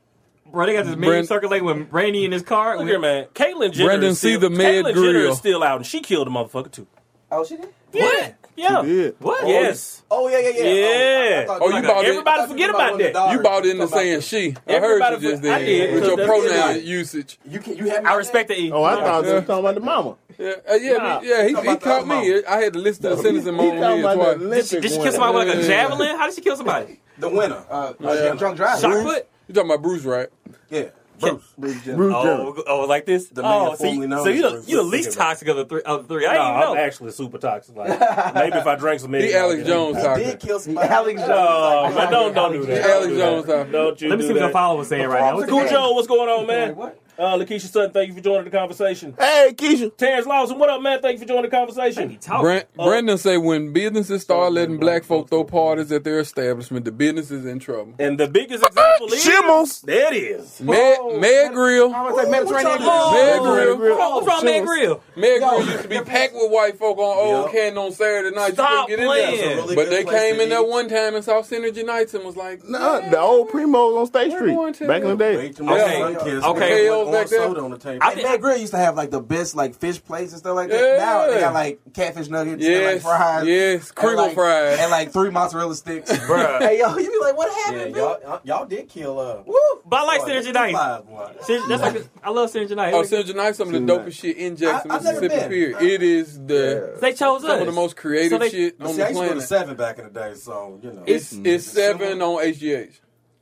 bro, 0.52 0.66
they 0.66 0.74
got 0.74 0.86
this 0.86 0.96
meme 0.96 1.10
Brand- 1.10 1.28
circulating 1.28 1.66
with 1.66 1.90
Brandy 1.92 2.26
in 2.26 2.32
his 2.32 2.42
car. 2.42 2.78
Look 2.78 2.88
here, 2.88 3.00
man. 3.00 3.26
Caitlyn 3.36 3.72
Jenner. 3.72 3.90
Brendan 3.90 4.10
is 4.12 4.18
still, 4.18 4.32
see 4.32 4.38
the 4.38 4.50
Med 4.50 4.86
Caitlyn 4.86 4.94
Jenner 4.96 5.12
Grill. 5.12 5.32
is 5.32 5.38
still 5.38 5.64
out, 5.64 5.78
and 5.78 5.86
she 5.86 6.00
killed 6.02 6.28
a 6.28 6.32
motherfucker 6.32 6.72
too. 6.72 6.88
Oh, 7.32 7.46
she 7.46 7.58
did? 7.58 7.70
What? 7.92 8.36
Yeah. 8.58 8.82
Did. 8.82 9.16
What? 9.20 9.48
Yes. 9.48 10.02
Oh, 10.10 10.28
yeah, 10.30 10.40
yeah, 10.40 10.50
yeah. 10.50 10.64
Yeah. 10.64 11.42
I 11.42 11.46
thought- 11.46 11.62
Oh, 11.62 11.70
you 11.70 11.76
I 11.76 11.82
bought 11.84 12.04
it- 12.06 12.08
Everybody 12.10 12.42
I 12.42 12.48
forget 12.48 12.60
you 12.60 12.70
about 12.76 12.92
one 12.92 13.02
of 13.02 13.08
the 13.08 13.14
that. 13.14 13.32
You 13.34 13.40
bought 13.40 13.66
into 13.68 13.88
saying 13.88 14.22
she. 14.22 14.56
I 14.68 14.80
heard 14.80 15.02
you 15.22 15.30
just 15.30 15.42
then 15.44 15.62
did, 15.62 15.94
with 15.94 16.04
your 16.06 16.18
pronoun 16.26 16.82
usage. 16.84 17.40
You, 17.48 17.60
can, 17.60 17.78
you 17.78 17.90
have 17.92 18.04
I 18.06 18.16
respect 18.16 18.48
the 18.50 18.60
E. 18.60 18.72
Oh, 18.72 18.84
I 18.84 18.96
thought 18.96 19.22
they 19.22 19.30
Yeah. 19.30 19.36
were 19.36 19.42
talking 19.42 19.60
about 19.60 19.76
the 19.76 19.82
mama. 19.82 20.16
Yeah, 20.40 20.54
uh, 20.70 20.74
yeah, 20.76 20.94
Nah. 20.98 21.22
yeah. 21.22 21.44
He, 21.44 21.50
he 21.50 21.54
caught 21.78 21.86
other 21.86 22.06
me. 22.06 22.44
I 22.46 22.58
had 22.62 22.74
to 22.74 22.80
listen 22.80 23.04
to 23.04 23.10
the 23.10 23.18
sentence 23.22 23.46
in 23.46 23.56
my 23.56 23.64
He 23.64 23.70
own 23.70 23.78
head 23.78 24.00
about 24.00 24.18
the 24.18 24.24
twice. 24.24 24.36
Olympic 24.74 24.82
Did 24.82 24.92
she 24.92 24.98
kill 24.98 25.12
somebody 25.12 25.38
with 25.38 25.48
like 25.56 25.58
a 25.64 25.68
javelin? 25.68 26.16
How 26.18 26.26
did 26.28 26.36
she 26.36 26.42
kill 26.42 26.56
somebody? 26.58 27.00
The 27.20 27.30
winner. 27.30 27.64
Uh, 27.70 27.94
Yeah. 28.00 28.34
drunk 28.36 28.58
driving. 28.58 28.82
Shot 28.82 29.04
put? 29.04 29.28
You 29.48 29.54
talking 29.56 29.70
about 29.72 29.82
Bruce, 29.84 30.04
right? 30.04 30.28
Yeah. 30.70 30.86
Bruce. 31.20 31.54
Bruce 31.58 31.84
Jenner. 31.84 32.12
Oh, 32.12 32.64
oh, 32.68 32.80
like 32.86 33.06
this? 33.06 33.28
The 33.30 33.42
man 33.44 33.52
oh, 33.52 33.76
so 33.76 33.86
you, 33.86 34.08
known 34.08 34.24
so 34.24 34.30
as 34.30 34.36
you 34.36 34.42
the, 34.44 34.50
Bruce. 34.50 34.68
you 34.70 34.78
the 34.78 34.84
least 34.84 35.14
toxic 35.18 35.48
of 35.48 35.58
the 35.58 35.66
three. 35.66 35.82
Of 35.82 36.08
the 36.08 36.14
three. 36.14 36.26
I 36.28 36.34
No, 36.34 36.40
didn't 36.40 36.50
even 36.58 36.70
I'm 36.70 36.76
know. 36.76 36.82
actually 36.82 37.12
super 37.12 37.38
toxic. 37.38 37.76
Like, 37.76 38.34
maybe 38.36 38.58
if 38.58 38.68
I 38.68 38.76
drank 38.76 39.00
some 39.02 39.14
He 39.14 39.34
Alex 39.34 39.68
Jones 39.68 39.98
He 39.98 40.04
talking. 40.04 40.24
did 40.26 40.40
kill 40.40 40.60
somebody. 40.60 40.88
Alex 40.90 41.20
Jones. 41.22 41.32
Oh, 41.34 41.94
man, 41.96 42.12
don't 42.12 42.34
don't 42.34 42.52
do 42.54 42.66
that. 42.66 42.90
Alex 42.90 43.14
Jones 43.18 43.72
Don't 43.72 44.02
you 44.02 44.10
Let 44.10 44.20
me 44.20 44.28
see 44.28 44.34
what 44.34 44.40
the 44.40 44.46
that. 44.48 44.54
follower's 44.54 44.88
saying 44.88 45.08
right 45.08 45.20
now. 45.22 45.36
What's 45.36 45.50
Cool 45.50 45.68
Joe, 45.68 45.92
what's 45.94 46.08
going 46.08 46.30
on, 46.30 46.48
man? 46.48 46.76
What? 46.76 47.00
Uh, 47.20 47.36
Lakeisha 47.36 47.62
Sutton, 47.72 47.92
thank 47.92 48.10
you 48.10 48.14
for 48.14 48.22
joining 48.22 48.44
the 48.44 48.52
conversation. 48.52 49.16
Hey, 49.18 49.52
Keisha. 49.56 49.96
Terrence 49.98 50.28
Lawson, 50.28 50.60
what 50.60 50.70
up, 50.70 50.82
man? 50.84 51.02
Thank 51.02 51.14
you 51.16 51.22
for 51.24 51.28
joining 51.28 51.50
the 51.50 51.58
conversation. 51.58 52.16
talking? 52.20 52.42
Brent, 52.44 52.66
Oh. 52.78 52.86
Brendan 52.86 53.18
say 53.18 53.38
when 53.38 53.74
businesses 53.74 54.22
start 54.22 54.54
letting 54.54 54.78
black 54.78 55.04
folk 55.04 55.28
throw 55.28 55.44
parties 55.44 55.92
at 55.92 56.04
their 56.04 56.20
establishment, 56.20 56.86
the 56.86 56.92
business 56.92 57.32
is 57.32 57.44
in 57.46 57.58
trouble. 57.58 57.94
And 57.98 58.20
the 58.20 58.28
biggest 58.28 58.64
example 58.64 59.08
is 59.14 59.24
Shimmels. 59.26 59.82
there 59.82 60.14
it 60.14 60.18
is. 60.18 60.62
Meg, 60.62 61.00
Med 61.20 61.54
Grill, 61.54 61.92
I 61.92 62.02
was 62.04 62.16
like 62.18 62.30
Mediterranean. 62.30 62.80
Med 62.86 63.40
Grill, 63.40 63.98
What's 63.98 64.28
wrong, 64.28 64.46
man? 64.46 64.66
Grill? 64.66 65.02
Med 65.16 65.40
Grill 65.42 65.66
used 65.66 65.82
to 65.82 65.88
be 65.88 66.00
packed 66.02 66.34
with 66.36 66.52
white 66.52 66.78
folk 66.78 67.00
on 67.00 67.18
Old 67.18 67.46
Yep. 67.46 67.52
Canton 67.54 67.78
on 67.80 67.92
Saturday 67.94 68.36
night. 68.36 68.54
Stop 68.54 68.90
you 68.90 68.98
get 68.98 69.06
playing. 69.08 69.34
in 69.34 69.40
there. 69.40 69.56
Really 69.58 69.76
but 69.76 69.90
they 69.90 70.04
came 70.04 70.36
to 70.36 70.44
in 70.44 70.50
there 70.50 70.64
one 70.64 70.88
time 70.88 71.16
and 71.16 71.26
saw 71.26 71.42
Synergy 71.42 71.84
Nights 71.84 72.14
and 72.14 72.24
was 72.24 72.38
like, 72.38 72.64
No, 72.64 73.02
the 73.10 73.20
old 73.20 73.50
Primos 73.50 73.98
on 74.00 74.06
State 74.06 74.32
Street 74.34 74.56
back 74.88 75.02
in 75.02 75.10
the 75.10 75.16
day. 75.16 75.38
Wait 75.38 75.56
till 75.56 75.66
my 75.66 75.82
Okay. 75.82 76.36
Okay. 76.38 77.07
KOs 77.08 77.12
back 77.12 77.16
orange 77.16 77.30
there. 77.32 77.42
soda 77.48 77.62
on 77.62 77.72
the 77.72 77.78
table. 77.78 78.00
I 78.02 78.14
think- 78.16 78.28
Med 78.28 78.42
Grill 78.42 78.58
used 78.58 78.72
to 78.74 78.78
have 78.78 78.96
like 78.96 79.12
the 79.12 79.22
best 79.22 79.56
like 79.56 79.76
fish 79.76 80.04
plates 80.04 80.32
and 80.34 80.40
stuff 80.40 80.56
like 80.56 80.70
that. 80.70 80.80
Yeah. 80.82 80.98
Now 81.06 81.28
they 81.28 81.40
got 81.40 81.54
like 81.54 81.80
catfish 81.94 82.28
nuggets, 82.28 82.64
and, 82.66 82.74
like 82.74 82.94
Yes, 82.96 83.02
fries, 83.04 83.46
yes, 83.48 83.88
and, 83.88 83.96
Kringle 83.96 84.26
like, 84.26 84.34
fries. 84.36 84.80
and 84.80 84.92
like 84.92 85.12
three 85.12 85.30
mozzarella 85.30 85.76
sticks. 85.76 86.12
Bruh. 86.12 86.60
hey 86.62 86.80
yo, 86.80 86.98
you 86.98 87.12
be 87.12 87.20
like, 87.20 87.38
what 87.38 87.52
yeah, 87.56 87.64
happened? 87.78 87.96
y'all, 87.96 88.18
y'all, 88.22 88.42
y'all 88.44 88.66
did 88.66 88.88
kill 88.90 89.20
uh. 89.20 89.42
Woo! 89.46 89.56
But 89.86 90.02
I 90.02 90.04
like 90.04 90.22
boy, 90.22 90.28
Synergy 90.30 90.44
they 90.46 90.52
Nice. 90.52 90.74
live, 90.74 91.08
boy. 91.08 91.32
Synergy- 91.42 91.68
That's 91.70 91.82
like 91.82 92.08
I 92.24 92.30
love 92.30 92.52
Synergy 92.52 92.76
Nice. 92.76 92.94
Oh, 92.94 93.02
Synergy 93.04 93.36
Night, 93.36 93.56
some 93.56 93.68
of 93.68 93.74
the 93.74 93.80
Synergy 93.80 94.06
dopest 94.06 94.20
shit 94.20 94.38
in 94.38 94.56
Jackson, 94.58 94.92
I- 94.92 94.96
I've 94.96 95.04
never 95.04 95.22
Mississippi. 95.22 95.42
been. 95.42 95.50
Period. 95.78 95.82
It 95.82 96.04
is 96.04 96.38
the 96.46 96.98
they 97.00 97.14
chose 97.14 97.44
us. 97.44 97.50
some 97.50 97.60
of 97.62 97.66
the 97.66 97.72
most 97.72 97.96
creative 97.96 98.32
So 98.32 98.38
they- 98.40 98.50
shit 98.50 98.78
But 98.80 98.88
on 98.90 98.94
see, 98.96 99.02
I 99.02 99.06
the 99.06 99.10
used 99.12 99.22
to 99.22 99.22
go 99.22 99.22
to 99.22 99.28
planet. 99.34 99.48
seven 99.50 99.76
back 99.78 100.00
in 100.00 100.04
the 100.06 100.10
day, 100.20 100.34
so 100.36 100.80
you 100.84 100.92
know. 100.92 101.04
It's 101.06 101.32
it's 101.34 101.66
seven 101.66 102.22
on 102.22 102.44
HGH. 102.44 103.00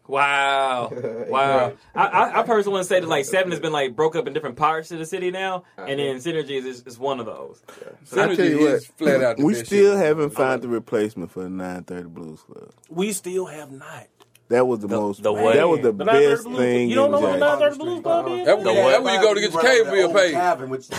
Wow, 0.08 0.92
wow. 1.30 1.74
I, 1.96 2.06
I, 2.06 2.40
I 2.40 2.44
personally 2.44 2.74
want 2.74 2.84
to 2.84 2.90
say 2.90 3.00
that 3.00 3.08
like 3.08 3.26
Seven 3.26 3.52
has 3.52 3.60
been 3.60 3.72
like 3.74 3.96
broke 3.96 4.16
up 4.16 4.28
in 4.28 4.34
different 4.34 4.56
parts 4.56 4.92
of 4.92 5.00
the 5.00 5.06
city 5.06 5.32
now, 5.32 5.64
uh, 5.78 5.84
and 5.84 6.00
then 6.00 6.18
Synergy 6.18 6.64
is, 6.64 6.84
is 6.84 7.00
one 7.00 7.20
of 7.20 7.26
those. 7.26 7.64
I 7.70 7.74
tell 8.16 8.28
Synergy 8.28 8.50
you 8.50 8.68
is 8.68 8.86
flat 8.86 9.24
out. 9.24 9.38
The 9.38 9.46
we 9.46 9.54
best 9.54 9.66
still 9.68 9.96
shit. 9.96 10.06
haven't 10.06 10.32
found 10.32 10.62
the 10.62 10.68
replacement 10.68 11.32
for 11.32 11.44
the 11.44 11.50
930 11.50 12.10
Blues 12.10 12.42
Club. 12.42 12.72
We 12.90 13.12
still 13.14 13.46
have 13.48 13.72
not. 13.72 14.08
That 14.48 14.66
was 14.68 14.80
the, 14.80 14.88
most. 14.88 15.24
the 15.24 15.34
what? 15.34 15.56
that 15.56 15.68
was 15.68 15.80
the 15.82 15.92
The 15.92 16.06
930 16.06 16.36
best 16.36 16.44
Blues- 16.46 16.58
thing. 16.60 16.90
You 16.90 16.96
don't 16.96 17.10
know 17.12 17.20
what 17.20 17.34
the 17.34 17.40
Jackson. 17.40 17.60
930 17.60 17.78
Blues 17.84 18.02
Club 18.04 18.28
is? 18.28 18.46
That, 18.46 18.58
The 18.60 18.64
that 18.64 18.84
what? 18.84 19.04
where 19.04 19.16
you 19.16 19.22
go 19.22 19.34
to 19.34 19.42
get 19.42 19.52
your 19.54 19.62
cable 19.62 19.92
bill 19.92 20.14
paid. 20.14 20.32
Cabin, 20.34 20.70
That's 20.72 20.90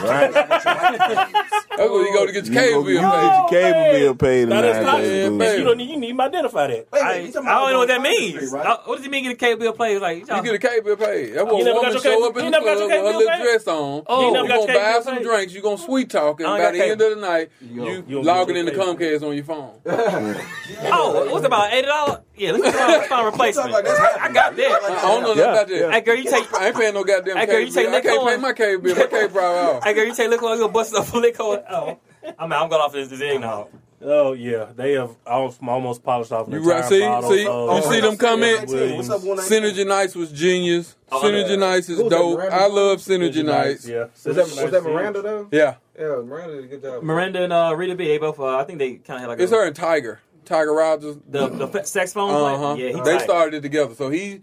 where 1.91 2.07
you 2.07 2.13
go 2.13 2.27
to 2.27 2.33
get 2.33 2.45
your 2.47 2.55
cable 2.55 2.83
go 2.83 2.89
get 2.89 3.01
bill 3.01 3.13
paid. 3.13 3.31
your 3.31 3.49
cable 3.49 3.93
bill 3.93 4.15
paid. 4.17 4.43
in 4.43 4.49
Now 4.49 4.61
that's 4.63 4.85
not. 4.85 4.99
930 4.99 5.23
Yeah, 5.23 5.29
Blues. 5.29 5.59
You 5.59 5.65
don't 5.65 5.79
need. 5.79 5.91
You 5.91 5.97
need 6.01 6.17
to 6.17 6.23
identify 6.23 6.67
that. 6.67 6.87
I, 6.93 6.99
I 6.99 7.31
don't 7.31 7.45
know 7.45 7.79
what 7.79 7.89
that 7.89 8.03
means. 8.03 8.51
What 8.53 8.87
does 8.97 9.05
he 9.05 9.09
mean 9.11 9.23
get 9.25 9.33
a 9.33 9.37
cable 9.37 9.61
bill 9.61 9.73
play? 9.75 9.99
Like, 9.99 10.19
You 10.27 10.43
get 10.43 10.55
a 10.55 10.59
cable 10.59 10.85
bill 10.85 10.97
paid. 10.97 11.35
That's 11.35 11.47
You 11.47 11.55
when 11.55 11.61
a 11.61 11.65
never 11.65 11.81
woman 11.87 12.01
show 12.03 12.27
up 12.27 12.37
in 12.37 12.51
the 12.51 12.59
club 12.59 12.65
with 12.65 12.81
her 12.81 12.89
cable 12.89 13.19
little 13.19 13.39
dress 13.45 13.67
on. 13.69 14.03
Oh. 14.07 14.21
you 14.21 14.27
You 14.43 14.49
gonna 14.49 14.67
buy 14.67 15.01
some 15.05 15.23
drinks. 15.23 15.53
You 15.55 15.63
gonna 15.63 15.79
sweet 15.79 16.11
talk, 16.11 16.41
and 16.41 16.49
by 16.49 16.71
the 16.73 16.83
end 16.85 17.01
of 17.01 17.11
the 17.15 17.21
night, 17.21 17.51
You 17.61 17.69
you 17.69 17.77
don't- 17.77 18.09
you 18.09 18.15
don't 18.17 18.25
logging 18.25 18.55
get 18.57 18.67
into. 18.69 18.81
Comcast 18.81 19.23
on 19.27 19.35
your 19.35 19.45
phone. 19.45 19.71
oh, 19.87 21.29
what's 21.31 21.47
about 21.47 21.73
eighty 21.73 21.87
dollars? 21.87 22.21
Yeah, 22.37 22.53
let's 22.53 22.77
find, 22.77 22.93
let's 22.93 23.09
find 23.09 23.29
a 23.29 23.33
replacement. 23.39 23.70
like 23.70 23.84
that's 23.84 24.01
I 24.18 24.32
got 24.32 24.57
that. 24.57 24.82
I 24.82 25.01
don't 25.03 25.22
know 25.22 25.34
nothing 25.34 25.39
Yeah, 25.39 25.53
about 25.53 25.68
that. 25.68 25.93
Hey 25.93 26.01
girl, 26.01 26.14
you 26.16 26.24
take. 26.30 26.55
I 26.55 26.66
ain't 26.68 26.76
paying 26.76 26.95
no 26.95 27.05
goddamn 27.05 27.37
Hey, 27.37 27.47
girl, 27.47 27.55
cable 27.57 27.68
you 27.68 27.72
take 27.74 27.87
bill. 27.87 27.95
I 27.95 28.01
can't 28.01 28.05
liquor 28.05 28.26
pay 28.28 28.34
on- 28.34 28.41
my 28.43 28.53
cable 28.53 28.82
bill. 28.82 28.97
My 28.97 29.07
cable 29.07 29.28
probably 29.34 29.59
off. 29.76 29.84
Hey 29.84 29.95
girl, 29.95 30.05
you 30.07 30.14
take 30.14 30.30
liquor, 30.30 30.47
you 30.47 30.59
gonna 30.61 30.72
bust 30.72 30.95
up 30.95 31.12
liquor. 31.14 31.43
Oh, 31.70 31.99
I'm 32.39 32.53
I'm 32.53 32.68
going 32.68 32.82
off 32.82 32.93
this 32.93 33.09
this 33.09 33.20
egg 33.20 33.41
now. 33.41 33.68
Oh 34.03 34.34
yeah, 34.34 34.66
they 34.76 34.93
have 34.93 35.16
almost, 35.26 35.59
almost 35.62 36.03
polished 36.05 36.30
off. 36.30 36.49
You 36.49 36.61
the 36.61 36.68
right? 36.68 36.84
See, 36.84 36.97
entire 37.03 37.20
bottle 37.22 37.30
see, 37.30 37.47
of- 37.47 37.84
you 37.87 37.93
see 37.93 38.01
them 38.03 38.16
comment. 38.18 38.61
What's 38.97 39.09
up, 39.11 39.22
one 39.24 39.37
nineteen? 39.39 39.62
Synergy 39.62 39.87
Nights 39.87 40.14
was 40.14 40.30
genius. 40.32 40.95
Oh, 41.11 41.22
Synergy 41.22 41.51
yeah. 41.51 41.57
Nights 41.57 41.89
is 41.89 41.99
Who's 41.99 42.11
dope. 42.11 42.41
I 42.41 42.66
love 42.66 42.99
Synergy 42.99 43.43
Nights. 43.45 43.89
Yeah, 43.89 44.09
Was 44.24 44.37
that, 44.37 44.37
was 44.64 44.70
that 44.70 44.82
Miranda 44.82 45.22
though? 45.22 45.49
Yeah, 45.51 45.76
Yeah, 45.99 46.20
Miranda 46.22 46.57
did 46.57 46.64
a 46.64 46.68
good 46.68 46.82
job. 46.82 47.03
Miranda 47.05 47.43
and 47.45 47.53
uh, 47.55 47.74
Rita 47.74 47.95
B. 47.95 48.07
They 48.09 48.18
both. 48.18 48.39
Uh, 48.39 48.59
I 48.59 48.64
think 48.64 48.78
they 48.80 48.97
kind 48.97 49.16
of 49.16 49.20
had 49.22 49.28
like 49.28 49.41
it's 49.41 49.51
a, 49.51 49.55
her 49.57 49.66
and 49.66 49.74
Tiger. 49.74 50.20
Tiger 50.47 50.73
Rogers. 50.73 51.17
the 51.29 51.49
the 51.49 51.83
saxophone. 51.85 52.31
Uh 52.31 52.57
huh. 52.59 52.75
player? 52.75 52.91
Yeah, 52.91 53.03
they 53.03 53.19
tight. 53.19 53.23
started 53.23 53.55
it 53.55 53.61
together. 53.63 53.95
So 53.95 54.09
he 54.09 54.41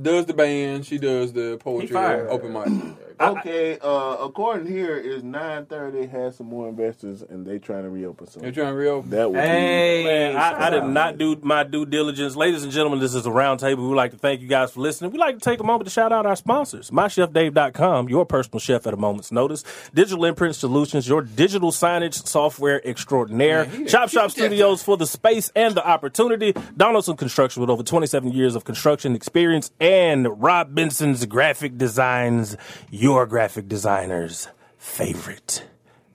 does 0.00 0.26
the 0.26 0.34
band. 0.34 0.86
She 0.86 0.98
does 0.98 1.32
the 1.32 1.58
poetry 1.58 1.96
open 1.96 2.52
mic. 2.52 3.11
Okay, 3.20 3.78
uh, 3.80 4.16
according 4.20 4.66
here 4.66 4.96
is 4.96 5.22
930 5.22 6.06
has 6.08 6.36
some 6.36 6.46
more 6.46 6.68
investors 6.68 7.22
and 7.22 7.46
they 7.46 7.58
trying 7.58 7.82
to 7.84 7.90
reopen 7.90 8.26
some. 8.26 8.42
They're 8.42 8.52
trying 8.52 8.72
to 8.72 8.74
reopen. 8.74 9.10
That 9.10 9.30
would 9.30 9.40
Hey, 9.40 10.04
Man, 10.04 10.36
I, 10.36 10.66
I 10.66 10.70
did 10.70 10.84
not 10.84 11.18
do 11.18 11.36
my 11.42 11.64
due 11.64 11.86
diligence. 11.86 12.36
Ladies 12.36 12.62
and 12.62 12.72
gentlemen, 12.72 13.00
this 13.00 13.14
is 13.14 13.26
a 13.26 13.30
roundtable. 13.30 13.78
We 13.78 13.88
would 13.88 13.96
like 13.96 14.12
to 14.12 14.18
thank 14.18 14.40
you 14.40 14.48
guys 14.48 14.72
for 14.72 14.80
listening. 14.80 15.10
We'd 15.10 15.18
like 15.18 15.34
to 15.36 15.40
take 15.40 15.60
a 15.60 15.64
moment 15.64 15.84
to 15.86 15.90
shout 15.90 16.12
out 16.12 16.26
our 16.26 16.36
sponsors. 16.36 16.90
MyChefDave.com, 16.90 18.08
your 18.08 18.24
personal 18.26 18.58
chef 18.60 18.86
at 18.86 18.94
a 18.94 18.96
moment's 18.96 19.30
notice. 19.32 19.64
Digital 19.94 20.24
Imprint 20.24 20.56
Solutions, 20.56 21.08
your 21.08 21.22
digital 21.22 21.70
signage 21.72 22.26
software 22.26 22.86
extraordinaire. 22.86 23.66
Chop 23.86 24.08
Shop 24.08 24.30
Studios 24.30 24.82
for 24.82 24.96
the 24.96 25.06
space 25.06 25.50
and 25.54 25.74
the 25.74 25.86
opportunity. 25.86 26.54
Donaldson 26.76 27.16
Construction 27.16 27.60
with 27.60 27.70
over 27.70 27.82
27 27.82 28.32
years 28.32 28.54
of 28.54 28.64
construction 28.64 29.14
experience. 29.14 29.70
And 29.80 30.42
Rob 30.42 30.74
Benson's 30.74 31.24
Graphic 31.26 31.76
Designs, 31.76 32.56
your 32.90 33.11
graphic 33.26 33.68
designer's 33.68 34.48
favorite 34.78 35.64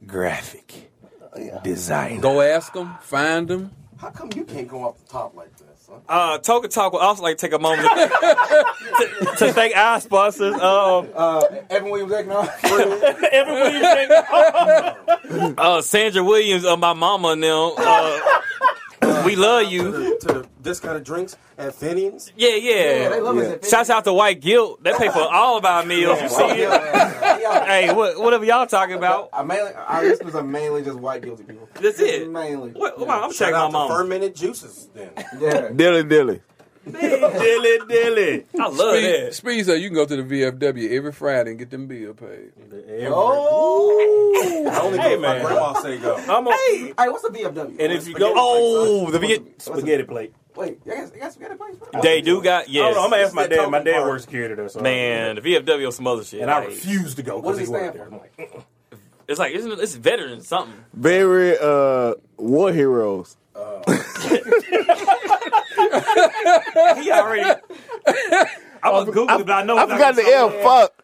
graphic 0.05 0.91
designer. 1.63 2.21
Go 2.21 2.41
ask 2.41 2.73
them, 2.73 2.95
find 3.01 3.47
them. 3.47 3.71
How 3.97 4.09
come 4.11 4.29
you 4.35 4.43
can't 4.43 4.67
go 4.67 4.83
off 4.83 4.97
the 4.99 5.05
top 5.11 5.35
like 5.35 5.55
this? 5.57 5.89
Huh? 5.89 5.95
Uh, 6.07 6.37
Token 6.39 6.69
Talk 6.69 6.93
would 6.93 7.01
also 7.01 7.23
like 7.23 7.37
to 7.37 7.41
take 7.41 7.53
a 7.53 7.59
moment 7.59 7.87
to, 7.89 9.35
to 9.37 9.53
thank 9.53 9.75
our 9.75 9.99
sponsors. 10.01 10.53
Um, 10.55 11.07
Uh, 11.15 11.41
Evan 11.69 11.89
Williams 11.89 12.13
Economic. 12.13 12.51
uh, 15.57 15.81
Sandra 15.81 16.23
Williams, 16.23 16.65
uh, 16.65 16.77
my 16.77 16.93
mama 16.93 17.29
and 17.29 17.41
them. 17.43 17.71
Uh, 19.19 19.23
we 19.25 19.35
love 19.35 19.65
To 19.65 19.69
you. 19.71 19.91
the, 19.91 20.17
to 20.27 20.45
the 20.61 20.95
of 20.95 21.03
drinks 21.03 21.35
at 21.57 21.73
Fenian's. 21.73 22.31
Yeah, 22.35 22.55
yeah. 22.55 23.09
they 23.09 23.19
love 23.21 23.37
us 23.37 23.47
at 23.53 23.65
Shouts 23.65 23.89
out 23.89 24.03
to 24.05 24.13
White 24.13 24.41
Guilt. 24.41 24.83
They 24.83 24.93
pay 24.93 25.09
for 25.09 25.19
all 25.21 25.57
of 25.57 25.65
our 25.65 25.85
meals. 25.85 26.21
You 26.21 26.29
see 26.29 26.43
it? 26.43 26.69
Hey, 26.71 27.93
what, 27.93 28.19
whatever 28.19 28.45
y'all 28.45 28.67
talking 28.67 28.95
about. 28.95 29.29
I 29.33 29.43
mainly, 29.43 29.71
our 29.73 30.03
listeners 30.03 30.35
are 30.35 30.43
mainly 30.43 30.83
just 30.83 30.97
white 30.99 31.21
guilty 31.21 31.43
people. 31.43 31.69
That's 31.81 31.99
it. 31.99 32.29
Mainly. 32.29 32.71
What, 32.71 32.99
what- 32.99 33.09
I'm 33.09 33.31
Shout 33.31 33.35
checking 33.49 33.53
my 33.53 33.59
out 33.59 33.67
to 33.67 33.71
mama. 33.73 33.95
fermented 33.97 34.35
juices. 34.35 34.89
Then 34.93 35.11
Yeah. 35.39 35.69
Dilly 35.69 36.03
dilly. 36.03 36.41
Dilly 36.91 37.77
dilly. 37.87 38.45
I 38.59 38.67
love 38.67 38.95
Speed, 38.95 39.03
that. 39.05 39.33
Speed 39.35 39.65
said 39.65 39.81
you 39.81 39.89
can 39.89 39.95
go 39.95 40.05
to 40.05 40.21
the 40.21 40.23
VFW 40.23 40.91
every 40.91 41.11
Friday 41.11 41.51
and 41.51 41.59
get 41.59 41.69
them 41.69 41.87
bill 41.87 42.13
paid. 42.13 42.51
Oh. 43.09 44.67
I 44.71 44.79
only 44.81 44.97
Hey, 44.99 45.09
go 45.09 45.13
if 45.15 45.21
my 45.21 45.27
man. 45.35 45.45
grandma 45.45 45.73
say 45.81 45.97
go. 45.97 46.15
I'm 46.15 46.47
a, 46.47 46.51
Hey, 46.51 46.93
what's 47.09 47.23
a 47.23 47.29
VFW? 47.29 47.75
and 47.79 47.93
if 47.93 48.07
you 48.07 48.13
go, 48.15 48.33
Oh, 48.35 49.11
the 49.11 49.19
V- 49.19 49.45
spaghetti 49.57 50.03
plate. 50.03 50.33
Wait, 50.55 50.79
you 50.85 50.91
guys, 50.91 51.11
you 51.13 51.21
guys 51.21 51.35
forgot 51.35 51.49
to 51.49 51.55
play? 51.55 52.01
they 52.01 52.21
do 52.21 52.41
got 52.41 52.63
I 52.63 52.65
don't 52.65 52.73
yes. 52.73 52.95
know. 52.95 53.03
I'm 53.03 53.09
gonna 53.11 53.21
ask 53.23 53.33
my 53.35 53.45
dad. 53.47 53.69
My 53.69 53.79
dad 53.83 54.01
works 54.07 54.23
security 54.23 54.55
there, 54.55 54.67
so 54.69 54.79
Man, 54.81 55.35
the 55.35 55.41
VFW 55.41 55.85
on 55.85 55.91
some 55.91 56.07
other 56.07 56.23
shit. 56.23 56.41
and 56.41 56.49
I 56.49 56.65
refuse 56.65 57.13
to 57.15 57.21
go 57.23 57.39
because 57.41 57.59
does 57.59 57.67
he 57.67 57.73
it 57.75 57.77
worked 57.79 57.93
there. 57.95 58.05
I'm 58.05 58.17
like, 58.17 58.65
It's 59.27 59.37
like 59.39 59.53
isn't 59.53 59.71
it, 59.71 59.79
it's 59.79 59.93
veteran 59.95 60.41
something. 60.41 60.73
Very 60.93 61.57
uh 61.59 62.15
war 62.37 62.71
heroes. 62.73 63.37
He 67.01 67.11
already. 67.11 67.61
I 68.83 68.91
was 68.91 69.07
googling, 69.09 69.45
but 69.45 69.51
I 69.51 69.63
know. 69.63 69.77
I 69.77 69.87
forgot 69.87 70.15
the 70.15 70.23
L 70.23 70.49
fuck. 70.49 71.03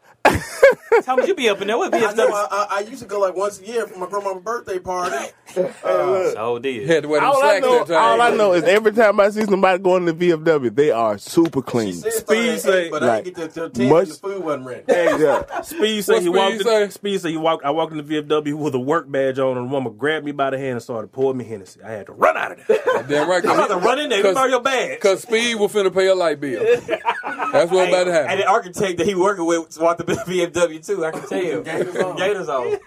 How 1.06 1.16
much 1.16 1.28
you 1.28 1.36
be 1.36 1.50
up 1.50 1.60
in 1.62 1.68
there? 1.68 1.78
What 1.78 1.94
I 1.94 2.00
know. 2.14 2.28
VFW? 2.30 2.32
I, 2.32 2.48
I, 2.52 2.78
I 2.78 2.80
used 2.82 3.02
to 3.02 3.08
go 3.08 3.20
like 3.20 3.36
once 3.36 3.60
a 3.60 3.66
year 3.66 3.88
for 3.88 4.00
my 4.00 4.08
grandma's 4.08 4.42
birthday 4.44 4.80
party. 4.80 5.16
Oh, 5.86 6.58
did. 6.58 6.90
Had 6.90 7.04
to 7.04 7.10
wear 7.10 7.20
them 7.22 7.30
All 7.30 7.38
I 7.44 7.60
slacks 7.60 7.62
know, 7.66 7.78
that 7.86 7.88
time. 7.94 8.04
all 8.04 8.22
I 8.22 8.36
know 8.36 8.54
is 8.54 8.64
every 8.64 8.92
time 8.92 9.20
I 9.20 9.30
see 9.30 9.44
somebody 9.44 9.78
going 9.84 10.04
to 10.08 10.12
the 10.14 10.30
VFW, 10.32 10.74
they 10.76 10.90
are 10.90 11.20
super 11.20 11.60
She 11.60 11.64
clean. 11.64 11.94
said 11.94 12.12
Speed 12.14 12.24
started 12.26 12.60
say, 12.62 12.86
eight, 12.86 12.92
but 12.92 13.04
I 13.04 13.08
like, 13.08 13.24
didn't 13.26 13.38
get 13.38 13.54
to, 13.54 13.60
to 13.62 13.70
ten. 13.70 13.90
much- 13.90 14.06
because 14.06 14.20
the 14.22 14.28
food 14.30 14.44
wasn't 14.44 14.66
ready. 14.66 14.84
Yeah. 14.88 15.62
Speed 15.62 16.02
said 16.06 16.14
What 16.14 16.22
he 16.24 16.28
Speed 16.30 16.36
walked. 16.36 16.64
say? 16.64 16.84
In, 16.86 16.90
Speed 16.92 17.22
said 17.22 17.32
he 17.32 17.38
walked. 17.38 17.66
I 17.66 17.70
walked 17.70 17.92
in 17.92 18.00
the 18.04 18.22
VFW 18.22 18.56
with 18.56 18.74
a 18.74 18.80
work 18.80 19.12
badge 19.12 19.38
on, 19.38 19.58
and 19.58 19.68
a 19.68 19.70
woman 19.70 19.94
grabbed 19.96 20.26
me 20.26 20.32
by 20.32 20.50
the 20.50 20.58
hand 20.58 20.72
and 20.72 20.82
started 20.82 21.12
pouring 21.12 21.38
me 21.38 21.46
Hennessy. 21.46 21.84
I 21.84 21.92
had 21.92 22.08
to 22.08 22.14
run 22.14 22.36
out 22.36 22.54
of 22.54 22.66
there. 22.66 22.80
Damn 23.08 23.30
right. 23.30 23.46
I'm 23.46 23.52
about 23.52 23.68
to 23.68 23.76
run 23.78 24.00
in 24.00 24.10
there. 24.10 24.26
You 24.26 24.34
Cause- 24.34 24.50
your 24.50 24.62
badge. 24.62 25.00
Cause 25.02 25.22
Speed 25.22 25.56
will 25.58 25.70
finna 25.70 25.94
pay 25.94 26.08
a 26.08 26.16
light 26.16 26.40
bill. 26.40 26.64
That's 26.64 27.72
what 27.72 27.90
about 27.90 28.06
to 28.06 28.12
happen. 28.12 28.32
And 28.32 28.40
the 28.40 28.48
architect 28.48 28.98
that 28.98 29.06
he 29.06 29.14
working 29.14 29.46
with 29.46 29.78
walked 29.80 30.00
the 30.16 30.48
VFW 30.48 30.86
too. 30.86 31.06
I 31.06 31.12
can 31.12 31.28
tell 31.28 31.42
you. 31.44 31.62
Gators 31.66 31.96
on. 31.98 32.16
Gators 32.16 32.50
on. 32.50 32.78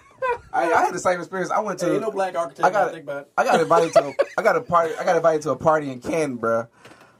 I, 0.51 0.71
I 0.73 0.81
had 0.85 0.93
the 0.93 0.99
same 0.99 1.19
experience. 1.19 1.51
I 1.51 1.59
went 1.59 1.79
to. 1.79 1.85
Hey, 1.85 1.91
ain't 1.93 2.01
no 2.01 2.11
black 2.11 2.35
architect. 2.35 2.65
I 2.65 2.69
got 2.71 2.91
think 2.91 3.03
about 3.03 3.21
it. 3.23 3.31
I 3.37 3.43
got 3.43 3.61
invited 3.61 3.93
to. 3.93 4.07
A, 4.07 4.13
I 4.37 4.41
got 4.43 4.55
a 4.55 4.61
party. 4.61 4.93
I 4.99 5.03
got 5.03 5.15
invited 5.15 5.41
to 5.43 5.51
a 5.51 5.55
party 5.55 5.91
in 5.91 5.99
Canton, 6.01 6.37
bruh. 6.39 6.67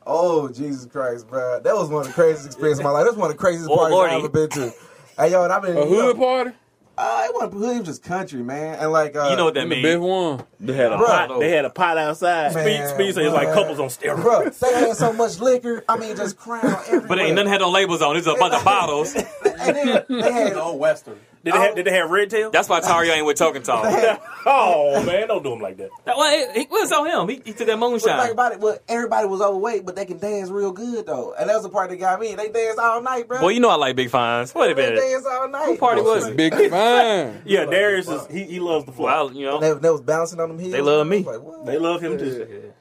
Oh 0.06 0.48
Jesus 0.50 0.86
Christ, 0.86 1.28
bruh. 1.28 1.62
That 1.64 1.76
was 1.76 1.90
one 1.90 2.02
of 2.02 2.08
the 2.08 2.14
craziest 2.14 2.46
experiences 2.48 2.80
of 2.80 2.86
my 2.86 2.92
life. 2.92 3.04
That 3.06 3.12
was 3.12 3.18
one 3.20 3.30
of 3.30 3.36
the 3.38 3.40
craziest 3.42 3.70
Oh, 3.70 3.76
parties 3.78 3.94
Lordy. 3.94 4.14
I've 4.14 4.20
ever 4.20 4.30
been 4.30 4.50
to. 4.50 4.74
Hey 5.18 5.32
yo, 5.32 5.44
and 5.44 5.52
I've 5.54 5.62
been 5.62 5.78
A 5.78 5.86
hood 5.86 6.18
party? 6.18 6.52
Uh, 6.98 7.22
it 7.26 7.34
wasn't 7.36 7.54
hood, 7.54 7.76
it 7.76 7.80
was 7.80 7.88
just 7.88 8.04
country, 8.04 8.42
man. 8.42 8.80
And 8.80 8.92
like, 8.92 9.16
uh, 9.16 9.28
You 9.30 9.36
know 9.36 9.46
what 9.46 9.54
that 9.54 9.64
In 9.64 9.70
the 9.70 9.76
means? 9.76 9.86
best 9.88 10.00
one. 10.00 10.44
They 10.60 10.74
had 10.74 10.92
a 10.92 10.98
Bruh. 10.98 11.06
pot. 11.06 11.40
They 11.40 11.50
had 11.52 11.66
a 11.66 11.70
pot 11.70 11.98
outside. 11.98 12.56
Man. 12.56 12.88
Speed, 12.88 12.96
Speed 12.96 13.14
said 13.16 13.26
it's 13.26 13.34
like 13.36 13.54
couples 13.54 13.80
on 13.80 13.88
steroids. 13.90 14.22
Bro, 14.24 14.50
they 14.50 14.74
had 14.88 14.98
so 14.98 15.14
much 15.14 15.40
liquor. 15.40 15.84
I 15.88 15.98
mean, 15.98 16.16
just 16.18 16.38
crown 16.38 16.64
everywhere. 16.88 17.08
But 17.08 17.20
ain't 17.20 17.36
nothing 17.36 17.52
had 17.52 17.62
no 17.62 17.70
labels 17.70 18.02
on. 18.02 18.18
It's 18.18 18.26
a 18.26 18.34
bunch 18.34 18.54
of 18.56 18.64
bottles. 18.64 19.16
And 19.60 19.76
then 19.76 20.06
they 20.08 20.32
had 20.32 20.48
It's 20.48 20.56
old 20.58 20.80
Western. 20.80 21.20
Did 21.48 21.54
they 21.54 21.60
have, 21.60 21.72
oh. 21.72 21.76
did 21.76 21.86
they 21.86 21.94
have 21.94 22.10
red 22.10 22.30
tail? 22.30 22.52
That's 22.52 22.68
why 22.68 22.82
Tario 22.82 23.14
ain't 23.14 23.26
with 23.26 23.38
Token 23.38 23.64
Talk. 23.64 23.86
Oh 24.50 25.04
man, 25.04 25.28
don't 25.28 25.44
do 25.44 25.52
him 25.52 25.60
like 25.60 25.76
that. 25.76 25.90
well, 26.06 26.34
it, 26.34 26.56
it 26.56 26.70
was 26.72 26.90
on 26.94 27.06
him. 27.06 27.28
He, 27.28 27.42
he 27.44 27.52
took 27.52 27.68
that 27.68 27.78
What 27.78 27.92
the 27.92 28.00
thing 28.00 28.16
moonshine. 28.16 28.32
about 28.32 28.54
it, 28.54 28.60
well, 28.62 28.78
everybody 28.88 29.28
was 29.28 29.42
overweight, 29.42 29.86
but 29.86 29.98
they 29.98 30.06
can 30.06 30.20
dance 30.20 30.50
real 30.50 30.72
good 30.72 31.06
though, 31.06 31.34
and 31.38 31.50
that 31.50 31.54
was 31.54 31.64
the 31.64 31.70
part 31.70 31.90
that 31.90 31.98
got 31.98 32.18
me. 32.22 32.34
They 32.34 32.48
dance 32.48 32.80
all 32.80 33.02
night, 33.02 33.28
bro. 33.28 33.42
Boy, 33.42 33.50
you 33.50 33.60
know 33.60 33.70
I 33.70 33.76
like 33.76 33.98
big 33.98 34.10
fines. 34.10 34.56
Wait 34.56 34.72
a 34.72 34.74
they 34.74 34.84
minute. 34.84 35.02
danced 35.02 35.28
all 35.28 35.50
night. 35.50 35.66
Who 35.66 35.78
party 35.78 36.02
was 36.02 36.28
it? 36.28 36.38
Big 36.38 36.54
fine. 36.70 37.42
Yeah, 37.46 37.66
Darius 37.66 38.08
is 38.08 38.26
he, 38.28 38.44
he 38.44 38.60
loves 38.62 38.86
the 38.86 38.94
floor. 38.94 39.08
Well, 39.10 39.34
you 39.34 39.46
know, 39.46 39.60
They, 39.60 39.74
they 39.74 39.90
was 39.90 40.02
bouncing 40.02 40.40
on 40.40 40.48
them 40.48 40.60
heels. 40.60 40.72
They 40.72 40.82
love 40.82 41.06
me. 41.06 41.24
Like. 41.24 41.66
They 41.66 41.78
love 41.78 42.02
him 42.02 42.18
too. 42.18 42.74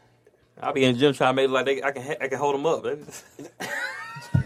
I'll 0.60 0.72
be 0.72 0.84
in 0.84 0.94
the 0.94 1.00
gym 1.00 1.14
trying 1.14 1.32
to 1.32 1.36
make 1.36 1.44
it 1.46 1.50
like 1.50 1.66
they, 1.66 1.82
I 1.82 1.90
can 1.90 2.16
I 2.20 2.28
can 2.28 2.38
hold 2.38 2.54
them 2.54 2.66
up. 2.66 2.84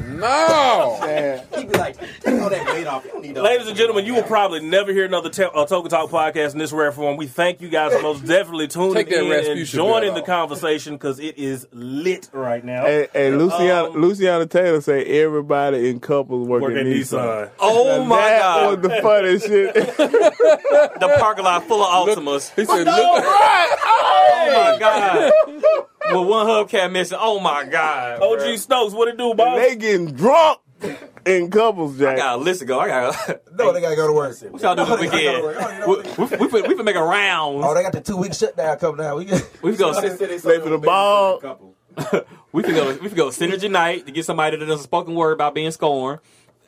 No. 0.09 1.45
He'd 1.57 1.71
be 1.71 1.79
like, 1.79 1.97
take 2.21 2.41
all 2.41 2.51
that 2.51 2.67
weight 2.75 2.87
off. 2.87 3.05
You 3.05 3.11
don't 3.11 3.23
need 3.23 3.37
Ladies 3.39 3.69
and 3.69 3.77
gentlemen, 3.77 4.05
you 4.05 4.15
will 4.15 4.23
probably 4.23 4.61
never 4.61 4.93
hear 4.93 5.05
another 5.05 5.31
te- 5.31 5.45
uh, 5.45 5.67
Token 5.67 5.91
Talk 5.91 6.11
podcast 6.11 6.53
in 6.53 6.59
this 6.59 6.73
rare 6.73 6.93
form. 6.93 7.17
We 7.17 7.27
thank 7.27 7.61
you 7.61 7.69
guys 7.69 7.93
for 7.95 8.03
most 8.03 8.25
definitely 8.27 8.69
tuning 8.69 8.95
Take 8.95 9.09
that 9.11 9.25
in 9.25 9.31
and 9.33 9.59
Rasputia 9.61 9.65
joining 9.67 10.13
belt 10.15 10.27
the 10.27 10.33
off. 10.33 10.49
conversation 10.49 10.95
because 10.95 11.19
it 11.21 11.39
is 11.39 11.67
lit 11.73 12.29
right 12.33 12.65
now. 12.65 12.85
Hey, 12.85 13.09
hey 13.13 13.31
Luciana, 13.31 13.91
Um, 13.91 13.97
Luciana 14.03 14.47
Taylor 14.49 14.81
say 14.81 15.05
everybody 15.23 15.89
in 15.91 16.01
couples 16.01 16.47
work, 16.49 16.63
Work 16.63 16.73
at 16.73 16.79
at 16.79 16.87
Nissan. 16.87 17.49
Nissan. 17.49 17.51
Oh 17.61 18.05
my 18.05 18.19
that 18.21 18.41
god, 18.41 18.83
was 18.83 18.91
the 18.91 19.03
funniest 19.03 19.47
shit. 19.47 19.75
the 19.75 21.17
parking 21.19 21.45
lot 21.45 21.65
full 21.65 21.83
of 21.83 22.09
Optimus. 22.09 22.51
He 22.51 22.65
said, 22.65 22.85
no, 22.85 22.93
look, 22.93 23.25
right? 23.25 23.77
Oh 23.83 24.73
my 24.73 24.79
god. 24.79 25.87
With 26.19 26.29
one 26.29 26.47
hubcap 26.47 26.93
missing. 26.93 27.19
Oh 27.21 27.41
my 27.41 27.65
god. 27.65 28.21
OG 28.23 28.39
bruh. 28.39 28.59
Stokes, 28.59 28.95
what 28.95 29.09
it 29.09 29.17
do, 29.17 29.29
And 29.31 29.37
boss? 29.37 29.59
they 29.59 29.77
getting 29.77 30.13
drunk 30.13 30.59
in 31.27 31.51
couples, 31.51 31.97
I 32.01 32.05
Jack. 32.05 32.17
got 32.17 32.39
a 32.39 32.43
list 32.43 32.61
to 32.61 32.67
go. 32.67 32.81
I 32.81 32.89
got. 32.89 33.41
No, 33.55 33.73
they 33.73 33.81
gotta 33.83 33.97
go 33.97 34.07
to 34.07 34.13
work. 34.15 34.35
What 34.51 34.63
y'all 34.63 34.75
do 34.75 34.85
this 34.87 35.01
weekend? 35.01 35.37
Oh, 35.45 36.03
we, 36.19 36.25
we, 36.25 36.37
we, 36.39 36.49
fin- 36.49 36.69
we 36.69 36.75
finna 36.75 36.85
make 36.85 36.97
a 36.97 37.03
round. 37.03 37.63
Oh, 37.63 37.75
they 37.75 37.83
got 37.83 37.93
the 37.93 38.01
two 38.01 38.17
week 38.17 38.33
shutdown 38.33 38.79
coming 38.79 39.05
now. 39.05 39.17
We 39.17 39.27
get 39.27 39.47
We 39.63 39.77
go. 39.77 39.93
They 40.01 40.09
said 40.09 40.19
they 40.31 40.39
saw 40.39 40.49
Play 40.49 40.59
for 40.61 40.71
the 40.71 40.79
baby 40.79 40.87
ball. 40.87 41.39
couple. 41.41 41.75
We 42.53 42.63
can 42.65 42.75
go. 42.75 42.91
We 42.95 43.09
can 43.09 43.17
go 43.17 43.29
synergy 43.29 43.71
night 43.71 44.07
to 44.07 44.13
get 44.13 44.25
somebody 44.25 44.57
that 44.57 44.65
does 44.67 44.81
a 44.81 44.83
spoken 44.83 45.15
word 45.15 45.33
about 45.33 45.55
being 45.55 45.71
scorned. 45.71 46.19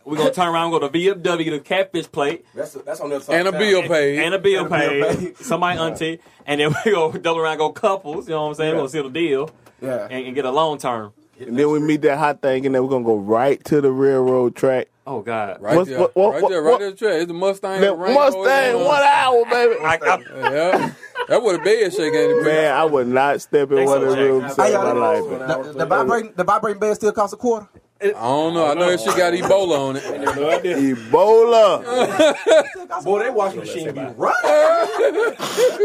We're 0.04 0.16
gonna 0.16 0.32
turn 0.32 0.48
around, 0.48 0.72
and 0.72 0.80
go 0.80 0.88
to 0.88 0.98
VFW, 0.98 1.44
get 1.44 1.52
a 1.54 1.60
catfish 1.60 2.10
plate, 2.10 2.44
That's 2.54 2.72
that's 2.72 3.00
on 3.00 3.10
the 3.10 3.16
other 3.16 3.24
side. 3.24 3.36
and 3.38 3.48
a 3.48 3.52
of 3.52 3.58
bill 3.58 3.80
town. 3.82 3.88
paid. 3.90 4.18
and 4.18 4.34
a 4.34 4.38
bill 4.38 4.60
And 4.66 4.70
paid. 4.74 5.18
paid. 5.18 5.36
Somebody 5.38 5.78
auntie, 5.78 6.20
and 6.46 6.60
then 6.60 6.74
we 6.84 6.90
go 6.92 7.12
double 7.12 7.40
around, 7.40 7.58
go 7.58 7.70
couples. 7.70 8.26
You 8.28 8.34
know 8.34 8.42
what 8.42 8.48
I'm 8.48 8.54
saying? 8.54 8.72
We're 8.72 8.78
gonna 8.78 8.88
seal 8.88 9.04
the 9.04 9.10
deal 9.10 9.50
yeah. 9.80 10.08
and, 10.10 10.26
and 10.26 10.34
get 10.34 10.44
a 10.44 10.50
long 10.50 10.78
term. 10.78 11.12
And 11.40 11.58
then 11.58 11.70
we 11.70 11.80
meet 11.80 12.02
that 12.02 12.18
hot 12.18 12.40
thing, 12.42 12.66
and 12.66 12.74
then 12.74 12.82
we're 12.82 12.90
gonna 12.90 13.04
go 13.04 13.16
right 13.16 13.62
to 13.66 13.80
the 13.80 13.90
railroad 13.90 14.54
track. 14.56 14.88
Oh 15.06 15.20
God. 15.22 15.60
Right 15.60 15.76
What's- 15.76 15.88
there, 15.90 15.98
what- 16.00 16.14
what- 16.16 16.32
right 16.34 16.42
what- 16.42 16.48
there, 16.50 16.62
what- 16.62 16.70
right 16.72 16.78
there. 16.80 16.92
Track. 16.92 17.22
It's 17.22 17.30
a 17.30 17.34
Mustang. 17.34 17.80
That 17.80 17.94
Rainbow, 17.98 18.20
Mustang, 18.20 18.46
and, 18.46 18.82
uh, 18.82 18.84
one 18.86 19.02
hour, 19.02 19.44
baby. 19.50 19.74
I, 19.84 19.98
I, 20.00 20.50
Yeah, 20.52 20.92
that 21.28 21.42
would 21.42 21.60
a 21.60 21.64
bed 21.64 21.92
shake 21.92 22.12
ain't 22.14 22.14
it? 22.14 22.44
Man, 22.44 22.72
I 22.74 22.84
would 22.84 23.08
not 23.08 23.40
step 23.40 23.70
in 23.72 23.78
Thanks 23.78 23.90
one 23.90 24.00
so 24.00 24.04
of 24.06 24.10
the 24.10 24.16
much. 24.16 24.18
rooms 24.18 24.56
Hey, 24.56 24.66
in 24.66 24.72
y'all, 24.72 24.94
my 24.94 25.00
life. 25.00 25.24
the, 25.64 25.72
the, 25.72 25.78
the 25.78 25.86
vibrating 25.86 26.32
the 26.36 26.44
vibrating 26.44 26.80
bed 26.80 26.94
still 26.94 27.12
costs 27.12 27.34
a 27.34 27.36
quarter. 27.36 27.68
I 28.04 28.08
don't 28.10 28.54
know. 28.54 28.66
I 28.66 28.74
know 28.74 28.90
that 28.90 29.00
shit 29.00 29.16
got 29.16 29.32
Ebola 29.32 29.78
on 29.78 29.96
it. 29.96 30.02
No 30.36 30.50
idea. 30.50 30.76
Ebola. 30.76 31.84
Boy, 33.04 33.18
that 33.20 33.34
washing 33.34 33.60
machine 33.60 33.94
be 33.94 34.00
running. 34.00 34.16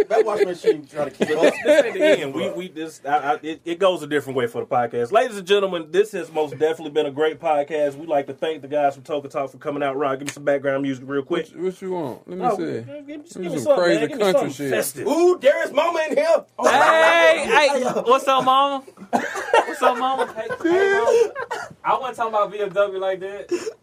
that 0.10 0.22
washing 0.26 0.48
machine 0.48 0.88
trying 0.88 1.12
to 1.12 1.26
keep 1.26 1.38
up. 1.38 1.54
This 1.64 1.86
ain't 1.86 1.94
the 1.94 2.20
end. 2.22 2.34
We 2.34 2.50
we 2.52 2.68
this 2.70 3.02
I, 3.06 3.10
I, 3.18 3.40
it, 3.44 3.62
it 3.66 3.80
goes 3.80 4.02
a 4.04 4.08
different 4.08 4.38
way 4.38 4.48
for 4.48 4.62
the 4.62 4.68
podcast. 4.68 5.12
Ladies 5.12 5.38
and 5.38 5.46
gentlemen, 5.48 5.88
this 5.92 6.12
has 6.14 6.32
most 6.32 6.52
definitely 6.52 6.92
been 6.92 7.06
a 7.06 7.12
great 7.12 7.40
podcast. 7.40 7.96
We'd 7.96 8.10
like 8.10 8.28
to 8.28 8.34
thank 8.34 8.62
the 8.62 8.68
guys 8.68 8.94
from 8.96 9.04
Token 9.04 9.30
Talk 9.30 9.52
for 9.52 9.58
coming 9.58 9.84
out. 9.84 9.98
Rod, 9.98 10.20
give 10.20 10.28
me 10.28 10.32
some 10.34 10.44
background 10.44 10.84
music 10.84 11.04
real 11.08 11.24
quick. 11.24 11.48
What, 11.50 11.64
what 11.64 11.82
you 11.82 11.92
want? 11.92 12.28
Let 12.30 12.38
me 12.38 12.46
Oh, 12.46 12.58
see. 12.58 12.64
give 12.64 12.88
me, 12.88 12.94
give 12.94 13.06
Give 13.08 13.20
me 13.20 13.28
something, 13.30 13.60
some 13.60 13.76
crazy 13.78 14.00
man. 14.00 14.10
Country 14.10 14.32
something 14.34 14.52
shit. 14.52 14.72
festive. 14.72 15.08
Ooh, 15.08 15.38
Darius 15.40 15.72
Mama 15.72 16.06
in 16.10 16.18
here. 16.18 16.46
Oh, 16.58 16.68
hey, 16.70 17.46
hey, 17.46 17.84
what's 18.06 18.28
up, 18.28 18.44
mama? 18.44 18.84
What's 19.12 19.82
up, 19.82 19.98
mama? 19.98 20.34
Hey, 20.36 20.48
hey, 20.64 21.00
mama. 21.00 21.68
I 21.84 21.98
wasn't 22.10 22.34
talking 22.34 22.60
about 22.60 22.74
VFW 22.74 23.00
like 23.00 23.20
that. 23.20 23.74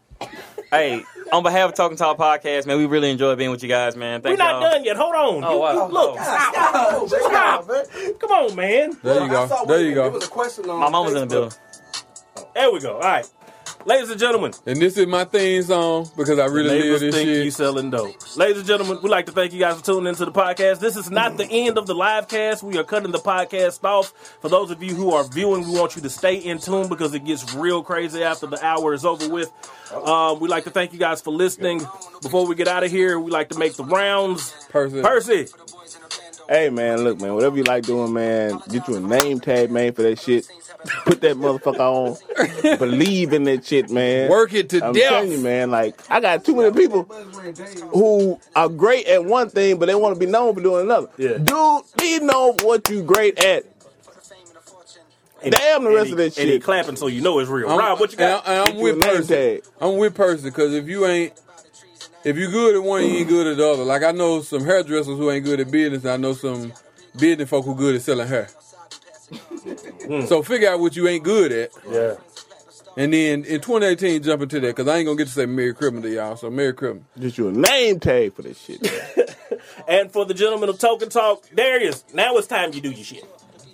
Hey, 0.70 1.04
on 1.32 1.42
behalf 1.42 1.70
of 1.70 1.74
Token 1.76 1.96
Talk 1.96 2.16
Podcast, 2.18 2.66
man, 2.66 2.78
we 2.78 2.86
really 2.86 3.10
enjoy 3.10 3.34
being 3.36 3.50
with 3.50 3.62
you 3.62 3.68
guys, 3.68 3.96
man. 3.96 4.22
We're 4.24 4.36
not 4.36 4.60
y'all. 4.62 4.70
done 4.72 4.84
yet. 4.84 4.96
Hold 4.96 5.14
on. 5.14 5.44
Oh, 5.44 5.52
You- 5.52 5.58
wow. 5.60 5.72
you- 5.88 5.92
look, 5.92 6.16
Oh. 6.18 7.06
stop. 7.06 7.64
Stop. 7.64 8.20
Come 8.20 8.30
on, 8.30 8.54
man. 8.56 8.96
There 9.02 9.24
you 9.26 9.36
I 9.36 9.46
saw- 9.46 9.60
go. 9.64 9.66
There 9.66 9.80
you 9.84 9.94
There 9.94 10.08
go. 10.08 10.14
was 10.16 10.24
a 10.24 10.28
question 10.28 10.68
on 10.70 10.80
My 10.80 10.88
mom 10.88 11.06
was 11.06 11.14
in 11.14 11.28
the 11.28 11.34
Facebook. 11.34 11.58
building. 12.36 12.50
There 12.54 12.70
we 12.72 12.80
go. 12.80 12.94
All 12.94 13.00
right. 13.00 13.26
Ladies 13.86 14.08
and 14.08 14.18
gentlemen, 14.18 14.52
And 14.64 14.80
this 14.80 14.96
is 14.96 15.06
my 15.06 15.24
theme 15.24 15.62
song 15.62 16.08
because 16.16 16.38
I 16.38 16.46
really 16.46 16.90
live 16.90 17.00
this 17.00 17.14
think 17.14 17.28
you 17.28 17.50
selling 17.50 17.90
dope. 17.90 18.16
Ladies 18.34 18.58
and 18.58 18.66
gentlemen, 18.66 18.98
we'd 19.02 19.10
like 19.10 19.26
to 19.26 19.32
thank 19.32 19.52
you 19.52 19.58
guys 19.58 19.76
for 19.78 19.84
tuning 19.84 20.06
into 20.06 20.24
the 20.24 20.32
podcast. 20.32 20.78
This 20.80 20.96
is 20.96 21.10
not 21.10 21.36
the 21.36 21.44
end 21.44 21.76
of 21.76 21.86
the 21.86 21.94
live 21.94 22.26
cast. 22.26 22.62
We 22.62 22.78
are 22.78 22.84
cutting 22.84 23.12
the 23.12 23.18
podcast 23.18 23.84
off. 23.84 24.12
For 24.40 24.48
those 24.48 24.70
of 24.70 24.82
you 24.82 24.94
who 24.94 25.12
are 25.12 25.24
viewing, 25.24 25.68
we 25.70 25.78
want 25.78 25.96
you 25.96 26.02
to 26.02 26.08
stay 26.08 26.36
in 26.36 26.60
tune 26.60 26.88
because 26.88 27.12
it 27.12 27.26
gets 27.26 27.52
real 27.52 27.82
crazy 27.82 28.22
after 28.22 28.46
the 28.46 28.64
hour 28.64 28.94
is 28.94 29.04
over 29.04 29.28
with. 29.28 29.52
Um, 29.92 30.40
we'd 30.40 30.50
like 30.50 30.64
to 30.64 30.70
thank 30.70 30.94
you 30.94 30.98
guys 30.98 31.20
for 31.20 31.32
listening. 31.32 31.80
Before 32.22 32.46
we 32.46 32.54
get 32.54 32.68
out 32.68 32.84
of 32.84 32.90
here, 32.90 33.20
we'd 33.20 33.32
like 33.32 33.50
to 33.50 33.58
make 33.58 33.74
the 33.74 33.84
rounds. 33.84 34.54
Percy. 34.70 35.02
Percy, 35.02 35.46
Hey 36.48 36.68
man, 36.70 37.04
look 37.04 37.20
man, 37.20 37.34
whatever 37.34 37.56
you 37.56 37.62
like 37.64 37.84
doing, 37.84 38.12
man, 38.12 38.60
get 38.68 38.86
you 38.86 38.96
a 38.96 39.00
name 39.00 39.40
tag, 39.40 39.70
man, 39.70 39.92
for 39.92 40.02
that 40.02 40.18
shit. 40.20 40.46
Put 41.06 41.22
that 41.22 41.36
motherfucker 41.36 41.80
on. 41.80 42.78
Believe 42.78 43.32
in 43.32 43.44
that 43.44 43.64
shit, 43.64 43.90
man. 43.90 44.28
Work 44.30 44.52
it 44.52 44.68
to 44.70 44.84
I'm 44.84 44.92
death. 44.92 45.08
telling 45.10 45.32
you, 45.32 45.38
man. 45.40 45.70
Like 45.70 45.98
I 46.10 46.20
got 46.20 46.44
too 46.44 46.54
many 46.56 46.72
people 46.74 47.04
who 47.92 48.38
are 48.54 48.68
great 48.68 49.06
at 49.06 49.24
one 49.24 49.48
thing, 49.48 49.78
but 49.78 49.86
they 49.86 49.94
want 49.94 50.14
to 50.14 50.20
be 50.20 50.26
known 50.30 50.54
for 50.54 50.60
doing 50.60 50.82
another. 50.84 51.08
Yeah. 51.16 51.38
Dude, 51.38 51.82
be 51.98 52.18
known 52.20 52.58
for 52.58 52.66
what 52.66 52.88
you 52.90 53.02
great 53.02 53.42
at. 53.42 53.64
Damn 55.42 55.82
the 55.84 55.88
and 55.88 55.94
rest 55.94 56.06
he- 56.06 56.12
of 56.12 56.18
that 56.18 56.32
shit. 56.34 56.38
And 56.42 56.48
he 56.48 56.54
shit. 56.56 56.62
clapping 56.64 56.96
so 56.96 57.06
you 57.06 57.20
know 57.20 57.38
it's 57.38 57.50
real. 57.50 57.68
I'm, 57.68 57.78
Rob, 57.78 58.00
what 58.00 58.12
you 58.12 58.16
got? 58.18 58.46
and 58.46 58.60
I'm, 58.60 58.66
Get 58.66 58.76
you 58.76 58.82
with 58.82 58.94
a 58.96 58.98
name 58.98 59.16
Percy. 59.16 59.28
tag. 59.34 59.62
I'm 59.80 59.96
with 59.98 60.14
Percy 60.14 60.44
because 60.44 60.72
if 60.74 60.88
you 60.88 61.04
ain't, 61.06 61.32
if 62.24 62.36
you 62.36 62.48
good 62.50 62.76
at 62.76 62.82
one, 62.82 63.02
you 63.02 63.18
ain't 63.18 63.28
good 63.28 63.46
at 63.46 63.56
the 63.56 63.68
other. 63.68 63.84
Like 63.84 64.02
I 64.02 64.12
know 64.12 64.40
some 64.42 64.64
hairdressers 64.64 65.18
who 65.18 65.30
ain't 65.30 65.44
good 65.44 65.60
at 65.60 65.70
business. 65.70 66.02
And 66.04 66.12
I 66.12 66.16
know 66.16 66.32
some 66.34 66.72
business 67.18 67.48
folk 67.48 67.64
who 67.64 67.74
good 67.74 67.94
at 67.94 68.02
selling 68.02 68.28
hair. 68.28 68.48
Hmm. 70.06 70.26
so 70.26 70.42
figure 70.42 70.68
out 70.70 70.80
what 70.80 70.94
you 70.96 71.08
ain't 71.08 71.24
good 71.24 71.50
at, 71.50 71.70
Yeah. 71.90 72.16
and 72.96 73.12
then 73.12 73.44
in 73.44 73.60
2018 73.60 74.22
jump 74.22 74.42
into 74.42 74.60
that 74.60 74.76
because 74.76 74.86
I 74.86 74.98
ain't 74.98 75.06
gonna 75.06 75.16
get 75.16 75.28
to 75.28 75.32
say 75.32 75.46
Merry 75.46 75.72
Christmas 75.74 76.02
to 76.02 76.10
y'all. 76.10 76.36
So 76.36 76.50
Merry 76.50 76.74
Christmas. 76.74 77.04
Get 77.18 77.38
you 77.38 77.48
a 77.48 77.52
name 77.52 78.00
tag 78.00 78.34
for 78.34 78.42
this 78.42 78.60
shit. 78.60 78.80
And 79.88 80.10
for 80.12 80.24
the 80.26 80.34
gentleman 80.34 80.68
of 80.68 80.78
Token 80.78 81.08
Talk, 81.08 81.44
Darius, 81.54 82.04
now 82.12 82.36
it's 82.36 82.46
time 82.46 82.72
you 82.74 82.80
do 82.80 82.90
your 82.90 83.04
shit. 83.04 83.24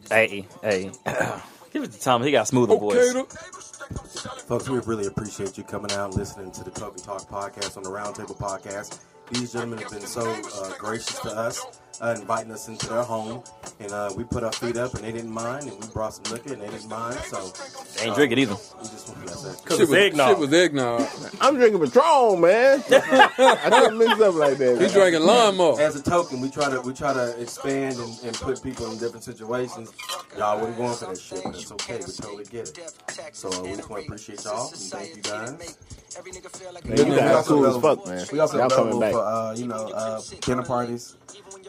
Hey, 0.09 0.47
hey. 0.63 0.91
Give 1.73 1.83
it 1.83 1.93
to 1.93 2.01
Thomas. 2.01 2.27
He 2.27 2.33
got 2.33 2.43
a 2.43 2.47
smoother 2.47 2.75
Okay, 2.75 3.13
voice. 3.13 3.70
Folks, 3.95 4.69
we 4.69 4.79
really 4.81 5.07
appreciate 5.07 5.59
you 5.59 5.65
coming 5.65 5.91
out 5.93 6.11
and 6.11 6.15
listening 6.15 6.51
to 6.53 6.63
the 6.63 6.71
Token 6.71 7.03
Talk 7.03 7.29
podcast 7.29 7.77
on 7.77 7.83
the 7.83 7.91
Roundtable 7.91 8.37
podcast. 8.37 9.01
These 9.33 9.53
gentlemen 9.53 9.81
have 9.81 9.91
been 9.91 10.01
so 10.03 10.31
uh, 10.31 10.73
gracious 10.79 11.19
to 11.21 11.31
us, 11.31 11.81
uh, 12.01 12.15
inviting 12.19 12.51
us 12.53 12.69
into 12.69 12.87
their 12.89 13.03
home, 13.03 13.43
and 13.79 13.93
uh, 13.93 14.11
we 14.17 14.25
put 14.25 14.43
our 14.43 14.53
feet 14.53 14.77
up, 14.77 14.95
and 14.95 15.05
they 15.05 15.13
didn't 15.13 15.31
mind, 15.31 15.65
and 15.69 15.79
we 15.81 15.87
brought 15.93 16.15
some 16.15 16.33
liquor, 16.33 16.53
and 16.55 16.63
they 16.63 16.69
didn't 16.69 16.89
mind. 16.89 17.19
So 17.27 17.53
They 17.99 18.07
ain't 18.07 18.17
drink 18.17 18.33
it 18.33 18.39
either. 18.39 18.55
we 18.55 18.89
just 18.89 19.09
want 19.09 19.21
to. 19.29 19.35
Because 19.63 19.79
Shit 19.79 19.81
it's 19.81 19.91
was, 19.91 19.93
eggnog. 19.93 20.29
shit 20.31 20.39
was 20.39 20.53
eggnog. 20.53 21.09
I'm 21.41 21.57
drinking 21.57 21.81
Patron, 21.81 22.41
man. 22.41 22.83
I 22.91 23.69
couldn't 23.71 23.99
mix 23.99 24.21
up 24.21 24.35
like 24.35 24.57
that. 24.59 24.81
He's 24.81 24.93
drinking 24.93 25.23
lawnmower. 25.23 25.81
As 25.81 25.97
a 25.97 26.03
token, 26.03 26.41
we 26.41 26.51
try 26.51 26.71
to 26.71 26.81
we 26.81 26.93
try 26.95 27.13
to 27.13 27.41
expand 27.41 27.97
and, 27.99 28.19
and 28.25 28.35
put 28.37 28.63
people 28.63 28.91
in 28.93 28.99
different 28.99 29.25
situations. 29.25 29.93
Y'all 30.39 30.59
wasn't 30.59 30.77
going 30.79 30.95
for 30.97 31.07
that 31.07 31.19
shit, 31.19 31.43
but 31.45 31.55
it's 31.55 31.73
okay. 31.73 31.97
We 31.99 32.13
totally 32.13 32.45
get 32.45 32.69
it. 32.69 32.93
So 33.33 33.49
uh, 33.53 33.63
we 33.63 33.77
just 33.77 33.89
want 33.91 34.03
to 34.03 34.07
appreciate 34.09 34.45
y'all 34.45 34.69
and 34.69 34.77
thank 34.77 35.17
you 35.17 35.23
guys. 35.23 35.77
Man, 36.85 36.97
you 36.97 37.05
guys 37.17 37.37
also 37.37 37.55
cool 37.55 37.67
as 37.67 37.81
fuck, 37.83 38.07
man. 38.07 38.27
We 38.33 38.39
also 38.41 38.57
Y'all 38.57 38.67
available 38.67 38.99
coming 38.99 39.01
back. 39.01 39.13
for 39.13 39.21
uh, 39.25 39.55
you 39.55 39.67
know 39.67 39.89
uh, 39.95 40.21
dinner 40.41 40.63
parties. 40.65 41.17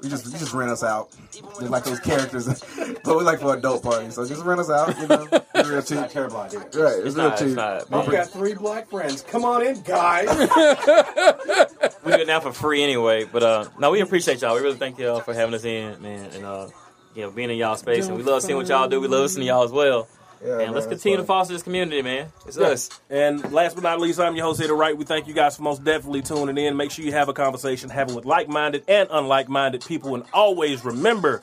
We 0.02 0.10
just 0.10 0.26
we 0.26 0.32
just 0.40 0.54
rent 0.54 0.72
us 0.72 0.84
out. 0.84 1.10
Just 1.32 1.62
like 1.62 1.84
those 1.84 2.00
characters, 2.00 2.48
but 3.04 3.18
we 3.18 3.24
like 3.24 3.40
for 3.40 3.56
adult 3.56 3.84
parties. 3.84 4.16
So 4.16 4.26
just 4.26 4.44
rent 4.44 4.60
us 4.60 4.70
out. 4.70 4.98
You 5.00 5.08
know, 5.08 5.28
it's 5.56 5.70
real 5.70 5.82
cheap. 5.82 5.98
Not 5.98 6.10
a 6.10 6.14
terrible 6.14 6.38
idea. 6.38 6.60
Right, 6.60 6.68
it's, 6.70 7.06
It's 7.06 7.16
real 7.16 7.30
not, 7.30 7.38
cheap. 7.38 7.48
it's 7.48 7.56
not, 7.56 7.94
I've 7.94 8.12
got 8.12 8.30
three 8.30 8.54
black 8.56 8.90
friends. 8.90 9.22
Come 9.22 9.46
on 9.46 9.66
in, 9.66 9.82
guys. 9.82 10.28
We 12.04 12.12
get 12.14 12.26
down 12.26 12.42
for 12.42 12.52
free 12.52 12.82
anyway. 12.84 13.26
But 13.26 13.44
uh, 13.44 13.66
no, 13.78 13.92
we 13.92 14.02
appreciate 14.02 14.42
y'all. 14.42 14.56
We 14.56 14.62
really 14.62 14.78
thank 14.78 14.98
y'all 14.98 15.20
for 15.20 15.36
having 15.36 15.54
us 15.54 15.64
in, 15.64 16.02
man, 16.02 16.32
and 16.32 16.44
uh, 16.44 16.68
you 17.14 17.22
know, 17.22 17.30
being 17.32 17.52
in 17.52 17.58
y'all 17.58 17.76
space. 17.76 18.08
And 18.08 18.18
we 18.18 18.24
love 18.24 18.42
seeing 18.42 18.58
what 18.58 18.68
y'all 18.68 18.88
do. 18.88 19.00
We 19.00 19.08
love 19.08 19.22
listening 19.22 19.46
to 19.46 19.48
y'all 19.54 19.64
as 19.64 19.72
well. 19.72 20.08
Yeah, 20.44 20.60
and 20.60 20.74
let's 20.74 20.88
continue 20.88 21.18
to 21.18 21.24
foster 21.24 21.54
this 21.54 21.64
community, 21.64 22.02
man. 22.02 22.32
It's 22.48 22.58
us. 22.58 22.90
And 23.10 23.52
last 23.52 23.76
but 23.76 23.84
not 23.84 24.00
least, 24.00 24.20
I'm 24.20 24.36
your 24.36 24.46
host, 24.46 24.60
Eddie 24.60 24.72
Wright. 24.72 24.98
We 24.98 25.06
thank 25.06 25.28
you 25.28 25.34
guys 25.34 25.56
for 25.56 25.62
most 25.62 25.84
definitely 25.84 26.24
tuning 26.24 26.58
in. 26.58 26.76
Make 26.78 26.92
sure 26.92 27.06
you 27.06 27.12
have 27.12 27.30
a 27.30 27.34
conversation, 27.34 27.90
have 27.90 28.10
it 28.10 28.16
with 28.16 28.26
like 28.26 28.48
minded 28.48 28.84
and 28.88 29.08
unlike 29.12 29.50
minded 29.50 29.86
people. 29.86 30.16
And 30.16 30.24
always 30.34 30.84
remember, 30.84 31.42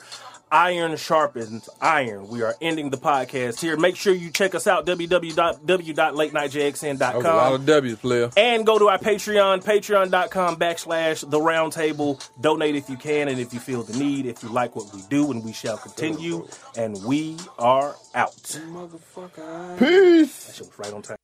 iron 0.51 0.97
sharpens 0.97 1.69
iron. 1.81 2.27
We 2.27 2.41
are 2.43 2.55
ending 2.61 2.89
the 2.89 2.97
podcast 2.97 3.61
here. 3.61 3.77
Make 3.77 3.95
sure 3.95 4.13
you 4.13 4.31
check 4.31 4.55
us 4.55 4.67
out, 4.67 4.85
www.latenightjxn.com. 4.85 6.97
That 6.97 7.15
was 7.15 7.25
a 7.25 7.33
lot 7.33 7.53
of 7.53 7.65
W's, 7.65 7.97
player. 7.97 8.29
And 8.37 8.65
go 8.65 8.79
to 8.79 8.89
our 8.89 8.97
Patreon, 8.97 9.63
patreon.com 9.63 10.55
backslash 10.57 11.29
the 11.29 11.39
roundtable. 11.39 12.27
Donate 12.41 12.75
if 12.75 12.89
you 12.89 12.97
can 12.97 13.27
and 13.27 13.39
if 13.39 13.53
you 13.53 13.59
feel 13.59 13.83
the 13.83 13.97
need, 13.97 14.25
if 14.25 14.43
you 14.43 14.49
like 14.49 14.75
what 14.75 14.93
we 14.93 15.01
do, 15.09 15.31
and 15.31 15.43
we 15.43 15.53
shall 15.53 15.77
continue. 15.77 16.47
And 16.77 17.03
we 17.03 17.37
are 17.57 17.95
out. 18.15 18.35
Motherfucker. 18.35 19.79
Peace. 19.79 20.45
That 20.45 20.55
shit 20.55 20.67
was 20.67 20.79
right 20.79 20.93
on 20.93 21.01
time. 21.01 21.17